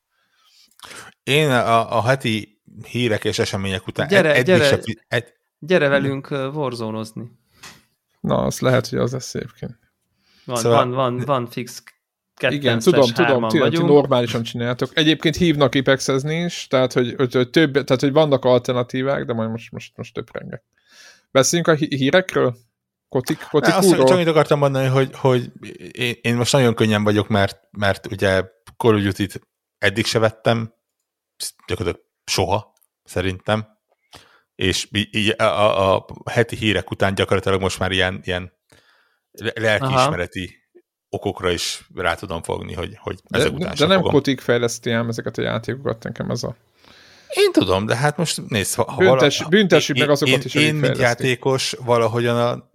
Én 1.23 1.49
a, 1.49 1.97
a 1.97 2.01
heti 2.01 2.61
hírek 2.87 3.23
és 3.23 3.39
események 3.39 3.87
után 3.87 4.07
gyere, 4.07 4.35
ed, 4.35 4.45
gyere, 4.45 4.63
se, 4.63 4.79
ed, 5.07 5.33
gyere 5.59 5.87
velünk 5.87 6.31
warzone 6.31 7.03
Na, 8.19 8.37
az 8.37 8.59
lehet, 8.59 8.87
hogy 8.87 8.99
az 8.99 9.11
lesz 9.11 9.35
egyébként. 9.35 9.79
Van, 10.45 10.55
szóval... 10.55 10.77
van, 10.77 10.91
van, 10.91 11.25
van 11.25 11.47
fix 11.47 11.83
igen, 12.39 12.79
tudom, 12.79 13.09
tudom, 13.09 13.47
ti, 13.47 13.59
ti 13.69 13.77
normálisan 13.83 14.43
csináltok. 14.43 14.89
Egyébként 14.93 15.35
hívnak 15.35 15.75
ipexezni 15.75 16.35
is, 16.35 16.67
tehát 16.67 16.93
hogy, 16.93 17.13
hogy, 17.17 17.49
több, 17.49 17.71
tehát, 17.71 18.01
hogy 18.01 18.11
vannak 18.11 18.45
alternatívák, 18.45 19.25
de 19.25 19.33
majd 19.33 19.49
most, 19.49 19.71
most, 19.71 19.97
most 19.97 20.13
több 20.13 20.27
renge. 20.31 20.63
Beszéljünk 21.31 21.69
a 21.69 21.73
hírekről? 21.73 22.55
Kotik, 23.09 23.47
kotik 23.49 23.73
Azt 23.73 23.95
csak 23.95 24.09
annyit 24.09 24.27
akartam 24.27 24.59
mondani, 24.59 24.87
hogy, 24.87 25.09
hogy 25.13 25.51
én, 25.91 26.15
én 26.21 26.35
most 26.35 26.51
nagyon 26.51 26.73
könnyen 26.73 27.03
vagyok, 27.03 27.27
mert, 27.27 27.59
mert 27.71 28.11
ugye 28.11 28.43
Call 28.77 28.95
of 28.95 29.01
Duty-t 29.01 29.39
eddig 29.77 30.05
se 30.05 30.19
vettem, 30.19 30.73
gyakorlatilag 31.67 32.07
soha, 32.25 32.73
szerintem, 33.03 33.67
és 34.55 34.87
így 34.91 35.33
a, 35.37 35.43
a, 35.43 35.95
a 35.95 36.05
heti 36.31 36.55
hírek 36.55 36.91
után 36.91 37.13
gyakorlatilag 37.13 37.61
most 37.61 37.79
már 37.79 37.91
ilyen, 37.91 38.21
ilyen 38.23 38.53
lelkiismereti 39.53 40.43
Aha. 40.43 40.62
Okokra 41.13 41.51
is 41.51 41.87
rá 41.95 42.15
tudom 42.15 42.41
fogni, 42.41 42.73
hogy, 42.73 42.97
hogy 43.01 43.19
ezek 43.29 43.51
de, 43.51 43.55
után 43.55 43.75
De 43.77 43.85
nem 43.85 43.97
fogom. 43.97 44.13
Kotik 44.13 44.41
fejleszti 44.41 44.91
ám 44.91 45.09
ezeket 45.09 45.37
a 45.37 45.41
játékokat, 45.41 46.03
nekem 46.03 46.29
ez 46.29 46.43
a... 46.43 46.55
Én 47.29 47.51
tudom, 47.51 47.85
de 47.85 47.95
hát 47.95 48.17
most 48.17 48.41
nézd, 48.47 48.73
ha, 48.73 48.95
Büntes, 48.97 49.37
vala, 49.37 49.49
büntessük 49.49 49.97
meg 49.97 50.09
azokat 50.09 50.35
én, 50.35 50.41
is, 50.43 50.53
Én, 50.53 50.75
mint 50.75 50.97
játékos 50.97 51.75
valahogyan 51.85 52.37
a, 52.37 52.69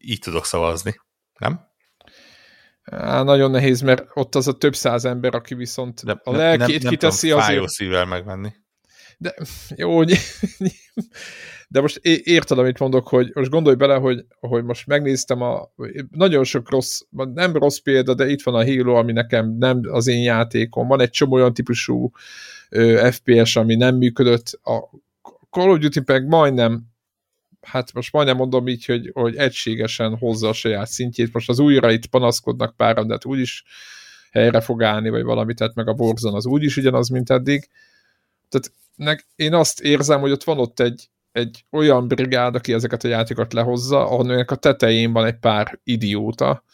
így 0.00 0.18
tudok 0.18 0.44
szavazni, 0.44 1.00
nem? 1.38 1.66
Á, 2.82 3.22
nagyon 3.22 3.50
nehéz, 3.50 3.80
mert 3.80 4.06
ott 4.14 4.34
az 4.34 4.48
a 4.48 4.52
több 4.52 4.74
száz 4.74 5.04
ember, 5.04 5.34
aki 5.34 5.54
viszont 5.54 6.04
de 6.04 6.20
a 6.24 6.30
lelkét 6.30 6.68
nem, 6.68 6.78
nem 6.82 6.90
kiteszi 6.90 7.28
tudom 7.28 7.42
azért... 7.42 7.68
szívvel 7.68 8.04
megvenni. 8.04 8.52
De 9.18 9.34
jó, 9.76 10.02
de 11.68 11.80
most 11.80 11.96
érted, 12.22 12.58
amit 12.58 12.78
mondok, 12.78 13.08
hogy 13.08 13.30
most 13.34 13.50
gondolj 13.50 13.76
bele, 13.76 13.94
hogy, 13.94 14.24
hogy 14.40 14.64
most 14.64 14.86
megnéztem 14.86 15.42
a 15.42 15.70
nagyon 16.10 16.44
sok 16.44 16.70
rossz, 16.70 17.00
nem 17.34 17.52
rossz 17.52 17.78
példa, 17.78 18.14
de 18.14 18.28
itt 18.28 18.42
van 18.42 18.54
a 18.54 18.64
Halo, 18.64 18.94
ami 18.94 19.12
nekem 19.12 19.56
nem 19.58 19.80
az 19.90 20.06
én 20.06 20.22
játékom. 20.22 20.88
Van 20.88 21.00
egy 21.00 21.10
csomó 21.10 21.34
olyan 21.34 21.54
típusú 21.54 22.10
ö, 22.68 23.08
FPS, 23.10 23.56
ami 23.56 23.74
nem 23.74 23.96
működött. 23.96 24.60
A 24.62 24.90
Call 25.50 25.70
of 25.70 25.78
Duty 25.78 26.00
meg 26.06 26.26
majdnem 26.26 26.86
hát 27.60 27.92
most 27.92 28.12
majdnem 28.12 28.36
mondom 28.36 28.68
így, 28.68 28.84
hogy, 28.84 29.10
hogy 29.12 29.36
egységesen 29.36 30.16
hozza 30.16 30.48
a 30.48 30.52
saját 30.52 30.88
szintjét. 30.88 31.32
Most 31.32 31.48
az 31.48 31.58
újra 31.58 31.90
itt 31.90 32.06
panaszkodnak 32.06 32.76
páran, 32.76 33.06
de 33.06 33.12
hát 33.12 33.24
úgyis 33.24 33.64
helyre 34.30 34.60
fog 34.60 34.82
állni, 34.82 35.08
vagy 35.08 35.22
valamit, 35.22 35.56
tehát 35.56 35.74
meg 35.74 35.88
a 35.88 35.92
Warzone 35.92 36.36
az 36.36 36.46
úgyis 36.46 36.76
ugyanaz, 36.76 37.08
mint 37.08 37.30
eddig. 37.30 37.68
Tehát 38.48 38.72
nek, 38.94 39.26
én 39.36 39.54
azt 39.54 39.80
érzem, 39.80 40.20
hogy 40.20 40.30
ott 40.30 40.44
van 40.44 40.58
ott 40.58 40.80
egy, 40.80 41.08
egy 41.38 41.64
olyan 41.70 42.08
brigád, 42.08 42.54
aki 42.54 42.72
ezeket 42.72 43.04
a 43.04 43.08
játékokat 43.08 43.52
lehozza, 43.52 44.08
ahol 44.08 44.30
a 44.46 44.56
tetején 44.56 45.12
van 45.12 45.26
egy 45.26 45.38
pár 45.38 45.80
idióta, 45.84 46.64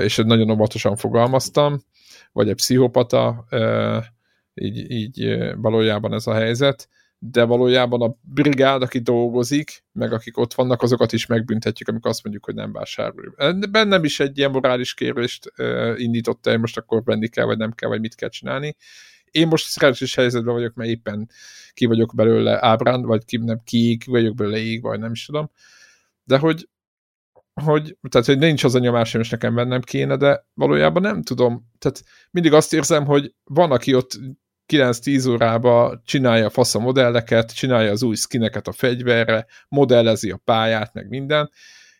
és 0.00 0.16
nagyon 0.16 0.50
óvatosan 0.50 0.96
fogalmaztam, 0.96 1.78
vagy 2.32 2.48
egy 2.48 2.54
pszichopata, 2.54 3.46
így, 4.54 4.90
így 4.90 5.38
valójában 5.56 6.12
ez 6.12 6.26
a 6.26 6.34
helyzet, 6.34 6.88
de 7.18 7.44
valójában 7.44 8.02
a 8.02 8.16
brigád, 8.20 8.82
aki 8.82 8.98
dolgozik, 8.98 9.84
meg 9.92 10.12
akik 10.12 10.38
ott 10.38 10.54
vannak, 10.54 10.82
azokat 10.82 11.12
is 11.12 11.26
megbüntetjük, 11.26 11.88
amikor 11.88 12.10
azt 12.10 12.22
mondjuk, 12.22 12.44
hogy 12.44 12.54
nem 12.54 12.72
vásároljuk. 12.72 13.36
Bennem 13.70 14.04
is 14.04 14.20
egy 14.20 14.38
ilyen 14.38 14.50
morális 14.50 14.94
kérést 14.94 15.52
indította, 15.96 16.50
hogy 16.50 16.60
most 16.60 16.76
akkor 16.76 17.02
venni 17.04 17.28
kell, 17.28 17.44
vagy 17.44 17.58
nem 17.58 17.72
kell, 17.72 17.88
vagy 17.88 18.00
mit 18.00 18.14
kell 18.14 18.28
csinálni. 18.28 18.76
Én 19.36 19.48
most 19.48 19.66
szerencsés 19.66 20.14
helyzetben 20.14 20.54
vagyok, 20.54 20.74
mert 20.74 20.90
éppen 20.90 21.30
ki 21.72 21.86
vagyok 21.86 22.14
belőle 22.14 22.64
ábrán, 22.66 23.02
vagy 23.02 23.24
ki, 23.24 23.36
nem 23.36 23.60
ki 23.64 23.98
vagyok 24.06 24.34
belőle 24.34 24.58
ég, 24.58 24.82
vagy 24.82 24.98
nem 24.98 25.12
is 25.12 25.26
tudom. 25.26 25.50
De 26.24 26.38
hogy, 26.38 26.68
hogy, 27.62 27.96
tehát, 28.08 28.26
hogy 28.26 28.38
nincs 28.38 28.64
az 28.64 28.74
a 28.74 28.78
nyomás, 28.78 29.14
most 29.14 29.30
nekem 29.30 29.54
vennem 29.54 29.80
kéne, 29.80 30.16
de 30.16 30.46
valójában 30.54 31.02
nem 31.02 31.22
tudom. 31.22 31.70
Tehát 31.78 32.02
mindig 32.30 32.52
azt 32.52 32.72
érzem, 32.72 33.04
hogy 33.04 33.34
van, 33.44 33.70
aki 33.70 33.94
ott 33.94 34.18
9-10 34.72 35.30
órába 35.30 36.02
csinálja 36.04 36.50
a 36.54 36.62
a 36.72 36.78
modelleket, 36.78 37.54
csinálja 37.54 37.90
az 37.90 38.02
új 38.02 38.14
skineket 38.14 38.68
a 38.68 38.72
fegyverre, 38.72 39.46
modellezi 39.68 40.30
a 40.30 40.40
pályát, 40.44 40.94
meg 40.94 41.08
minden, 41.08 41.50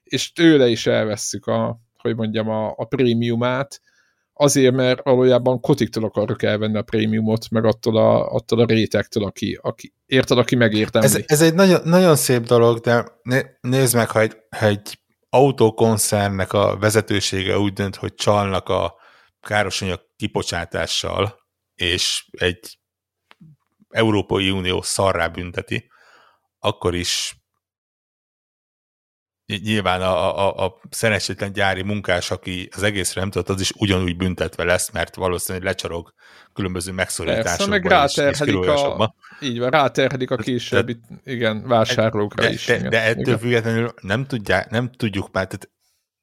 és 0.04 0.32
tőle 0.32 0.68
is 0.68 0.86
elvesszük 0.86 1.46
a, 1.46 1.80
hogy 1.96 2.16
mondjam, 2.16 2.48
a, 2.48 2.74
a 2.76 2.84
prémiumát, 2.84 3.80
azért, 4.38 4.74
mert 4.74 5.02
valójában 5.02 5.60
kotiktól 5.60 6.04
akarok 6.04 6.42
elvenni 6.42 6.76
a 6.76 6.82
prémiumot, 6.82 7.50
meg 7.50 7.64
attól 7.64 7.96
a, 7.96 8.32
attól 8.32 8.60
a 8.60 8.64
rétektől, 8.64 9.24
aki, 9.24 9.58
aki 9.62 9.92
érted, 10.06 10.38
aki 10.38 10.56
megértemli. 10.56 11.06
Ez, 11.06 11.22
ez 11.26 11.42
egy 11.42 11.54
nagyon, 11.54 11.80
nagyon 11.84 12.16
szép 12.16 12.42
dolog, 12.42 12.78
de 12.78 13.06
né, 13.22 13.42
nézd 13.60 13.94
meg, 13.94 14.10
ha 14.10 14.20
egy, 14.20 14.36
ha 14.58 14.66
egy 14.66 15.00
autókoncernnek 15.28 16.52
a 16.52 16.76
vezetősége 16.78 17.58
úgy 17.58 17.72
dönt, 17.72 17.96
hogy 17.96 18.14
csalnak 18.14 18.68
a 18.68 18.94
károsanyag 19.40 20.00
kipocsátással, 20.16 21.34
és 21.74 22.28
egy 22.30 22.78
Európai 23.88 24.50
Unió 24.50 24.82
szarrá 24.82 25.28
bünteti, 25.28 25.90
akkor 26.58 26.94
is 26.94 27.35
nyilván 29.46 30.02
a, 30.02 30.46
a, 30.46 30.64
a 30.64 30.80
szerencsétlen 30.90 31.52
gyári 31.52 31.82
munkás, 31.82 32.30
aki 32.30 32.68
az 32.76 32.82
egészre 32.82 33.20
nem 33.20 33.30
tudott, 33.30 33.48
az 33.48 33.60
is 33.60 33.72
ugyanúgy 33.76 34.16
büntetve 34.16 34.64
lesz, 34.64 34.90
mert 34.90 35.14
valószínűleg 35.14 35.66
lecsarog 35.66 36.12
különböző 36.52 36.92
megszorításokba 36.92 37.72
meg 37.72 37.84
ráterhelik 37.84 38.56
a, 38.56 39.14
így 39.40 39.58
van, 39.58 39.70
ráterhelik 39.70 40.30
a 40.30 40.36
későbbi, 40.36 40.92
de, 40.92 41.32
igen, 41.32 41.66
vásárlókra 41.66 42.42
de, 42.42 42.50
is. 42.50 42.66
De, 42.66 42.76
igen, 42.76 42.90
de 42.90 43.02
ettől 43.02 43.20
igen. 43.20 43.38
függetlenül 43.38 43.94
nem, 44.00 44.26
tudják, 44.26 44.70
nem 44.70 44.90
tudjuk 44.90 45.32
már, 45.32 45.46
tehát 45.46 45.70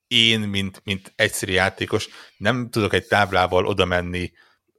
én, 0.08 0.40
mint, 0.40 0.82
mint 0.84 1.14
egyszerű 1.16 1.52
játékos, 1.52 2.08
nem 2.38 2.70
tudok 2.70 2.94
egy 2.94 3.08
táblával 3.08 3.66
oda 3.66 3.86
menni 3.86 4.32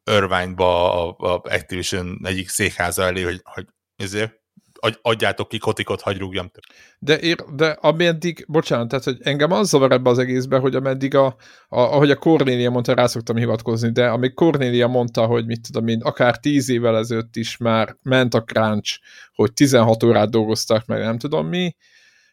Irvine-ba 0.04 1.02
a, 1.08 1.16
a 1.18 1.40
Activision 1.44 2.20
egyik 2.22 2.48
székháza 2.48 3.02
elé, 3.02 3.22
hogy, 3.22 3.40
hogy 3.42 3.66
ezért 3.96 4.42
adjátok 5.02 5.48
ki 5.48 5.58
kotikot, 5.58 6.00
hagy 6.00 6.18
rúgjam. 6.18 6.50
De, 6.98 7.18
ér, 7.20 7.36
de 7.36 7.66
ameddig, 7.66 8.44
bocsánat, 8.48 8.88
tehát 8.88 9.04
hogy 9.04 9.18
engem 9.20 9.52
az 9.52 9.68
zavar 9.68 9.92
ebbe 9.92 10.10
az 10.10 10.18
egészbe, 10.18 10.58
hogy 10.58 10.74
ameddig 10.74 11.14
a, 11.14 11.26
a 11.26 11.36
ahogy 11.68 12.10
a 12.10 12.16
Cornélia 12.16 12.70
mondta, 12.70 12.94
rá 12.94 13.06
szoktam 13.06 13.36
hivatkozni, 13.36 13.90
de 13.90 14.08
amíg 14.08 14.34
Cornélia 14.34 14.86
mondta, 14.86 15.26
hogy 15.26 15.46
mit 15.46 15.60
tudom 15.66 15.88
én, 15.88 16.00
akár 16.00 16.38
tíz 16.38 16.68
évvel 16.68 16.96
ezelőtt 16.96 17.36
is 17.36 17.56
már 17.56 17.96
ment 18.02 18.34
a 18.34 18.42
crunch, 18.42 19.00
hogy 19.34 19.52
16 19.52 20.02
órát 20.02 20.30
dolgoztak 20.30 20.86
meg, 20.86 21.00
nem 21.00 21.18
tudom 21.18 21.46
mi, 21.46 21.74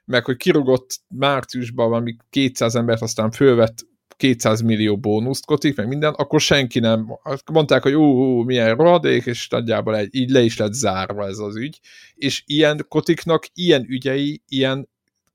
meg 0.05 0.25
hogy 0.25 0.37
kirugott 0.37 0.99
márciusban 1.07 1.89
valami 1.89 2.15
200 2.29 2.75
embert, 2.75 3.01
aztán 3.01 3.31
fölvett 3.31 3.89
200 4.21 4.61
millió 4.61 4.97
bónuszt 4.97 5.45
kotik, 5.45 5.75
meg 5.75 5.87
minden, 5.87 6.13
akkor 6.13 6.41
senki 6.41 6.79
nem, 6.79 7.07
mondták, 7.51 7.81
hogy 7.83 7.93
ú, 7.93 8.03
ú 8.03 8.43
milyen 8.43 8.75
rohadék, 8.75 9.25
és 9.25 9.47
nagyjából 9.47 9.97
egy, 9.97 10.15
így 10.15 10.29
le 10.29 10.41
is 10.41 10.57
lett 10.57 10.73
zárva 10.73 11.27
ez 11.27 11.37
az 11.37 11.55
ügy, 11.55 11.79
és 12.15 12.43
ilyen 12.45 12.85
kotiknak 12.87 13.45
ilyen 13.53 13.85
ügyei, 13.87 14.41
ilyen 14.47 14.89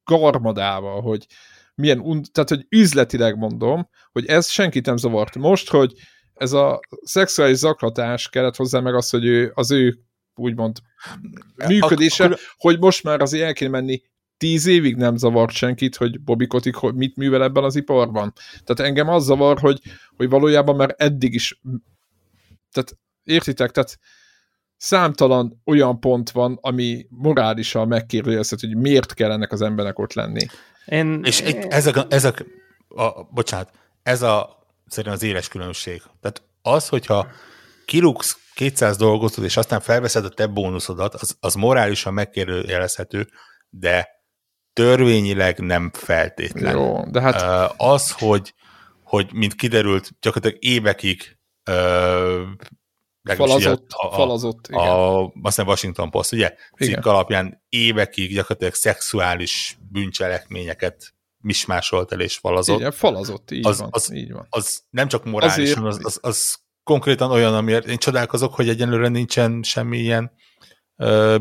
garmadával, 0.05 1.01
hogy 1.01 1.27
milyen, 1.75 2.25
tehát 2.33 2.49
hogy 2.49 2.67
üzletileg 2.69 3.37
mondom, 3.37 3.89
hogy 4.13 4.27
ez 4.27 4.49
senkit 4.49 4.87
nem 4.87 4.97
zavart. 4.97 5.37
Most, 5.37 5.71
hogy 5.71 5.93
ez 6.35 6.53
a 6.53 6.81
szexuális 7.03 7.57
zaklatás 7.57 8.29
kellett 8.29 8.57
hozzá 8.57 8.81
meg 8.81 8.95
az, 8.95 9.11
hogy 9.11 9.25
ő, 9.25 9.53
az 9.55 9.71
ő 9.71 9.99
úgymond 10.35 10.77
működése, 11.67 12.25
akkor... 12.25 12.39
hogy 12.57 12.79
most 12.79 13.03
már 13.03 13.21
azért 13.21 13.45
el 13.45 13.53
kéne 13.53 13.71
menni 13.71 14.03
tíz 14.37 14.67
évig 14.67 14.97
nem 14.97 15.17
zavart 15.17 15.53
senkit, 15.53 15.97
hogy 15.97 16.21
Bobby 16.21 16.47
Kotick 16.47 16.77
hogy 16.77 16.95
mit 16.95 17.17
művel 17.17 17.43
ebben 17.43 17.65
az 17.65 17.77
iparban. 17.77 18.33
Tehát 18.65 18.91
engem 18.91 19.09
az 19.09 19.25
zavar, 19.25 19.59
hogy, 19.59 19.81
hogy 20.17 20.29
valójában 20.29 20.77
már 20.77 20.95
eddig 20.99 21.35
is 21.35 21.61
tehát 22.73 22.99
értitek, 23.23 23.71
tehát 23.71 23.99
számtalan 24.77 25.63
olyan 25.65 26.01
pont 26.01 26.31
van, 26.31 26.59
ami 26.61 27.07
morálisan 27.09 27.89
megkérdőjelezhet, 27.89 28.61
hogy 28.61 28.77
miért 28.77 29.15
kell 29.15 29.31
ennek 29.31 29.53
az 29.53 29.63
embernek 29.63 29.99
ott 29.99 30.13
lenni. 30.13 30.47
Én... 30.87 31.21
És 31.25 31.41
itt 31.41 31.65
ezek, 31.65 31.97
a, 31.97 32.07
ezek 32.09 32.45
a, 32.89 33.23
bocsánat, 33.23 33.71
ez 34.03 34.23
a 34.23 34.65
szerintem 34.87 35.13
az 35.13 35.23
éles 35.23 35.49
különbség. 35.49 36.03
Tehát 36.21 36.43
az, 36.63 36.89
hogyha 36.89 37.27
kirúgsz 37.85 38.39
200 38.55 38.97
dolgozót, 38.97 39.45
és 39.45 39.57
aztán 39.57 39.81
felveszed 39.81 40.25
a 40.25 40.29
te 40.29 40.47
bónuszodat, 40.47 41.15
az, 41.15 41.37
az 41.41 41.55
morálisan 41.55 42.15
megkérdőjelezhető, 42.15 43.29
de 43.71 44.16
törvényileg 44.77 45.59
nem 45.59 45.91
feltétlen. 45.93 46.77
Jó, 46.77 47.05
de 47.11 47.21
hát... 47.21 47.73
Az, 47.77 48.11
hogy, 48.11 48.55
hogy 49.03 49.33
mint 49.33 49.55
kiderült, 49.55 50.11
gyakorlatilag 50.21 50.65
évekig 50.65 51.39
falazott, 53.23 53.91
a, 53.93 54.11
falazott, 54.15 54.67
igen. 54.69 54.81
A, 54.81 55.33
aztán 55.43 55.67
Washington 55.67 56.11
Post, 56.11 56.33
ugye? 56.33 56.55
Cikk 56.77 56.89
igen. 56.89 57.03
alapján 57.03 57.65
évekig 57.69 58.35
gyakorlatilag 58.35 58.75
szexuális 58.75 59.79
bűncselekményeket 59.91 61.15
mismásolt 61.39 62.13
el 62.13 62.21
és 62.21 62.37
falazott. 62.37 62.79
Igen, 62.79 62.93
falazott, 62.93 63.51
így 63.51 63.67
az, 63.67 63.79
van. 63.79 63.89
Az, 63.93 64.13
így 64.13 64.33
van. 64.33 64.47
az 64.51 64.83
nem 64.91 65.09
csak 65.09 65.25
morálisan, 65.25 65.87
az, 65.87 65.99
az, 66.03 66.19
az 66.23 66.57
konkrétan 66.83 67.31
olyan, 67.31 67.55
amiért 67.55 67.87
én 67.87 67.99
csodálkozok, 67.99 68.55
hogy 68.55 68.69
egyenlőre 68.69 69.09
nincsen 69.09 69.63
semmi 69.63 69.99
ilyen 69.99 70.33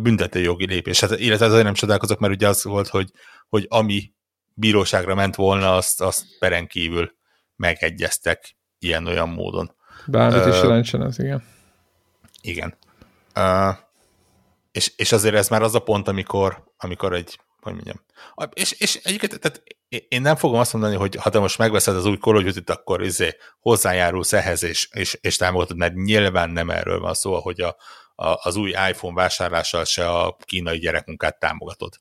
büntető 0.01 0.39
jogi 0.39 0.65
lépés. 0.65 0.99
Hát, 0.99 1.19
illetve 1.19 1.45
azért 1.45 1.63
nem 1.63 1.73
csodálkozok, 1.73 2.19
mert 2.19 2.33
ugye 2.33 2.47
az 2.47 2.63
volt, 2.63 2.87
hogy, 2.87 3.11
hogy 3.49 3.65
ami 3.69 4.13
bíróságra 4.53 5.15
ment 5.15 5.35
volna, 5.35 5.75
azt, 5.75 6.01
azt 6.01 6.23
peren 6.39 6.67
kívül 6.67 7.15
megegyeztek 7.55 8.57
ilyen-olyan 8.79 9.29
módon. 9.29 9.75
Bármit 10.07 10.45
is 10.45 10.61
jelentsen 10.61 11.03
ez, 11.03 11.19
igen. 11.19 11.43
Igen. 12.41 12.77
Uh, 13.35 13.75
és, 14.71 14.93
és 14.95 15.11
azért 15.11 15.35
ez 15.35 15.49
már 15.49 15.61
az 15.61 15.75
a 15.75 15.79
pont, 15.79 16.07
amikor, 16.07 16.63
amikor 16.77 17.13
egy, 17.13 17.39
hogy 17.61 17.73
mondjam, 17.73 18.03
és, 18.53 18.71
és 18.71 18.95
egyébként 19.03 19.39
tehát 19.39 19.63
én 20.07 20.21
nem 20.21 20.35
fogom 20.35 20.59
azt 20.59 20.73
mondani, 20.73 20.95
hogy 20.95 21.15
ha 21.15 21.29
te 21.29 21.39
most 21.39 21.57
megveszed 21.57 21.95
az 21.95 22.05
új 22.05 22.17
Duty-t, 22.21 22.69
akkor 22.69 23.03
izé 23.03 23.35
hozzájárulsz 23.59 24.33
ehhez, 24.33 24.63
és, 24.63 24.89
és, 24.91 25.17
és 25.21 25.35
támogatod, 25.35 25.77
mert 25.77 25.93
nyilván 25.93 26.49
nem 26.49 26.69
erről 26.69 26.99
van 26.99 27.13
szó, 27.13 27.39
hogy 27.39 27.61
a, 27.61 27.75
a, 28.15 28.47
az 28.47 28.55
új 28.55 28.69
iPhone 28.69 29.15
vásárlással 29.15 29.83
se 29.83 30.09
a 30.09 30.37
kínai 30.39 30.77
gyerekmunkát 30.77 31.39
támogatod. 31.39 31.93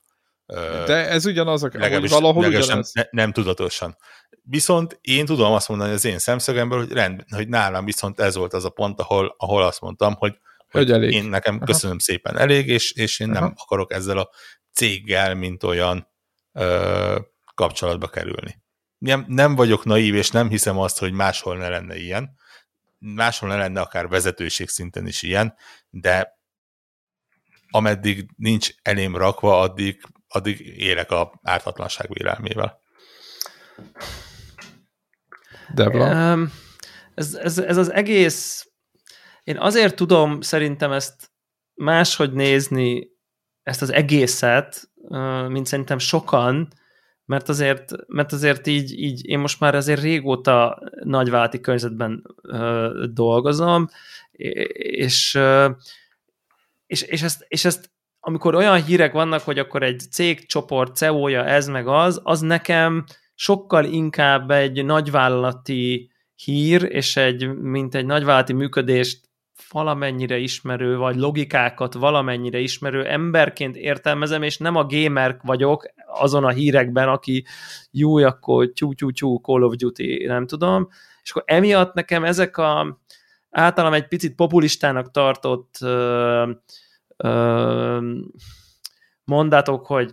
De 0.85 1.09
ez 1.09 1.25
ugyanaz, 1.25 1.61
hogy 1.61 2.09
valahol 2.09 2.45
ugyanaz. 2.45 2.67
Nem, 2.67 2.83
ne, 2.93 3.21
nem 3.21 3.31
tudatosan. 3.31 3.97
Viszont 4.41 4.97
én 5.01 5.25
tudom 5.25 5.51
azt 5.51 5.69
mondani 5.69 5.91
az 5.91 6.05
én 6.05 6.19
szemszögemből, 6.19 6.79
hogy, 6.79 6.91
rend, 6.91 7.23
hogy 7.29 7.47
nálam 7.47 7.85
viszont 7.85 8.19
ez 8.19 8.35
volt 8.35 8.53
az 8.53 8.65
a 8.65 8.69
pont, 8.69 8.99
ahol, 8.99 9.35
ahol 9.37 9.63
azt 9.63 9.81
mondtam, 9.81 10.13
hogy, 10.13 10.39
hogy, 10.69 10.91
elég. 10.91 11.11
én 11.11 11.23
nekem 11.23 11.55
Aha. 11.55 11.65
köszönöm 11.65 11.97
szépen 11.97 12.37
elég, 12.37 12.67
és, 12.67 12.91
és 12.91 13.19
én 13.19 13.31
Aha. 13.31 13.39
nem 13.39 13.53
akarok 13.57 13.93
ezzel 13.93 14.17
a 14.17 14.29
céggel, 14.73 15.35
mint 15.35 15.63
olyan 15.63 16.07
ö, 16.53 17.19
kapcsolatba 17.55 18.07
kerülni. 18.07 18.63
Nem, 18.97 19.25
nem 19.27 19.55
vagyok 19.55 19.85
naív, 19.85 20.15
és 20.15 20.29
nem 20.29 20.49
hiszem 20.49 20.79
azt, 20.79 20.99
hogy 20.99 21.11
máshol 21.11 21.57
ne 21.57 21.69
lenne 21.69 21.95
ilyen. 21.97 22.35
Máshol 22.97 23.49
ne 23.49 23.55
lenne 23.55 23.81
akár 23.81 24.07
vezetőség 24.07 24.69
szinten 24.69 25.07
is 25.07 25.21
ilyen, 25.21 25.55
de 26.01 26.39
ameddig 27.69 28.29
nincs 28.35 28.69
elém 28.81 29.15
rakva, 29.15 29.59
addig, 29.59 30.01
addig 30.27 30.59
élek 30.77 31.11
a 31.11 31.39
ártatlanság 31.43 32.13
vélelmével. 32.13 32.79
Debla? 35.73 36.33
Um, 36.33 36.51
ez, 37.13 37.33
ez, 37.33 37.57
ez 37.57 37.77
az 37.77 37.91
egész, 37.91 38.67
én 39.43 39.57
azért 39.57 39.95
tudom 39.95 40.41
szerintem 40.41 40.91
ezt 40.91 41.31
máshogy 41.73 42.33
nézni, 42.33 43.07
ezt 43.63 43.81
az 43.81 43.91
egészet, 43.91 44.89
mint 45.47 45.65
szerintem 45.65 45.97
sokan, 45.97 46.67
mert 47.25 47.49
azért, 47.49 47.91
mert 48.07 48.31
azért 48.31 48.67
így, 48.67 48.99
így 48.99 49.27
én 49.27 49.39
most 49.39 49.59
már 49.59 49.75
azért 49.75 50.01
régóta 50.01 50.81
nagyválti 51.03 51.59
környezetben 51.59 52.23
ö, 52.41 53.05
dolgozom, 53.13 53.87
és, 54.37 55.39
és, 56.87 57.01
és, 57.01 57.21
ezt, 57.21 57.45
és 57.47 57.65
ezt 57.65 57.93
amikor 58.19 58.55
olyan 58.55 58.83
hírek 58.83 59.13
vannak, 59.13 59.41
hogy 59.41 59.59
akkor 59.59 59.83
egy 59.83 60.01
cégcsoport 60.11 60.95
CEO-ja 60.95 61.45
ez 61.45 61.67
meg 61.67 61.87
az, 61.87 62.21
az 62.23 62.39
nekem 62.39 63.03
sokkal 63.35 63.85
inkább 63.85 64.51
egy 64.51 64.85
nagyvállalati 64.85 66.11
hír, 66.35 66.83
és 66.83 67.17
egy, 67.17 67.53
mint 67.53 67.95
egy 67.95 68.05
nagyvállalati 68.05 68.53
működést 68.53 69.25
valamennyire 69.71 70.37
ismerő, 70.37 70.97
vagy 70.97 71.15
logikákat 71.15 71.93
valamennyire 71.93 72.59
ismerő 72.59 73.05
emberként 73.05 73.75
értelmezem, 73.75 74.43
és 74.43 74.57
nem 74.57 74.75
a 74.75 74.85
gamer 74.85 75.39
vagyok 75.43 75.85
azon 76.07 76.43
a 76.43 76.49
hírekben, 76.49 77.07
aki 77.07 77.45
jó, 77.91 78.15
akkor 78.15 78.71
tyú-tyú-tyú 78.73 79.39
Call 79.41 79.63
of 79.63 79.75
Duty, 79.75 80.25
nem 80.25 80.47
tudom, 80.47 80.87
és 81.23 81.31
akkor 81.31 81.43
emiatt 81.45 81.93
nekem 81.93 82.23
ezek 82.23 82.57
a 82.57 82.99
általam 83.55 83.93
egy 83.93 84.07
picit 84.07 84.35
populistának 84.35 85.11
tartott 85.11 85.75
ö, 85.81 86.51
ö, 87.17 88.11
mondatok, 89.23 89.85
hogy 89.85 90.11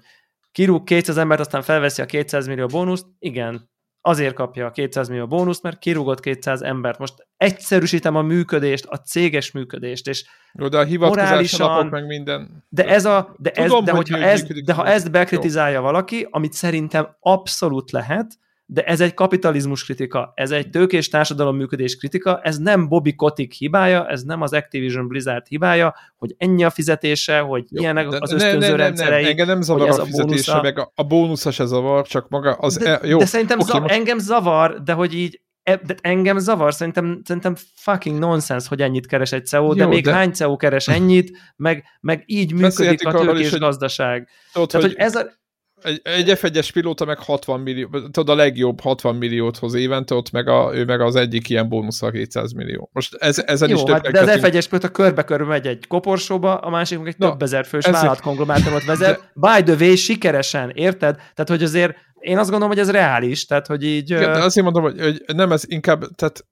kirúg 0.52 0.84
200 0.84 1.16
embert, 1.16 1.40
aztán 1.40 1.62
felveszi 1.62 2.02
a 2.02 2.06
200 2.06 2.46
millió 2.46 2.66
bónuszt, 2.66 3.06
igen, 3.18 3.70
azért 4.00 4.34
kapja 4.34 4.66
a 4.66 4.70
200 4.70 5.08
millió 5.08 5.26
bónuszt, 5.26 5.62
mert 5.62 5.78
kirúgott 5.78 6.20
200 6.20 6.62
embert. 6.62 6.98
Most 6.98 7.14
egyszerűsítem 7.36 8.16
a 8.16 8.22
működést, 8.22 8.86
a 8.86 8.96
céges 8.96 9.52
működést, 9.52 10.08
és 10.08 10.24
Jó, 10.52 10.68
de 10.68 10.78
a 10.78 10.84
hivatkozási 10.84 11.56
napok 11.56 11.90
meg 11.90 12.06
minden. 12.06 12.64
De 12.68 12.86
ez 12.86 13.04
a, 13.04 13.34
de, 13.38 13.50
ez, 13.50 13.66
Tudom, 13.66 13.84
de, 13.84 13.92
hogyha 13.92 14.18
ez, 14.18 14.42
de 14.64 14.72
ha 14.72 14.86
ezt 14.86 15.10
bekritizálja 15.10 15.76
jó. 15.76 15.82
valaki, 15.82 16.26
amit 16.30 16.52
szerintem 16.52 17.16
abszolút 17.20 17.90
lehet, 17.90 18.38
de 18.72 18.82
ez 18.82 19.00
egy 19.00 19.14
kapitalizmus 19.14 19.84
kritika, 19.84 20.32
ez 20.34 20.50
egy 20.50 20.70
tőkés 20.70 21.08
társadalom 21.08 21.56
működés 21.56 21.96
kritika, 21.96 22.40
ez 22.42 22.58
nem 22.58 22.88
Bobby 22.88 23.14
Kotick 23.14 23.52
hibája, 23.52 24.08
ez 24.08 24.22
nem 24.22 24.42
az 24.42 24.52
Activision 24.52 25.08
Blizzard 25.08 25.46
hibája, 25.46 25.94
hogy 26.16 26.34
ennyi 26.38 26.64
a 26.64 26.70
fizetése, 26.70 27.38
hogy 27.38 27.64
Jó, 27.68 27.82
ilyenek 27.82 28.08
az 28.08 28.32
ösztönző 28.32 28.58
ne, 28.58 28.68
ne, 28.68 28.76
rendszerei. 28.76 29.22
Nem, 29.22 29.30
engem 29.30 29.46
nem 29.46 29.60
zavar 29.60 29.88
a, 29.88 30.00
a 30.00 30.04
fizetése, 30.04 30.52
a 30.52 30.62
meg 30.62 30.78
a, 30.78 30.92
a 30.94 31.02
bónusza 31.02 31.50
se 31.50 31.64
zavar, 31.64 32.06
csak 32.06 32.28
maga 32.28 32.52
az... 32.52 32.76
De, 32.76 33.00
e, 33.00 33.06
jó, 33.06 33.18
de 33.18 33.26
szerintem 33.26 33.58
okay, 33.58 33.72
zav, 33.72 33.80
most... 33.80 33.94
engem 33.94 34.18
zavar, 34.18 34.82
de 34.82 34.92
hogy 34.92 35.14
így 35.14 35.40
e, 35.62 35.76
de 35.76 35.94
engem 36.00 36.38
zavar, 36.38 36.74
szerintem, 36.74 37.20
szerintem 37.24 37.54
fucking 37.74 38.18
nonsense, 38.18 38.66
hogy 38.68 38.80
ennyit 38.80 39.06
keres 39.06 39.32
egy 39.32 39.46
CEO, 39.46 39.62
Jó, 39.62 39.74
de 39.74 39.86
még 39.86 40.04
de... 40.04 40.12
hány 40.12 40.32
CEO 40.32 40.56
keres 40.56 40.88
ennyit, 40.88 41.38
meg, 41.56 41.84
meg 42.00 42.22
így 42.26 42.52
működik 42.52 43.06
a 43.06 43.12
tőkés 43.12 43.58
gazdaság. 43.58 44.28
Tudod, 44.52 44.68
Tehát, 44.68 44.86
hogy, 44.86 44.94
hogy 44.94 45.04
ez 45.06 45.14
a, 45.14 45.40
egy, 45.82 46.00
egy 46.02 46.38
F1-es 46.40 46.68
pilóta 46.72 47.04
meg 47.04 47.18
60 47.18 47.60
millió, 47.60 47.88
tudod, 47.90 48.28
a 48.28 48.34
legjobb 48.34 48.80
60 48.80 49.14
milliót 49.16 49.58
hoz 49.58 49.74
évente, 49.74 50.14
ott 50.14 50.30
meg 50.30 50.48
a, 50.48 50.70
ő 50.74 50.84
meg 50.84 51.00
az 51.00 51.16
egyik 51.16 51.48
ilyen 51.48 51.68
bónusz 51.68 52.02
a 52.02 52.10
200 52.10 52.52
millió. 52.52 52.90
Most 52.92 53.14
ez, 53.14 53.42
ezen 53.46 53.68
Jó, 53.68 53.74
is 53.74 53.90
hát, 53.90 54.10
de 54.10 54.20
az 54.20 54.38
F1-es 54.40 54.66
pilóta 54.68 54.88
körbe-körbe 54.88 55.44
megy 55.44 55.66
egy 55.66 55.86
koporsóba, 55.86 56.56
a 56.56 56.70
másik 56.70 56.98
meg 56.98 57.06
egy 57.06 57.14
Na, 57.18 57.30
több 57.30 57.42
ezer 57.42 57.66
fős 57.66 57.86
vállalatkonglomátumot 57.86 58.84
vezet, 58.84 59.30
de... 59.34 59.50
by 59.54 59.62
the 59.62 59.84
way, 59.84 59.94
sikeresen, 59.94 60.70
érted? 60.70 61.14
Tehát, 61.16 61.48
hogy 61.48 61.62
azért 61.62 61.96
én 62.18 62.38
azt 62.38 62.50
gondolom, 62.50 62.74
hogy 62.74 62.82
ez 62.82 62.90
reális, 62.90 63.46
tehát, 63.46 63.66
hogy 63.66 63.84
így... 63.84 64.10
Igen, 64.10 64.32
de 64.32 64.42
azért 64.42 64.64
mondom, 64.64 64.82
hogy, 64.82 65.00
hogy 65.00 65.36
nem 65.36 65.52
ez 65.52 65.62
inkább, 65.66 66.00
tehát 66.14 66.44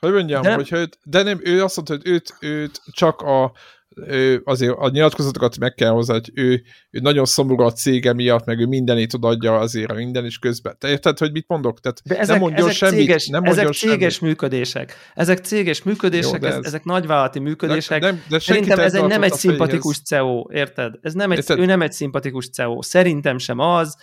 hogy 0.00 0.12
mondjam, 0.12 0.42
de... 0.42 0.54
hogyha 0.54 0.76
őt, 0.76 0.98
de 1.04 1.22
nem, 1.22 1.40
ő 1.42 1.62
azt 1.62 1.76
mondta, 1.76 1.94
hogy 1.94 2.12
őt, 2.12 2.34
őt 2.40 2.80
csak 2.90 3.20
a 3.20 3.52
ő 3.96 4.40
azért 4.44 4.74
a 4.76 4.88
nyilatkozatokat 4.88 5.58
meg 5.58 5.74
kell 5.74 5.90
hozzá, 5.90 6.12
hogy 6.12 6.30
ő, 6.34 6.62
ő 6.90 7.00
nagyon 7.00 7.24
szomorú 7.24 7.62
a 7.62 7.72
cége 7.72 8.12
miatt, 8.12 8.44
meg 8.44 8.58
ő 8.58 8.66
mindenét 8.66 9.12
adja 9.20 9.58
azért 9.58 9.94
minden 9.94 10.24
is 10.24 10.38
közben. 10.38 10.76
Te 10.78 10.88
érted, 10.88 11.18
hogy 11.18 11.32
mit 11.32 11.44
mondok? 11.48 11.80
Tehát 11.80 12.00
de 12.04 12.18
ezek, 12.18 12.28
nem 12.28 12.38
mondjon 12.38 12.68
ezek 12.68 12.76
semmit. 12.76 12.98
Céges, 12.98 13.26
nem 13.26 13.44
ezek 13.44 13.72
céges 13.72 14.14
semmit. 14.14 14.20
működések. 14.20 14.94
Ezek 15.14 15.38
céges 15.38 15.82
működések, 15.82 16.42
Jó, 16.42 16.48
ez, 16.48 16.58
ezek 16.62 16.84
nagyvállalati 16.84 17.38
működések. 17.38 18.00
De, 18.00 18.06
nem, 18.06 18.22
de 18.28 18.38
Szerintem 18.38 18.78
ez 18.78 18.94
egy, 18.94 19.04
nem 19.04 19.22
egy 19.22 19.32
szimpatikus 19.32 20.00
CEO, 20.02 20.52
érted? 20.52 20.94
Ez 21.02 21.12
nem 21.12 21.30
egy, 21.30 21.36
érted? 21.36 21.58
Ő 21.58 21.64
nem 21.64 21.82
egy 21.82 21.92
szimpatikus 21.92 22.48
CEO. 22.48 22.82
Szerintem 22.82 23.38
sem 23.38 23.58
az, 23.58 23.96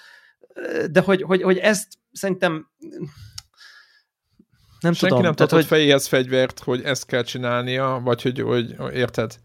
de 0.91 0.99
hogy, 0.99 1.21
hogy, 1.21 1.41
hogy 1.41 1.57
ezt 1.57 1.87
szerintem 2.11 2.67
nem 4.79 4.93
Senki 4.93 5.07
tudom. 5.07 5.21
nem 5.21 5.33
tehát, 5.33 5.51
hogy 5.51 5.65
fejéhez 5.65 6.07
fegyvert, 6.07 6.59
hogy 6.59 6.81
ezt 6.83 7.05
kell 7.05 7.23
csinálnia, 7.23 8.01
vagy 8.03 8.21
hogy, 8.21 8.39
hogy 8.39 8.75
érted? 8.93 9.35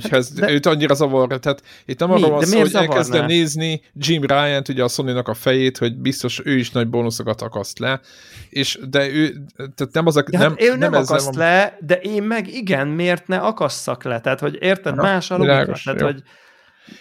Hogyha 0.00 0.16
ez, 0.16 0.30
de, 0.30 0.50
őt 0.50 0.66
annyira 0.66 0.94
zavarja. 0.94 1.38
Tehát 1.38 1.62
itt 1.84 1.98
nem 1.98 2.10
arról 2.10 2.30
van 2.30 2.44
szó, 2.44 2.58
hogy 2.58 2.74
elkezdem 2.74 3.26
nézni 3.26 3.82
Jim 3.92 4.22
Ryan-t, 4.22 4.68
ugye 4.68 4.82
a 4.82 4.88
sony 4.88 5.16
a 5.16 5.34
fejét, 5.34 5.78
hogy 5.78 5.96
biztos 5.96 6.40
ő 6.44 6.56
is 6.56 6.70
nagy 6.70 6.88
bónuszokat 6.88 7.42
akaszt 7.42 7.78
le, 7.78 8.00
és 8.48 8.78
de 8.88 9.08
ő, 9.08 9.44
tehát 9.56 9.92
nem 9.92 10.06
az 10.06 10.16
a... 10.16 10.22
De 10.22 10.38
nem, 10.38 10.50
hát 10.50 10.62
ő 10.62 10.68
nem, 10.68 10.78
nem 10.78 10.92
akaszt 10.92 11.24
van... 11.24 11.38
le, 11.38 11.78
de 11.80 11.94
én 11.94 12.22
meg 12.22 12.48
igen, 12.48 12.88
miért 12.88 13.26
ne 13.26 13.36
akasszak 13.36 14.04
le? 14.04 14.20
Tehát, 14.20 14.40
hogy 14.40 14.56
érted, 14.60 14.94
Na, 14.94 15.02
más 15.02 15.30
a 15.30 15.36
logika. 15.36 15.78
Tehát, 15.84 16.00
jó. 16.00 16.06
hogy 16.06 16.22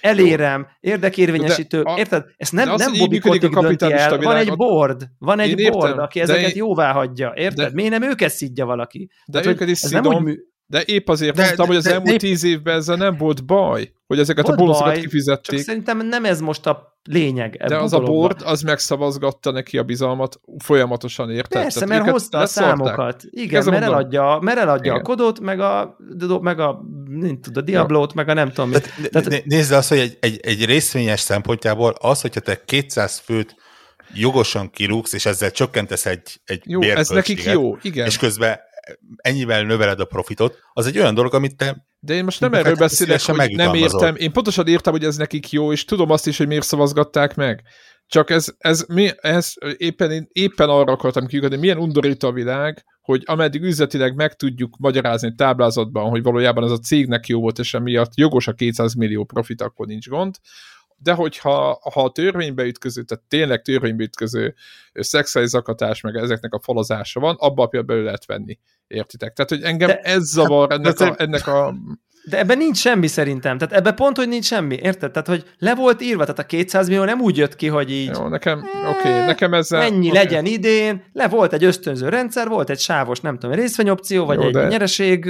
elérem, 0.01 0.67
érdekérvényesítő, 0.79 1.81
a, 1.81 1.97
érted? 1.97 2.25
Ezt 2.37 2.51
nem, 2.51 2.75
nem 2.75 2.91
Bobby 2.97 3.19
Kotick 3.19 3.59
dönti 3.59 3.91
el, 3.91 4.17
van 4.17 4.35
egy 4.35 4.55
board, 4.55 5.09
van 5.19 5.39
egy 5.39 5.59
Én 5.59 5.71
board, 5.71 5.87
értem, 5.87 6.03
aki 6.03 6.19
ezeket 6.19 6.49
én, 6.49 6.55
jóvá 6.55 6.91
hagyja, 6.91 7.33
érted? 7.35 7.67
De, 7.67 7.73
Miért 7.73 7.91
nem 7.91 8.03
őket 8.03 8.31
szidja 8.31 8.65
valaki? 8.65 9.09
De 9.25 9.39
Tehát, 9.39 9.55
őket 9.55 9.67
is 9.67 9.77
szidom, 9.77 10.13
nem 10.13 10.23
úgy, 10.23 10.39
de 10.65 10.83
épp 10.85 11.09
azért 11.09 11.35
de, 11.35 11.43
mondtam, 11.43 11.65
de, 11.65 11.71
hogy 11.71 11.77
az 11.77 11.83
de, 11.83 11.91
elmúlt 11.91 12.11
de, 12.11 12.17
tíz 12.17 12.43
évben 12.43 12.75
ezzel 12.75 12.95
nem 12.95 13.17
volt 13.17 13.45
baj, 13.45 13.91
hogy 14.07 14.19
ezeket 14.19 14.47
volt 14.47 14.59
a 14.59 14.61
bónuszokat 14.61 14.97
kifizették. 14.97 15.57
Csak 15.57 15.65
szerintem 15.65 16.07
nem 16.07 16.25
ez 16.25 16.41
most 16.41 16.65
a 16.65 16.97
lényeg. 17.03 17.63
De 17.67 17.77
az 17.77 17.93
a 17.93 17.99
board, 17.99 18.41
az 18.45 18.61
megszavazgatta 18.61 19.51
neki 19.51 19.77
a 19.77 19.83
bizalmat 19.83 20.39
folyamatosan, 20.57 21.29
érted? 21.31 21.61
Persze, 21.61 21.79
Tehát 21.79 21.99
mert 21.99 22.11
hozta 22.11 22.37
a 22.37 22.45
számokat. 22.45 23.23
Igen, 23.29 23.65
mert 23.65 23.83
eladja, 23.83 24.39
mert 24.41 24.57
eladja 24.57 24.91
Igen. 24.91 25.03
a 25.03 25.03
kodot, 25.03 25.39
meg 25.39 25.59
a, 25.59 25.97
meg 26.41 26.59
a, 26.59 26.81
nem 27.07 27.39
tud, 27.41 27.57
a 27.57 27.61
Diablót, 27.61 28.09
ja. 28.09 28.15
meg 28.15 28.29
a 28.29 28.33
nem 28.33 28.51
tudom. 28.51 28.71
Tehát, 28.71 29.09
Tehát, 29.11 29.45
nézd 29.45 29.71
azt, 29.71 29.89
hogy 29.89 29.97
egy, 29.97 30.17
egy, 30.19 30.39
egy 30.43 30.65
részvényes 30.65 31.19
szempontjából 31.19 31.95
az, 31.99 32.21
hogyha 32.21 32.39
te 32.39 32.63
200 32.65 33.19
főt 33.19 33.55
jogosan 34.13 34.69
kirúgsz, 34.69 35.13
és 35.13 35.25
ezzel 35.25 35.51
csökkentesz 35.51 36.05
egy, 36.05 36.41
egy 36.45 36.61
jó, 36.65 36.81
ez 36.81 37.09
nekik 37.09 37.43
jó, 37.43 37.77
igen. 37.81 38.05
És 38.05 38.17
közben 38.17 38.59
ennyivel 39.15 39.63
növeled 39.63 39.99
a 39.99 40.05
profitot, 40.05 40.59
az 40.73 40.85
egy 40.85 40.97
olyan 40.97 41.13
dolog, 41.13 41.33
amit 41.33 41.55
te 41.55 41.85
de 42.05 42.13
én 42.13 42.23
most 42.23 42.39
nem 42.39 42.53
erről 42.53 42.75
beszélek, 42.75 43.21
hogy 43.21 43.55
nem 43.55 43.73
értem. 43.73 44.15
Én 44.15 44.31
pontosan 44.31 44.67
értem, 44.67 44.93
hogy 44.93 45.03
ez 45.03 45.15
nekik 45.15 45.51
jó, 45.51 45.71
és 45.71 45.85
tudom 45.85 46.09
azt 46.09 46.27
is, 46.27 46.37
hogy 46.37 46.47
miért 46.47 46.65
szavazgatták 46.65 47.35
meg. 47.35 47.63
Csak 48.07 48.29
ez, 48.29 48.53
ez, 48.57 48.85
mi, 48.87 49.09
ez 49.15 49.53
éppen, 49.77 50.11
én 50.11 50.27
éppen 50.31 50.69
arra 50.69 50.91
akartam 50.91 51.25
kiugodni, 51.25 51.57
milyen 51.57 51.77
undorító 51.77 52.27
a 52.27 52.31
világ, 52.31 52.83
hogy 53.01 53.21
ameddig 53.25 53.61
üzletileg 53.61 54.15
meg 54.15 54.33
tudjuk 54.33 54.77
magyarázni 54.77 55.33
táblázatban, 55.35 56.09
hogy 56.09 56.23
valójában 56.23 56.63
ez 56.63 56.71
a 56.71 56.77
cégnek 56.77 57.27
jó 57.27 57.39
volt, 57.39 57.59
és 57.59 57.73
emiatt 57.73 58.15
jogos 58.15 58.47
a 58.47 58.53
200 58.53 58.93
millió 58.93 59.23
profit, 59.23 59.61
akkor 59.61 59.87
nincs 59.87 60.07
gond, 60.07 60.35
de 60.97 61.13
hogyha 61.13 61.79
ha 61.93 62.03
a 62.03 62.11
törvénybe 62.11 62.63
ütköző, 62.63 63.03
tehát 63.03 63.23
tényleg 63.27 63.61
törvénybe 63.61 64.03
ütköző 64.03 64.55
szexuális 64.93 65.49
zakatás, 65.49 66.01
meg 66.01 66.15
ezeknek 66.15 66.53
a 66.53 66.59
falazása 66.59 67.19
van, 67.19 67.35
abba 67.39 67.69
a 67.71 67.81
belül 67.81 68.03
lehet 68.03 68.25
venni. 68.25 68.59
Értitek? 68.87 69.33
Tehát, 69.33 69.51
hogy 69.51 69.63
engem 69.63 69.87
de, 69.87 69.99
ez 69.99 70.23
zavar 70.23 70.71
ennek, 70.71 70.99
a, 70.99 71.13
ennek 71.17 71.47
a 71.47 71.75
de 72.25 72.37
ebben 72.37 72.57
nincs 72.57 72.77
semmi 72.77 73.07
szerintem. 73.07 73.57
Tehát 73.57 73.73
ebben 73.73 73.95
pont, 73.95 74.17
hogy 74.17 74.27
nincs 74.27 74.45
semmi. 74.45 74.75
Érted? 74.75 75.11
Tehát, 75.11 75.27
hogy 75.27 75.43
le 75.57 75.75
volt 75.75 76.01
írva, 76.01 76.21
tehát 76.21 76.39
a 76.39 76.45
200 76.45 76.87
millió 76.87 77.03
nem 77.03 77.21
úgy 77.21 77.37
jött 77.37 77.55
ki, 77.55 77.67
hogy 77.67 77.91
így... 77.91 78.11
Jó, 78.17 78.27
nekem, 78.27 78.59
oké, 78.89 79.09
okay, 79.09 79.25
nekem 79.25 79.53
ezzel... 79.53 79.81
Ennyi 79.81 80.09
okay. 80.09 80.23
legyen 80.23 80.45
idén, 80.45 81.03
le 81.13 81.27
volt 81.27 81.53
egy 81.53 81.63
ösztönző 81.63 82.09
rendszer, 82.09 82.47
volt 82.47 82.69
egy 82.69 82.79
sávos, 82.79 83.19
nem 83.19 83.37
tudom, 83.37 83.55
részvényopció, 83.55 84.25
vagy 84.25 84.39
Jó, 84.39 84.45
egy 84.47 84.53
de... 84.53 84.67
nyereség 84.67 85.27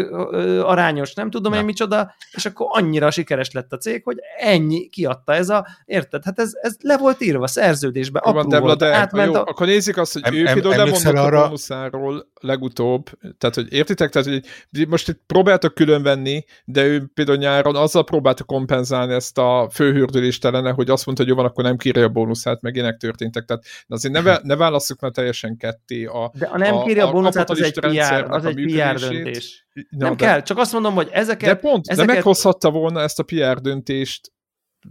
arányos, 0.64 1.14
nem 1.14 1.30
tudom 1.30 1.54
én 1.54 1.64
micsoda, 1.64 2.16
és 2.32 2.46
akkor 2.46 2.68
annyira 2.70 3.12
sikeres 3.12 3.52
lett 3.52 3.74
a 3.74 3.78
cég, 3.78 4.02
hogy 4.04 4.18
ennyi 4.40 4.90
kiadta 4.90 5.34
ez 5.34 5.50
a... 5.50 5.68
Érted? 5.86 6.24
Hát 6.24 6.40
ez, 6.40 6.52
ez 6.62 6.76
le 6.82 6.98
volt 6.98 7.22
írva 7.22 7.48
szerződésbe, 7.48 8.20
apró 8.20 8.34
van, 8.34 8.50
de, 8.50 8.60
volt, 8.60 8.80
de, 8.80 8.94
átment 8.96 9.34
jó, 9.34 9.40
a... 9.40 9.44
akkor 9.44 9.68
nézzük 9.68 9.98
azt, 9.98 10.14
hogy 10.14 10.24
em, 10.24 10.34
ő 10.34 10.44
például 10.44 10.76
nem 10.76 10.90
mondott 10.90 11.16
arra... 11.16 11.40
a 11.40 11.44
bónuszáról 11.44 12.32
legutóbb, 12.40 13.10
tehát, 13.38 13.56
hogy 13.56 13.74
értitek? 13.74 14.10
Tehát, 14.10 14.28
hogy 14.28 14.88
most 14.88 15.10
itt 15.10 15.22
próbáltak 15.28 15.74
különvenni, 15.74 16.46
de 16.66 16.83
ő 16.86 17.10
például 17.14 17.38
nyár 17.38 17.64
nyáron 17.64 17.76
azzal 17.76 18.04
próbálta 18.04 18.44
kompenzálni 18.44 19.14
ezt 19.14 19.38
a 19.38 19.70
főhűrdülést 19.72 20.46
ellene, 20.46 20.72
hogy 20.72 20.90
azt 20.90 21.06
mondta, 21.06 21.24
hogy 21.24 21.32
jó 21.32 21.38
van, 21.38 21.50
akkor 21.50 21.64
nem 21.64 21.78
kírja 21.78 22.04
a 22.04 22.10
bónuszát, 22.10 22.62
meg 22.62 22.76
ének 22.76 22.98
történtek. 22.98 23.46
Tehát 23.46 23.64
azért 23.88 24.24
ne, 24.24 24.38
ne 24.42 24.56
válasszuk 24.56 25.00
már 25.00 25.12
teljesen 25.12 25.58
ketté 25.58 26.06
a 26.06 26.32
De 26.34 26.46
a 26.46 26.58
nem 26.58 26.84
kírja 26.84 27.06
a, 27.06 27.08
a 27.08 27.12
bónuszát, 27.12 27.50
az 27.50 27.62
egy 27.62 27.80
PR, 27.80 28.26
az 28.30 28.46
egy 28.46 28.56
PR 28.56 29.00
döntés. 29.00 29.66
No, 29.74 29.82
nem 29.98 30.16
de, 30.16 30.26
kell, 30.26 30.42
csak 30.42 30.58
azt 30.58 30.74
mondom, 30.74 30.94
hogy 30.94 31.10
ezeket... 31.12 31.50
De 31.50 31.56
pont, 31.56 31.88
ezeket... 31.88 32.08
de 32.10 32.14
meghozhatta 32.14 32.72
volna 32.72 33.02
ezt 33.02 33.20
a 33.20 33.24
PR 33.24 33.62
döntést 33.62 34.32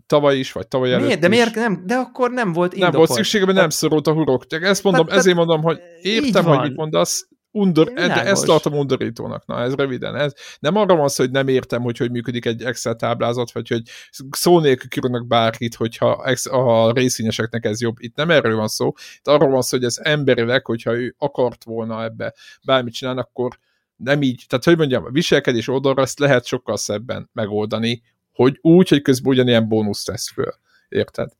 tavaly 0.06 0.38
is, 0.38 0.52
vagy 0.52 0.68
tavaly 0.68 0.92
előtt 0.92 1.04
miért? 1.04 1.20
De 1.20 1.28
miért 1.28 1.54
nem? 1.54 1.82
De 1.86 1.94
akkor 1.94 2.30
nem 2.30 2.52
volt 2.52 2.72
indokolt. 2.72 2.96
Nem 2.96 3.06
volt 3.06 3.18
szüksége, 3.18 3.44
mert 3.44 3.58
nem 3.58 3.70
szorult 3.70 4.06
a 4.06 4.12
hurok. 4.12 4.44
Ezt 4.48 4.82
mondom, 4.82 5.06
tehát, 5.06 5.20
ezért 5.20 5.36
mondom, 5.36 5.62
hogy 5.62 5.80
értem, 6.02 6.44
hogy 6.44 6.60
mit 6.60 6.76
mondasz, 6.76 7.28
Undor, 7.54 7.92
de 7.92 8.24
ezt 8.24 8.44
tartom 8.44 8.72
undorítónak. 8.72 9.46
Na, 9.46 9.60
ez 9.60 9.74
röviden. 9.74 10.16
Ez, 10.16 10.34
nem 10.58 10.76
arra 10.76 10.96
van 10.96 11.08
szó, 11.08 11.22
hogy 11.24 11.32
nem 11.32 11.48
értem, 11.48 11.82
hogy 11.82 11.96
hogy 11.96 12.10
működik 12.10 12.44
egy 12.44 12.62
Excel 12.62 12.96
táblázat, 12.96 13.52
vagy 13.52 13.68
hogy 13.68 13.82
szó 14.30 14.60
nélkül 14.60 14.88
kirúgnak 14.88 15.26
bárkit, 15.26 15.74
hogyha 15.74 16.10
a 16.50 16.92
részvényeseknek 16.92 17.64
ez 17.64 17.80
jobb. 17.80 17.96
Itt 17.98 18.16
nem 18.16 18.30
erről 18.30 18.56
van 18.56 18.68
szó. 18.68 18.92
Itt 19.16 19.26
arról 19.26 19.50
van 19.50 19.62
szó, 19.62 19.76
hogy 19.76 19.86
ez 19.86 19.98
emberileg, 20.02 20.66
hogyha 20.66 20.94
ő 20.94 21.14
akart 21.18 21.64
volna 21.64 22.02
ebbe 22.02 22.34
bármit 22.64 22.94
csinálni, 22.94 23.20
akkor 23.20 23.58
nem 23.96 24.22
így, 24.22 24.44
tehát 24.48 24.64
hogy 24.64 24.76
mondjam, 24.76 25.04
a 25.04 25.10
viselkedés 25.10 25.68
oldalra 25.68 26.02
ezt 26.02 26.18
lehet 26.18 26.44
sokkal 26.44 26.76
szebben 26.76 27.30
megoldani, 27.32 28.02
hogy 28.32 28.58
úgy, 28.60 28.88
hogy 28.88 29.02
közben 29.02 29.32
ugyanilyen 29.32 29.68
bónuszt 29.68 30.06
tesz 30.06 30.30
föl. 30.30 30.54
Érted? 30.88 31.30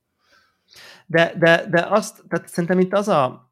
De, 1.07 1.35
de, 1.39 1.67
de 1.71 1.87
azt, 1.89 2.25
tehát 2.29 2.49
szerintem 2.49 2.79
itt 2.79 2.93
az 2.93 3.09
a, 3.09 3.52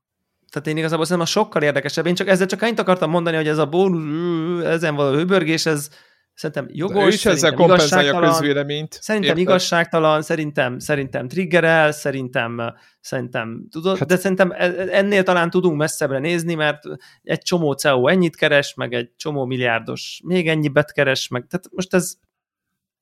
tehát 0.51 0.67
én 0.67 0.77
igazából 0.77 1.05
szerintem 1.05 1.33
a 1.33 1.45
sokkal 1.45 1.63
érdekesebb. 1.63 2.07
Én 2.07 2.15
csak 2.15 2.29
ezzel 2.29 2.47
csak 2.47 2.63
annyit 2.63 2.79
akartam 2.79 3.11
mondani, 3.11 3.37
hogy 3.37 3.49
ez 3.49 3.59
a 3.59 3.67
bónusz, 3.67 4.65
ezen 4.65 4.95
való 4.95 5.17
hőbörgés, 5.17 5.67
ez 5.67 5.89
szerintem 6.35 6.67
jogos, 6.69 7.05
ő 7.05 7.09
is 7.09 7.27
ezzel 7.27 7.55
kompenzálja 7.55 8.17
a 8.17 8.21
közvéleményt. 8.21 8.93
Szerintem 8.93 9.31
Érted? 9.31 9.49
igazságtalan, 9.49 10.23
szerintem, 10.23 10.79
szerintem 10.79 11.29
triggerel, 11.29 11.93
szerintem, 11.93 12.75
szerintem 13.01 13.67
tudod, 13.71 13.99
hát, 13.99 14.09
de 14.09 14.17
szerintem 14.17 14.51
e, 14.51 14.75
ennél 14.91 15.23
talán 15.23 15.51
tudunk 15.51 15.77
messzebbre 15.77 16.19
nézni, 16.19 16.55
mert 16.55 16.83
egy 17.23 17.43
csomó 17.43 17.73
CEO 17.73 18.07
ennyit 18.07 18.37
keres, 18.37 18.75
meg 18.75 18.93
egy 18.93 19.11
csomó 19.17 19.45
milliárdos 19.45 20.21
még 20.25 20.49
ennyi 20.49 20.73
keres, 20.93 21.29
meg 21.29 21.47
tehát 21.49 21.67
most 21.71 21.95
ez 21.95 22.15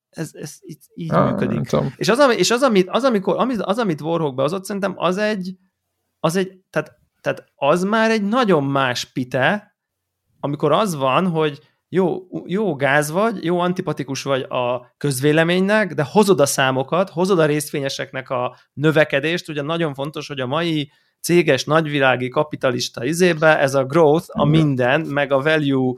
ez, 0.09 0.31
ez 0.33 0.57
így, 0.61 0.77
így 0.93 1.13
ah, 1.13 1.29
működik. 1.29 1.71
És 1.95 2.09
az, 2.09 2.35
és 2.37 2.51
az, 2.51 2.61
amit, 2.61 2.89
az, 2.89 3.03
amikor, 3.03 3.35
az, 3.57 3.77
amit 3.77 4.01
Warhawk 4.01 4.35
behozott, 4.35 4.65
szerintem 4.65 4.93
az 4.95 5.17
egy, 5.17 5.55
az 6.19 6.35
egy, 6.35 6.59
tehát 6.69 6.98
tehát 7.21 7.45
az 7.55 7.83
már 7.83 8.11
egy 8.11 8.23
nagyon 8.23 8.63
más 8.63 9.05
pite, 9.05 9.77
amikor 10.39 10.71
az 10.71 10.95
van, 10.95 11.27
hogy 11.27 11.59
jó, 11.89 12.27
jó 12.45 12.75
gáz 12.75 13.11
vagy, 13.11 13.43
jó 13.43 13.59
antipatikus 13.59 14.23
vagy 14.23 14.41
a 14.41 14.93
közvéleménynek, 14.97 15.93
de 15.93 16.03
hozod 16.11 16.39
a 16.39 16.45
számokat, 16.45 17.09
hozod 17.09 17.39
a 17.39 17.45
részvényeseknek 17.45 18.29
a 18.29 18.57
növekedést, 18.73 19.49
ugye 19.49 19.61
nagyon 19.61 19.93
fontos, 19.93 20.27
hogy 20.27 20.39
a 20.39 20.47
mai 20.47 20.91
céges, 21.21 21.63
nagyvilági, 21.63 22.29
kapitalista 22.29 23.05
izébe 23.05 23.59
ez 23.59 23.73
a 23.75 23.83
growth, 23.83 24.25
a 24.27 24.45
minden, 24.45 25.01
meg 25.01 25.31
a 25.31 25.41
value 25.41 25.93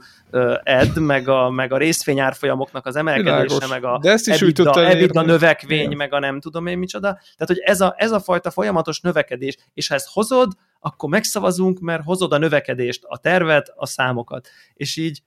add, 0.64 1.00
meg 1.00 1.28
a, 1.28 1.50
meg 1.50 1.72
a 1.72 1.76
részvényárfolyamoknak 1.76 2.86
az 2.86 2.96
emelkedése, 2.96 3.42
Világos. 3.42 3.68
meg 3.68 3.84
a 3.84 3.98
De 3.98 4.10
ezt 4.10 4.28
is 4.28 4.42
EBITDA, 4.42 4.86
EBITDA 4.86 5.22
növekvény, 5.22 5.80
Igen. 5.80 5.96
meg 5.96 6.12
a 6.12 6.18
nem 6.18 6.40
tudom 6.40 6.66
én 6.66 6.78
micsoda. 6.78 7.08
Tehát, 7.08 7.46
hogy 7.46 7.58
ez 7.58 7.80
a, 7.80 7.94
ez 7.96 8.12
a 8.12 8.20
fajta 8.20 8.50
folyamatos 8.50 9.00
növekedés, 9.00 9.56
és 9.74 9.88
ha 9.88 9.94
ezt 9.94 10.08
hozod, 10.12 10.52
akkor 10.84 11.08
megszavazunk, 11.08 11.80
mert 11.80 12.04
hozod 12.04 12.32
a 12.32 12.38
növekedést, 12.38 13.04
a 13.04 13.18
tervet, 13.18 13.72
a 13.74 13.86
számokat. 13.86 14.48
És 14.74 14.96
így 14.96 15.22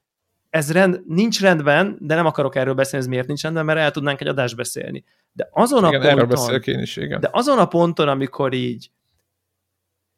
ez 0.49 0.71
rend, 0.71 1.01
nincs 1.07 1.41
rendben, 1.41 1.97
de 1.99 2.15
nem 2.15 2.25
akarok 2.25 2.55
erről 2.55 2.73
beszélni, 2.73 3.05
ez 3.05 3.11
miért 3.11 3.27
nincs 3.27 3.41
rendben, 3.41 3.65
mert 3.65 3.79
el 3.79 3.91
tudnánk 3.91 4.21
egy 4.21 4.27
adást 4.27 4.55
beszélni. 4.55 5.03
De 5.31 5.49
azon 5.51 5.93
igen, 5.93 6.19
a 6.19 6.25
ponton, 6.25 6.61
én 6.65 6.79
is, 6.79 6.95
igen. 6.95 7.19
de 7.19 7.29
azon 7.31 7.57
a 7.57 7.65
ponton, 7.65 8.07
amikor 8.07 8.53
így 8.53 8.91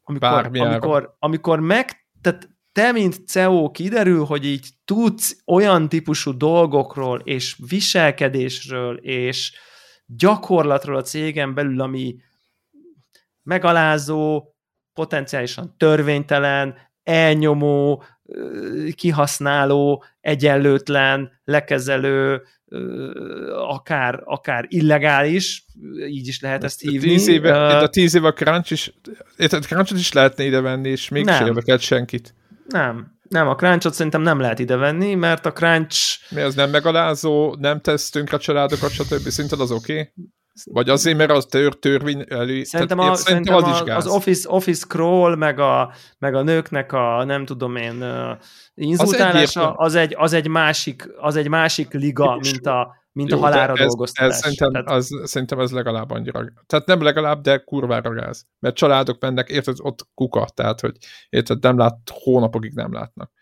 amikor, 0.02 0.50
amikor, 0.52 1.16
amikor 1.18 1.60
meg, 1.60 2.06
tehát 2.20 2.48
te, 2.72 2.92
mint 2.92 3.26
CEO 3.26 3.70
kiderül, 3.70 4.24
hogy 4.24 4.44
így 4.44 4.68
tudsz 4.84 5.42
olyan 5.46 5.88
típusú 5.88 6.36
dolgokról, 6.36 7.20
és 7.24 7.56
viselkedésről, 7.68 8.96
és 8.96 9.52
gyakorlatról 10.06 10.96
a 10.96 11.02
cégen 11.02 11.54
belül, 11.54 11.80
ami 11.80 12.16
megalázó, 13.42 14.54
potenciálisan 14.98 15.74
törvénytelen, 15.76 16.74
elnyomó, 17.02 18.02
kihasználó, 18.94 20.04
egyenlőtlen, 20.20 21.30
lekezelő, 21.44 22.42
akár, 23.54 24.20
akár 24.24 24.64
illegális, 24.68 25.64
így 26.08 26.26
is 26.26 26.40
lehet 26.40 26.64
ezt 26.64 26.80
hívni. 26.80 27.08
Tíz 27.08 27.28
éve, 27.28 27.50
uh, 27.50 27.82
a 27.82 27.88
tíz 27.88 28.14
éve 28.14 28.26
a 28.26 28.32
crunch 28.32 28.72
is, 28.72 28.92
érted, 29.36 29.64
crunchot 29.64 29.98
is 29.98 30.12
lehetne 30.12 30.44
ide 30.44 30.60
venni, 30.60 30.88
és 30.88 31.08
még 31.08 31.28
sem 31.28 31.46
érdekelt 31.46 31.80
senkit. 31.80 32.34
Nem, 32.68 33.18
nem, 33.28 33.48
a 33.48 33.54
crunchot 33.54 33.94
szerintem 33.94 34.22
nem 34.22 34.40
lehet 34.40 34.58
ide 34.58 34.76
venni, 34.76 35.14
mert 35.14 35.46
a 35.46 35.52
crunch... 35.52 36.18
Mi 36.30 36.40
az 36.40 36.54
nem 36.54 36.70
megalázó, 36.70 37.54
nem 37.58 37.80
tesz 37.80 38.10
tönkre 38.10 38.36
a 38.36 38.40
családokat, 38.40 38.90
stb. 38.90 39.28
Szerinted 39.28 39.60
az 39.60 39.70
oké? 39.70 39.92
Okay? 39.92 40.12
Vagy 40.64 40.88
azért, 40.88 41.16
mert 41.16 41.30
az 41.30 41.44
tör, 41.44 41.74
törvény 41.74 42.24
elő... 42.28 42.64
Szerintem, 42.64 42.98
a, 42.98 43.14
szerintem 43.14 43.54
az, 43.54 43.68
is 43.68 43.82
gáz. 43.82 44.06
az 44.06 44.12
office, 44.12 44.50
office 44.50 44.80
scroll, 44.80 45.36
meg 45.36 45.58
a, 45.58 45.92
meg 46.18 46.34
a 46.34 46.42
nőknek 46.42 46.92
a 46.92 47.24
nem 47.24 47.44
tudom 47.44 47.76
én 47.76 48.04
inzultálása, 48.74 49.72
az, 49.72 49.86
az, 49.86 49.94
egy, 49.94 50.14
az, 50.18 50.32
egy 50.32 50.48
másik, 50.48 51.08
az 51.20 51.36
egy 51.36 51.48
másik 51.48 51.92
liga, 51.92 52.38
mint 52.40 52.66
a, 52.66 52.96
mint 53.12 53.30
Jó, 53.30 53.36
a 53.36 53.40
halára 53.40 53.72
ez, 53.72 53.86
dolgoztatás. 53.86 54.30
Ez, 54.30 54.38
szerintem, 54.38 54.72
Tehát... 54.72 54.88
az, 54.88 55.08
szerintem 55.24 55.60
ez 55.60 55.70
legalább 55.70 56.10
annyira. 56.10 56.44
Tehát 56.66 56.86
nem 56.86 57.02
legalább, 57.02 57.40
de 57.40 57.58
kurvára 57.58 58.10
gáz. 58.10 58.46
Mert 58.58 58.76
családok 58.76 59.20
mennek, 59.20 59.48
érted, 59.48 59.76
ott 59.78 60.08
kuka, 60.14 60.46
tehát, 60.54 60.80
hogy 60.80 60.96
érted, 61.28 61.62
nem 61.62 61.78
lát, 61.78 61.96
hónapokig 62.22 62.72
nem 62.74 62.92
látnak. 62.92 63.32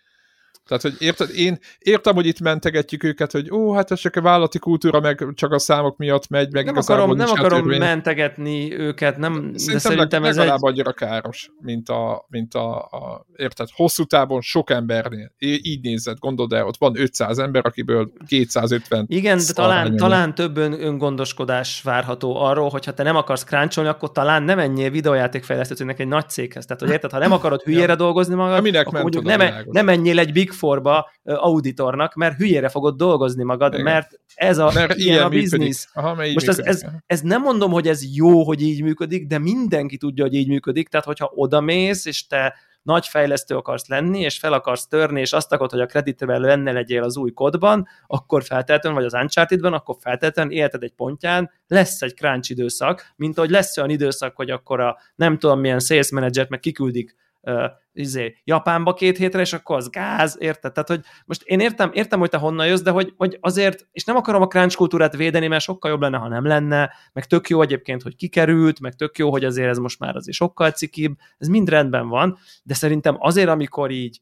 Tehát, 0.66 0.82
hogy 0.82 0.94
érted, 0.98 1.30
én 1.34 1.58
értem, 1.78 2.14
hogy 2.14 2.26
itt 2.26 2.40
mentegetjük 2.40 3.04
őket, 3.04 3.32
hogy 3.32 3.50
ó, 3.50 3.72
hát 3.72 3.90
ez 3.90 3.98
csak 3.98 4.16
a 4.16 4.20
vállalati 4.20 4.58
kultúra, 4.58 5.00
meg 5.00 5.26
csak 5.34 5.52
a 5.52 5.58
számok 5.58 5.96
miatt 5.96 6.28
megy, 6.28 6.52
meg 6.52 6.64
nem 6.64 6.76
akarom, 6.76 7.16
nem 7.16 7.28
akarom 7.30 7.60
törvény. 7.60 7.78
mentegetni 7.78 8.78
őket, 8.78 9.16
nem, 9.16 9.32
szerintem 9.32 9.72
de 9.72 9.78
szerintem 9.78 10.24
ez 10.24 10.36
legalább 10.36 10.58
egy... 10.62 10.70
annyira 10.70 10.92
káros, 10.92 11.50
mint 11.60 11.88
a, 11.88 12.26
mint 12.28 12.54
a, 12.54 12.76
a, 12.76 13.26
érted, 13.36 13.68
hosszú 13.72 14.04
távon 14.04 14.40
sok 14.40 14.70
embernél, 14.70 15.32
így 15.38 15.80
nézett, 15.82 16.18
gondold 16.18 16.52
el, 16.52 16.66
ott 16.66 16.76
van 16.78 16.98
500 16.98 17.38
ember, 17.38 17.66
akiből 17.66 18.12
250 18.26 19.04
Igen, 19.08 19.38
de 19.46 19.52
talán, 19.52 19.96
talán 19.96 20.34
több 20.34 20.56
ön, 20.56 20.72
öngondoskodás 20.82 21.82
várható 21.82 22.36
arról, 22.36 22.68
hogyha 22.68 22.92
te 22.92 23.02
nem 23.02 23.16
akarsz 23.16 23.44
kráncsolni, 23.44 23.90
akkor 23.90 24.12
talán 24.12 24.42
nem 24.42 24.58
ennyire 24.58 24.90
videójátékfejlesztőnek 24.90 26.00
egy 26.00 26.08
nagy 26.08 26.28
céghez. 26.28 26.66
Tehát, 26.66 26.82
hogy 26.82 26.90
érted, 26.90 27.10
ha 27.10 27.18
nem 27.18 27.32
akarod 27.32 27.62
hülyére 27.62 27.94
dolgozni 27.94 28.34
magad, 28.34 28.74
akkor 28.74 29.00
mondjuk 29.00 29.24
nem, 29.24 29.64
nem 29.70 29.84
menjél 29.84 30.18
egy 30.18 30.32
Big 30.32 30.54
Four-ba 30.56 31.10
auditornak, 31.24 32.14
mert 32.14 32.36
hülyére 32.36 32.68
fogod 32.68 32.96
dolgozni 32.96 33.44
magad, 33.44 33.72
Igen. 33.72 33.84
mert 33.84 34.20
ez 34.34 34.58
a, 34.58 34.70
mert 34.74 34.94
ilyen, 34.94 35.22
a 35.22 35.28
biznisz. 35.28 35.88
Aha, 35.92 36.14
Most 36.14 36.48
ez, 36.48 36.58
ez, 36.58 36.84
ez 37.06 37.20
nem 37.20 37.42
mondom, 37.42 37.70
hogy 37.70 37.88
ez 37.88 38.16
jó, 38.16 38.44
hogy 38.44 38.62
így 38.62 38.82
működik, 38.82 39.26
de 39.26 39.38
mindenki 39.38 39.96
tudja, 39.96 40.24
hogy 40.24 40.34
így 40.34 40.48
működik, 40.48 40.88
tehát 40.88 41.06
hogyha 41.06 41.32
odamész, 41.34 42.04
és 42.06 42.26
te 42.26 42.54
nagy 42.86 43.06
fejlesztő 43.06 43.56
akarsz 43.56 43.88
lenni, 43.88 44.20
és 44.20 44.38
fel 44.38 44.52
akarsz 44.52 44.86
törni, 44.86 45.20
és 45.20 45.32
azt 45.32 45.52
akarod, 45.52 45.70
hogy 45.70 45.80
a 45.80 45.86
kreditvel 45.86 46.38
lenne 46.38 46.72
legyél 46.72 47.02
az 47.02 47.16
új 47.16 47.30
kodban, 47.30 47.88
akkor 48.06 48.44
feltétlenül, 48.44 48.98
vagy 48.98 49.06
az 49.06 49.20
Uncharted-ben, 49.20 49.72
akkor 49.72 49.96
feltétlenül 50.00 50.52
életed 50.52 50.82
egy 50.82 50.92
pontján 50.92 51.50
lesz 51.66 52.02
egy 52.02 52.14
crunch 52.14 52.50
időszak, 52.50 53.12
mint 53.16 53.38
hogy 53.38 53.50
lesz 53.50 53.76
olyan 53.76 53.90
időszak, 53.90 54.36
hogy 54.36 54.50
akkor 54.50 54.80
a 54.80 54.96
nem 55.14 55.38
tudom 55.38 55.60
milyen 55.60 55.80
sales 55.80 56.10
manager 56.10 56.46
meg 56.48 56.60
kiküldik 56.60 57.14
uh, 57.46 57.64
izé, 57.92 58.36
Japánba 58.44 58.94
két 58.94 59.16
hétre, 59.16 59.40
és 59.40 59.52
akkor 59.52 59.76
az 59.76 59.90
gáz, 59.90 60.36
érted? 60.40 60.72
Tehát, 60.72 60.88
hogy 60.88 61.00
most 61.24 61.42
én 61.44 61.60
értem, 61.60 61.90
értem, 61.92 62.18
hogy 62.18 62.30
te 62.30 62.36
honnan 62.36 62.66
jössz, 62.66 62.80
de 62.80 62.90
hogy, 62.90 63.12
hogy 63.16 63.38
azért, 63.40 63.86
és 63.92 64.04
nem 64.04 64.16
akarom 64.16 64.42
a 64.42 64.46
crunch 64.46 64.76
kultúrát 64.76 65.16
védeni, 65.16 65.46
mert 65.46 65.62
sokkal 65.62 65.90
jobb 65.90 66.00
lenne, 66.00 66.16
ha 66.16 66.28
nem 66.28 66.46
lenne, 66.46 66.92
meg 67.12 67.24
tök 67.24 67.48
jó 67.48 67.62
egyébként, 67.62 68.02
hogy 68.02 68.16
kikerült, 68.16 68.80
meg 68.80 68.94
tök 68.94 69.18
jó, 69.18 69.30
hogy 69.30 69.44
azért 69.44 69.68
ez 69.68 69.78
most 69.78 69.98
már 69.98 70.16
azért 70.16 70.36
sokkal 70.36 70.70
cikibb, 70.70 71.18
ez 71.38 71.48
mind 71.48 71.68
rendben 71.68 72.08
van, 72.08 72.38
de 72.62 72.74
szerintem 72.74 73.16
azért, 73.18 73.48
amikor 73.48 73.90
így 73.90 74.20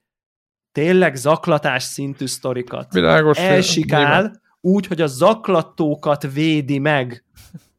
tényleg 0.73 1.15
zaklatás 1.15 1.83
szintű 1.83 2.27
sztorikat 2.27 2.93
Világos, 2.93 3.39
elsikál, 3.39 4.01
nyilván. 4.01 4.41
úgy, 4.61 4.87
hogy 4.87 5.01
a 5.01 5.07
zaklatókat 5.07 6.33
védi 6.33 6.79
meg 6.79 7.25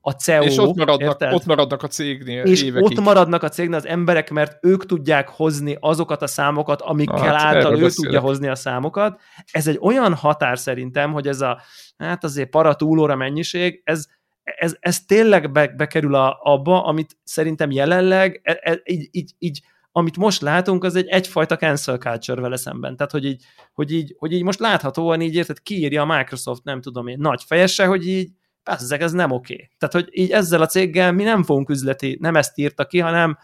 a 0.08 0.12
CEO. 0.12 0.44
És 0.44 0.58
ott 0.58 0.76
maradnak, 0.76 1.18
ott 1.32 1.46
maradnak 1.46 1.84
a 1.84 1.88
cégnél 1.88 2.44
És 2.44 2.64
évekig. 2.64 2.86
ott 2.86 3.00
maradnak 3.00 3.44
a 3.44 3.50
cégnél 3.50 3.78
az 3.78 3.88
emberek, 3.88 4.30
mert 4.30 4.58
ők 4.62 4.86
tudják 4.86 5.30
hozni 5.30 5.78
azokat 5.80 6.22
a 6.22 6.28
számokat, 6.28 6.82
amikkel 6.82 7.18
hát, 7.18 7.56
által 7.56 7.78
ő 7.78 7.82
beszélek. 7.82 7.94
tudja 7.94 8.20
hozni 8.20 8.48
a 8.48 8.56
számokat. 8.56 9.20
Ez 9.52 9.68
egy 9.68 9.78
olyan 9.82 10.14
határ 10.14 10.60
szerintem, 10.60 11.12
hogy 11.12 11.28
ez 11.28 11.42
a, 11.42 11.62
hát 11.98 12.24
azért 12.24 12.50
para 12.50 12.76
túlóra 12.76 13.16
mennyiség, 13.16 13.82
ez, 13.84 14.06
ez, 14.44 14.76
ez 14.80 15.06
tényleg 15.06 15.52
be, 15.52 15.68
bekerül 15.68 16.16
a, 16.16 16.40
abba, 16.42 16.84
amit 16.84 17.18
szerintem 17.24 17.72
jelenleg 17.72 18.42
e, 18.44 18.60
e, 18.62 18.82
így, 18.84 19.08
így, 19.12 19.32
így 19.38 19.62
amit 19.92 20.18
most 20.18 20.42
látunk, 20.42 20.84
az 20.84 20.96
egy 20.96 21.08
egyfajta 21.08 21.56
cancel 21.56 21.98
culture 21.98 22.42
vele 22.42 22.58
szemben. 22.58 22.96
Tehát, 22.96 23.12
hogy 23.12 23.26
így, 23.26 23.44
hogy 23.74 23.92
így, 23.92 24.16
hogy 24.18 24.32
így 24.32 24.44
most 24.44 24.60
láthatóan 24.60 25.22
így 25.22 25.36
érted, 25.36 25.62
kiírja 25.62 26.02
a 26.02 26.18
Microsoft, 26.18 26.64
nem 26.64 26.82
tudom 26.82 27.08
én, 27.08 27.18
nagy 27.20 27.44
fejese, 27.44 27.86
hogy 27.86 28.08
így 28.08 28.30
ezek 28.66 29.02
ez 29.02 29.12
nem 29.12 29.32
oké. 29.32 29.54
Okay. 29.54 29.70
Tehát, 29.78 29.96
hogy 29.96 30.08
így 30.12 30.32
ezzel 30.32 30.62
a 30.62 30.66
céggel 30.66 31.12
mi 31.12 31.24
nem 31.24 31.44
fogunk 31.44 31.70
üzleti, 31.70 32.18
nem 32.22 32.36
ezt 32.36 32.58
írta 32.58 32.86
ki, 32.86 33.00
hanem 33.00 33.38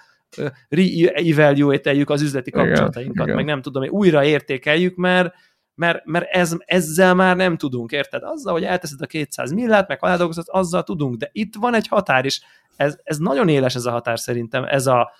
re-evaluate 0.69 2.03
az 2.06 2.22
üzleti 2.22 2.52
kapcsolatainkat, 2.52 3.15
igen, 3.15 3.26
igen. 3.26 3.35
meg 3.35 3.45
nem 3.45 3.61
tudom, 3.61 3.84
újra 3.89 4.23
értékeljük, 4.23 4.95
mert, 4.95 5.34
mert, 5.76 6.06
mert 6.06 6.30
ez, 6.30 6.56
ezzel 6.65 7.14
már 7.14 7.35
nem 7.35 7.57
tudunk, 7.57 7.91
érted? 7.91 8.23
Azzal, 8.23 8.53
hogy 8.53 8.64
elteszed 8.64 9.02
a 9.02 9.06
200 9.06 9.52
millát, 9.52 9.88
meg 9.88 9.98
aládolgozod, 10.02 10.45
azzal 10.48 10.84
tudunk, 10.84 11.15
de 11.15 11.30
itt 11.31 11.56
van 11.56 11.73
egy 11.73 11.88
határ, 11.88 12.26
és 12.26 12.41
ez, 12.76 12.98
ez 13.03 13.18
nagyon 13.18 13.48
éles 13.48 13.76
ez 13.76 13.85
a 13.85 13.91
határ 13.91 14.19
szerintem, 14.19 14.64
ez 14.64 14.88
a, 14.88 15.11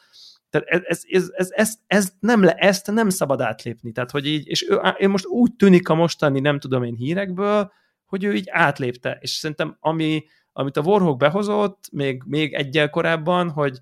tehát 0.50 0.68
ez, 0.68 0.82
ez, 0.84 1.04
ez, 1.08 1.30
ez, 1.36 1.50
ez, 1.52 1.74
ez 1.88 2.14
nem 2.20 2.44
le, 2.44 2.52
ezt 2.52 2.92
nem 2.92 3.10
szabad 3.10 3.42
átlépni. 3.42 3.92
Tehát, 3.92 4.12
hogy 4.12 4.26
így, 4.26 4.48
és 4.48 4.70
ő, 4.70 4.76
én 4.98 5.10
most 5.10 5.26
úgy 5.26 5.56
tűnik 5.56 5.90
a 5.90 5.96
mostani, 5.96 6.40
nem 6.40 6.60
tudom 6.60 6.84
én 6.84 6.96
hírekből, 6.96 7.72
hogy 8.12 8.24
ő 8.24 8.34
így 8.34 8.50
átlépte. 8.50 9.18
És 9.22 9.30
szerintem 9.30 9.78
ami, 9.80 10.24
amit 10.54 10.78
a 10.78 10.82
Warhawk 10.82 11.18
behozott, 11.18 11.90
még, 11.92 12.24
még 12.26 12.54
egyel 12.54 12.90
korábban, 12.90 13.50
hogy 13.50 13.80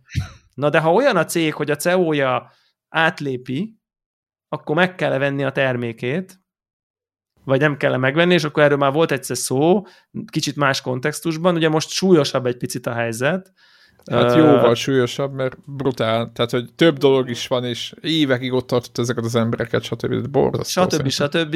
na 0.53 0.69
de 0.69 0.79
ha 0.79 0.93
olyan 0.93 1.17
a 1.17 1.25
cég, 1.25 1.53
hogy 1.53 1.71
a 1.71 1.75
CEO-ja 1.75 2.51
átlépi, 2.89 3.79
akkor 4.49 4.75
meg 4.75 4.95
kell 4.95 5.17
venni 5.17 5.43
a 5.43 5.51
termékét, 5.51 6.39
vagy 7.43 7.59
nem 7.59 7.77
kell 7.77 7.97
megvenni, 7.97 8.33
és 8.33 8.43
akkor 8.43 8.63
erről 8.63 8.77
már 8.77 8.91
volt 8.91 9.11
egyszer 9.11 9.37
szó, 9.37 9.85
kicsit 10.31 10.55
más 10.55 10.81
kontextusban, 10.81 11.55
ugye 11.55 11.69
most 11.69 11.89
súlyosabb 11.89 12.45
egy 12.45 12.57
picit 12.57 12.85
a 12.85 12.93
helyzet, 12.93 13.53
Hát 14.11 14.35
jóval 14.35 14.75
súlyosabb, 14.75 15.33
mert 15.33 15.57
brutál. 15.65 16.31
Tehát, 16.33 16.51
hogy 16.51 16.73
több 16.75 16.97
dolog 16.97 17.29
is 17.29 17.47
van, 17.47 17.65
és 17.65 17.93
évekig 18.01 18.53
ott 18.53 18.67
tartott 18.67 18.97
ezeket 18.97 19.23
az 19.23 19.35
embereket, 19.35 19.83
stb. 19.83 20.27
Borzasztó. 20.27 20.81
Stb. 20.89 21.09
stb. 21.09 21.55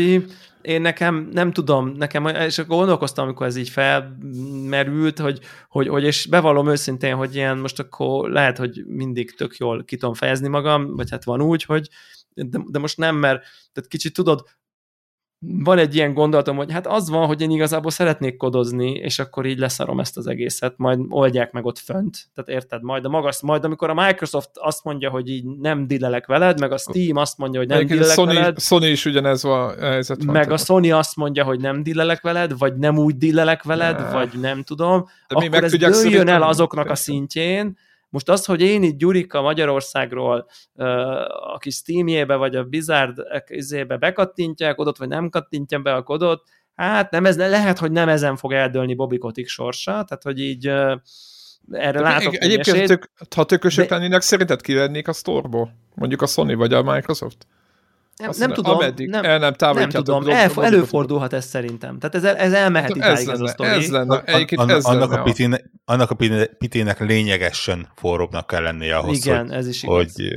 Én 0.61 0.81
nekem, 0.81 1.29
nem 1.31 1.51
tudom, 1.51 1.87
nekem, 1.87 2.25
és 2.25 2.57
akkor 2.57 2.77
gondolkoztam, 2.77 3.25
amikor 3.25 3.45
ez 3.45 3.55
így 3.55 3.69
felmerült, 3.69 5.19
hogy, 5.19 5.39
hogy, 5.69 5.87
hogy 5.87 6.03
és 6.03 6.25
bevallom 6.25 6.69
őszintén, 6.69 7.15
hogy 7.15 7.35
ilyen 7.35 7.57
most 7.57 7.79
akkor 7.79 8.29
lehet, 8.29 8.57
hogy 8.57 8.83
mindig 8.87 9.35
tök 9.35 9.57
jól 9.57 9.83
ki 9.83 9.97
tudom 9.97 10.13
fejezni 10.13 10.47
magam, 10.47 10.95
vagy 10.95 11.09
hát 11.09 11.23
van 11.23 11.41
úgy, 11.41 11.63
hogy 11.63 11.89
de, 12.33 12.59
de 12.67 12.79
most 12.79 12.97
nem, 12.97 13.15
mert 13.15 13.43
tehát 13.73 13.89
kicsit 13.89 14.13
tudod, 14.13 14.43
van 15.45 15.77
egy 15.77 15.95
ilyen 15.95 16.13
gondolatom, 16.13 16.55
hogy 16.55 16.71
hát 16.71 16.87
az 16.87 17.09
van, 17.09 17.27
hogy 17.27 17.41
én 17.41 17.51
igazából 17.51 17.91
szeretnék 17.91 18.37
kodozni, 18.37 18.91
és 18.91 19.19
akkor 19.19 19.45
így 19.45 19.57
leszarom 19.57 19.99
ezt 19.99 20.17
az 20.17 20.27
egészet, 20.27 20.73
majd 20.77 20.99
oldják 21.09 21.51
meg 21.51 21.65
ott 21.65 21.77
fönt. 21.77 22.17
Tehát 22.33 22.49
érted? 22.61 22.83
Majd 22.83 23.05
a 23.05 23.09
magas, 23.09 23.41
majd 23.41 23.63
amikor 23.63 23.89
a 23.89 23.93
Microsoft 23.93 24.49
azt 24.53 24.83
mondja, 24.83 25.09
hogy 25.09 25.29
így 25.29 25.45
nem 25.45 25.87
dillelek 25.87 26.25
veled, 26.25 26.59
meg 26.59 26.71
a 26.71 26.77
Steam 26.77 27.17
azt 27.17 27.37
mondja, 27.37 27.59
hogy 27.59 27.67
nem 27.67 27.77
Egyébként 27.77 27.99
dillelek 27.99 28.25
Sony, 28.25 28.35
veled. 28.35 28.59
Sony 28.59 28.83
is 28.83 29.05
ugyanez 29.05 29.43
a 29.43 29.75
helyzet 29.79 30.23
van. 30.23 30.35
Meg 30.35 30.51
a 30.51 30.57
Sony 30.57 30.91
azt 30.91 31.15
mondja, 31.15 31.43
hogy 31.43 31.59
nem 31.59 31.83
dillelek 31.83 32.21
veled, 32.21 32.57
vagy 32.57 32.75
nem 32.75 32.97
úgy 32.97 33.17
dillelek 33.17 33.63
veled, 33.63 33.99
ne. 33.99 34.11
vagy 34.11 34.29
nem 34.41 34.63
tudom. 34.63 35.05
De 35.27 35.35
akkor 35.35 35.63
ez 35.63 35.75
dőljön 35.75 36.27
el 36.27 36.43
azoknak 36.43 36.89
a 36.89 36.95
szintjén, 36.95 37.77
most 38.13 38.29
az, 38.29 38.45
hogy 38.45 38.61
én 38.61 38.83
itt 38.83 38.97
Gyurika 38.97 39.41
Magyarországról 39.41 40.45
a 41.53 41.57
kis 41.57 41.75
Steamjébe, 41.75 42.35
vagy 42.35 42.55
a 42.55 42.63
Bizard 42.63 43.17
izébe 43.47 43.97
bekattintják 43.97 44.75
kodot, 44.75 44.97
vagy 44.97 45.07
nem 45.07 45.29
kattintjam 45.29 45.83
be 45.83 45.93
a 45.93 46.03
kodot, 46.03 46.43
hát 46.75 47.11
nem 47.11 47.25
ez, 47.25 47.37
lehet, 47.37 47.79
hogy 47.79 47.91
nem 47.91 48.09
ezen 48.09 48.35
fog 48.35 48.51
eldőlni 48.51 48.95
Bobby 48.95 49.17
Kotick 49.17 49.47
sorsa, 49.47 49.91
tehát 49.91 50.23
hogy 50.23 50.39
így 50.39 50.67
erre 50.67 51.01
De 51.91 51.99
látok 51.99 52.35
Egyébként, 52.35 52.87
tök, 52.87 53.11
ha 53.35 53.43
tökösök 53.43 53.89
de... 53.89 53.95
lennének, 53.95 54.21
szerinted 54.21 54.61
kivennék 54.61 55.07
a 55.07 55.13
sztorból? 55.13 55.73
Mondjuk 55.95 56.21
a 56.21 56.25
Sony 56.25 56.55
vagy 56.55 56.73
a 56.73 56.83
Microsoft? 56.83 57.47
Nem, 58.17 58.31
nem 58.37 58.53
tudom, 58.53 58.75
ameddig 58.75 59.09
nem, 59.09 59.23
el 59.23 59.39
nem, 59.39 59.53
nem 59.73 59.89
tudom, 59.89 60.29
el, 60.29 60.51
előfordulhat 60.55 61.33
ez 61.33 61.45
szerintem. 61.45 61.99
Tehát 61.99 62.15
ez, 62.15 62.23
ez 62.23 62.53
elmehet 62.53 62.87
hát, 62.87 62.97
idáig 62.97 63.27
ez, 63.27 63.27
ez 63.27 63.39
a 63.39 63.47
sztori. 63.47 63.69
Ez 63.69 63.89
lenne, 63.89 64.21
egyébként 64.23 64.71
ez 64.71 64.85
annak, 64.85 65.09
lenne 65.09 65.21
a 65.21 65.23
pitének, 65.23 65.69
annak 65.85 66.11
a 66.11 66.15
pitének 66.57 66.99
lényegesen 66.99 67.87
forróbbnak 67.95 68.47
kell 68.47 68.61
lennie 68.61 68.97
ahhoz, 68.97 69.25
Igen, 69.25 69.47
hogy, 69.47 69.55
ez 69.55 69.67
is 69.67 69.83
igaz. 69.83 69.95
hogy 69.95 70.33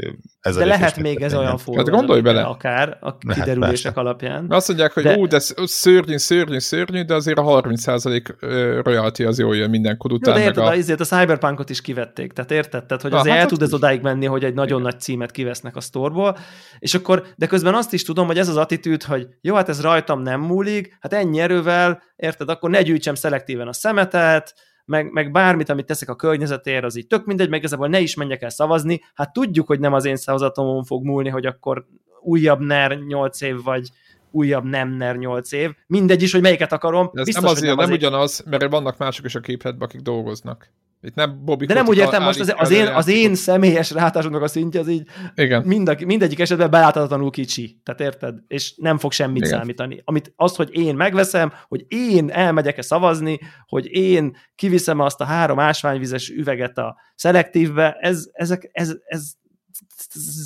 ez 0.47 0.57
de 0.57 0.65
lehet 0.65 0.97
még 0.97 1.23
ez 1.23 1.35
olyan 1.35 1.59
forró. 1.59 1.79
Hát 1.79 1.89
gondolj 1.89 2.21
bele. 2.21 2.43
Akár 2.43 2.97
a 3.01 3.19
kiderülések 3.19 3.95
lehet, 3.95 3.99
alapján. 3.99 4.47
Azt 4.49 4.69
mondják, 4.69 4.93
hogy 4.93 5.03
de... 5.03 5.17
ú, 5.17 5.27
de 5.27 5.39
szörnyű, 5.65 6.17
szörnyű, 6.17 6.59
szörnyű, 6.59 7.03
de 7.03 7.15
azért 7.15 7.39
a 7.39 7.43
30% 7.43 8.83
royalty 8.85 9.25
az 9.25 9.39
jól 9.39 9.57
jön 9.57 9.71
minden 9.71 9.97
kod 9.97 10.13
után. 10.13 10.35
Jó, 10.35 10.41
de 10.41 10.47
érted, 10.47 10.65
a... 10.65 10.71
Azért 10.71 11.01
a 11.01 11.05
Cyberpunkot 11.05 11.71
is 11.71 11.81
kivették, 11.81 12.33
tehát 12.33 12.51
érted? 12.51 12.85
Tehát, 12.85 13.03
hogy 13.03 13.13
azért 13.13 13.35
hát 13.35 13.43
el 13.43 13.49
tud 13.49 13.63
ez 13.63 13.75
odáig 13.75 14.01
menni, 14.01 14.27
hogy 14.27 14.45
egy 14.45 14.55
nagyon 14.55 14.81
Igen. 14.81 14.91
nagy 14.91 15.01
címet 15.01 15.31
kivesznek 15.31 15.77
a 15.77 15.81
sztorból, 15.81 16.37
és 16.79 16.95
akkor, 16.95 17.25
de 17.37 17.47
közben 17.47 17.75
azt 17.75 17.93
is 17.93 18.03
tudom, 18.03 18.27
hogy 18.27 18.39
ez 18.39 18.49
az 18.49 18.57
attitűd, 18.57 19.03
hogy 19.03 19.27
jó, 19.41 19.55
hát 19.55 19.69
ez 19.69 19.81
rajtam 19.81 20.23
nem 20.23 20.41
múlik, 20.41 20.97
hát 21.01 21.13
ennyi 21.13 21.41
erővel, 21.41 22.03
érted, 22.17 22.49
akkor 22.49 22.71
ne 22.71 22.83
gyűjtsem 22.83 23.15
szelektíven 23.15 23.69
a 23.69 23.73
szemetet, 23.73 24.55
meg, 24.87 25.13
meg 25.13 25.31
bármit, 25.31 25.69
amit 25.69 25.87
teszek 25.87 26.09
a 26.09 26.17
környezetért, 26.17 26.85
az 26.85 26.97
így 26.97 27.07
tök 27.07 27.25
mindegy, 27.25 27.49
meg 27.49 27.59
igazából 27.59 27.89
ne 27.89 28.01
is 28.01 28.15
menjek 28.15 28.43
el 28.43 28.51
szavazni, 28.51 29.01
hát 29.15 29.33
tudjuk, 29.33 29.67
hogy 29.67 29.81
nem 29.81 29.93
az 29.93 30.05
én 30.05 30.17
szavazatomon 30.17 30.85
fog 30.85 31.05
múlni, 31.05 31.29
hogy 31.29 31.47
akkor 31.47 31.87
újabb 32.21 32.61
NER 32.61 32.99
8 32.99 33.41
év, 33.41 33.63
vagy 33.63 33.91
újabb 34.31 34.65
nem 34.65 34.89
NER 34.89 35.17
8 35.17 35.53
év. 35.53 35.71
Mindegy 35.87 36.23
is, 36.23 36.33
hogy 36.33 36.41
melyiket 36.41 36.73
akarom. 36.73 37.11
Ez 37.13 37.25
Biztos, 37.25 37.43
nem 37.43 37.53
azért, 37.53 37.67
nem, 37.67 37.79
azért. 37.79 38.01
nem 38.01 38.09
ugyanaz, 38.09 38.45
mert 38.51 38.71
vannak 38.71 38.99
mások 38.99 39.25
is 39.25 39.35
a 39.35 39.41
képletben, 39.41 39.89
akik 39.89 40.01
dolgoznak. 40.01 40.71
Itt 41.07 41.15
nem 41.15 41.45
Bobby 41.45 41.67
De 41.67 41.75
nem 41.75 41.87
úgy 41.87 41.97
értem, 41.97 42.23
most 42.23 42.41
az, 42.41 42.55
az, 42.57 42.71
én, 42.71 42.87
az 42.87 43.09
én 43.09 43.35
személyes 43.35 43.91
rátásomnak 43.91 44.43
a 44.43 44.49
szintje 44.49 44.81
az 44.81 44.89
így 44.89 45.07
Igen. 45.35 45.63
Mind, 45.63 46.05
mindegyik 46.05 46.39
esetben 46.41 46.71
beláthatatlanul 46.71 47.31
kicsi. 47.31 47.81
Tehát 47.85 48.01
érted? 48.01 48.35
És 48.47 48.75
nem 48.77 48.99
fog 48.99 49.13
semmit 49.13 49.45
Igen. 49.45 49.59
számítani. 49.59 50.03
Amit 50.05 50.33
az, 50.37 50.57
hogy 50.57 50.69
én 50.73 50.95
megveszem, 50.95 51.53
hogy 51.69 51.85
én 51.89 52.31
elmegyek-e 52.31 52.83
szavazni, 52.83 53.39
hogy 53.67 53.87
én 53.87 54.37
kiviszem 54.55 55.01
azt 55.01 55.21
a 55.21 55.25
három 55.25 55.59
ásványvizes 55.59 56.29
üveget 56.29 56.79
a 56.79 56.97
szelektívbe, 57.15 57.97
ez, 58.01 58.25
ezek, 58.33 58.69
ez, 58.73 58.97
ez, 59.07 59.33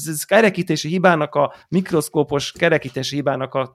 ez, 0.07 0.25
kerekítési 0.25 0.89
hibának 0.89 1.35
a 1.35 1.55
mikroszkópos 1.69 2.53
kerekítési 2.53 3.15
hibának 3.15 3.55
a 3.55 3.73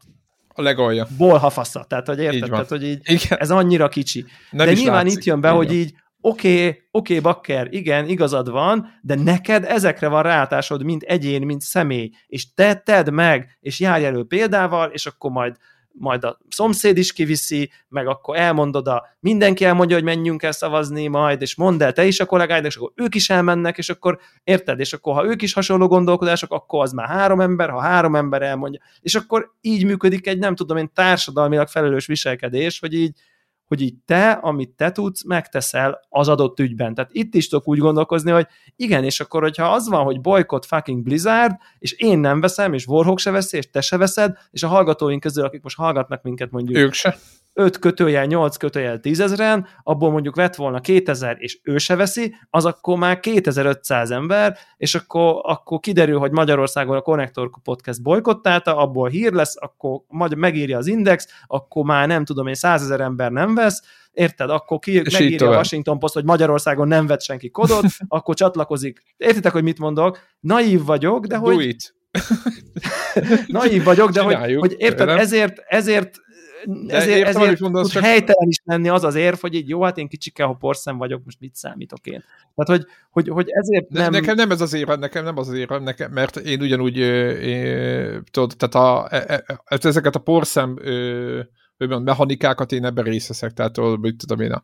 a 0.57 0.61
legalja. 0.61 1.07
Bolhafasza. 1.17 1.85
Tehát, 1.89 2.07
hogy 2.07 2.19
érted? 2.19 2.49
Tehát, 2.49 2.69
hogy 2.69 2.83
így, 2.83 2.99
Igen. 3.03 3.37
ez 3.39 3.51
annyira 3.51 3.87
kicsi. 3.87 4.25
Nem 4.51 4.65
De 4.65 4.73
nyilván 4.73 5.03
látszik. 5.03 5.17
itt 5.17 5.23
jön 5.23 5.41
be, 5.41 5.47
Igen. 5.47 5.59
hogy 5.59 5.73
így 5.73 5.93
oké, 6.27 6.49
okay, 6.49 6.68
oké, 6.68 6.80
okay, 6.91 7.19
bakker, 7.19 7.68
igen, 7.72 8.07
igazad 8.07 8.49
van, 8.49 8.88
de 9.02 9.15
neked 9.15 9.64
ezekre 9.64 10.07
van 10.07 10.23
rátásod, 10.23 10.84
mint 10.84 11.03
egyén, 11.03 11.45
mint 11.45 11.61
személy, 11.61 12.11
és 12.27 12.53
te 12.53 12.76
tedd 12.76 13.11
meg, 13.11 13.57
és 13.60 13.80
járj 13.80 14.06
elő 14.06 14.23
példával, 14.23 14.89
és 14.89 15.06
akkor 15.06 15.31
majd 15.31 15.56
majd 15.97 16.23
a 16.23 16.39
szomszéd 16.49 16.97
is 16.97 17.14
kiviszi, 17.14 17.72
meg 17.88 18.07
akkor 18.07 18.38
elmondod 18.38 18.88
a 18.88 19.03
mindenki 19.19 19.65
elmondja, 19.65 19.95
hogy 19.95 20.06
menjünk 20.06 20.43
el 20.43 20.52
szavazni 20.52 21.07
majd, 21.07 21.41
és 21.41 21.56
mondd 21.56 21.84
el 21.84 21.93
te 21.93 22.06
is 22.06 22.19
a 22.19 22.26
kollégáidnak, 22.26 22.72
és 22.72 22.77
akkor 22.77 22.91
ők 22.95 23.15
is 23.15 23.30
elmennek, 23.30 23.77
és 23.77 23.89
akkor 23.89 24.19
érted, 24.43 24.80
és 24.80 24.93
akkor 24.93 25.14
ha 25.14 25.26
ők 25.26 25.41
is 25.41 25.53
hasonló 25.53 25.88
gondolkodások, 25.88 26.52
akkor 26.52 26.84
az 26.84 26.91
már 26.91 27.07
három 27.07 27.41
ember, 27.41 27.69
ha 27.69 27.81
három 27.81 28.15
ember 28.15 28.41
elmondja, 28.41 28.80
és 29.02 29.15
akkor 29.15 29.52
így 29.61 29.85
működik 29.85 30.27
egy 30.27 30.38
nem 30.38 30.56
tudom 30.56 30.77
én 30.77 30.91
társadalmilag 30.93 31.68
felelős 31.68 32.06
viselkedés, 32.06 32.80
hogy 32.80 32.93
így 32.93 33.19
hogy 33.67 33.81
így 33.81 33.95
te, 34.05 34.31
amit 34.31 34.69
te 34.69 34.91
tudsz, 34.91 35.23
megteszel 35.23 35.99
az 36.09 36.27
adott 36.27 36.59
ügyben. 36.59 36.93
Tehát 36.93 37.11
itt 37.13 37.35
is 37.35 37.47
tudok 37.47 37.67
úgy 37.67 37.79
gondolkozni, 37.79 38.31
hogy 38.31 38.47
igen, 38.75 39.03
és 39.03 39.19
akkor, 39.19 39.41
hogyha 39.41 39.65
az 39.73 39.87
van, 39.89 40.03
hogy 40.03 40.21
boykott 40.21 40.65
fucking 40.65 41.03
Blizzard, 41.03 41.55
és 41.79 41.91
én 41.91 42.19
nem 42.19 42.41
veszem, 42.41 42.73
és 42.73 42.87
Warhawk 42.87 43.19
se 43.19 43.31
veszi, 43.31 43.57
és 43.57 43.69
te 43.69 43.81
se 43.81 43.97
veszed, 43.97 44.37
és 44.51 44.63
a 44.63 44.67
hallgatóink 44.67 45.21
közül, 45.21 45.43
akik 45.43 45.61
most 45.61 45.77
hallgatnak 45.77 46.21
minket 46.21 46.51
mondjuk. 46.51 46.77
Ők 46.77 46.93
se. 46.93 47.17
5 47.57 47.80
kötőjel, 47.80 48.26
8 48.26 48.57
kötőjel 48.57 48.99
10 48.99 49.19
ezeren, 49.19 49.68
abból 49.84 50.11
mondjuk 50.11 50.36
vett 50.36 50.56
volna 50.56 50.80
2000, 50.80 51.36
és 51.40 51.60
ő 51.64 51.77
se 51.77 51.95
veszi, 51.95 52.36
az 52.49 52.65
akkor 52.65 52.98
már 52.98 53.19
2500 53.19 54.11
ember, 54.11 54.57
és 54.77 54.95
akkor, 54.95 55.41
akkor 55.44 55.80
kiderül, 55.80 56.19
hogy 56.19 56.32
Magyarországon 56.32 56.95
a 56.95 57.02
Connector 57.02 57.49
Podcast 57.64 58.02
bolykottálta, 58.02 58.77
abból 58.77 59.10
hír 59.10 59.34
lesz, 59.34 59.56
akkor 59.60 59.99
megírja 60.36 60.77
az 60.77 60.88
Index, 60.88 61.27
akkor 61.48 61.84
már 61.84 62.07
nem 62.07 62.26
tudom 62.26 62.48
én, 62.48 62.53
100 62.53 62.82
ezer 62.82 62.99
ember 62.99 63.32
nem 63.32 63.56
vesz, 63.56 63.82
érted? 64.11 64.49
Akkor 64.49 64.80
ki, 64.80 64.91
és 64.91 65.14
megírja 65.14 65.49
a 65.49 65.56
Washington 65.56 65.99
Post, 65.99 66.14
hogy 66.14 66.26
Magyarországon 66.26 66.88
nem 66.88 67.07
vett 67.07 67.22
senki 67.22 67.49
kodot, 67.49 67.86
akkor 68.07 68.36
csatlakozik. 68.36 69.02
Értitek, 69.18 69.52
hogy 69.52 69.64
mit 69.64 69.80
mondok? 69.80 70.19
Naív 70.40 70.86
vagyok, 70.86 71.26
de 71.26 71.38
hogy... 71.38 71.76
Naív 73.48 73.84
vagyok, 73.84 74.10
de 74.11 74.22
hogy, 74.22 74.56
hogy 74.56 74.76
érted, 74.77 75.10
ezért, 75.10 75.60
ezért 75.68 76.23
de 76.65 76.93
ezért, 76.95 77.27
ezért 77.27 77.59
mondasz, 77.59 77.89
csak... 77.89 78.03
helytelen 78.03 78.49
is 78.49 78.61
lenni 78.63 78.89
az 78.89 79.03
az 79.03 79.15
érv, 79.15 79.37
hogy 79.39 79.53
így 79.53 79.69
jó, 79.69 79.83
hát 79.83 79.97
én 79.97 80.07
kicsike, 80.07 80.43
ha 80.43 80.53
porszem 80.53 80.97
vagyok, 80.97 81.21
most 81.25 81.39
mit 81.39 81.55
számítok 81.55 82.05
én. 82.05 82.23
Tehát, 82.55 82.81
hogy, 82.81 82.91
hogy, 83.11 83.27
hogy 83.27 83.47
ezért 83.49 83.89
nem... 83.89 84.11
Nekem 84.11 84.35
nem 84.35 84.51
ez 84.51 84.61
az 84.61 84.73
érv, 84.73 84.89
nekem 84.89 85.23
nem 85.23 85.37
az 85.37 85.51
érv, 85.51 85.71
nekem, 85.71 86.11
mert 86.11 86.35
én 86.35 86.61
ugyanúgy, 86.61 86.97
én, 86.97 88.23
tudod, 88.31 88.53
tehát 88.57 88.75
a, 88.75 89.07
e, 89.15 89.23
e, 89.27 89.43
e, 89.65 89.77
ezeket 89.81 90.15
a 90.15 90.19
porszem 90.19 90.77
hogy 91.77 91.87
mondjam, 91.87 92.03
mechanikákat 92.03 92.71
én 92.71 92.85
ebben 92.85 93.03
részeszek, 93.03 93.53
tehát 93.53 93.77
mit 93.77 94.17
tudom 94.17 94.39
én 94.39 94.51
a 94.51 94.63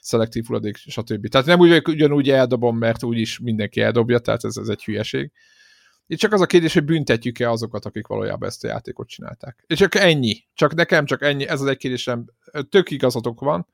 szelektív 0.00 0.44
hulladék, 0.46 0.76
stb. 0.76 1.28
Tehát 1.28 1.46
nem 1.46 1.60
úgy, 1.60 1.70
hogy 1.70 1.88
ugyanúgy 1.88 2.30
eldobom, 2.30 2.78
mert 2.78 3.02
úgyis 3.02 3.38
mindenki 3.38 3.80
eldobja, 3.80 4.18
tehát 4.18 4.44
ez, 4.44 4.56
ez 4.56 4.68
egy 4.68 4.84
hülyeség. 4.84 5.32
Itt 6.06 6.18
csak 6.18 6.32
az 6.32 6.40
a 6.40 6.46
kérdés, 6.46 6.74
hogy 6.74 6.84
büntetjük-e 6.84 7.50
azokat, 7.50 7.84
akik 7.84 8.06
valójában 8.06 8.48
ezt 8.48 8.64
a 8.64 8.66
játékot 8.66 9.08
csinálták. 9.08 9.64
És 9.66 9.78
csak 9.78 9.94
ennyi. 9.94 10.44
Csak 10.54 10.74
nekem 10.74 11.04
csak 11.04 11.22
ennyi. 11.22 11.46
Ez 11.46 11.60
az 11.60 11.66
egy 11.66 11.76
kérdésem. 11.76 12.24
Tök 12.68 12.90
igazatok 12.90 13.40
van. 13.40 13.66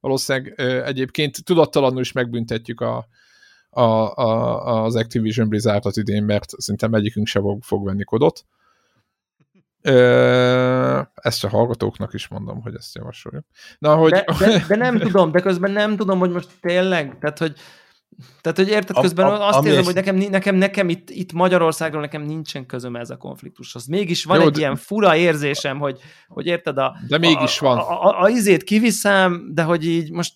Valószínűleg 0.00 0.60
egyébként 0.84 1.44
tudattalanul 1.44 2.00
is 2.00 2.12
megbüntetjük 2.12 2.80
a, 2.80 3.06
a, 3.70 3.82
a, 4.16 4.84
az 4.84 4.96
Activision 4.96 5.48
Blizzardot 5.48 5.96
idén, 5.96 6.22
mert 6.22 6.50
szerintem 6.60 6.94
egyikünk 6.94 7.26
se 7.26 7.40
fog, 7.40 7.62
fog 7.62 7.84
venni 7.84 8.04
kodot. 8.04 8.44
Ö, 9.82 11.00
ezt 11.14 11.44
a 11.44 11.48
hallgatóknak 11.48 12.14
is 12.14 12.28
mondom, 12.28 12.62
hogy 12.62 12.74
ezt 12.74 12.94
javasoljuk. 12.94 13.44
Na, 13.78 13.96
hogy... 13.96 14.10
De, 14.10 14.24
de, 14.38 14.64
de 14.68 14.76
nem 14.76 14.98
tudom, 14.98 15.30
de 15.30 15.40
közben 15.40 15.70
nem 15.70 15.96
tudom, 15.96 16.18
hogy 16.18 16.30
most 16.30 16.48
tényleg, 16.60 17.18
tehát 17.18 17.38
hogy 17.38 17.56
tehát, 18.40 18.58
hogy 18.58 18.68
érted, 18.68 18.96
közben 18.96 19.26
a, 19.26 19.32
a, 19.32 19.48
azt 19.48 19.66
érzem, 19.66 19.84
hogy 19.84 19.94
nekem, 19.94 20.16
nekem, 20.16 20.54
nekem 20.54 20.88
itt, 20.88 21.10
itt 21.10 21.32
Magyarországról 21.32 22.00
nekem 22.00 22.22
nincsen 22.22 22.66
közöm 22.66 22.96
ez 22.96 23.10
a 23.10 23.16
konfliktushoz. 23.16 23.86
Mégis 23.86 24.24
van 24.24 24.38
Jó, 24.38 24.46
egy 24.46 24.52
de... 24.52 24.58
ilyen 24.58 24.76
fura 24.76 25.16
érzésem, 25.16 25.78
hogy, 25.78 26.00
hogy 26.28 26.46
érted, 26.46 26.78
a, 26.78 26.96
de 27.08 27.18
mégis 27.18 27.60
a, 27.60 27.64
van. 27.64 27.78
A, 27.78 28.04
a, 28.04 28.22
a, 28.22 28.28
izét 28.28 28.62
kiviszem, 28.62 29.50
de 29.54 29.62
hogy 29.62 29.86
így 29.86 30.10
most 30.10 30.34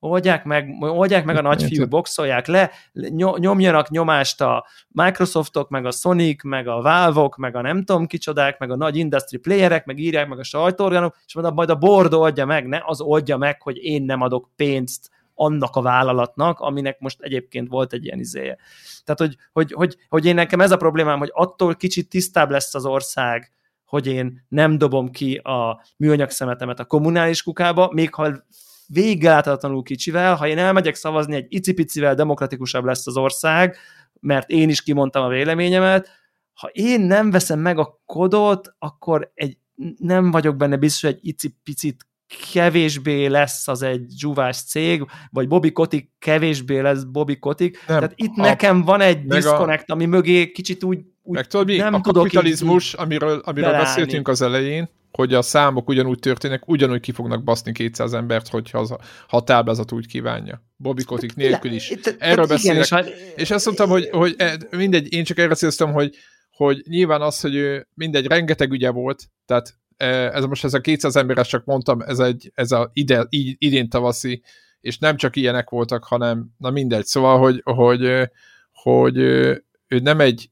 oldják 0.00 0.44
meg, 0.44 0.76
oldják 0.80 1.24
meg 1.24 1.36
a 1.36 1.42
nagyfiú, 1.42 1.86
boxolják 1.86 2.46
le, 2.46 2.70
nyomjanak 3.38 3.90
nyomást 3.90 4.40
a 4.40 4.66
Microsoftok, 4.88 5.68
meg 5.68 5.86
a 5.86 5.90
Sonic, 5.90 6.44
meg 6.44 6.68
a 6.68 6.82
valve 6.82 7.28
meg 7.36 7.56
a 7.56 7.60
nem 7.60 7.84
tudom 7.84 8.06
kicsodák, 8.06 8.58
meg 8.58 8.70
a 8.70 8.76
nagy 8.76 8.96
industry 8.96 9.38
playerek, 9.38 9.84
meg 9.84 9.98
írják 9.98 10.28
meg 10.28 10.38
a 10.38 10.44
sajtóorganok, 10.44 11.16
és 11.26 11.34
majd 11.34 11.70
a 11.70 11.76
board 11.76 12.14
oldja 12.14 12.46
meg, 12.46 12.66
ne 12.66 12.80
az 12.84 13.00
oldja 13.00 13.36
meg, 13.36 13.62
hogy 13.62 13.76
én 13.76 14.02
nem 14.02 14.20
adok 14.20 14.48
pénzt 14.56 15.10
annak 15.40 15.76
a 15.76 15.82
vállalatnak, 15.82 16.58
aminek 16.60 16.98
most 16.98 17.20
egyébként 17.20 17.68
volt 17.68 17.92
egy 17.92 18.04
ilyen 18.04 18.18
izéje. 18.18 18.58
Tehát, 19.04 19.20
hogy, 19.20 19.36
hogy, 19.52 19.72
hogy, 19.72 19.96
hogy 20.08 20.24
én 20.26 20.34
nekem 20.34 20.60
ez 20.60 20.70
a 20.70 20.76
problémám, 20.76 21.18
hogy 21.18 21.30
attól 21.32 21.74
kicsit 21.74 22.08
tisztább 22.08 22.50
lesz 22.50 22.74
az 22.74 22.84
ország, 22.84 23.52
hogy 23.84 24.06
én 24.06 24.46
nem 24.48 24.78
dobom 24.78 25.10
ki 25.10 25.36
a 25.36 25.84
műanyag 25.96 26.30
szemetemet 26.30 26.80
a 26.80 26.84
kommunális 26.84 27.42
kukába, 27.42 27.90
még 27.92 28.14
ha 28.14 28.44
végigláthatatlanul 28.86 29.82
kicsivel, 29.82 30.34
ha 30.34 30.46
én 30.46 30.58
elmegyek 30.58 30.94
szavazni, 30.94 31.34
egy 31.34 31.46
icipicivel 31.48 32.14
demokratikusabb 32.14 32.84
lesz 32.84 33.06
az 33.06 33.16
ország, 33.16 33.76
mert 34.20 34.50
én 34.50 34.68
is 34.68 34.82
kimondtam 34.82 35.24
a 35.24 35.28
véleményemet, 35.28 36.08
ha 36.52 36.68
én 36.72 37.00
nem 37.00 37.30
veszem 37.30 37.58
meg 37.58 37.78
a 37.78 38.00
kodot, 38.06 38.74
akkor 38.78 39.30
egy, 39.34 39.58
nem 39.96 40.30
vagyok 40.30 40.56
benne 40.56 40.76
biztos, 40.76 41.02
hogy 41.02 41.18
egy 41.22 41.26
icipicit 41.26 42.06
kevésbé 42.52 43.26
lesz 43.26 43.68
az 43.68 43.82
egy 43.82 44.04
zsúvás 44.18 44.62
cég, 44.62 45.06
vagy 45.30 45.48
Bobby 45.48 45.72
Kotick 45.72 46.08
kevésbé 46.18 46.78
lesz 46.78 47.02
Bobby 47.02 47.38
Kotick. 47.38 47.86
Nem, 47.86 47.98
Tehát 47.98 48.12
itt 48.16 48.36
a, 48.36 48.42
nekem 48.42 48.82
van 48.82 49.00
egy 49.00 49.24
disconnect, 49.26 49.90
a, 49.90 49.92
ami 49.92 50.06
mögé 50.06 50.50
kicsit 50.50 50.84
úgy, 50.84 50.98
úgy 51.22 51.34
meg 51.34 51.46
tudod 51.46 51.66
mi? 51.66 51.76
nem 51.76 51.94
a 51.94 52.00
tudok 52.00 52.22
kapitalizmus, 52.22 52.92
így, 52.92 53.00
amiről, 53.00 53.42
amiről 53.44 53.72
beszéltünk 53.72 54.28
az 54.28 54.42
elején, 54.42 54.88
hogy 55.12 55.34
a 55.34 55.42
számok 55.42 55.88
ugyanúgy 55.88 56.18
történnek, 56.18 56.68
ugyanúgy 56.68 57.00
ki 57.00 57.12
fognak 57.12 57.44
baszni 57.44 57.72
200 57.72 58.12
embert, 58.12 58.48
hogyha 58.48 58.78
az, 58.78 58.94
ha 59.28 59.36
a 59.36 59.44
táblázat 59.44 59.92
úgy 59.92 60.06
kívánja. 60.06 60.62
Bobby 60.76 61.04
Kotick 61.04 61.36
nélkül 61.36 61.72
is. 61.72 61.92
Erről 62.18 62.46
beszélek. 62.46 62.80
És, 62.80 62.94
és 63.36 63.50
azt 63.50 63.66
mondtam, 63.66 63.88
hogy, 63.88 64.08
hogy 64.10 64.34
e, 64.38 64.58
mindegy, 64.70 65.12
én 65.12 65.24
csak 65.24 65.38
erre 65.38 65.54
célztam, 65.54 65.92
hogy, 65.92 66.16
hogy 66.50 66.82
nyilván 66.88 67.20
az, 67.20 67.40
hogy 67.40 67.54
ő 67.54 67.86
mindegy, 67.94 68.26
rengeteg 68.26 68.72
ügye 68.72 68.90
volt, 68.90 69.22
tehát 69.46 69.79
ez 70.06 70.44
most 70.44 70.64
ez 70.64 70.74
a 70.74 70.80
200 70.80 71.16
ember, 71.16 71.38
ezt 71.38 71.48
csak 71.48 71.64
mondtam, 71.64 72.00
ez, 72.00 72.18
egy, 72.18 72.52
ez 72.54 72.72
a 72.72 72.90
ide, 72.92 73.26
idén 73.58 73.88
tavaszi, 73.88 74.42
és 74.80 74.98
nem 74.98 75.16
csak 75.16 75.36
ilyenek 75.36 75.70
voltak, 75.70 76.04
hanem, 76.04 76.50
na 76.58 76.70
mindegy, 76.70 77.04
szóval, 77.04 77.38
hogy, 77.38 77.60
hogy, 77.64 78.30
hogy 78.72 79.16
ő 79.86 79.98
nem 80.02 80.20
egy 80.20 80.50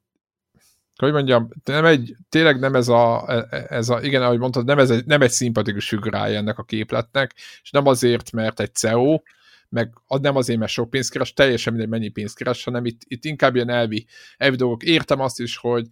hogy 0.96 1.12
mondjam, 1.12 1.48
nem 1.64 1.84
egy, 1.84 2.16
tényleg 2.28 2.58
nem 2.58 2.74
ez 2.74 2.88
a, 2.88 3.26
ez 3.68 3.88
a 3.88 4.02
igen, 4.02 4.22
ahogy 4.22 4.38
mondtad, 4.38 4.64
nem, 4.64 4.78
ez 4.78 4.90
egy, 4.90 5.04
nem 5.04 5.22
egy 5.22 5.30
szimpatikus 5.30 5.88
figurája 5.88 6.38
ennek 6.38 6.58
a 6.58 6.64
képletnek, 6.64 7.34
és 7.62 7.70
nem 7.70 7.86
azért, 7.86 8.32
mert 8.32 8.60
egy 8.60 8.74
CEO, 8.74 9.20
meg 9.68 9.92
nem 10.06 10.36
azért, 10.36 10.58
mert 10.58 10.70
sok 10.70 10.90
pénzt 10.90 11.10
keres, 11.10 11.32
teljesen 11.32 11.72
mindegy, 11.72 11.90
mennyi 11.90 12.08
pénzt 12.08 12.36
keres, 12.36 12.64
hanem 12.64 12.84
itt, 12.84 13.00
itt 13.04 13.24
inkább 13.24 13.54
ilyen 13.54 13.70
elvi, 13.70 14.06
elvi 14.36 14.56
dolgok. 14.56 14.82
Értem 14.82 15.20
azt 15.20 15.40
is, 15.40 15.56
hogy, 15.56 15.86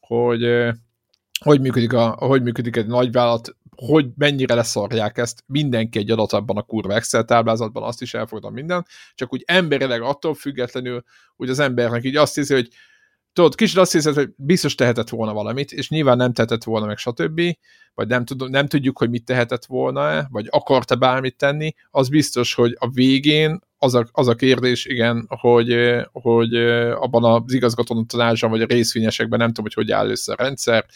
hogy 0.00 0.42
hogy 1.44 1.60
működik, 1.60 1.92
a, 1.92 2.08
hogy 2.18 2.42
működik 2.42 2.76
egy 2.76 2.86
nagyvállalat, 2.86 3.56
hogy 3.76 4.06
mennyire 4.16 4.54
leszarják 4.54 5.18
ezt, 5.18 5.44
mindenki 5.46 5.98
egy 5.98 6.10
adat 6.10 6.32
abban 6.32 6.56
a 6.56 6.62
kurva 6.62 6.94
Excel 6.94 7.24
táblázatban, 7.24 7.82
azt 7.82 8.02
is 8.02 8.14
elfogadom 8.14 8.52
minden, 8.52 8.86
csak 9.14 9.32
úgy 9.32 9.42
emberileg 9.46 10.02
attól 10.02 10.34
függetlenül, 10.34 11.04
hogy 11.36 11.48
az 11.48 11.58
embernek 11.58 12.04
így 12.04 12.16
azt 12.16 12.34
hiszi, 12.34 12.54
hogy 12.54 12.68
tudod, 13.32 13.54
kicsit 13.54 13.76
azt 13.76 13.92
hiszed, 13.92 14.14
hogy 14.14 14.30
biztos 14.36 14.74
tehetett 14.74 15.08
volna 15.08 15.32
valamit, 15.32 15.72
és 15.72 15.88
nyilván 15.88 16.16
nem 16.16 16.32
tehetett 16.32 16.64
volna 16.64 16.86
meg, 16.86 16.98
stb., 16.98 17.40
vagy 17.94 18.08
nem, 18.08 18.24
tud, 18.24 18.50
nem 18.50 18.66
tudjuk, 18.66 18.98
hogy 18.98 19.10
mit 19.10 19.24
tehetett 19.24 19.64
volna-e, 19.64 20.28
vagy 20.30 20.46
akart-e 20.50 20.94
bármit 20.94 21.36
tenni, 21.36 21.74
az 21.90 22.08
biztos, 22.08 22.54
hogy 22.54 22.76
a 22.78 22.90
végén 22.90 23.60
az 23.78 23.94
a, 23.94 24.06
az 24.12 24.28
a 24.28 24.34
kérdés, 24.34 24.84
igen, 24.86 25.26
hogy, 25.28 25.76
hogy 26.12 26.54
abban 26.94 27.24
az 27.24 27.52
igazgató 27.52 28.04
tanácsban, 28.04 28.50
vagy 28.50 28.62
a 28.62 28.66
részvényesekben 28.66 29.38
nem 29.38 29.48
tudom, 29.48 29.64
hogy 29.64 29.74
hogy 29.74 29.92
áll 29.92 30.10
össze 30.10 30.32
a 30.32 30.42
rendszer, 30.42 30.86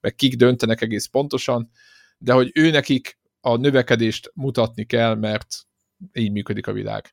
meg 0.00 0.14
kik 0.14 0.36
döntenek 0.36 0.80
egész 0.80 1.06
pontosan, 1.06 1.70
de 2.18 2.32
hogy 2.32 2.50
ő 2.54 2.70
nekik 2.70 3.18
a 3.40 3.56
növekedést 3.56 4.30
mutatni 4.34 4.84
kell, 4.84 5.14
mert 5.14 5.46
így 6.12 6.32
működik 6.32 6.66
a 6.66 6.72
világ. 6.72 7.12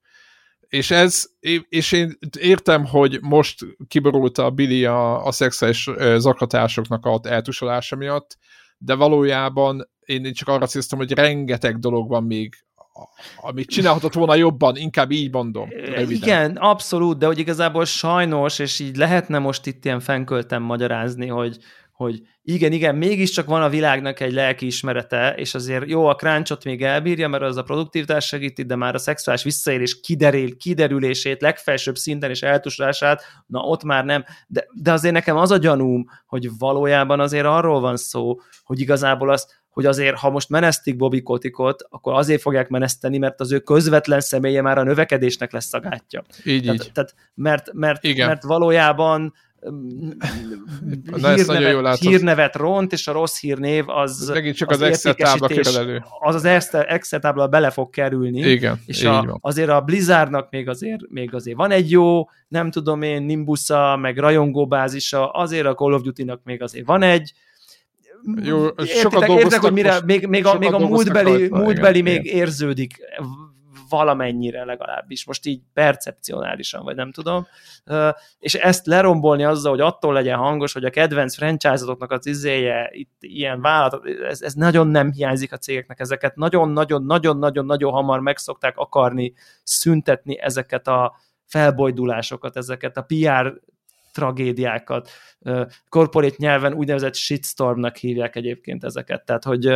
És 0.67 0.91
ez, 0.91 1.25
és 1.69 1.91
én 1.91 2.17
értem, 2.39 2.85
hogy 2.85 3.17
most 3.21 3.65
kiborult 3.87 4.37
a 4.37 4.49
Billy 4.49 4.85
a, 4.85 5.25
a 5.25 5.31
szexuális 5.31 5.89
zaklatásoknak 6.17 7.05
a 7.05 7.19
eltusolása 7.23 7.95
miatt, 7.95 8.37
de 8.77 8.93
valójában 8.93 9.89
én 10.05 10.33
csak 10.33 10.47
arra 10.47 10.65
célztam, 10.65 10.99
hogy 10.99 11.11
rengeteg 11.11 11.79
dolog 11.79 12.09
van 12.09 12.23
még, 12.23 12.65
amit 13.37 13.69
csinálhatott 13.69 14.13
volna 14.13 14.35
jobban, 14.35 14.75
inkább 14.75 15.11
így 15.11 15.31
mondom. 15.31 15.69
Röviden. 15.69 16.11
Igen, 16.11 16.55
abszolút, 16.55 17.17
de 17.17 17.25
hogy 17.25 17.39
igazából 17.39 17.85
sajnos, 17.85 18.59
és 18.59 18.79
így 18.79 18.95
lehetne 18.95 19.39
most 19.39 19.65
itt 19.65 19.85
ilyen 19.85 19.99
fenköltem 19.99 20.63
magyarázni, 20.63 21.27
hogy, 21.27 21.57
hogy 21.95 22.21
igen, 22.41 22.71
igen, 22.71 22.95
mégiscsak 22.95 23.45
van 23.45 23.61
a 23.61 23.69
világnak 23.69 24.19
egy 24.19 24.33
lelki 24.33 24.65
ismerete, 24.65 25.33
és 25.35 25.53
azért 25.53 25.89
jó, 25.89 26.05
a 26.05 26.15
crunchot 26.15 26.63
még 26.63 26.83
elbírja, 26.83 27.27
mert 27.27 27.43
az 27.43 27.57
a 27.57 27.63
produktivitás 27.63 28.25
segíti, 28.25 28.63
de 28.63 28.75
már 28.75 28.95
a 28.95 28.97
szexuális 28.97 29.43
visszaérés 29.43 29.99
kiderül, 29.99 30.57
kiderülését, 30.57 31.41
legfelsőbb 31.41 31.95
szinten 31.95 32.29
és 32.29 32.41
eltusolását, 32.41 33.23
na 33.45 33.59
ott 33.59 33.83
már 33.83 34.05
nem. 34.05 34.25
De, 34.47 34.65
de 34.81 34.91
azért 34.91 35.13
nekem 35.13 35.37
az 35.37 35.51
a 35.51 35.57
gyanúm, 35.57 36.05
hogy 36.25 36.49
valójában 36.57 37.19
azért 37.19 37.45
arról 37.45 37.79
van 37.79 37.97
szó, 37.97 38.39
hogy 38.63 38.79
igazából 38.79 39.29
az, 39.29 39.63
hogy 39.69 39.85
azért, 39.85 40.15
ha 40.15 40.29
most 40.29 40.49
menesztik 40.49 40.95
Bobby 40.95 41.21
Kotikot, 41.21 41.85
akkor 41.89 42.13
azért 42.13 42.41
fogják 42.41 42.69
meneszteni, 42.69 43.17
mert 43.17 43.39
az 43.39 43.51
ő 43.51 43.59
közvetlen 43.59 44.19
személye 44.19 44.61
már 44.61 44.77
a 44.77 44.83
növekedésnek 44.83 45.51
lesz 45.51 45.73
a 45.73 45.79
gátja. 45.79 46.23
Így, 46.43 46.63
tehát, 46.63 46.83
így. 46.83 46.91
Tehát, 46.91 47.15
mert, 47.33 47.73
mert, 47.73 48.03
Igen. 48.03 48.27
mert 48.27 48.43
valójában 48.43 49.33
Na, 51.15 51.33
hírnevet, 51.33 51.99
hírnevet 51.99 52.55
ront, 52.55 52.93
és 52.93 53.07
a 53.07 53.11
rossz 53.11 53.39
hírnév 53.39 53.89
az 53.89 54.29
Megint 54.33 54.55
csak 54.55 54.69
az, 54.69 54.81
az 54.81 54.87
Excel 54.87 55.13
tábla 55.13 55.47
elő. 55.79 56.03
Az 56.19 56.35
az 56.35 56.45
Excel 56.71 57.19
tábla 57.19 57.47
bele 57.47 57.69
fog 57.69 57.89
kerülni. 57.89 58.39
Igen, 58.39 58.81
és 58.85 59.03
a, 59.03 59.37
azért 59.41 59.69
a 59.69 59.81
Blizzardnak 59.81 60.49
még 60.49 60.69
azért, 60.69 61.01
még 61.09 61.33
azért 61.33 61.57
van 61.57 61.71
egy 61.71 61.91
jó, 61.91 62.29
nem 62.47 62.71
tudom 62.71 63.01
én, 63.01 63.23
Nimbusza, 63.23 63.97
meg 64.01 64.17
rajongóbázisa, 64.17 65.29
azért 65.29 65.65
a 65.65 65.73
Call 65.75 65.93
of 65.93 66.01
Duty-nak 66.01 66.41
még 66.43 66.61
azért 66.61 66.85
van 66.85 67.01
egy, 67.01 67.33
Jó, 68.43 68.65
értitek, 68.65 69.29
értek, 69.29 69.59
hogy 69.59 69.73
mire, 69.73 69.99
még, 70.05 70.27
még 70.27 70.45
a, 70.45 70.57
még 70.57 70.73
a 70.73 70.79
múltbeli, 70.79 71.47
múltbeli 71.49 71.99
igen, 71.99 72.13
még 72.13 72.25
igen. 72.25 72.37
érződik 72.37 72.97
valamennyire 73.89 74.65
legalábbis, 74.65 75.25
most 75.25 75.45
így 75.45 75.61
percepcionálisan, 75.73 76.83
vagy 76.83 76.95
nem 76.95 77.11
tudom, 77.11 77.47
és 78.39 78.53
ezt 78.53 78.85
lerombolni 78.85 79.43
azzal, 79.43 79.71
hogy 79.71 79.79
attól 79.79 80.13
legyen 80.13 80.37
hangos, 80.37 80.73
hogy 80.73 80.85
a 80.85 80.89
kedvenc 80.89 81.35
franchise-otoknak 81.35 82.11
az 82.11 82.25
izéje, 82.25 82.89
itt 82.91 83.15
ilyen 83.19 83.61
vállalat, 83.61 84.05
ez, 84.05 84.41
ez 84.41 84.53
nagyon 84.53 84.87
nem 84.87 85.11
hiányzik 85.11 85.53
a 85.53 85.57
cégeknek, 85.57 85.99
ezeket. 85.99 86.35
Nagyon-nagyon-nagyon-nagyon-nagyon 86.35 87.91
hamar 87.91 88.19
meg 88.19 88.37
szokták 88.37 88.77
akarni 88.77 89.33
szüntetni 89.63 90.39
ezeket 90.39 90.87
a 90.87 91.15
felbojdulásokat, 91.45 92.57
ezeket 92.57 92.97
a 92.97 93.01
PR 93.07 93.61
tragédiákat. 94.15 95.09
Corporate 95.89 96.35
nyelven 96.37 96.73
úgynevezett 96.73 97.15
shitstormnak 97.15 97.95
hívják 97.95 98.35
egyébként 98.35 98.83
ezeket. 98.83 99.25
Tehát, 99.25 99.43
hogy, 99.43 99.69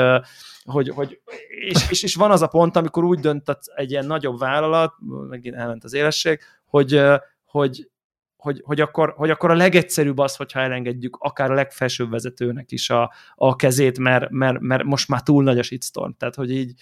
hogy, 0.64 0.90
hogy 0.90 1.20
és, 1.48 1.90
és, 1.90 2.04
és, 2.04 2.16
van 2.16 2.32
az 2.32 2.42
a 2.42 2.48
pont, 2.48 2.76
amikor 2.76 3.04
úgy 3.04 3.20
dönt 3.20 3.44
egy 3.76 3.92
ilyen 3.92 4.06
nagyobb 4.06 4.40
vállalat, 4.40 4.94
megint 5.30 5.56
elment 5.56 5.84
az 5.84 5.94
élesség, 5.94 6.40
hogy, 6.66 7.02
hogy, 7.46 7.90
hogy, 8.36 8.62
hogy, 8.66 8.82
akkor, 8.82 9.14
hogy 9.18 9.30
akkor 9.30 9.52
a 9.52 9.56
legegyszerűbb 9.56 10.18
az, 10.18 10.36
hogyha 10.36 10.60
elengedjük 10.60 11.18
akár 11.20 11.52
a 11.52 11.54
legfelsőbb 11.54 12.10
vezetőnek 12.10 12.72
is 12.72 12.90
a, 12.90 13.14
a 13.36 13.56
kezét, 13.56 14.00
mert, 14.00 14.30
mert, 14.30 14.60
mert 14.60 14.84
most 14.84 15.08
már 15.08 15.22
túl 15.22 15.44
nagy 15.44 15.60
a 15.60 15.64
shitstorm. 15.64 16.12
Tehát, 16.18 16.36
hogy 16.36 16.52
így 16.52 16.74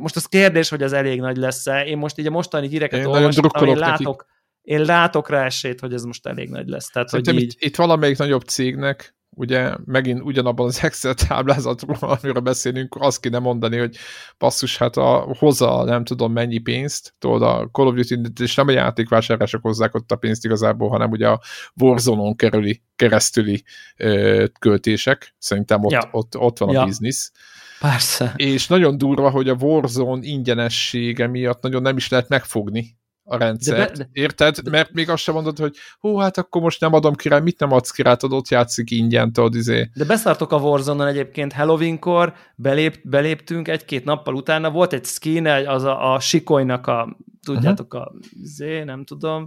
most 0.00 0.16
az 0.16 0.26
kérdés, 0.26 0.68
hogy 0.68 0.82
az 0.82 0.92
elég 0.92 1.20
nagy 1.20 1.36
lesz-e. 1.36 1.84
Én 1.84 1.98
most 1.98 2.18
így 2.18 2.26
a 2.26 2.30
mostani 2.30 2.68
híreket 2.68 3.00
én 3.00 3.06
olvastam, 3.06 3.66
én 3.66 3.78
látok, 3.78 4.26
én 4.66 4.80
látok 4.80 5.28
rá 5.28 5.44
esélyt, 5.44 5.80
hogy 5.80 5.92
ez 5.92 6.02
most 6.02 6.26
elég 6.26 6.48
nagy 6.48 6.68
lesz. 6.68 6.90
Tehát, 6.90 7.10
hogy 7.10 7.34
így... 7.34 7.42
itt, 7.42 7.56
itt 7.58 7.76
valamelyik 7.76 8.18
nagyobb 8.18 8.42
cégnek, 8.42 9.14
ugye 9.30 9.74
megint 9.84 10.22
ugyanabban 10.22 10.66
az 10.66 10.82
Excel 10.82 11.14
táblázatról, 11.14 11.96
amiről 12.22 12.40
beszélünk, 12.40 12.96
azt 12.98 13.20
kéne 13.20 13.38
mondani, 13.38 13.78
hogy 13.78 13.96
basszus, 14.38 14.76
hát 14.76 14.96
a, 14.96 15.36
hozza 15.38 15.84
nem 15.84 16.04
tudom 16.04 16.32
mennyi 16.32 16.58
pénzt, 16.58 17.14
tudod, 17.18 17.42
a 17.42 17.68
Call 17.72 17.86
of 17.86 17.94
Duty, 17.94 18.20
és 18.40 18.54
nem 18.54 18.68
a 18.68 18.70
játékvásárlások 18.70 19.62
hozzák 19.62 19.94
ott 19.94 20.12
a 20.12 20.16
pénzt 20.16 20.44
igazából, 20.44 20.88
hanem 20.88 21.10
ugye 21.10 21.28
a 21.28 21.40
Warzone-on 21.74 22.36
kerüli, 22.36 22.82
keresztüli 22.96 23.64
ö, 23.96 24.44
költések, 24.58 25.34
szerintem 25.38 25.84
ott, 25.84 25.92
ja. 25.92 26.08
ott, 26.10 26.36
ott 26.36 26.58
van 26.58 26.70
ja. 26.70 26.80
a 26.80 26.84
biznisz. 26.84 27.32
Persze. 27.80 28.32
És 28.36 28.66
nagyon 28.66 28.98
durva, 28.98 29.30
hogy 29.30 29.48
a 29.48 29.56
Warzone 29.60 30.26
ingyenessége 30.26 31.26
miatt 31.26 31.62
nagyon 31.62 31.82
nem 31.82 31.96
is 31.96 32.08
lehet 32.08 32.28
megfogni 32.28 32.96
a 33.28 33.36
rendszert. 33.36 33.78
De 33.78 33.86
be, 33.86 34.10
de... 34.12 34.20
Érted? 34.20 34.70
Mert 34.70 34.92
még 34.92 35.10
azt 35.10 35.22
sem 35.22 35.34
mondod, 35.34 35.58
hogy 35.58 35.76
hú, 35.98 36.16
hát 36.16 36.38
akkor 36.38 36.62
most 36.62 36.80
nem 36.80 36.92
adom 36.92 37.14
ki 37.14 37.28
rá, 37.28 37.38
mit 37.38 37.58
nem 37.58 37.72
adsz 37.72 37.90
ki 37.90 38.02
rá, 38.02 38.14
tudod, 38.14 38.38
ott 38.38 38.48
játszik 38.48 38.90
ingyen, 38.90 39.32
tudod, 39.32 39.54
izé. 39.54 39.90
De 39.94 40.04
beszartok 40.04 40.52
a 40.52 40.56
warzone 40.56 41.06
egyébként 41.06 41.52
Halloweenkor, 41.52 42.34
belép, 42.56 43.00
beléptünk 43.02 43.68
egy-két 43.68 44.04
nappal 44.04 44.34
utána, 44.34 44.70
volt 44.70 44.92
egy 44.92 45.04
skin, 45.04 45.46
az 45.46 45.84
a, 45.84 46.14
a 46.14 46.20
sikolynak 46.20 46.86
a, 46.86 47.16
tudjátok, 47.42 47.94
uh-huh. 47.94 48.08
a 48.08 48.14
izé, 48.42 48.82
nem 48.82 49.04
tudom, 49.04 49.46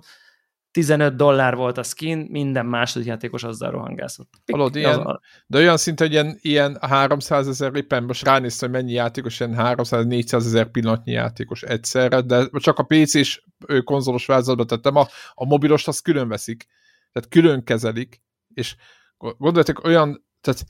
15 0.72 1.16
dollár 1.16 1.56
volt 1.56 1.78
a 1.78 1.84
skin, 1.84 2.28
minden 2.30 2.66
második 2.66 3.08
játékos 3.08 3.44
azzal 3.44 3.72
rohangászott. 3.72 4.34
Hallod, 4.52 4.76
ilyen, 4.76 5.00
a... 5.00 5.20
de 5.48 5.58
olyan 5.58 5.78
szinte, 5.78 6.04
hogy 6.04 6.14
ilyen, 6.14 6.38
ilyen 6.41 6.78
300 6.82 7.48
ezer, 7.48 7.76
éppen 7.76 8.04
most 8.04 8.24
ránéztem, 8.24 8.70
hogy 8.70 8.80
mennyi 8.80 8.94
játékos, 8.94 9.40
ilyen 9.40 9.56
300-400 9.58 10.34
ezer 10.34 10.72
pillanatnyi 10.72 11.12
játékos 11.12 11.62
egyszerre, 11.62 12.22
de 12.22 12.50
csak 12.54 12.80
a 12.80 12.84
PC-s 12.84 13.44
konzolos 13.84 14.26
változatban 14.26 14.68
tettem, 14.68 14.96
a, 14.96 15.08
a 15.34 15.46
mobilost 15.46 15.88
azt 15.88 16.04
külön 16.04 16.28
veszik, 16.28 16.66
tehát 17.12 17.30
külön 17.30 17.64
kezelik, 17.64 18.22
és 18.54 18.76
gondoljátok, 19.18 19.84
olyan, 19.84 20.26
tehát 20.41 20.66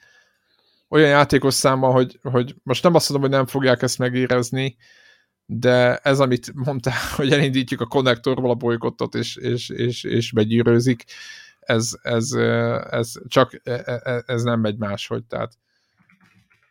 olyan 0.90 1.10
játékos 1.10 1.54
száma, 1.54 1.92
hogy, 1.92 2.20
hogy 2.22 2.56
most 2.64 2.84
nem 2.84 2.96
azt 2.96 3.10
mondom, 3.10 3.30
hogy 3.30 3.38
nem 3.38 3.48
fogják 3.48 3.82
ezt 3.82 3.98
megérezni, 3.98 4.78
de 5.52 5.96
ez, 5.96 6.20
amit 6.20 6.54
mondtál, 6.54 6.98
hogy 7.16 7.32
elindítjuk 7.32 7.82
a 7.82 7.86
konnektorból 7.86 8.50
a 8.50 8.56
bolykottot, 8.56 9.16
és, 9.16 9.36
és, 9.36 9.70
és, 9.70 10.04
és 10.04 10.32
begyűrőzik, 10.32 11.04
ez, 11.60 11.92
ez, 12.02 12.32
ez 12.90 13.12
csak 13.28 13.62
e, 13.64 13.72
e, 13.86 14.24
ez 14.26 14.44
nem 14.44 14.60
megy 14.60 14.78
máshogy, 14.78 15.24
tehát 15.24 15.54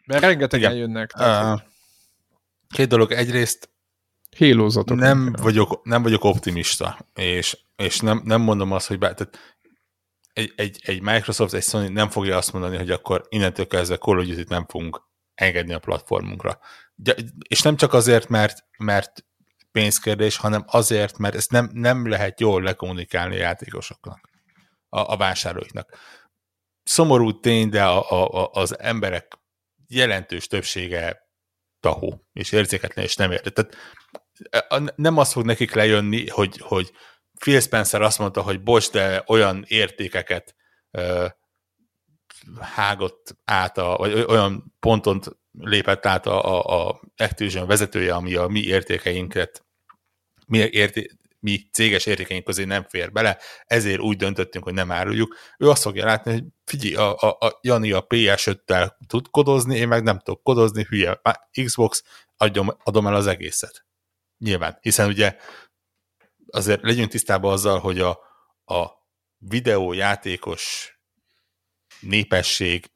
mert 0.06 0.22
rengetegen 0.22 0.70
Igen. 0.70 0.82
jönnek. 0.82 1.12
Tehát, 1.12 1.54
uh, 1.54 1.62
két 2.68 2.88
dolog, 2.88 3.12
egyrészt 3.12 3.70
Hélózatok. 4.36 4.96
Nem 4.96 5.32
vagyok, 5.32 5.84
nem 5.84 6.02
vagyok 6.02 6.24
optimista, 6.24 6.98
és, 7.14 7.58
és 7.76 8.00
nem, 8.00 8.20
nem 8.24 8.40
mondom 8.40 8.72
azt, 8.72 8.86
hogy 8.86 8.98
bár, 8.98 9.14
tehát 9.14 9.38
egy, 10.32 10.52
egy, 10.56 10.80
egy 10.84 11.02
Microsoft, 11.02 11.54
egy 11.54 11.62
Sony 11.62 11.92
nem 11.92 12.08
fogja 12.08 12.36
azt 12.36 12.52
mondani, 12.52 12.76
hogy 12.76 12.90
akkor 12.90 13.26
innentől 13.28 13.66
kezdve 13.66 13.96
Call 13.96 14.18
of 14.18 14.26
Duty 14.26 14.44
nem 14.48 14.66
fogunk 14.68 15.02
engedni 15.34 15.72
a 15.72 15.78
platformunkra 15.78 16.58
és 17.48 17.62
nem 17.62 17.76
csak 17.76 17.92
azért, 17.92 18.28
mert, 18.28 18.64
mert 18.78 19.24
pénzkérdés, 19.72 20.36
hanem 20.36 20.64
azért, 20.66 21.18
mert 21.18 21.34
ezt 21.34 21.50
nem, 21.50 21.70
nem 21.72 22.08
lehet 22.08 22.40
jól 22.40 22.62
lekommunikálni 22.62 23.34
a 23.36 23.38
játékosoknak, 23.38 24.28
a, 24.88 25.12
a 25.12 25.16
vásárlóiknak. 25.16 25.98
Szomorú 26.82 27.40
tény, 27.40 27.68
de 27.68 27.84
a, 27.84 28.10
a, 28.10 28.50
az 28.52 28.78
emberek 28.78 29.38
jelentős 29.86 30.46
többsége 30.46 31.28
tahó, 31.80 32.26
és 32.32 32.52
érzéketlen, 32.52 33.04
és 33.04 33.16
nem 33.16 33.32
érte. 33.32 33.50
Tehát 33.50 33.76
nem 34.96 35.16
az 35.16 35.32
fog 35.32 35.44
nekik 35.44 35.74
lejönni, 35.74 36.28
hogy, 36.28 36.58
hogy 36.58 36.92
Phil 37.38 37.60
Spencer 37.60 38.02
azt 38.02 38.18
mondta, 38.18 38.42
hogy 38.42 38.62
bocs, 38.62 38.90
de 38.90 39.22
olyan 39.26 39.64
értékeket 39.66 40.54
uh, 40.90 41.30
hágott 42.60 43.36
át, 43.44 43.78
a, 43.78 43.96
vagy 43.96 44.24
olyan 44.28 44.74
ponton 44.80 45.20
lépett 45.60 46.06
át 46.06 46.26
a, 46.26 46.44
a, 46.44 46.88
a 46.88 47.00
Activision 47.16 47.66
vezetője, 47.66 48.14
ami 48.14 48.34
a 48.34 48.46
mi 48.46 48.60
értékeinket, 48.60 49.66
mi, 50.46 50.58
érté, 50.58 51.10
mi 51.40 51.68
céges 51.72 52.06
értékeink 52.06 52.44
közé 52.44 52.64
nem 52.64 52.84
fér 52.88 53.12
bele, 53.12 53.38
ezért 53.64 54.00
úgy 54.00 54.16
döntöttünk, 54.16 54.64
hogy 54.64 54.74
nem 54.74 54.92
áruljuk. 54.92 55.36
Ő 55.58 55.68
azt 55.70 55.82
fogja 55.82 56.04
látni, 56.04 56.32
hogy 56.32 56.44
figyelj, 56.64 56.94
a, 56.94 57.16
a, 57.16 57.46
a 57.46 57.58
Jani 57.60 57.92
a 57.92 58.06
PS5-tel 58.06 58.90
tud 59.06 59.28
kodozni, 59.30 59.76
én 59.76 59.88
meg 59.88 60.02
nem 60.02 60.18
tudok 60.18 60.42
kodozni, 60.42 60.86
hülye, 60.88 61.20
Xbox, 61.64 62.04
adjom, 62.36 62.68
adom 62.82 63.06
el 63.06 63.14
az 63.14 63.26
egészet. 63.26 63.86
Nyilván, 64.38 64.78
hiszen 64.80 65.08
ugye 65.08 65.36
azért 66.50 66.82
legyünk 66.82 67.10
tisztában 67.10 67.52
azzal, 67.52 67.78
hogy 67.78 68.00
a, 68.00 68.10
a 68.64 68.86
videójátékos 69.38 70.92
népesség 72.00 72.90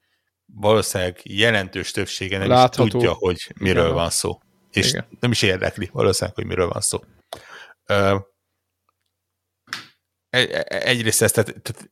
valószínűleg 0.55 1.21
jelentős 1.23 1.91
többsége 1.91 2.39
nem 2.39 2.49
Látható. 2.49 2.85
is 2.85 2.91
tudja, 2.91 3.13
hogy 3.13 3.53
miről 3.59 3.85
Igen. 3.85 3.95
van 3.95 4.11
szó. 4.11 4.41
És 4.71 4.89
Igen. 4.89 5.07
nem 5.21 5.31
is 5.31 5.43
érdekli 5.43 5.89
valószínűleg, 5.93 6.35
hogy 6.35 6.47
miről 6.47 6.69
van 6.69 6.81
szó. 6.81 6.99
Ö, 7.87 8.17
egyrészt 10.69 11.23
ezt, 11.23 11.35
tehát, 11.35 11.63
tehát, 11.63 11.91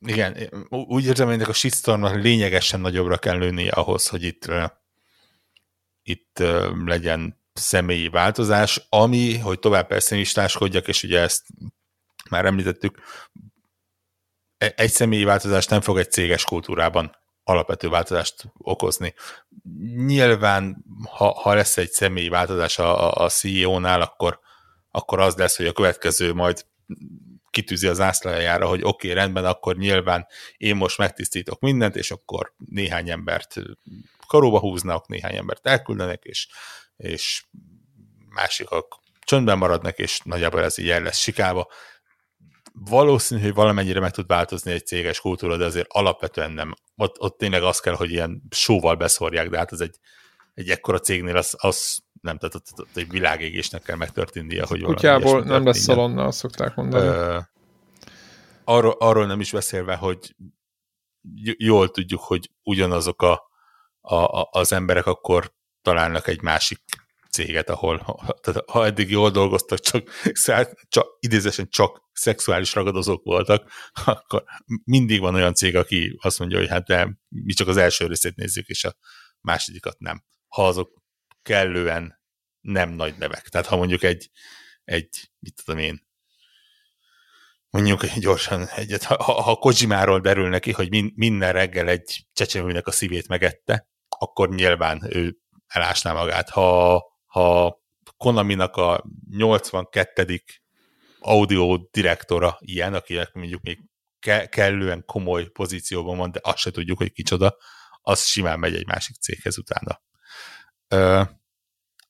igen, 0.00 0.36
úgy 0.68 1.04
érzem, 1.04 1.26
hogy 1.26 1.34
ennek 1.34 1.48
a 1.48 1.52
shitstormnak 1.52 2.14
lényegesen 2.14 2.80
nagyobbra 2.80 3.18
kell 3.18 3.38
lőni 3.38 3.68
ahhoz, 3.68 4.08
hogy 4.08 4.22
itt, 4.22 4.50
itt 6.02 6.38
legyen 6.84 7.38
személyi 7.52 8.08
változás, 8.08 8.86
ami, 8.88 9.38
hogy 9.38 9.58
tovább 9.58 9.86
pessimistáskodjak, 9.86 10.88
és 10.88 11.02
ugye 11.02 11.20
ezt 11.20 11.46
már 12.30 12.44
említettük, 12.44 12.98
e-, 14.58 14.72
egy 14.76 14.90
személyi 14.90 15.24
változás 15.24 15.66
nem 15.66 15.80
fog 15.80 15.98
egy 15.98 16.10
céges 16.10 16.44
kultúrában 16.44 17.16
alapvető 17.44 17.88
változást 17.88 18.44
okozni. 18.58 19.14
Nyilván, 19.96 20.84
ha, 21.08 21.32
ha 21.32 21.54
lesz 21.54 21.76
egy 21.76 21.90
személyi 21.90 22.28
változás 22.28 22.78
a, 22.78 23.12
a 23.12 23.28
CEO-nál, 23.28 24.00
akkor, 24.00 24.40
akkor 24.90 25.20
az 25.20 25.36
lesz, 25.36 25.56
hogy 25.56 25.66
a 25.66 25.72
következő 25.72 26.34
majd 26.34 26.66
kitűzi 27.50 27.86
az 27.86 28.00
ászlajára, 28.00 28.68
hogy 28.68 28.82
oké, 28.82 28.88
okay, 28.88 29.12
rendben, 29.12 29.44
akkor 29.44 29.76
nyilván 29.76 30.26
én 30.56 30.76
most 30.76 30.98
megtisztítok 30.98 31.60
mindent, 31.60 31.96
és 31.96 32.10
akkor 32.10 32.54
néhány 32.66 33.10
embert 33.10 33.54
karóba 34.26 34.58
húznak, 34.58 35.08
néhány 35.08 35.36
embert 35.36 35.66
elküldenek, 35.66 36.22
és, 36.22 36.48
és 36.96 37.44
másikak 38.28 39.00
csöndben 39.20 39.58
maradnak, 39.58 39.98
és 39.98 40.20
nagyjából 40.24 40.62
ez 40.62 40.78
így 40.78 40.90
el 40.90 41.02
lesz 41.02 41.18
sikába 41.18 41.68
valószínű, 42.88 43.42
hogy 43.42 43.54
valamennyire 43.54 44.00
meg 44.00 44.10
tud 44.10 44.26
változni 44.26 44.72
egy 44.72 44.86
céges 44.86 45.20
kultúra, 45.20 45.56
de 45.56 45.64
azért 45.64 45.86
alapvetően 45.88 46.50
nem. 46.50 46.74
Ott, 46.96 47.20
ott 47.20 47.38
tényleg 47.38 47.62
az 47.62 47.80
kell, 47.80 47.94
hogy 47.94 48.10
ilyen 48.10 48.42
sóval 48.50 48.94
beszórják, 48.94 49.48
de 49.48 49.58
hát 49.58 49.72
az 49.72 49.80
egy, 49.80 49.96
egy 50.54 50.68
ekkora 50.68 50.98
cégnél 50.98 51.36
az, 51.36 51.54
az 51.58 51.98
nem, 52.20 52.38
tehát 52.38 52.54
ott, 52.54 52.66
ott 52.76 52.96
egy 52.96 53.10
világégésnek 53.10 53.82
kell 53.82 53.96
megtörténnie, 53.96 54.64
hogy 54.66 54.82
Kutyából 54.82 55.42
nem 55.42 55.64
lesz 55.64 55.78
szalonna, 55.78 56.30
szokták 56.30 56.74
mondani. 56.74 57.06
Ö, 57.06 57.38
arról, 58.64 58.96
arról 58.98 59.26
nem 59.26 59.40
is 59.40 59.52
beszélve, 59.52 59.94
hogy 59.94 60.34
jól 61.56 61.90
tudjuk, 61.90 62.20
hogy 62.20 62.50
ugyanazok 62.62 63.22
a, 63.22 63.42
a, 64.00 64.48
az 64.50 64.72
emberek 64.72 65.06
akkor 65.06 65.52
találnak 65.82 66.26
egy 66.26 66.42
másik 66.42 66.80
céget, 67.30 67.70
ahol 67.70 67.98
tehát, 68.40 68.70
ha 68.70 68.84
eddig 68.84 69.10
jól 69.10 69.30
dolgoztak, 69.30 69.80
csak, 69.80 70.10
csak 70.88 71.06
idézesen 71.20 71.68
csak 71.68 72.08
szexuális 72.12 72.74
ragadozók 72.74 73.24
voltak, 73.24 73.70
akkor 74.04 74.44
mindig 74.84 75.20
van 75.20 75.34
olyan 75.34 75.54
cég, 75.54 75.76
aki 75.76 76.18
azt 76.20 76.38
mondja, 76.38 76.58
hogy 76.58 76.68
hát 76.68 76.86
de 76.86 77.18
mi 77.28 77.52
csak 77.52 77.68
az 77.68 77.76
első 77.76 78.06
részét 78.06 78.36
nézzük, 78.36 78.66
és 78.66 78.84
a 78.84 78.96
másodikat 79.40 79.98
nem. 79.98 80.24
Ha 80.48 80.66
azok 80.66 81.02
kellően 81.42 82.20
nem 82.60 82.90
nagy 82.90 83.14
nevek. 83.18 83.48
Tehát 83.48 83.66
ha 83.66 83.76
mondjuk 83.76 84.02
egy, 84.02 84.30
egy 84.84 85.30
mit 85.38 85.62
tudom 85.64 85.80
én, 85.80 86.08
mondjuk 87.70 88.06
gyorsan 88.06 88.66
egyet, 88.66 89.02
ha, 89.02 89.22
ha 89.22 89.56
Kojimáról 89.56 90.20
derül 90.20 90.48
neki, 90.48 90.72
hogy 90.72 90.88
min, 90.90 91.12
minden 91.14 91.52
reggel 91.52 91.88
egy 91.88 92.26
csecsemőnek 92.32 92.86
a 92.86 92.90
szívét 92.90 93.28
megette, 93.28 93.88
akkor 94.08 94.48
nyilván 94.48 95.06
ő 95.08 95.36
elásná 95.66 96.12
magát. 96.12 96.50
Ha, 96.50 97.02
ha 97.30 97.78
Konaminak 98.16 98.76
a 98.76 99.04
82. 99.30 100.42
audio 101.18 101.76
direktora 101.90 102.56
ilyen, 102.60 102.94
akinek 102.94 103.32
mondjuk 103.32 103.62
még 103.62 103.78
ke- 104.18 104.48
kellően 104.48 105.04
komoly 105.06 105.48
pozícióban 105.48 106.16
van, 106.16 106.30
de 106.30 106.40
azt 106.42 106.58
se 106.58 106.70
tudjuk, 106.70 106.98
hogy 106.98 107.12
kicsoda, 107.12 107.56
az 108.00 108.24
simán 108.24 108.58
megy 108.58 108.74
egy 108.74 108.86
másik 108.86 109.16
céghez 109.16 109.58
utána. 109.58 110.02
Ö, 110.88 111.22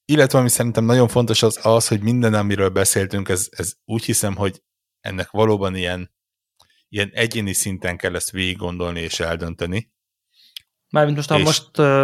illetve 0.05 0.39
ami 0.39 0.49
szerintem 0.49 0.85
nagyon 0.85 1.09
fontos 1.09 1.43
az 1.43 1.59
az, 1.63 1.89
hogy 1.89 2.01
minden, 2.01 2.35
amiről 2.35 2.69
beszéltünk, 2.69 3.29
ez, 3.29 3.49
ez 3.51 3.73
úgy 3.85 4.05
hiszem, 4.05 4.37
hogy 4.37 4.63
ennek 5.01 5.31
valóban 5.31 5.77
ilyen, 5.77 6.15
ilyen 6.89 7.11
egyéni 7.13 7.53
szinten 7.53 7.97
kell 7.97 8.15
ezt 8.15 8.31
végig 8.31 8.57
gondolni 8.57 9.01
és 9.01 9.21
eldönteni. 9.21 9.93
Mármint 10.91 11.17
most, 11.17 11.29
ha 11.29 11.39
most, 11.39 11.79
uh, 11.79 12.03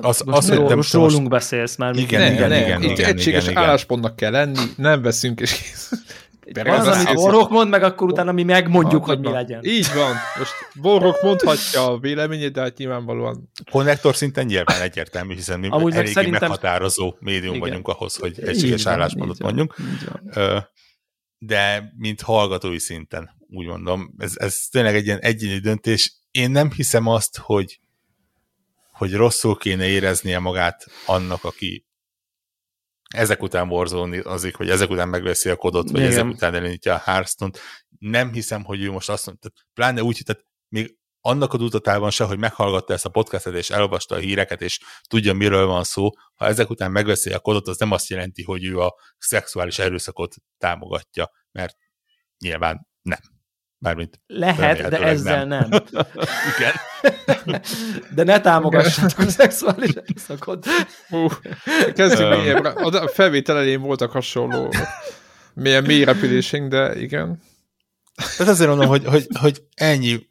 az, 0.00 0.20
most, 0.20 0.38
az, 0.38 0.54
ró, 0.54 0.68
most 0.68 0.92
rólunk 0.92 1.18
most, 1.18 1.28
beszélsz 1.28 1.76
már. 1.76 1.96
Igen, 1.96 2.20
ne, 2.20 2.32
igen, 2.32 2.52
igen, 2.52 2.82
Itt 2.82 2.98
igen, 2.98 3.10
egységes 3.10 3.44
igen, 3.44 3.56
álláspontnak 3.62 4.16
kell 4.16 4.30
lenni, 4.30 4.60
nem 4.76 5.02
veszünk 5.02 5.40
és 5.40 5.72
az, 6.52 6.86
amit 6.86 7.14
Borok 7.14 7.50
mond, 7.50 7.70
meg 7.70 7.82
akkor 7.82 8.08
utána 8.10 8.32
mi 8.32 8.42
megmondjuk, 8.42 9.04
ha, 9.04 9.14
hogy 9.14 9.20
mi 9.20 9.30
legyen. 9.30 9.64
Így 9.64 9.86
van. 9.94 10.14
Most 10.38 10.52
Borok 10.80 11.22
mondhatja 11.22 11.86
a 11.90 11.98
véleményét, 11.98 12.52
de 12.52 12.60
hát 12.60 12.76
nyilvánvalóan... 12.76 13.50
Konnektor 13.70 14.16
szinten 14.16 14.46
nyilván 14.46 14.80
egyértelmű, 14.80 15.34
hiszen 15.34 15.60
mi 15.60 15.68
Amúgy 15.70 15.94
eléggé 15.94 16.12
szerintem... 16.12 16.40
meghatározó 16.40 17.16
médium 17.18 17.54
igen. 17.54 17.68
vagyunk 17.68 17.88
ahhoz, 17.88 18.16
hogy 18.16 18.40
egységes 18.40 18.86
álláspontot 18.86 19.38
mondjunk. 19.38 19.74
De 21.38 21.92
mint 21.96 22.20
hallgatói 22.20 22.78
szinten, 22.78 23.30
úgy 23.50 23.66
mondom, 23.66 24.14
ez, 24.18 24.32
ez 24.36 24.58
tényleg 24.70 24.94
egy 24.94 25.06
ilyen 25.06 25.18
egyéni 25.18 25.58
döntés. 25.58 26.14
Én 26.30 26.50
nem 26.50 26.70
hiszem 26.70 27.06
azt, 27.06 27.38
hogy 27.38 27.80
hogy 28.94 29.14
rosszul 29.14 29.56
kéne 29.56 29.86
éreznie 29.86 30.38
magát 30.38 30.86
annak, 31.06 31.44
aki 31.44 31.86
ezek 33.14 33.42
után 33.42 33.68
borzolni 33.68 34.18
azik, 34.18 34.54
hogy 34.56 34.70
ezek 34.70 34.90
után 34.90 35.08
megveszi 35.08 35.48
a 35.48 35.56
kodot, 35.56 35.90
vagy 35.90 36.00
Igen. 36.00 36.12
ezek 36.12 36.24
után 36.24 36.54
elindítja 36.54 36.94
a 36.94 37.02
Hearthstone-t. 37.04 37.60
Nem 37.98 38.32
hiszem, 38.32 38.64
hogy 38.64 38.82
ő 38.82 38.90
most 38.90 39.08
azt 39.08 39.26
mondta, 39.26 39.50
pláne 39.72 40.02
úgy, 40.02 40.20
tehát 40.24 40.44
még 40.68 40.96
annak 41.20 41.52
a 41.52 41.58
tudatában 41.58 42.10
se, 42.10 42.24
hogy 42.24 42.38
meghallgatta 42.38 42.92
ezt 42.92 43.04
a 43.04 43.08
podcastet, 43.08 43.54
és 43.54 43.70
elolvasta 43.70 44.14
a 44.14 44.18
híreket, 44.18 44.62
és 44.62 44.80
tudja, 45.08 45.32
miről 45.32 45.66
van 45.66 45.84
szó, 45.84 46.10
ha 46.34 46.46
ezek 46.46 46.70
után 46.70 46.90
megveszi 46.90 47.32
a 47.32 47.40
kodot, 47.40 47.68
az 47.68 47.78
nem 47.78 47.90
azt 47.90 48.08
jelenti, 48.08 48.42
hogy 48.42 48.64
ő 48.64 48.78
a 48.78 48.94
szexuális 49.18 49.78
erőszakot 49.78 50.34
támogatja, 50.58 51.30
mert 51.52 51.76
nyilván 52.38 52.88
nem. 53.02 53.33
Mármint 53.84 54.20
Lehet, 54.26 54.88
de 54.88 54.98
ezzel 54.98 55.44
nem. 55.44 55.66
nem. 55.68 55.82
Igen. 56.56 56.72
De 58.14 58.24
ne 58.24 58.40
támogassatok 58.40 59.18
a 59.18 59.28
szexuális 59.28 59.90
erőszakot. 59.90 60.66
Uh, 61.10 61.32
kezdjük 61.94 62.28
mélyebbre. 62.28 62.68
A 62.70 63.08
felvétel 63.08 63.56
elején 63.56 63.80
voltak 63.80 64.10
hasonló 64.10 64.74
milyen 65.54 65.82
mély 65.82 66.04
repülésünk, 66.04 66.68
de 66.68 67.00
igen. 67.00 67.42
Tehát 68.36 68.52
azért 68.52 68.68
mondom, 68.68 68.88
hogy, 68.88 69.04
hogy, 69.04 69.26
hogy 69.40 69.62
ennyi, 69.74 70.26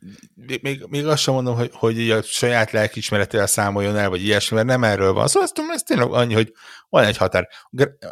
még, 0.62 0.86
még 0.90 1.08
azt 1.08 1.22
sem 1.22 1.34
mondom, 1.34 1.56
hogy, 1.56 1.70
hogy 1.74 2.12
a 2.12 2.22
saját 2.22 2.72
lelkiismeretével 2.72 3.48
számoljon 3.48 3.96
el, 3.96 4.10
vagy 4.10 4.24
ilyesmi, 4.24 4.56
mert 4.56 4.68
nem 4.68 4.84
erről 4.84 5.14
van 5.14 5.28
szó, 5.28 5.46
szóval 5.46 5.72
ez, 5.72 5.76
ez 5.76 5.84
tényleg 5.84 6.12
annyi, 6.12 6.34
hogy 6.34 6.54
van 6.90 7.04
egy 7.04 7.18
határ. 7.18 7.48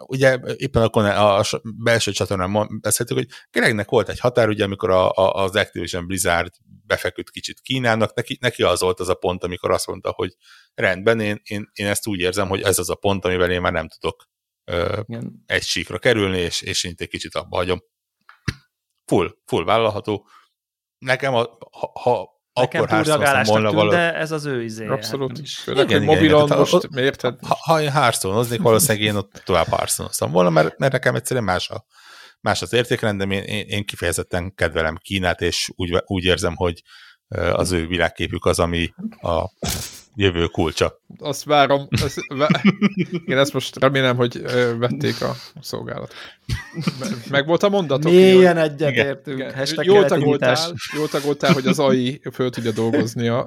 Ugye 0.07 0.39
éppen 0.55 0.81
akkor 0.81 1.05
a, 1.05 1.39
a 1.39 1.43
belső 1.63 2.11
csatornán 2.11 2.79
beszéltük, 2.81 3.17
hogy 3.17 3.27
Gregnek 3.51 3.89
volt 3.89 4.09
egy 4.09 4.19
határ, 4.19 4.47
ugye 4.47 4.63
amikor 4.63 4.89
a, 4.89 5.11
a, 5.11 5.33
az 5.33 5.55
Activision 5.55 6.07
Blizzard 6.07 6.53
befeküdt 6.85 7.29
kicsit 7.29 7.59
Kínának, 7.59 8.13
neki, 8.13 8.37
neki 8.41 8.63
az 8.63 8.81
volt 8.81 8.99
az 8.99 9.09
a 9.09 9.15
pont, 9.15 9.43
amikor 9.43 9.71
azt 9.71 9.87
mondta, 9.87 10.11
hogy 10.15 10.35
rendben, 10.73 11.19
én, 11.19 11.41
én, 11.43 11.69
én 11.73 11.87
ezt 11.87 12.07
úgy 12.07 12.19
érzem, 12.19 12.47
hogy 12.47 12.61
ez 12.61 12.79
az 12.79 12.89
a 12.89 12.95
pont, 12.95 13.25
amivel 13.25 13.51
én 13.51 13.61
már 13.61 13.71
nem 13.71 13.87
tudok 13.87 14.29
ö, 14.65 14.99
egy 15.45 15.63
síkra 15.63 15.99
kerülni, 15.99 16.37
és, 16.37 16.61
és 16.61 16.83
én 16.83 16.93
egy 16.97 17.07
kicsit 17.07 17.35
abba 17.35 17.55
hagyom 17.55 17.79
full, 19.05 19.35
full 19.45 19.63
vállalható. 19.63 20.27
Nekem, 21.05 21.33
a, 21.33 21.57
ha, 21.71 21.91
ha 21.93 22.29
Nekem 22.53 22.81
akkor 22.81 22.93
hearthstone 22.97 23.43
volna 23.43 23.71
valami... 23.71 23.89
de 23.89 24.15
ez 24.15 24.31
az 24.31 24.45
ő 24.45 24.63
izé. 24.63 24.87
Abszolút. 24.87 25.37
Hát, 25.37 25.47
Főleg, 25.47 25.89
igen, 25.89 25.97
hogy 25.97 26.07
mobilon 26.07 26.45
igen, 26.45 26.57
most, 26.57 26.89
miért? 26.89 27.07
érted? 27.07 27.39
Ha, 27.47 27.57
ha 27.61 27.81
én 27.81 27.91
hearthstone 27.91 28.57
valószínűleg 28.57 29.07
én 29.07 29.15
ott 29.15 29.41
tovább 29.45 29.67
hearthstone 29.67 30.31
volna, 30.31 30.49
mert, 30.49 30.77
mert 30.77 30.91
nekem 30.91 31.15
egyszerűen 31.15 31.45
más, 31.45 31.69
a, 31.69 31.85
más 32.39 32.61
az 32.61 32.73
értékrendem, 32.73 33.31
én, 33.31 33.43
én, 33.43 33.65
én 33.67 33.85
kifejezetten 33.85 34.53
kedvelem 34.55 34.97
Kínát, 34.97 35.41
és 35.41 35.69
úgy, 35.75 36.03
úgy 36.05 36.23
érzem, 36.23 36.55
hogy 36.55 36.81
az 37.51 37.71
ő 37.71 37.87
világképük 37.87 38.45
az, 38.45 38.59
ami 38.59 38.93
a 39.21 39.49
jövő 40.15 40.45
kulcsa. 40.45 41.01
Azt 41.17 41.43
várom. 41.43 41.87
Azt, 42.03 42.19
vá... 42.27 42.47
Én 43.25 43.37
ezt 43.37 43.53
most 43.53 43.79
remélem, 43.79 44.15
hogy 44.15 44.41
vették 44.77 45.21
a 45.21 45.35
szolgálat. 45.61 46.13
Meg 47.29 47.45
volt 47.47 47.63
a 47.63 47.69
mondatok? 47.69 48.11
Mélyen 48.11 48.57
egyetértünk. 48.57 49.53
Jól 49.81 50.05
tagoltál, 50.05 50.73
jól 50.95 51.07
tagoltál, 51.07 51.53
hogy 51.53 51.67
az 51.67 51.79
AI 51.79 52.21
föl 52.31 52.49
tudja 52.49 52.71
dolgozni 52.71 53.27
a... 53.27 53.45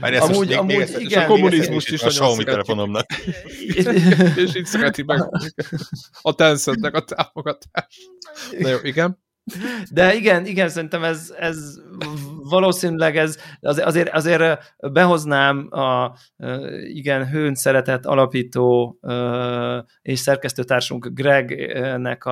Már 0.00 0.12
ezt 0.14 0.28
amúgy, 0.28 0.46
még, 0.46 0.56
amúgy 0.56 0.76
még 0.76 0.88
igen, 0.88 1.00
és 1.00 1.16
a 1.16 1.26
kommunizmust 1.26 1.90
is 1.90 2.02
a 2.02 2.08
Xiaomi 2.08 2.44
telefonomnak. 2.44 3.06
és 4.36 4.54
így 4.54 4.66
szereti 4.66 5.02
meg 5.02 5.20
a 6.22 6.34
Tencentnek 6.34 6.94
a 6.94 7.04
támogatást. 7.04 8.10
Na 8.58 8.68
jó, 8.68 8.78
igen. 8.82 9.21
De 9.90 10.14
igen, 10.14 10.46
igen, 10.46 10.68
szerintem 10.68 11.04
ez, 11.04 11.34
ez 11.38 11.58
valószínűleg 12.48 13.16
ez 13.16 13.38
azért, 13.60 14.08
azért 14.08 14.74
behoznám 14.92 15.68
a 15.70 16.16
igen 16.82 17.28
hőn 17.28 17.54
szeretett 17.54 18.06
alapító 18.06 18.98
és 20.02 20.18
szerkesztőtársunk 20.18 21.06
Gregnek 21.06 22.26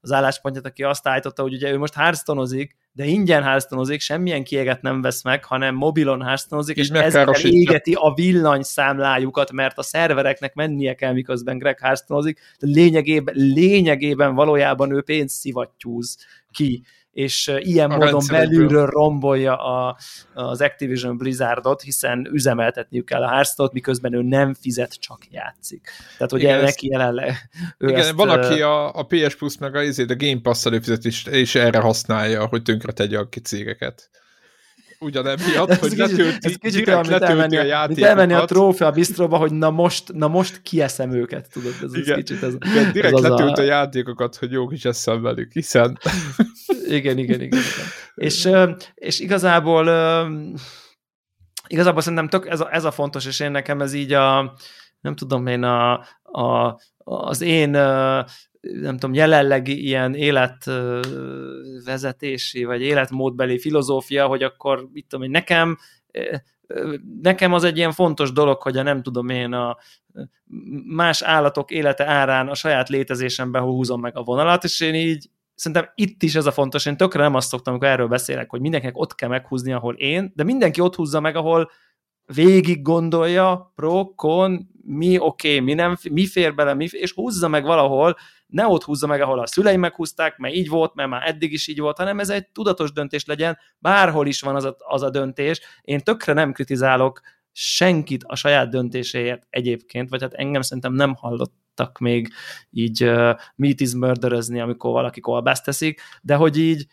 az 0.00 0.12
álláspontját, 0.12 0.66
aki 0.66 0.82
azt 0.82 1.08
állította, 1.08 1.42
hogy 1.42 1.54
ugye 1.54 1.70
ő 1.70 1.78
most 1.78 1.94
hársztonozik, 1.94 2.76
de 2.92 3.04
ingyen 3.04 3.42
háztonozik, 3.42 4.00
semmilyen 4.00 4.44
kieget 4.44 4.82
nem 4.82 5.02
vesz 5.02 5.22
meg, 5.22 5.44
hanem 5.44 5.74
mobilon 5.74 6.22
háztonozik, 6.22 6.76
és 6.76 6.88
ezzel 6.88 7.28
égeti 7.42 7.92
a 7.92 8.14
villanyszámlájukat, 8.14 9.52
mert 9.52 9.78
a 9.78 9.82
szervereknek 9.82 10.54
mennie 10.54 10.94
kell, 10.94 11.12
miközben 11.12 11.58
Greg 11.58 11.78
háztonozik. 11.80 12.40
Lényegében, 12.58 13.34
lényegében 13.36 14.34
valójában 14.34 14.92
ő 14.92 15.02
pénzszivattyúz 15.02 16.16
ki, 16.56 16.84
és 17.10 17.52
ilyen 17.58 17.90
a 17.90 17.96
módon 17.96 18.22
belülről 18.30 18.86
rombolja 18.86 19.56
a, 19.56 19.96
az 20.34 20.60
Activision 20.60 21.16
Blizzardot, 21.16 21.82
hiszen 21.82 22.28
üzemeltetniük 22.32 23.04
kell 23.04 23.22
a 23.22 23.28
hearthstone 23.28 23.70
miközben 23.72 24.12
ő 24.12 24.22
nem 24.22 24.54
fizet, 24.54 25.00
csak 25.00 25.18
játszik. 25.30 25.90
Tehát 26.16 26.32
ugye 26.32 26.48
igen, 26.48 26.60
neki 26.60 26.88
jelenleg... 26.90 27.34
Igen, 27.78 27.94
ezt, 27.94 28.10
van, 28.10 28.28
aki 28.28 28.62
a, 28.62 28.94
a 28.94 29.02
PS 29.02 29.34
Plus 29.34 29.58
meg 29.58 29.74
a, 29.74 29.78
a 29.78 30.16
Game 30.16 30.40
Pass 30.42 30.66
előfizetést 30.66 31.28
és 31.28 31.54
erre 31.54 31.78
használja, 31.78 32.46
hogy 32.46 32.62
tönkre 32.62 32.92
tegye 32.92 33.18
a 33.18 33.28
cégeket 33.42 34.10
ugyanemiatt, 35.00 35.74
hogy 35.74 35.90
kicsit, 35.90 36.16
letölti, 36.16 36.46
ez 36.46 36.54
kicsit 36.56 36.88
olyan, 36.88 37.06
mint 37.08 37.22
elmenni, 37.22 37.56
a 37.56 37.62
játékokat. 37.62 38.10
elmenni 38.10 38.32
a 38.32 38.44
trófea 38.44 38.90
bistróba, 38.90 39.36
hogy 39.36 39.52
na 39.52 39.70
most, 39.70 40.12
na 40.12 40.28
most 40.28 40.62
kieszem 40.62 41.12
őket, 41.12 41.48
tudod, 41.52 41.74
ez 41.82 41.94
igen, 41.94 42.16
kicsit 42.16 42.42
ez, 42.42 42.54
igen, 42.70 42.92
direkt 42.92 43.14
ez 43.14 43.22
letölt 43.22 43.58
a... 43.58 43.60
a 43.60 43.64
játékokat, 43.64 44.36
hogy 44.36 44.50
jó 44.50 44.66
kis 44.66 44.84
eszem 44.84 45.22
velük, 45.22 45.52
hiszen... 45.52 45.98
igen, 46.88 47.18
igen, 47.18 47.40
igen, 47.40 47.40
igen. 47.40 47.86
És, 48.14 48.48
és 48.94 49.20
igazából 49.20 49.88
igazából 51.66 52.00
szerintem 52.00 52.28
tök 52.28 52.48
ez 52.48 52.60
a, 52.60 52.74
ez 52.74 52.84
a 52.84 52.90
fontos, 52.90 53.26
és 53.26 53.40
én 53.40 53.50
nekem 53.50 53.80
ez 53.80 53.92
így 53.92 54.12
a 54.12 54.56
nem 55.00 55.14
tudom 55.14 55.46
én 55.46 55.62
a, 55.62 55.92
a 56.22 56.78
az 57.08 57.40
én 57.40 57.74
nem 58.72 58.98
tudom, 58.98 59.14
jelenlegi 59.14 59.86
ilyen 59.86 60.14
életvezetési, 60.14 62.64
vagy 62.64 62.82
életmódbeli 62.82 63.58
filozófia, 63.58 64.26
hogy 64.26 64.42
akkor, 64.42 64.88
mit 64.92 65.06
tudom 65.08 65.24
én, 65.24 65.30
nekem 65.30 65.78
nekem 67.22 67.52
az 67.52 67.64
egy 67.64 67.76
ilyen 67.76 67.92
fontos 67.92 68.32
dolog, 68.32 68.62
hogy 68.62 68.76
a 68.76 68.82
nem 68.82 69.02
tudom 69.02 69.28
én 69.28 69.52
a 69.52 69.76
más 70.86 71.22
állatok 71.22 71.70
élete 71.70 72.06
árán 72.06 72.48
a 72.48 72.54
saját 72.54 72.88
létezésemben 72.88 73.62
húzom 73.62 74.00
meg 74.00 74.16
a 74.16 74.22
vonalat, 74.22 74.64
és 74.64 74.80
én 74.80 74.94
így 74.94 75.30
szerintem 75.54 75.90
itt 75.94 76.22
is 76.22 76.34
ez 76.34 76.46
a 76.46 76.52
fontos, 76.52 76.86
én 76.86 76.96
tökre 76.96 77.22
nem 77.22 77.34
azt 77.34 77.48
szoktam, 77.48 77.72
amikor 77.72 77.88
erről 77.88 78.08
beszélek, 78.08 78.50
hogy 78.50 78.60
mindenkinek 78.60 78.98
ott 78.98 79.14
kell 79.14 79.28
meghúzni, 79.28 79.72
ahol 79.72 79.94
én, 79.94 80.32
de 80.34 80.44
mindenki 80.44 80.80
ott 80.80 80.94
húzza 80.94 81.20
meg, 81.20 81.36
ahol 81.36 81.70
végig 82.34 82.82
gondolja, 82.82 83.72
pro, 83.74 84.14
con, 84.14 84.68
mi 84.82 85.18
oké, 85.18 85.48
okay, 85.48 85.60
mi 85.60 85.74
nem, 85.74 85.96
mi 86.10 86.26
fér 86.26 86.54
bele, 86.54 86.74
mi 86.74 86.88
fér, 86.88 87.00
és 87.00 87.12
húzza 87.12 87.48
meg 87.48 87.64
valahol, 87.64 88.16
ne 88.46 88.66
ott 88.66 88.82
húzza 88.82 89.06
meg, 89.06 89.20
ahol 89.20 89.38
a 89.38 89.46
szüleim 89.46 89.80
meghúzták, 89.80 90.36
mert 90.36 90.54
így 90.54 90.68
volt, 90.68 90.94
mert 90.94 91.08
már 91.08 91.28
eddig 91.28 91.52
is 91.52 91.66
így 91.66 91.80
volt, 91.80 91.96
hanem 91.96 92.18
ez 92.18 92.30
egy 92.30 92.48
tudatos 92.48 92.92
döntés 92.92 93.24
legyen, 93.24 93.58
bárhol 93.78 94.26
is 94.26 94.40
van 94.40 94.54
az 94.54 94.64
a, 94.64 94.76
az 94.78 95.02
a 95.02 95.10
döntés. 95.10 95.60
Én 95.82 96.00
tökre 96.00 96.32
nem 96.32 96.52
kritizálok 96.52 97.20
senkit 97.52 98.24
a 98.24 98.36
saját 98.36 98.70
döntéséért 98.70 99.46
egyébként, 99.50 100.08
vagy 100.08 100.22
hát 100.22 100.34
engem 100.34 100.62
szerintem 100.62 100.92
nem 100.92 101.14
hallottak 101.14 101.98
még 101.98 102.32
így 102.70 103.04
uh, 103.04 103.36
meat 103.56 103.80
is 103.80 103.94
murderezni, 103.94 104.60
amikor 104.60 104.92
valaki 104.92 105.20
kolbászt 105.20 105.64
teszik, 105.64 106.00
de 106.22 106.34
hogy 106.34 106.58
így 106.58 106.86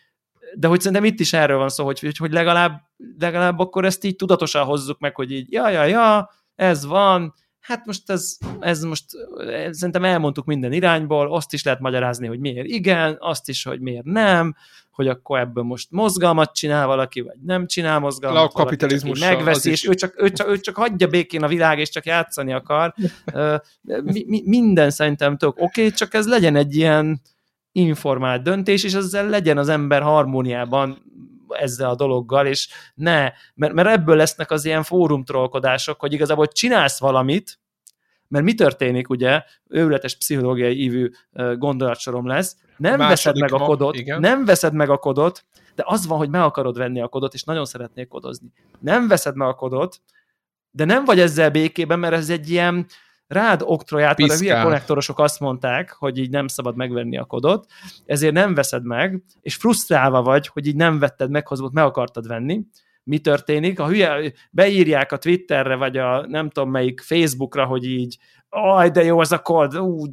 de 0.56 0.68
hogy 0.68 0.80
szerintem 0.80 1.06
itt 1.06 1.20
is 1.20 1.34
erről 1.34 1.58
van 1.58 1.70
szó, 1.70 1.86
hogy, 1.86 2.18
hogy 2.18 2.32
legalább, 2.32 2.82
legalább 3.20 3.60
akkor 3.60 3.86
ezt 3.86 4.04
így 4.04 4.16
tudatosan 4.16 4.66
hozzuk 4.66 5.00
meg, 5.00 5.16
hogy 5.16 5.32
így 5.32 5.52
ja, 5.52 5.70
ja, 5.70 5.84
ja, 5.84 6.30
ez 6.56 6.86
van, 6.86 7.34
hát 7.64 7.86
most 7.86 8.10
ez, 8.10 8.38
ez 8.60 8.84
most 8.84 9.06
szerintem 9.70 10.04
elmondtuk 10.04 10.46
minden 10.46 10.72
irányból, 10.72 11.34
azt 11.34 11.54
is 11.54 11.64
lehet 11.64 11.80
magyarázni, 11.80 12.28
hogy 12.28 12.40
miért 12.40 12.68
igen, 12.68 13.16
azt 13.20 13.50
is, 13.50 13.64
hogy 13.64 13.80
miért 13.80 14.06
nem, 14.06 14.56
hogy 14.92 15.08
akkor 15.08 15.40
ebből 15.40 15.64
most 15.64 15.92
mozgalmat 15.92 16.56
csinál 16.56 16.88
valaki, 16.88 17.22
vagy 17.22 17.36
nem 17.46 17.68
csinál 17.68 18.00
mozgalmat, 18.00 18.44
a 18.44 18.48
kapitalizmus 18.48 19.20
megveszi, 19.20 19.70
és 19.70 19.88
ő 19.88 19.94
csak, 19.94 20.22
ő, 20.22 20.30
csak, 20.30 20.48
ő 20.48 20.60
csak 20.60 20.76
hagyja 20.76 21.08
békén 21.08 21.44
a 21.44 21.48
világ, 21.48 21.80
és 21.80 21.90
csak 21.90 22.06
játszani 22.06 22.54
akar. 22.54 22.94
mi, 23.82 24.24
mi, 24.28 24.42
minden 24.46 24.90
szerintem 24.90 25.38
tök 25.38 25.50
oké, 25.50 25.64
okay, 25.64 25.92
csak 25.92 26.14
ez 26.14 26.28
legyen 26.28 26.56
egy 26.56 26.76
ilyen 26.76 27.22
informált 27.72 28.44
döntés, 28.44 28.84
és 28.84 28.94
ezzel 28.94 29.30
legyen 29.30 29.58
az 29.58 29.70
ember 29.70 30.02
harmóniában 30.02 31.04
ezzel 31.56 31.90
a 31.90 31.96
dologgal, 31.96 32.48
és 32.48 32.70
ne, 32.94 33.32
mert, 33.56 33.74
mert 33.74 33.88
ebből 33.88 34.16
lesznek 34.16 34.52
az 34.52 34.66
ilyen 34.66 34.84
fórumtrollkodások, 34.84 36.00
hogy 36.00 36.14
igazából 36.14 36.48
csinálsz 36.48 37.00
valamit, 37.00 37.60
mert 38.28 38.46
mi 38.46 38.54
történik, 38.54 39.10
ugye, 39.10 39.44
őrületes 39.68 40.18
pszichológiai 40.18 40.82
ívű 40.82 41.10
gondolatsorom 41.56 42.28
lesz, 42.28 42.58
nem 42.78 42.98
veszed 42.98 43.40
meg 43.40 43.54
a 43.54 43.58
kodot, 43.58 43.96
igen. 43.96 44.20
nem 44.20 44.46
veszed 44.46 44.74
meg 44.74 44.90
a 44.90 44.98
kodot, 44.98 45.46
de 45.76 45.84
az 45.86 46.08
van, 46.08 46.18
hogy 46.18 46.30
meg 46.30 46.42
akarod 46.42 46.78
venni 46.78 47.02
a 47.02 47.08
kodot, 47.08 47.34
és 47.34 47.44
nagyon 47.44 47.66
szeretnék 47.66 48.08
kodozni. 48.08 48.52
Nem 48.80 49.08
veszed 49.08 49.36
meg 49.36 49.48
a 49.48 49.54
kodot, 49.54 50.02
de 50.72 50.86
nem 50.86 51.06
vagy 51.06 51.20
ezzel 51.20 51.50
békében, 51.50 52.00
mert 52.00 52.14
ez 52.14 52.30
egy 52.30 52.50
ilyen 52.50 52.86
rád 53.28 53.62
oktroját, 53.66 54.18
mert 54.18 54.32
a 54.32 54.38
hülye 54.38 54.62
konnektorosok 54.62 55.20
azt 55.20 55.40
mondták, 55.40 55.92
hogy 55.92 56.18
így 56.18 56.30
nem 56.30 56.48
szabad 56.48 56.76
megvenni 56.76 57.18
a 57.18 57.26
kodot, 57.26 57.66
ezért 58.06 58.34
nem 58.34 58.54
veszed 58.54 58.86
meg, 58.86 59.24
és 59.42 59.56
frusztrálva 59.56 60.22
vagy, 60.22 60.48
hogy 60.48 60.68
így 60.68 60.76
nem 60.76 61.00
vetted 61.00 61.30
meg, 61.30 61.48
meg 61.72 61.84
akartad 61.84 62.28
venni. 62.28 62.62
Mi 63.04 63.20
történik? 63.20 63.80
A 63.80 63.88
hülye 63.88 64.34
beírják 64.52 65.12
a 65.12 65.18
Twitterre, 65.18 65.76
vagy 65.76 65.98
a 65.98 66.26
nem 66.28 66.50
tudom 66.50 66.70
melyik 66.70 67.02
Facebookra, 67.02 67.66
hogy 67.66 67.86
így 67.86 68.18
aj, 68.54 68.90
de 68.90 69.04
jó 69.04 69.22
ez 69.22 69.32
a 69.32 69.40
kod, 69.40 69.78
ú, 69.78 70.06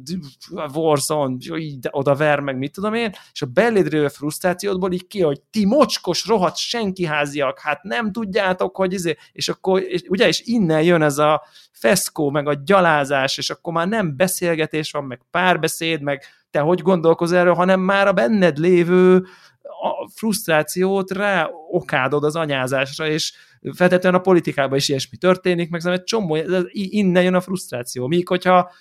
Warzone, 0.73 1.35
de 1.79 1.89
oda 1.91 2.15
ver 2.15 2.39
meg, 2.39 2.57
mit 2.57 2.71
tudom 2.71 2.93
én, 2.93 3.11
és 3.33 3.41
a 3.41 3.45
belédről 3.45 4.09
frusztrációdból 4.09 4.91
így 4.91 5.07
ki, 5.07 5.21
hogy 5.21 5.41
ti 5.41 5.65
mocskos, 5.65 6.25
rohadt 6.27 6.55
senki 6.55 7.05
háziak, 7.05 7.59
hát 7.59 7.83
nem 7.83 8.11
tudjátok, 8.11 8.75
hogy 8.75 8.93
izé, 8.93 9.17
és 9.31 9.49
akkor, 9.49 9.81
és, 9.81 10.01
ugye, 10.07 10.27
és 10.27 10.41
innen 10.45 10.83
jön 10.83 11.01
ez 11.01 11.17
a 11.17 11.41
feszkó, 11.71 12.29
meg 12.29 12.47
a 12.47 12.53
gyalázás, 12.65 13.37
és 13.37 13.49
akkor 13.49 13.73
már 13.73 13.87
nem 13.87 14.15
beszélgetés 14.15 14.91
van, 14.91 15.03
meg 15.03 15.21
párbeszéd, 15.31 16.01
meg 16.01 16.23
te 16.51 16.59
hogy 16.59 16.81
gondolkoz 16.81 17.31
erről, 17.31 17.53
hanem 17.53 17.79
már 17.79 18.07
a 18.07 18.13
benned 18.13 18.57
lévő 18.57 19.25
a 19.63 20.09
frusztrációt 20.15 21.11
rá 21.11 21.49
okádod 21.69 22.23
az 22.23 22.35
anyázásra, 22.35 23.07
és 23.07 23.33
feltétlenül 23.75 24.19
a 24.19 24.21
politikában 24.21 24.77
is 24.77 24.89
ilyesmi 24.89 25.17
történik, 25.17 25.69
meg 25.69 25.85
egy 25.85 26.03
csomó, 26.03 26.37
innen 26.71 27.23
jön 27.23 27.33
a 27.33 27.41
frusztráció. 27.41 28.07
Míg 28.07 28.27
hogyha 28.27 28.71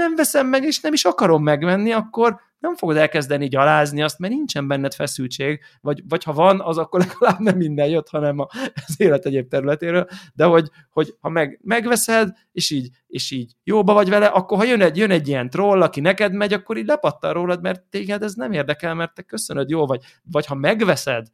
nem 0.00 0.14
veszem 0.14 0.46
meg, 0.46 0.64
és 0.64 0.80
nem 0.80 0.92
is 0.92 1.04
akarom 1.04 1.42
megvenni, 1.42 1.92
akkor 1.92 2.40
nem 2.58 2.76
fogod 2.76 2.96
elkezdeni 2.96 3.48
gyalázni 3.48 4.02
azt, 4.02 4.18
mert 4.18 4.32
nincsen 4.32 4.68
benned 4.68 4.94
feszültség, 4.94 5.60
vagy, 5.80 6.02
vagy 6.08 6.24
ha 6.24 6.32
van, 6.32 6.60
az 6.60 6.78
akkor 6.78 7.00
legalább 7.06 7.38
nem 7.38 7.56
minden 7.56 7.88
jött, 7.88 8.08
hanem 8.08 8.38
a, 8.38 8.48
az 8.86 8.94
élet 8.96 9.26
egyéb 9.26 9.48
területéről, 9.48 10.08
de 10.34 10.44
hogy, 10.44 10.70
hogy 10.90 11.14
ha 11.20 11.28
meg, 11.28 11.60
megveszed, 11.62 12.28
és 12.52 12.70
így, 12.70 12.88
és 13.06 13.30
így 13.30 13.52
jóba 13.64 13.92
vagy 13.92 14.08
vele, 14.08 14.26
akkor 14.26 14.58
ha 14.58 14.64
jön 14.64 14.80
egy, 14.80 14.96
jön 14.96 15.10
egy 15.10 15.28
ilyen 15.28 15.50
troll, 15.50 15.82
aki 15.82 16.00
neked 16.00 16.32
megy, 16.32 16.52
akkor 16.52 16.76
így 16.76 16.86
lepattan 16.86 17.32
rólad, 17.32 17.62
mert 17.62 17.82
téged 17.82 18.22
ez 18.22 18.34
nem 18.34 18.52
érdekel, 18.52 18.94
mert 18.94 19.14
te 19.14 19.22
köszönöd, 19.22 19.70
jó 19.70 19.86
vagy. 19.86 20.02
Vagy 20.22 20.46
ha 20.46 20.54
megveszed, 20.54 21.26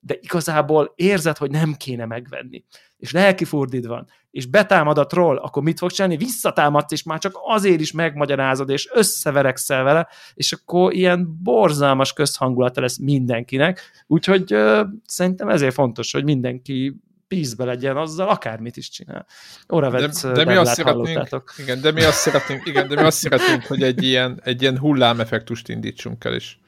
de 0.00 0.16
igazából 0.20 0.92
érzed, 0.96 1.36
hogy 1.36 1.50
nem 1.50 1.74
kéne 1.74 2.04
megvenni, 2.04 2.64
és 3.02 3.12
lelki 3.12 3.44
furdid 3.44 3.86
van, 3.86 4.06
és 4.30 4.46
betámad 4.46 4.98
a 4.98 5.06
troll, 5.06 5.36
akkor 5.36 5.62
mit 5.62 5.78
fog 5.78 5.90
csinálni? 5.90 6.16
Visszatámadsz, 6.16 6.92
és 6.92 7.02
már 7.02 7.18
csak 7.18 7.32
azért 7.44 7.80
is 7.80 7.92
megmagyarázod, 7.92 8.70
és 8.70 8.88
összeverekszel 8.92 9.82
vele, 9.82 10.08
és 10.34 10.52
akkor 10.52 10.92
ilyen 10.92 11.38
borzalmas 11.42 12.12
közhangulata 12.12 12.80
lesz 12.80 12.98
mindenkinek, 12.98 13.80
úgyhogy 14.06 14.54
uh, 14.54 14.80
szerintem 15.06 15.48
ezért 15.48 15.74
fontos, 15.74 16.12
hogy 16.12 16.24
mindenki 16.24 16.96
pízbe 17.28 17.64
legyen 17.64 17.96
azzal, 17.96 18.28
akármit 18.28 18.76
is 18.76 18.88
csinál. 18.88 19.26
Oravec 19.66 20.22
de, 20.22 20.32
de 20.32 20.44
mi 20.44 20.54
azt 20.56 20.74
szeretnénk, 20.74 21.28
igen, 21.58 21.80
de 21.80 21.92
mi 21.92 22.02
azt 22.02 22.18
szeretnénk, 22.18 22.66
igen, 22.66 22.88
de 22.88 22.94
mi 22.94 23.02
azt 23.02 23.18
szeretnénk, 23.18 23.64
hogy 23.64 23.82
egy 23.82 24.02
ilyen, 24.02 24.40
egy 24.44 24.62
ilyen 24.62 24.78
hullámeffektust 24.78 25.68
indítsunk 25.68 26.24
el, 26.24 26.34
is. 26.34 26.60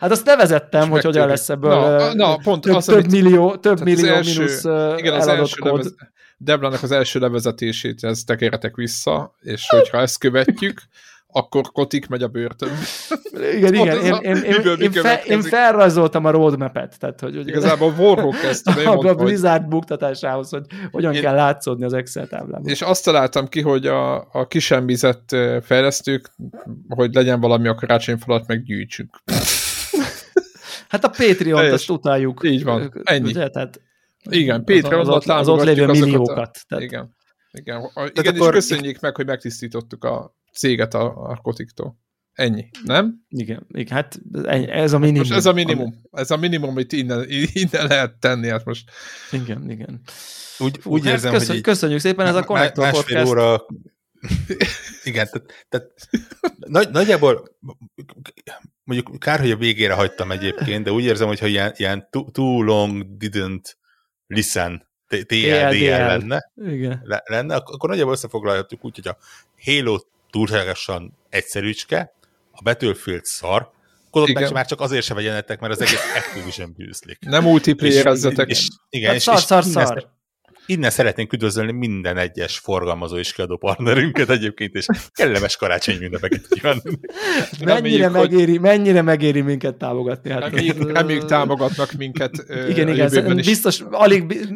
Hát 0.00 0.10
azt 0.10 0.24
nevezettem, 0.24 0.90
hogy 0.90 1.04
hogyan 1.04 1.28
lesz 1.28 1.48
ebből 1.48 1.70
na, 1.70 2.14
na, 2.14 2.36
pont 2.36 2.62
több, 2.62 2.74
az, 2.74 2.84
több 2.84 2.96
amit, 2.96 3.10
millió, 3.10 3.56
több 3.56 3.82
millió 3.82 4.06
első, 4.06 4.42
mínusz 4.42 4.64
igen, 4.98 5.14
az 5.14 5.26
első 5.26 5.56
kód. 5.60 5.72
Levez, 5.72 5.94
Deblának 6.40 6.82
az 6.82 6.90
első 6.90 7.18
levezetését, 7.18 8.04
ezt 8.04 8.26
tekeretek 8.26 8.76
vissza, 8.76 9.34
és 9.40 9.68
hogyha 9.68 9.98
ezt 9.98 10.18
követjük, 10.18 10.80
akkor 11.32 11.62
Kotik 11.72 12.08
megy 12.08 12.22
a 12.22 12.28
börtön. 12.28 12.68
Igen, 13.56 13.74
igen, 13.74 14.04
én, 14.04 14.14
én, 14.14 14.36
én, 14.36 14.76
én, 14.78 14.92
fe, 14.92 15.22
én 15.26 15.42
felrajzoltam 15.42 16.24
a 16.24 16.30
roadmap-et. 16.30 16.98
Tehát, 16.98 17.20
hogy, 17.20 17.36
hogy 17.36 17.48
Igazából 17.48 17.94
Warhawk 17.98 18.40
kezdte. 18.40 18.72
A, 18.90 19.08
a 19.08 19.14
Blizzard 19.14 19.68
buktatásához, 19.68 20.50
hogy 20.50 20.66
hogyan 20.90 21.14
én, 21.14 21.20
kell 21.20 21.34
látszódni 21.34 21.84
az 21.84 21.92
Excel 21.92 22.26
táblában. 22.26 22.66
És 22.66 22.82
azt 22.82 23.04
találtam 23.04 23.48
ki, 23.48 23.60
hogy 23.60 23.86
a, 23.86 24.16
a 24.16 24.46
kisembizett 24.48 25.36
fejlesztők, 25.62 26.30
hogy 26.88 27.14
legyen 27.14 27.40
valami 27.40 27.68
a 27.68 27.74
karácsonyfalat, 27.74 28.46
meg 28.46 28.62
gyűjtsünk. 28.62 29.16
Hát 30.88 31.04
a 31.04 31.08
Patreon-t 31.08 31.72
azt 31.72 31.90
utáljuk. 31.90 32.40
Így 32.44 32.64
van, 32.64 32.92
ennyi. 33.04 33.28
Ugye? 33.28 33.48
Tehát 33.48 33.80
igen, 34.30 34.64
Patreon 34.64 35.00
az, 35.00 35.08
az, 35.08 35.28
az 35.28 35.48
ott 35.48 35.64
lévő 35.64 35.86
milliókat. 35.86 36.58
Tehát... 36.68 36.84
Igen. 36.84 37.16
Igen, 37.50 37.90
a, 37.94 38.04
igen 38.04 38.34
és 38.34 38.40
akkor... 38.40 38.52
köszönjük 38.52 39.00
meg, 39.00 39.16
hogy 39.16 39.26
megtisztítottuk 39.26 40.04
a 40.04 40.37
céget 40.58 40.94
a, 40.94 41.30
a 41.30 41.36
Kotiktól. 41.36 41.98
Ennyi, 42.32 42.68
nem? 42.84 43.24
Igen, 43.28 43.66
igen, 43.68 43.96
hát 43.96 44.20
ez 44.68 44.92
a 44.92 44.98
minimum. 44.98 45.18
Most 45.18 45.32
ez 45.32 45.46
a 45.46 45.52
minimum. 45.52 46.00
Ez 46.10 46.30
a 46.30 46.36
minimum, 46.36 46.70
amit 46.70 46.92
innen, 46.92 47.26
innen 47.52 47.86
lehet 47.86 48.18
tenni, 48.18 48.48
hát 48.48 48.64
most. 48.64 48.90
Igen, 49.32 49.70
igen. 49.70 50.00
Úgy, 50.58 50.80
úgy 50.84 51.04
hát 51.04 51.12
érzem, 51.12 51.32
köszön, 51.32 51.54
hogy 51.54 51.60
köszönjük 51.60 52.00
szépen, 52.00 52.26
ez 52.26 52.34
a 52.34 52.44
Connector 52.44 52.84
másfél 52.84 53.02
Podcast. 53.02 53.30
óra 53.30 53.66
igen, 55.04 55.26
tehát, 55.26 55.66
tehát 55.68 55.94
nagy, 56.58 56.90
nagyjából 56.90 57.58
mondjuk 58.84 59.18
kár, 59.18 59.40
hogy 59.40 59.50
a 59.50 59.56
végére 59.56 59.94
hagytam 59.94 60.30
egyébként, 60.30 60.84
de 60.84 60.92
úgy 60.92 61.04
érzem, 61.04 61.28
hogyha 61.28 61.46
ilyen, 61.46 61.72
ilyen 61.76 62.08
too, 62.10 62.30
too 62.30 62.62
long 62.62 63.06
didn't 63.18 63.74
listen 64.26 64.88
TLDL 65.08 66.06
lenne, 66.06 66.52
Igen. 66.54 67.22
lenne, 67.24 67.54
akkor 67.54 67.88
nagyjából 67.88 68.12
összefoglalhatjuk 68.12 68.84
úgy, 68.84 68.94
hogy 68.94 69.08
a 69.08 69.18
Halo 69.64 69.98
túlságosan 70.30 71.18
egyszerűcske, 71.28 72.12
a 72.52 72.62
Battlefield 72.62 73.24
szar, 73.24 73.70
akkor 74.06 74.30
ott 74.30 74.52
már 74.52 74.66
csak 74.66 74.80
azért 74.80 75.04
se 75.04 75.14
vegyenetek, 75.14 75.60
mert 75.60 75.72
az 75.72 75.80
egész 75.80 76.00
Activision 76.16 76.72
bűzlik. 76.76 77.18
Nem 77.20 77.42
multiplayerezzetek. 77.42 78.48
És, 78.48 78.58
és, 78.58 78.68
igen, 78.90 79.08
hát 79.08 79.16
és, 79.16 79.22
szar, 79.22 79.40
szar, 79.40 79.64
szar 79.64 80.17
innen 80.68 80.90
szeretnénk 80.90 81.32
üdvözölni 81.32 81.72
minden 81.72 82.16
egyes 82.16 82.58
forgalmazó 82.58 83.16
és 83.16 83.32
kiadó 83.32 83.56
partnerünket 83.56 84.30
egyébként, 84.30 84.74
és 84.74 84.86
kellemes 85.12 85.56
karácsonyi 85.56 86.04
ünnepeket 86.04 86.46
kívánunk. 86.48 86.98
mennyire, 87.64 88.08
megéri, 88.08 88.58
mennyire 88.58 89.02
megéri 89.02 89.40
minket 89.40 89.74
támogatni? 89.74 90.30
Hát, 90.30 90.40
reméljük, 90.40 90.92
reméljük 90.92 91.24
támogatnak 91.24 91.92
minket. 91.92 92.44
Igen, 92.70 92.88
igen, 92.88 93.36
biztos, 93.36 93.82
alig, 93.90 94.48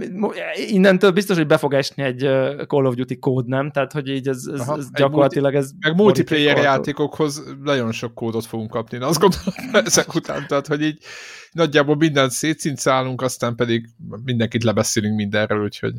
innentől 0.68 1.10
biztos, 1.10 1.36
hogy 1.36 1.46
be 1.46 1.56
fog 1.56 1.74
esni 1.74 2.02
egy 2.02 2.20
Call 2.66 2.84
of 2.86 2.94
Duty 2.94 3.18
kód, 3.18 3.46
nem? 3.46 3.70
Tehát, 3.70 3.92
hogy 3.92 4.08
így 4.08 4.28
ez, 4.28 4.42
ez, 4.52 4.60
Aha, 4.60 4.76
ez 4.76 4.90
gyakorlatilag 4.90 5.54
ez... 5.54 5.70
Meg 5.80 5.94
multiplayer 5.94 6.56
játékokhoz 6.56 7.42
nagyon 7.62 7.92
sok 7.92 8.14
kódot 8.14 8.46
fogunk 8.46 8.70
kapni, 8.70 8.98
azt 8.98 9.20
gondolom 9.20 9.74
ezek 9.86 10.14
után, 10.14 10.46
tehát, 10.48 10.66
hogy 10.66 10.82
így 10.82 10.98
nagyjából 11.52 11.96
mindent 11.96 12.30
szétszincálunk, 12.30 13.22
aztán 13.22 13.54
pedig 13.54 13.88
mindenkit 14.24 14.62
lebeszélünk 14.64 15.16
mindenről, 15.16 15.62
úgyhogy... 15.62 15.92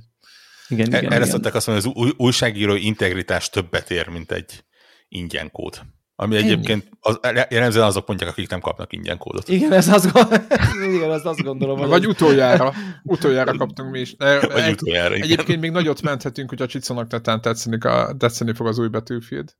Igen, 0.68 0.88
igen, 0.88 1.06
Erre 1.06 1.16
igen. 1.16 1.28
szokták 1.28 1.56
azt 1.56 1.68
mondani, 1.68 1.94
hogy 1.94 2.08
az 2.08 2.14
újságíró 2.18 2.76
integritás 2.76 3.50
többet 3.50 3.92
ér, 3.92 4.08
mint 4.08 4.32
egy 4.32 4.64
ingyen 5.08 5.52
kód. 5.52 5.82
Ami 6.16 6.36
Ennyi. 6.36 6.46
egyébként 6.46 6.90
az, 7.00 7.20
jellemzően 7.50 7.86
azok 7.86 8.08
mondják, 8.08 8.30
akik 8.30 8.50
nem 8.50 8.60
kapnak 8.60 8.94
ingyen 8.94 9.18
kódot. 9.18 9.50
Igen, 9.50 9.72
ez 9.72 9.88
azt, 9.88 10.06
igen, 10.94 11.12
ezt 11.12 11.26
azt 11.26 11.42
gondolom. 11.42 11.78
Hogy 11.78 11.90
Vagy 11.90 12.08
utoljára. 12.08 12.74
Utoljára 13.04 13.58
kaptunk 13.58 13.92
mi 13.92 14.00
is. 14.00 14.16
De, 14.16 14.48
Vagy 14.48 14.72
utoljára, 14.72 15.16
igen. 15.16 15.30
Egyébként 15.30 15.62
még 15.62 15.72
nagyot 15.72 16.02
menthetünk, 16.02 16.50
hogy 16.50 16.62
a 16.62 16.68
Csiconak 16.68 17.08
tetán 17.08 17.42
tetszeni, 17.42 17.78
a, 17.80 18.16
tetszeni 18.18 18.54
fog 18.54 18.68
az 18.68 18.80
új 18.80 18.88
Battlefield. 18.88 19.56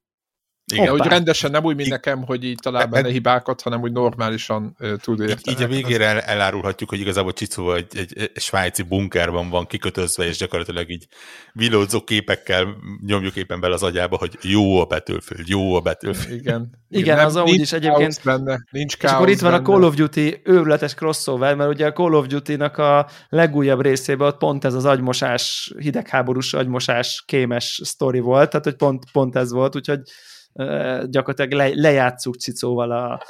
Igen, 0.74 0.90
hogy 0.90 1.06
rendesen 1.06 1.52
nem 1.52 1.64
úgy, 1.64 1.76
mint 1.76 1.90
nekem, 1.90 2.24
hogy 2.26 2.44
így 2.44 2.60
talál 2.62 2.88
benne 2.88 3.10
hibákat, 3.10 3.62
hanem 3.62 3.82
úgy 3.82 3.92
normálisan 3.92 4.76
uh, 4.80 4.96
tud 4.96 5.20
érteni. 5.20 5.58
Így 5.58 5.64
a 5.64 5.68
végére 5.68 6.06
el, 6.06 6.20
elárulhatjuk, 6.20 6.90
hogy 6.90 7.00
igazából 7.00 7.34
Csicó 7.34 7.74
egy, 7.74 7.98
egy, 7.98 8.14
egy 8.18 8.32
svájci 8.36 8.82
bunkerban 8.82 9.50
van 9.50 9.66
kikötözve, 9.66 10.26
és 10.26 10.38
gyakorlatilag 10.38 10.90
így 10.90 11.08
villódzó 11.54 12.04
képekkel 12.04 12.76
nyomjuk 13.06 13.36
éppen 13.36 13.60
bele 13.60 13.74
az 13.74 13.84
agyába, 13.84 14.18
hogy 14.18 14.38
jó 14.42 14.80
a 14.80 14.86
betölföld, 14.86 15.48
jó 15.48 15.76
a 15.76 15.80
betölföld. 15.80 16.40
Igen. 16.40 16.82
Igen, 16.90 17.16
nem, 17.16 17.26
az 17.26 17.36
úgy 17.36 17.60
is 17.60 17.72
egyébként. 17.72 18.20
Benne, 18.24 18.58
nincs 18.72 18.96
és 18.96 19.04
akkor 19.04 19.30
itt 19.30 19.40
van 19.40 19.52
benne. 19.52 19.64
a 19.64 19.66
Call 19.66 19.84
of 19.84 19.96
Duty 19.96 20.42
őrületes 20.44 20.94
crossover, 20.94 21.56
mert 21.56 21.70
ugye 21.70 21.86
a 21.86 21.92
Call 21.92 22.14
of 22.14 22.28
Duty-nak 22.28 22.78
a 22.78 23.10
legújabb 23.30 23.82
részében 23.82 24.28
ott 24.28 24.38
pont 24.38 24.66
ez 24.66 24.74
az 24.74 24.86
agymosás, 24.86 25.74
hidegháborús 25.78 26.54
agymosás 26.54 27.24
kémes 27.28 27.82
sztori 27.84 28.20
volt, 28.20 28.50
tehát 28.50 28.66
hogy 28.66 28.76
pont, 28.76 29.04
pont 29.12 29.36
ez 29.36 29.52
volt, 29.52 29.76
úgyhogy 29.76 30.02
gyakorlatilag 31.10 31.52
le, 31.52 31.82
lejátszuk 31.82 32.36
Cicóval 32.36 32.92
a 32.92 33.24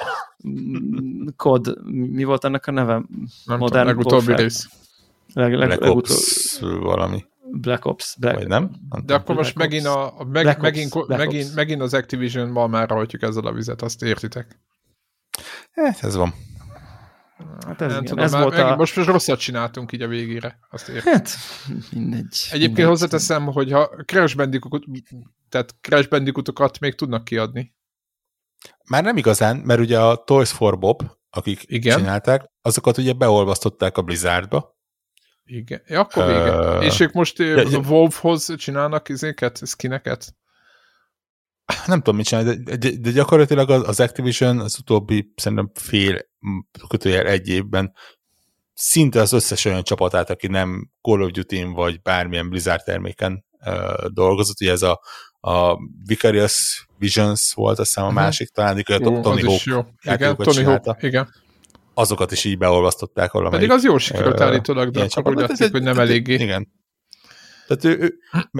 kod, 1.36 1.84
mi 1.90 2.24
volt 2.24 2.44
annak 2.44 2.66
a 2.66 2.70
neve? 2.70 2.92
Nem 3.44 3.58
Modern 3.58 3.86
tudom, 3.86 3.86
legutóbbi 3.86 4.42
rész. 4.42 4.68
Leg, 5.34 5.52
leg, 5.52 5.66
Black 5.66 5.80
legutóbb... 5.80 6.16
Ops 6.16 6.58
valami. 6.60 7.24
Black 7.50 7.84
Ops. 7.84 8.16
Black, 8.18 8.36
Vagy 8.36 8.48
nem? 8.48 8.70
nem? 8.90 9.06
De 9.06 9.14
akkor 9.14 9.34
most 9.34 9.54
megint, 9.54 9.86
a, 9.86 10.20
a 10.20 10.24
meg, 10.24 10.60
megint, 10.60 10.94
Ops, 10.94 11.08
megint, 11.08 11.44
Ops. 11.44 11.54
megint 11.54 11.80
az 11.80 11.94
Activision 11.94 12.48
ma 12.48 12.66
már 12.66 12.88
rajtjuk 12.88 13.22
ezzel 13.22 13.46
a 13.46 13.52
vizet, 13.52 13.82
azt 13.82 14.02
értitek? 14.02 14.60
Eh, 15.72 15.94
ez 16.00 16.16
van. 16.16 16.34
Hát 17.66 17.80
ez, 17.80 17.90
igen, 17.90 18.04
tudom, 18.04 18.24
ez 18.24 18.32
volt 18.32 18.58
a... 18.58 18.76
Most 18.76 18.96
rosszat 18.96 19.38
csináltunk 19.38 19.92
így 19.92 20.02
a 20.02 20.08
végére. 20.08 20.58
Azt 20.70 20.88
értem. 20.88 21.12
Hát, 21.12 21.28
mindegy. 21.92 22.48
Egyébként 22.50 22.60
mindegy. 22.60 22.84
hozzáteszem, 22.84 23.44
hogy 23.46 23.70
ha 23.72 23.90
Crash 24.04 24.36
Bandicoot, 24.36 24.84
tehát 25.54 25.74
Crash 25.80 26.08
Bandicootokat 26.08 26.78
még 26.78 26.94
tudnak 26.94 27.24
kiadni. 27.24 27.74
Már 28.88 29.02
nem 29.02 29.16
igazán, 29.16 29.56
mert 29.56 29.80
ugye 29.80 30.00
a 30.00 30.16
Toys 30.16 30.50
for 30.50 30.78
Bob, 30.78 31.02
akik 31.30 31.62
Igen. 31.66 31.98
csinálták, 31.98 32.50
azokat 32.62 32.98
ugye 32.98 33.12
beolvasztották 33.12 33.96
a 33.98 34.02
Blizzardba. 34.02 34.76
Igen, 35.44 35.82
ja, 35.86 36.00
akkor 36.00 36.26
vége. 36.26 36.76
Uh, 36.76 36.84
És 36.84 37.00
ők 37.00 37.12
most 37.12 37.38
ja, 37.38 37.56
a 37.56 37.88
Wolfhoz 37.88 38.54
csinálnak 38.56 39.08
izéket, 39.08 39.66
skineket? 39.66 40.34
Nem 41.86 41.98
tudom, 41.98 42.16
mit 42.16 42.26
csinálni, 42.26 42.62
de, 42.62 42.76
de, 42.76 42.90
de 43.00 43.10
gyakorlatilag 43.10 43.70
az, 43.70 43.88
az 43.88 44.00
Activision 44.00 44.58
az 44.58 44.78
utóbbi 44.78 45.32
szerintem 45.36 45.70
fél 45.74 46.20
kötőjel 46.88 47.26
egy 47.26 47.48
évben 47.48 47.92
szinte 48.72 49.20
az 49.20 49.32
összes 49.32 49.64
olyan 49.64 49.82
csapatát, 49.82 50.30
aki 50.30 50.46
nem 50.46 50.90
Call 51.00 51.20
of 51.20 51.30
duty 51.30 51.62
vagy 51.62 52.02
bármilyen 52.02 52.48
Blizzard 52.48 52.82
terméken 52.84 53.44
uh, 53.66 54.06
dolgozott, 54.06 54.60
ugye 54.60 54.70
ez 54.70 54.82
a, 54.82 55.00
a 55.46 55.78
Vicarious 56.06 56.86
Visions 56.98 57.52
volt, 57.54 57.78
azt 57.78 57.88
hiszem 57.88 58.04
a 58.04 58.06
uh-huh. 58.06 58.22
másik, 58.22 58.48
talán 58.48 58.78
a 58.78 59.08
Ó, 59.08 59.20
Tony 59.20 59.44
Hawk 59.44 59.86
igen, 60.02 60.36
Tony 60.36 60.64
Hawk, 60.64 61.02
igen. 61.02 61.28
Azokat 61.94 62.32
is 62.32 62.44
így 62.44 62.58
beolvasztották 62.58 63.32
valamelyik. 63.32 63.66
Pedig 63.66 63.76
az 63.76 63.84
jó 63.84 63.98
sikerült 63.98 64.40
állítólag, 64.40 64.90
de 64.90 65.06
akkor 65.10 65.34
úgy 65.34 65.40
látszik, 65.40 65.70
hogy 65.70 65.82
nem 65.82 65.98
eléggé. 65.98 66.34
Igen. 66.34 66.72
Tehát 67.66 67.84
ő, 67.84 68.02
ő, 68.02 68.14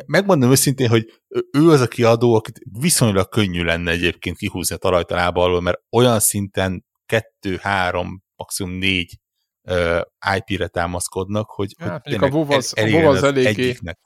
megmondom 0.06 0.50
őszintén, 0.50 0.88
hogy 0.88 1.04
ő 1.52 1.70
az 1.70 1.80
a 1.80 1.86
kiadó, 1.86 2.34
akit 2.34 2.60
viszonylag 2.80 3.28
könnyű 3.28 3.62
lenne 3.62 3.90
egyébként 3.90 4.36
kihúzni 4.36 4.74
a 4.74 4.78
talajtalába 4.78 5.42
alól, 5.42 5.60
mert 5.60 5.78
olyan 5.90 6.20
szinten 6.20 6.84
kettő, 7.06 7.58
három, 7.62 8.22
maximum 8.36 8.72
négy 8.72 9.18
uh, 9.62 10.00
IP-re 10.36 10.68
támaszkodnak, 10.68 11.50
hogy, 11.50 11.74
hát, 11.78 12.04
hogy 12.04 12.14
a 12.14 12.26
WoW 12.26 12.52
az, 12.52 12.72
el, 12.76 12.86
a 12.86 12.90
WoW 12.90 13.08
az 13.08 13.22
eléggé... 13.22 13.48
egyiknek 13.48 13.98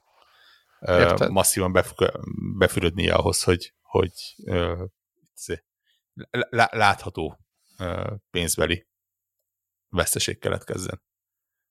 uh, 0.80 1.28
masszívan 1.28 1.72
bef, 1.72 1.92
befürödnie 2.58 3.14
ahhoz, 3.14 3.42
hogy, 3.42 3.74
hogy 3.82 4.12
uh, 4.36 4.88
látható 6.70 7.38
pénzbeli 8.30 8.86
veszteség 9.88 10.38
keletkezzen. 10.38 11.02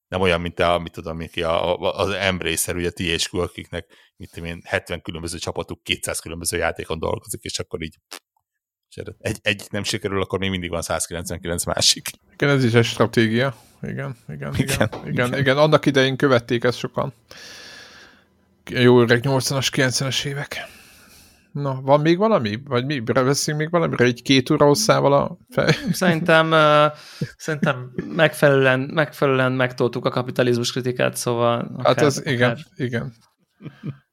Nem 0.08 0.22
olyan, 0.22 0.42
mint 0.42 0.60
a, 0.60 0.80
mit 0.80 0.92
tudom, 0.92 1.18
mint 1.18 1.36
a, 1.36 1.78
az 1.78 2.10
Embracer, 2.10 2.76
ugye 2.76 2.88
a 2.88 2.92
THQ, 2.92 3.38
akiknek 3.38 3.88
mit 4.16 4.32
tudom 4.32 4.50
én, 4.50 4.62
70 4.66 5.02
különböző 5.02 5.38
csapatuk 5.38 5.84
200 5.84 6.20
különböző 6.20 6.58
játékon 6.58 7.00
dolgozik, 7.00 7.42
és 7.42 7.60
akkor 7.60 7.82
így 7.82 7.96
egy, 9.18 9.40
egy 9.42 9.68
nem 9.70 9.84
sikerül, 9.84 10.22
akkor 10.22 10.40
még 10.40 10.50
mindig 10.50 10.70
van 10.70 10.82
199 10.82 11.64
másik. 11.64 12.10
Igen, 12.34 12.50
ez 12.50 12.64
is 12.64 12.74
egy 12.74 12.86
stratégia. 12.86 13.56
Igen, 13.82 14.16
igen, 14.28 14.54
igen. 14.54 14.54
Igen, 14.58 14.90
igen, 15.06 15.28
igen. 15.28 15.38
igen. 15.40 15.58
Annak 15.58 15.86
idején 15.86 16.16
követték 16.16 16.64
ezt 16.64 16.78
sokan. 16.78 17.14
Jó 18.70 19.02
öreg 19.02 19.20
80-as, 19.24 19.68
90-es 19.72 20.26
évek. 20.26 20.66
Na, 21.52 21.82
van 21.82 22.02
még 22.02 22.18
valami? 22.18 22.60
Vagy 22.64 22.86
mi? 22.86 23.00
Beszélünk 23.00 23.62
még 23.64 23.72
valamire? 23.72 24.04
Egy 24.04 24.22
két 24.22 24.50
óra 24.50 24.66
hosszával 24.66 25.14
a 25.14 25.38
fej? 25.50 25.76
Szerintem, 25.92 26.52
uh, 26.52 26.98
szerintem 27.38 27.92
megfelelően, 28.16 28.80
megfelelően 28.80 29.52
megtoltuk 29.52 30.06
a 30.06 30.10
kapitalizmus 30.10 30.72
kritikát, 30.72 31.16
szóval... 31.16 31.82
Hát 31.84 32.02
ez, 32.02 32.22
igen, 32.26 32.58
igen. 32.76 33.14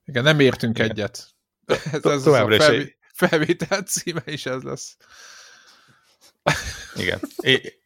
Igen, 0.04 0.22
nem 0.22 0.40
értünk 0.40 0.78
egyet. 0.78 1.28
Ez, 1.92 2.04
ez 2.04 2.26
a 2.26 2.32
felvé 2.32 2.96
felvétel 3.14 3.82
címe 3.82 4.22
is 4.24 4.46
ez 4.46 4.62
lesz. 4.62 4.96
Igen. 6.96 7.20
É 7.40 7.82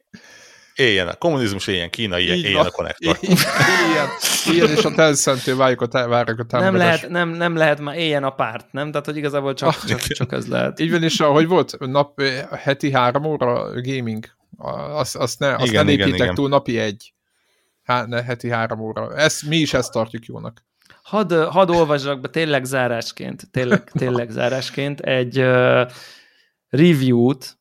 éljen 0.79 1.09
a 1.09 1.15
kommunizmus, 1.15 1.67
éljen 1.67 1.91
Kína, 1.91 2.19
éljen, 2.19 2.37
éljen 2.37 2.67
a 2.67 2.71
konnektor. 2.71 3.19
Éljen, 3.21 4.09
éljen 4.53 4.77
és 4.77 4.85
a 4.85 4.91
tencent 4.91 5.45
várjuk 5.45 5.81
a, 5.81 6.09
várjuk 6.09 6.39
a 6.39 6.45
támogatást. 6.45 6.53
Nem 6.53 6.75
lehet, 6.75 7.09
nem, 7.09 7.29
nem 7.29 7.57
lehet 7.57 7.81
már 7.81 7.97
éljen 7.97 8.25
a 8.25 8.31
párt, 8.31 8.73
nem? 8.73 8.91
Tehát, 8.91 9.07
hogy 9.07 9.17
igazából 9.17 9.55
csak, 9.55 9.69
ah, 9.69 9.85
csak, 9.85 10.01
csak 10.01 10.33
ez 10.33 10.47
lehet. 10.47 10.81
Így 10.81 10.91
van, 10.91 11.03
és 11.03 11.21
ahogy 11.21 11.47
volt 11.47 11.79
nap, 11.79 12.23
heti 12.51 12.93
három 12.93 13.25
óra 13.25 13.81
gaming, 13.81 14.27
azt, 14.93 15.17
azt 15.17 15.39
ne, 15.39 15.55
azt 15.55 15.67
igen, 15.67 15.85
ne 15.85 15.91
lépjétek 15.91 16.21
igen, 16.21 16.35
túl 16.35 16.49
napi 16.49 16.79
egy. 16.79 17.13
Há, 17.83 18.05
ne, 18.07 18.23
heti 18.23 18.51
három 18.51 18.81
óra. 18.81 19.17
Ezt, 19.17 19.43
mi 19.43 19.57
is 19.57 19.75
ezt 19.75 19.93
tartjuk 19.93 20.25
jónak. 20.25 20.67
Hadd, 21.03 21.35
had 21.35 21.71
olvassak 21.71 22.21
be 22.21 22.29
tényleg 22.29 22.65
zárásként, 22.65 23.51
tényleg, 23.51 23.91
tényleg 23.91 24.31
zárásként 24.31 25.01
egy 25.01 25.39
uh, 25.41 25.91
review-t 26.69 27.59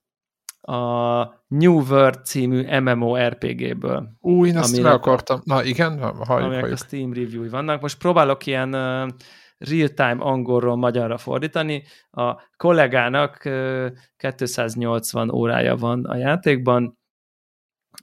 a 0.62 1.37
New 1.48 1.82
World 1.82 2.26
című 2.26 2.80
MMORPG-ből. 2.80 4.10
Új, 4.20 4.48
én 4.48 4.60
meg 4.82 4.86
akartam. 4.86 5.42
Na 5.44 5.64
igen, 5.64 6.00
halljuk, 6.00 6.26
halljuk. 6.26 6.72
a 6.72 6.76
Steam 6.76 7.14
review 7.14 7.50
vannak. 7.50 7.82
Most 7.82 7.98
próbálok 7.98 8.46
ilyen 8.46 8.74
uh, 8.74 9.10
real-time 9.58 10.18
angolról 10.20 10.76
magyarra 10.76 11.18
fordítani. 11.18 11.84
A 12.12 12.36
kollégának 12.58 13.42
uh, 13.46 13.88
280 14.36 15.32
órája 15.32 15.76
van 15.76 16.06
a 16.06 16.16
játékban, 16.16 16.98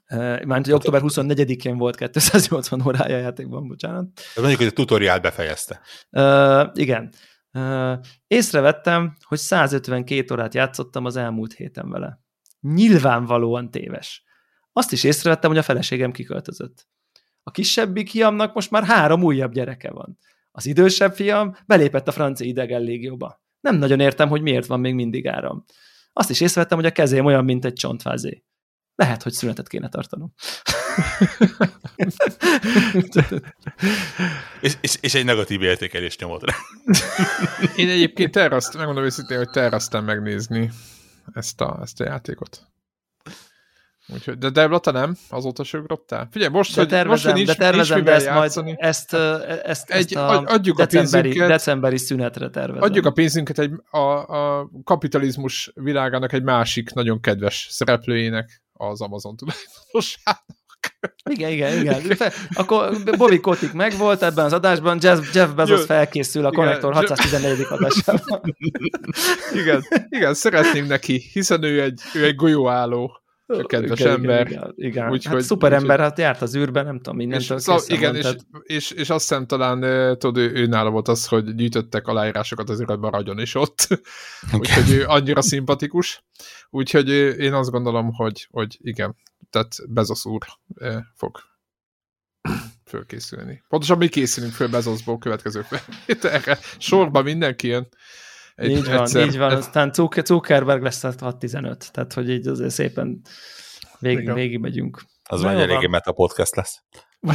Mármint, 0.08 0.64
hogy 0.64 0.72
október 0.72 1.00
24-én 1.04 1.76
volt 1.76 1.96
280 1.96 2.82
órája 2.86 3.16
a 3.16 3.18
játékban, 3.18 3.68
bocsánat. 3.68 4.04
De 4.34 4.40
mondjuk, 4.40 4.60
hogy 4.60 4.70
a 4.70 4.70
tutoriál 4.70 5.20
befejezte. 5.20 5.80
Uh, 6.10 6.70
igen. 6.72 7.12
Uh, 7.52 7.98
észrevettem, 8.26 9.16
hogy 9.24 9.38
152 9.38 10.34
órát 10.34 10.54
játszottam 10.54 11.04
az 11.04 11.16
elmúlt 11.16 11.52
héten 11.52 11.90
vele. 11.90 12.23
Nyilvánvalóan 12.73 13.70
téves. 13.70 14.24
Azt 14.73 14.93
is 14.93 15.05
észrevettem, 15.05 15.51
hogy 15.51 15.59
a 15.59 15.62
feleségem 15.62 16.12
kiköltözött. 16.12 16.89
A 17.43 17.51
kisebbik 17.51 18.11
fiamnak 18.11 18.55
most 18.55 18.70
már 18.70 18.85
három 18.85 19.23
újabb 19.23 19.53
gyereke 19.53 19.91
van. 19.91 20.19
Az 20.51 20.66
idősebb 20.66 21.15
fiam 21.15 21.57
belépett 21.66 22.09
a 22.09 22.12
francia 22.12 22.47
idegen 22.47 22.82
légióba. 22.82 23.43
Nem 23.61 23.77
nagyon 23.77 24.01
értem, 24.01 24.28
hogy 24.28 24.43
miért 24.43 24.66
van 24.66 24.81
még 24.81 24.95
mindig 24.95 25.28
áram. 25.28 25.65
Azt 26.12 26.31
is 26.31 26.41
észrevettem, 26.41 26.78
hogy 26.78 26.86
a 26.86 26.93
kezém 26.93 27.24
olyan, 27.24 27.45
mint 27.45 27.65
egy 27.65 27.73
csontvázé 27.73 28.45
lehet, 28.95 29.23
hogy 29.23 29.32
szünetet 29.32 29.69
kéne 29.69 29.89
tartanom. 29.89 30.35
és, 34.61 34.77
és, 34.81 34.97
és 35.01 35.15
egy 35.15 35.24
negatív 35.24 35.62
értékelést 35.62 36.20
nyomod 36.20 36.43
rá. 36.45 36.55
Én 37.77 37.89
egyébként 37.89 38.31
teraszt, 38.31 38.77
megmondom 38.77 39.05
őszintén, 39.05 39.36
hogy 39.36 39.51
terveztem 39.51 40.05
megnézni 40.05 40.70
ezt 41.32 41.60
a, 41.60 41.78
ezt 41.82 42.01
a 42.01 42.05
játékot. 42.05 42.66
Úgyhogy, 44.09 44.38
de 44.38 44.51
Deblata 44.51 44.90
nem? 44.90 45.16
Azóta 45.28 45.64
se 45.64 45.78
ugrottál? 45.78 46.28
Figyelj, 46.30 46.52
most, 46.52 46.74
de 46.74 46.80
hogy, 46.80 46.88
tervezem, 46.88 47.10
most, 47.10 47.24
hogy 47.24 47.34
nincs, 47.34 47.46
de 47.46 47.55
tervezem, 47.55 47.96
nincs 47.96 48.09
de 48.09 48.14
ezt 48.14 48.26
játszani. 48.26 48.66
majd, 48.66 48.78
ezt, 48.80 49.14
ezt, 49.64 49.90
egy, 49.90 50.05
ezt 50.05 50.14
a 50.14 50.42
adjuk 50.42 50.76
decemberi, 50.76 51.18
a 51.18 51.22
pénzünket, 51.22 51.48
decemberi 51.48 51.98
szünetre 51.98 52.51
tervezem. 52.51 52.82
Adjuk 52.82 53.06
a 53.06 53.10
pénzünket 53.10 53.59
egy, 53.59 53.72
a, 53.90 53.98
a 53.98 54.70
kapitalizmus 54.84 55.70
világának 55.74 56.32
egy 56.32 56.42
másik 56.42 56.92
nagyon 56.92 57.20
kedves 57.20 57.66
szereplőjének, 57.70 58.62
az 58.72 59.01
Amazon 59.01 59.36
tulajdonosának. 59.36 60.44
Igen, 61.31 61.51
igen, 61.51 61.78
igen. 61.78 62.02
Akkor 62.55 62.97
Bobby 63.16 63.40
Kotick 63.40 63.73
megvolt 63.73 64.23
ebben 64.23 64.44
az 64.44 64.52
adásban, 64.52 64.98
Jeff, 65.01 65.35
Jeff 65.35 65.51
Bezos 65.51 65.78
Jó. 65.78 65.85
felkészül 65.85 66.47
a 66.47 66.51
Connector 66.51 66.93
614. 66.93 67.66
adásában. 67.69 68.40
Igen, 69.55 69.82
igen, 70.09 70.35
szeretném 70.35 70.86
neki, 70.86 71.23
hiszen 71.32 71.62
ő 71.62 71.82
egy, 71.82 72.01
ő 72.15 72.24
egy 72.24 72.35
golyóálló. 72.35 73.23
Kedves 73.62 74.01
igen, 74.01 74.12
ember. 74.12 74.47
Igen, 74.47 74.72
igen. 74.76 75.10
Úgy, 75.10 75.24
hát 75.24 75.35
hogy, 75.35 75.43
szuper 75.43 75.72
úgy, 75.72 75.78
ember, 75.78 76.01
hát 76.01 76.18
járt 76.18 76.43
az 76.43 76.56
űrben, 76.56 76.85
nem 76.85 76.97
tudom, 76.97 77.16
mindentől 77.16 77.56
és, 77.56 77.62
szóval, 77.62 77.82
Igen, 77.86 78.16
és, 78.16 78.26
és, 78.62 78.90
és, 78.90 79.10
azt 79.10 79.28
hiszem 79.28 79.47
talán, 79.47 79.81
tudod, 80.18 80.36
ő, 80.36 80.52
ő 80.55 80.66
nála 80.66 80.90
volt 80.90 81.09
az, 81.09 81.26
hogy 81.26 81.55
gyűjtöttek 81.55 82.06
aláírásokat 82.06 82.70
az 82.70 82.81
űrben 82.81 82.98
maradjon 82.98 83.39
is 83.39 83.55
ott. 83.55 83.89
Úgyhogy 84.59 84.90
ő 84.90 85.05
annyira 85.06 85.43
szimpatikus. 85.43 86.24
Úgyhogy 86.70 87.09
én 87.39 87.52
azt 87.52 87.70
gondolom, 87.70 88.12
hogy, 88.12 88.48
hogy 88.51 88.78
igen, 88.81 89.16
tehát 89.51 89.74
Bezos 89.89 90.24
úr 90.24 90.47
fog 91.14 91.39
fölkészülni. 92.85 93.62
Pontosan 93.68 93.98
mi 93.98 94.09
készülünk 94.09 94.52
föl 94.52 94.68
Bezosból 94.68 95.18
következő 95.18 95.66
erre. 96.20 96.59
Sorban 96.78 97.22
mindenki 97.24 97.68
jön. 97.68 97.89
Egy, 98.55 98.70
így 98.70 98.85
van, 98.85 99.01
egyszer, 99.01 99.26
így 99.26 99.39
van. 99.39 99.51
Aztán 99.51 99.93
Zuckerberg 99.93 100.82
lesz 100.82 101.05
a 101.05 101.12
6-15, 101.12 101.90
tehát 101.90 102.12
hogy 102.12 102.31
így 102.31 102.47
azért 102.47 102.70
szépen 102.70 103.20
végig, 103.98 104.32
végig 104.32 104.59
megyünk. 104.59 105.02
Az 105.28 105.43
már 105.43 105.56
eléggé 105.56 105.86
meta 105.86 106.12
podcast 106.12 106.56
lesz. 106.56 106.82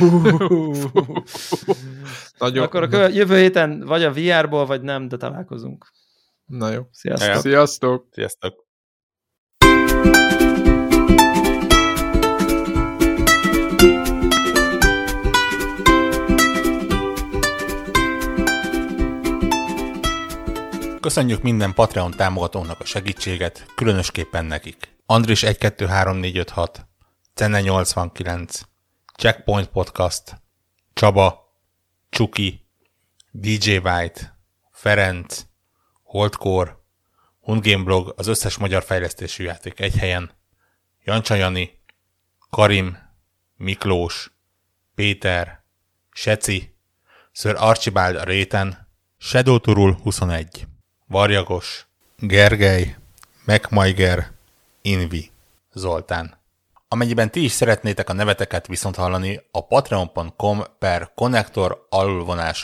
Nagyon. 2.38 2.64
Akkor 2.64 2.94
a 2.94 3.08
jövő 3.08 3.38
héten 3.38 3.80
vagy 3.86 4.04
a 4.04 4.14
VR-ból, 4.14 4.66
vagy 4.66 4.82
nem, 4.82 5.08
de 5.08 5.18
találkozunk. 5.18 5.91
Na 6.46 6.70
jó. 6.70 6.82
Sziasztok. 6.91 7.41
Sziasztok. 7.41 8.08
Sziasztok. 8.12 8.68
Köszönjük 21.02 21.42
minden 21.42 21.74
Patreon 21.74 22.12
támogatónak 22.12 22.80
a 22.80 22.86
segítséget, 22.86 23.66
különösképpen 23.76 24.46
nekik. 24.46 24.96
Andris 25.06 25.44
123456, 25.44 26.88
Cenne 27.34 27.62
89, 27.62 28.62
Checkpoint 29.16 29.68
Podcast, 29.68 30.42
Csaba, 30.94 31.54
Csuki, 32.10 32.68
DJ 33.32 33.78
White, 33.78 34.40
Ferenc, 34.72 35.46
Holdcore, 36.04 36.78
Hundgame 37.40 37.84
Blog, 37.84 38.14
az 38.18 38.28
összes 38.28 38.58
magyar 38.58 38.84
fejlesztésű 38.84 39.44
játék 39.44 39.80
egy 39.80 39.96
helyen, 39.96 40.32
Jancsa 41.04 41.36
Jani, 41.36 41.82
Karim, 42.50 42.98
Miklós, 43.56 44.32
Péter, 44.96 45.64
Seci, 46.12 46.76
Sir 47.32 47.56
Archibald 47.58 48.16
a 48.16 48.24
réten, 48.24 48.88
Shadow 49.18 49.60
Turul 49.60 49.94
21. 49.94 50.68
Varjagos, 51.11 51.88
Gergely, 52.18 52.95
Megmajger, 53.45 54.31
Invi, 54.81 55.31
Zoltán. 55.73 56.38
Amennyiben 56.88 57.31
ti 57.31 57.44
is 57.44 57.52
szeretnétek 57.52 58.10
a 58.10 58.14
neveteket 58.14 58.68
viszont 58.68 58.95
hallani, 58.95 59.41
a 59.52 59.65
patreon.com 59.65 60.64
per 60.80 61.11
connector 61.15 61.88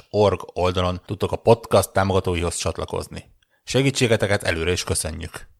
org 0.09 0.39
oldalon 0.53 1.01
tudtok 1.05 1.31
a 1.31 1.35
podcast 1.35 1.91
támogatóihoz 1.91 2.55
csatlakozni. 2.55 3.31
Segítségeteket 3.63 4.43
előre 4.43 4.72
is 4.72 4.84
köszönjük! 4.84 5.55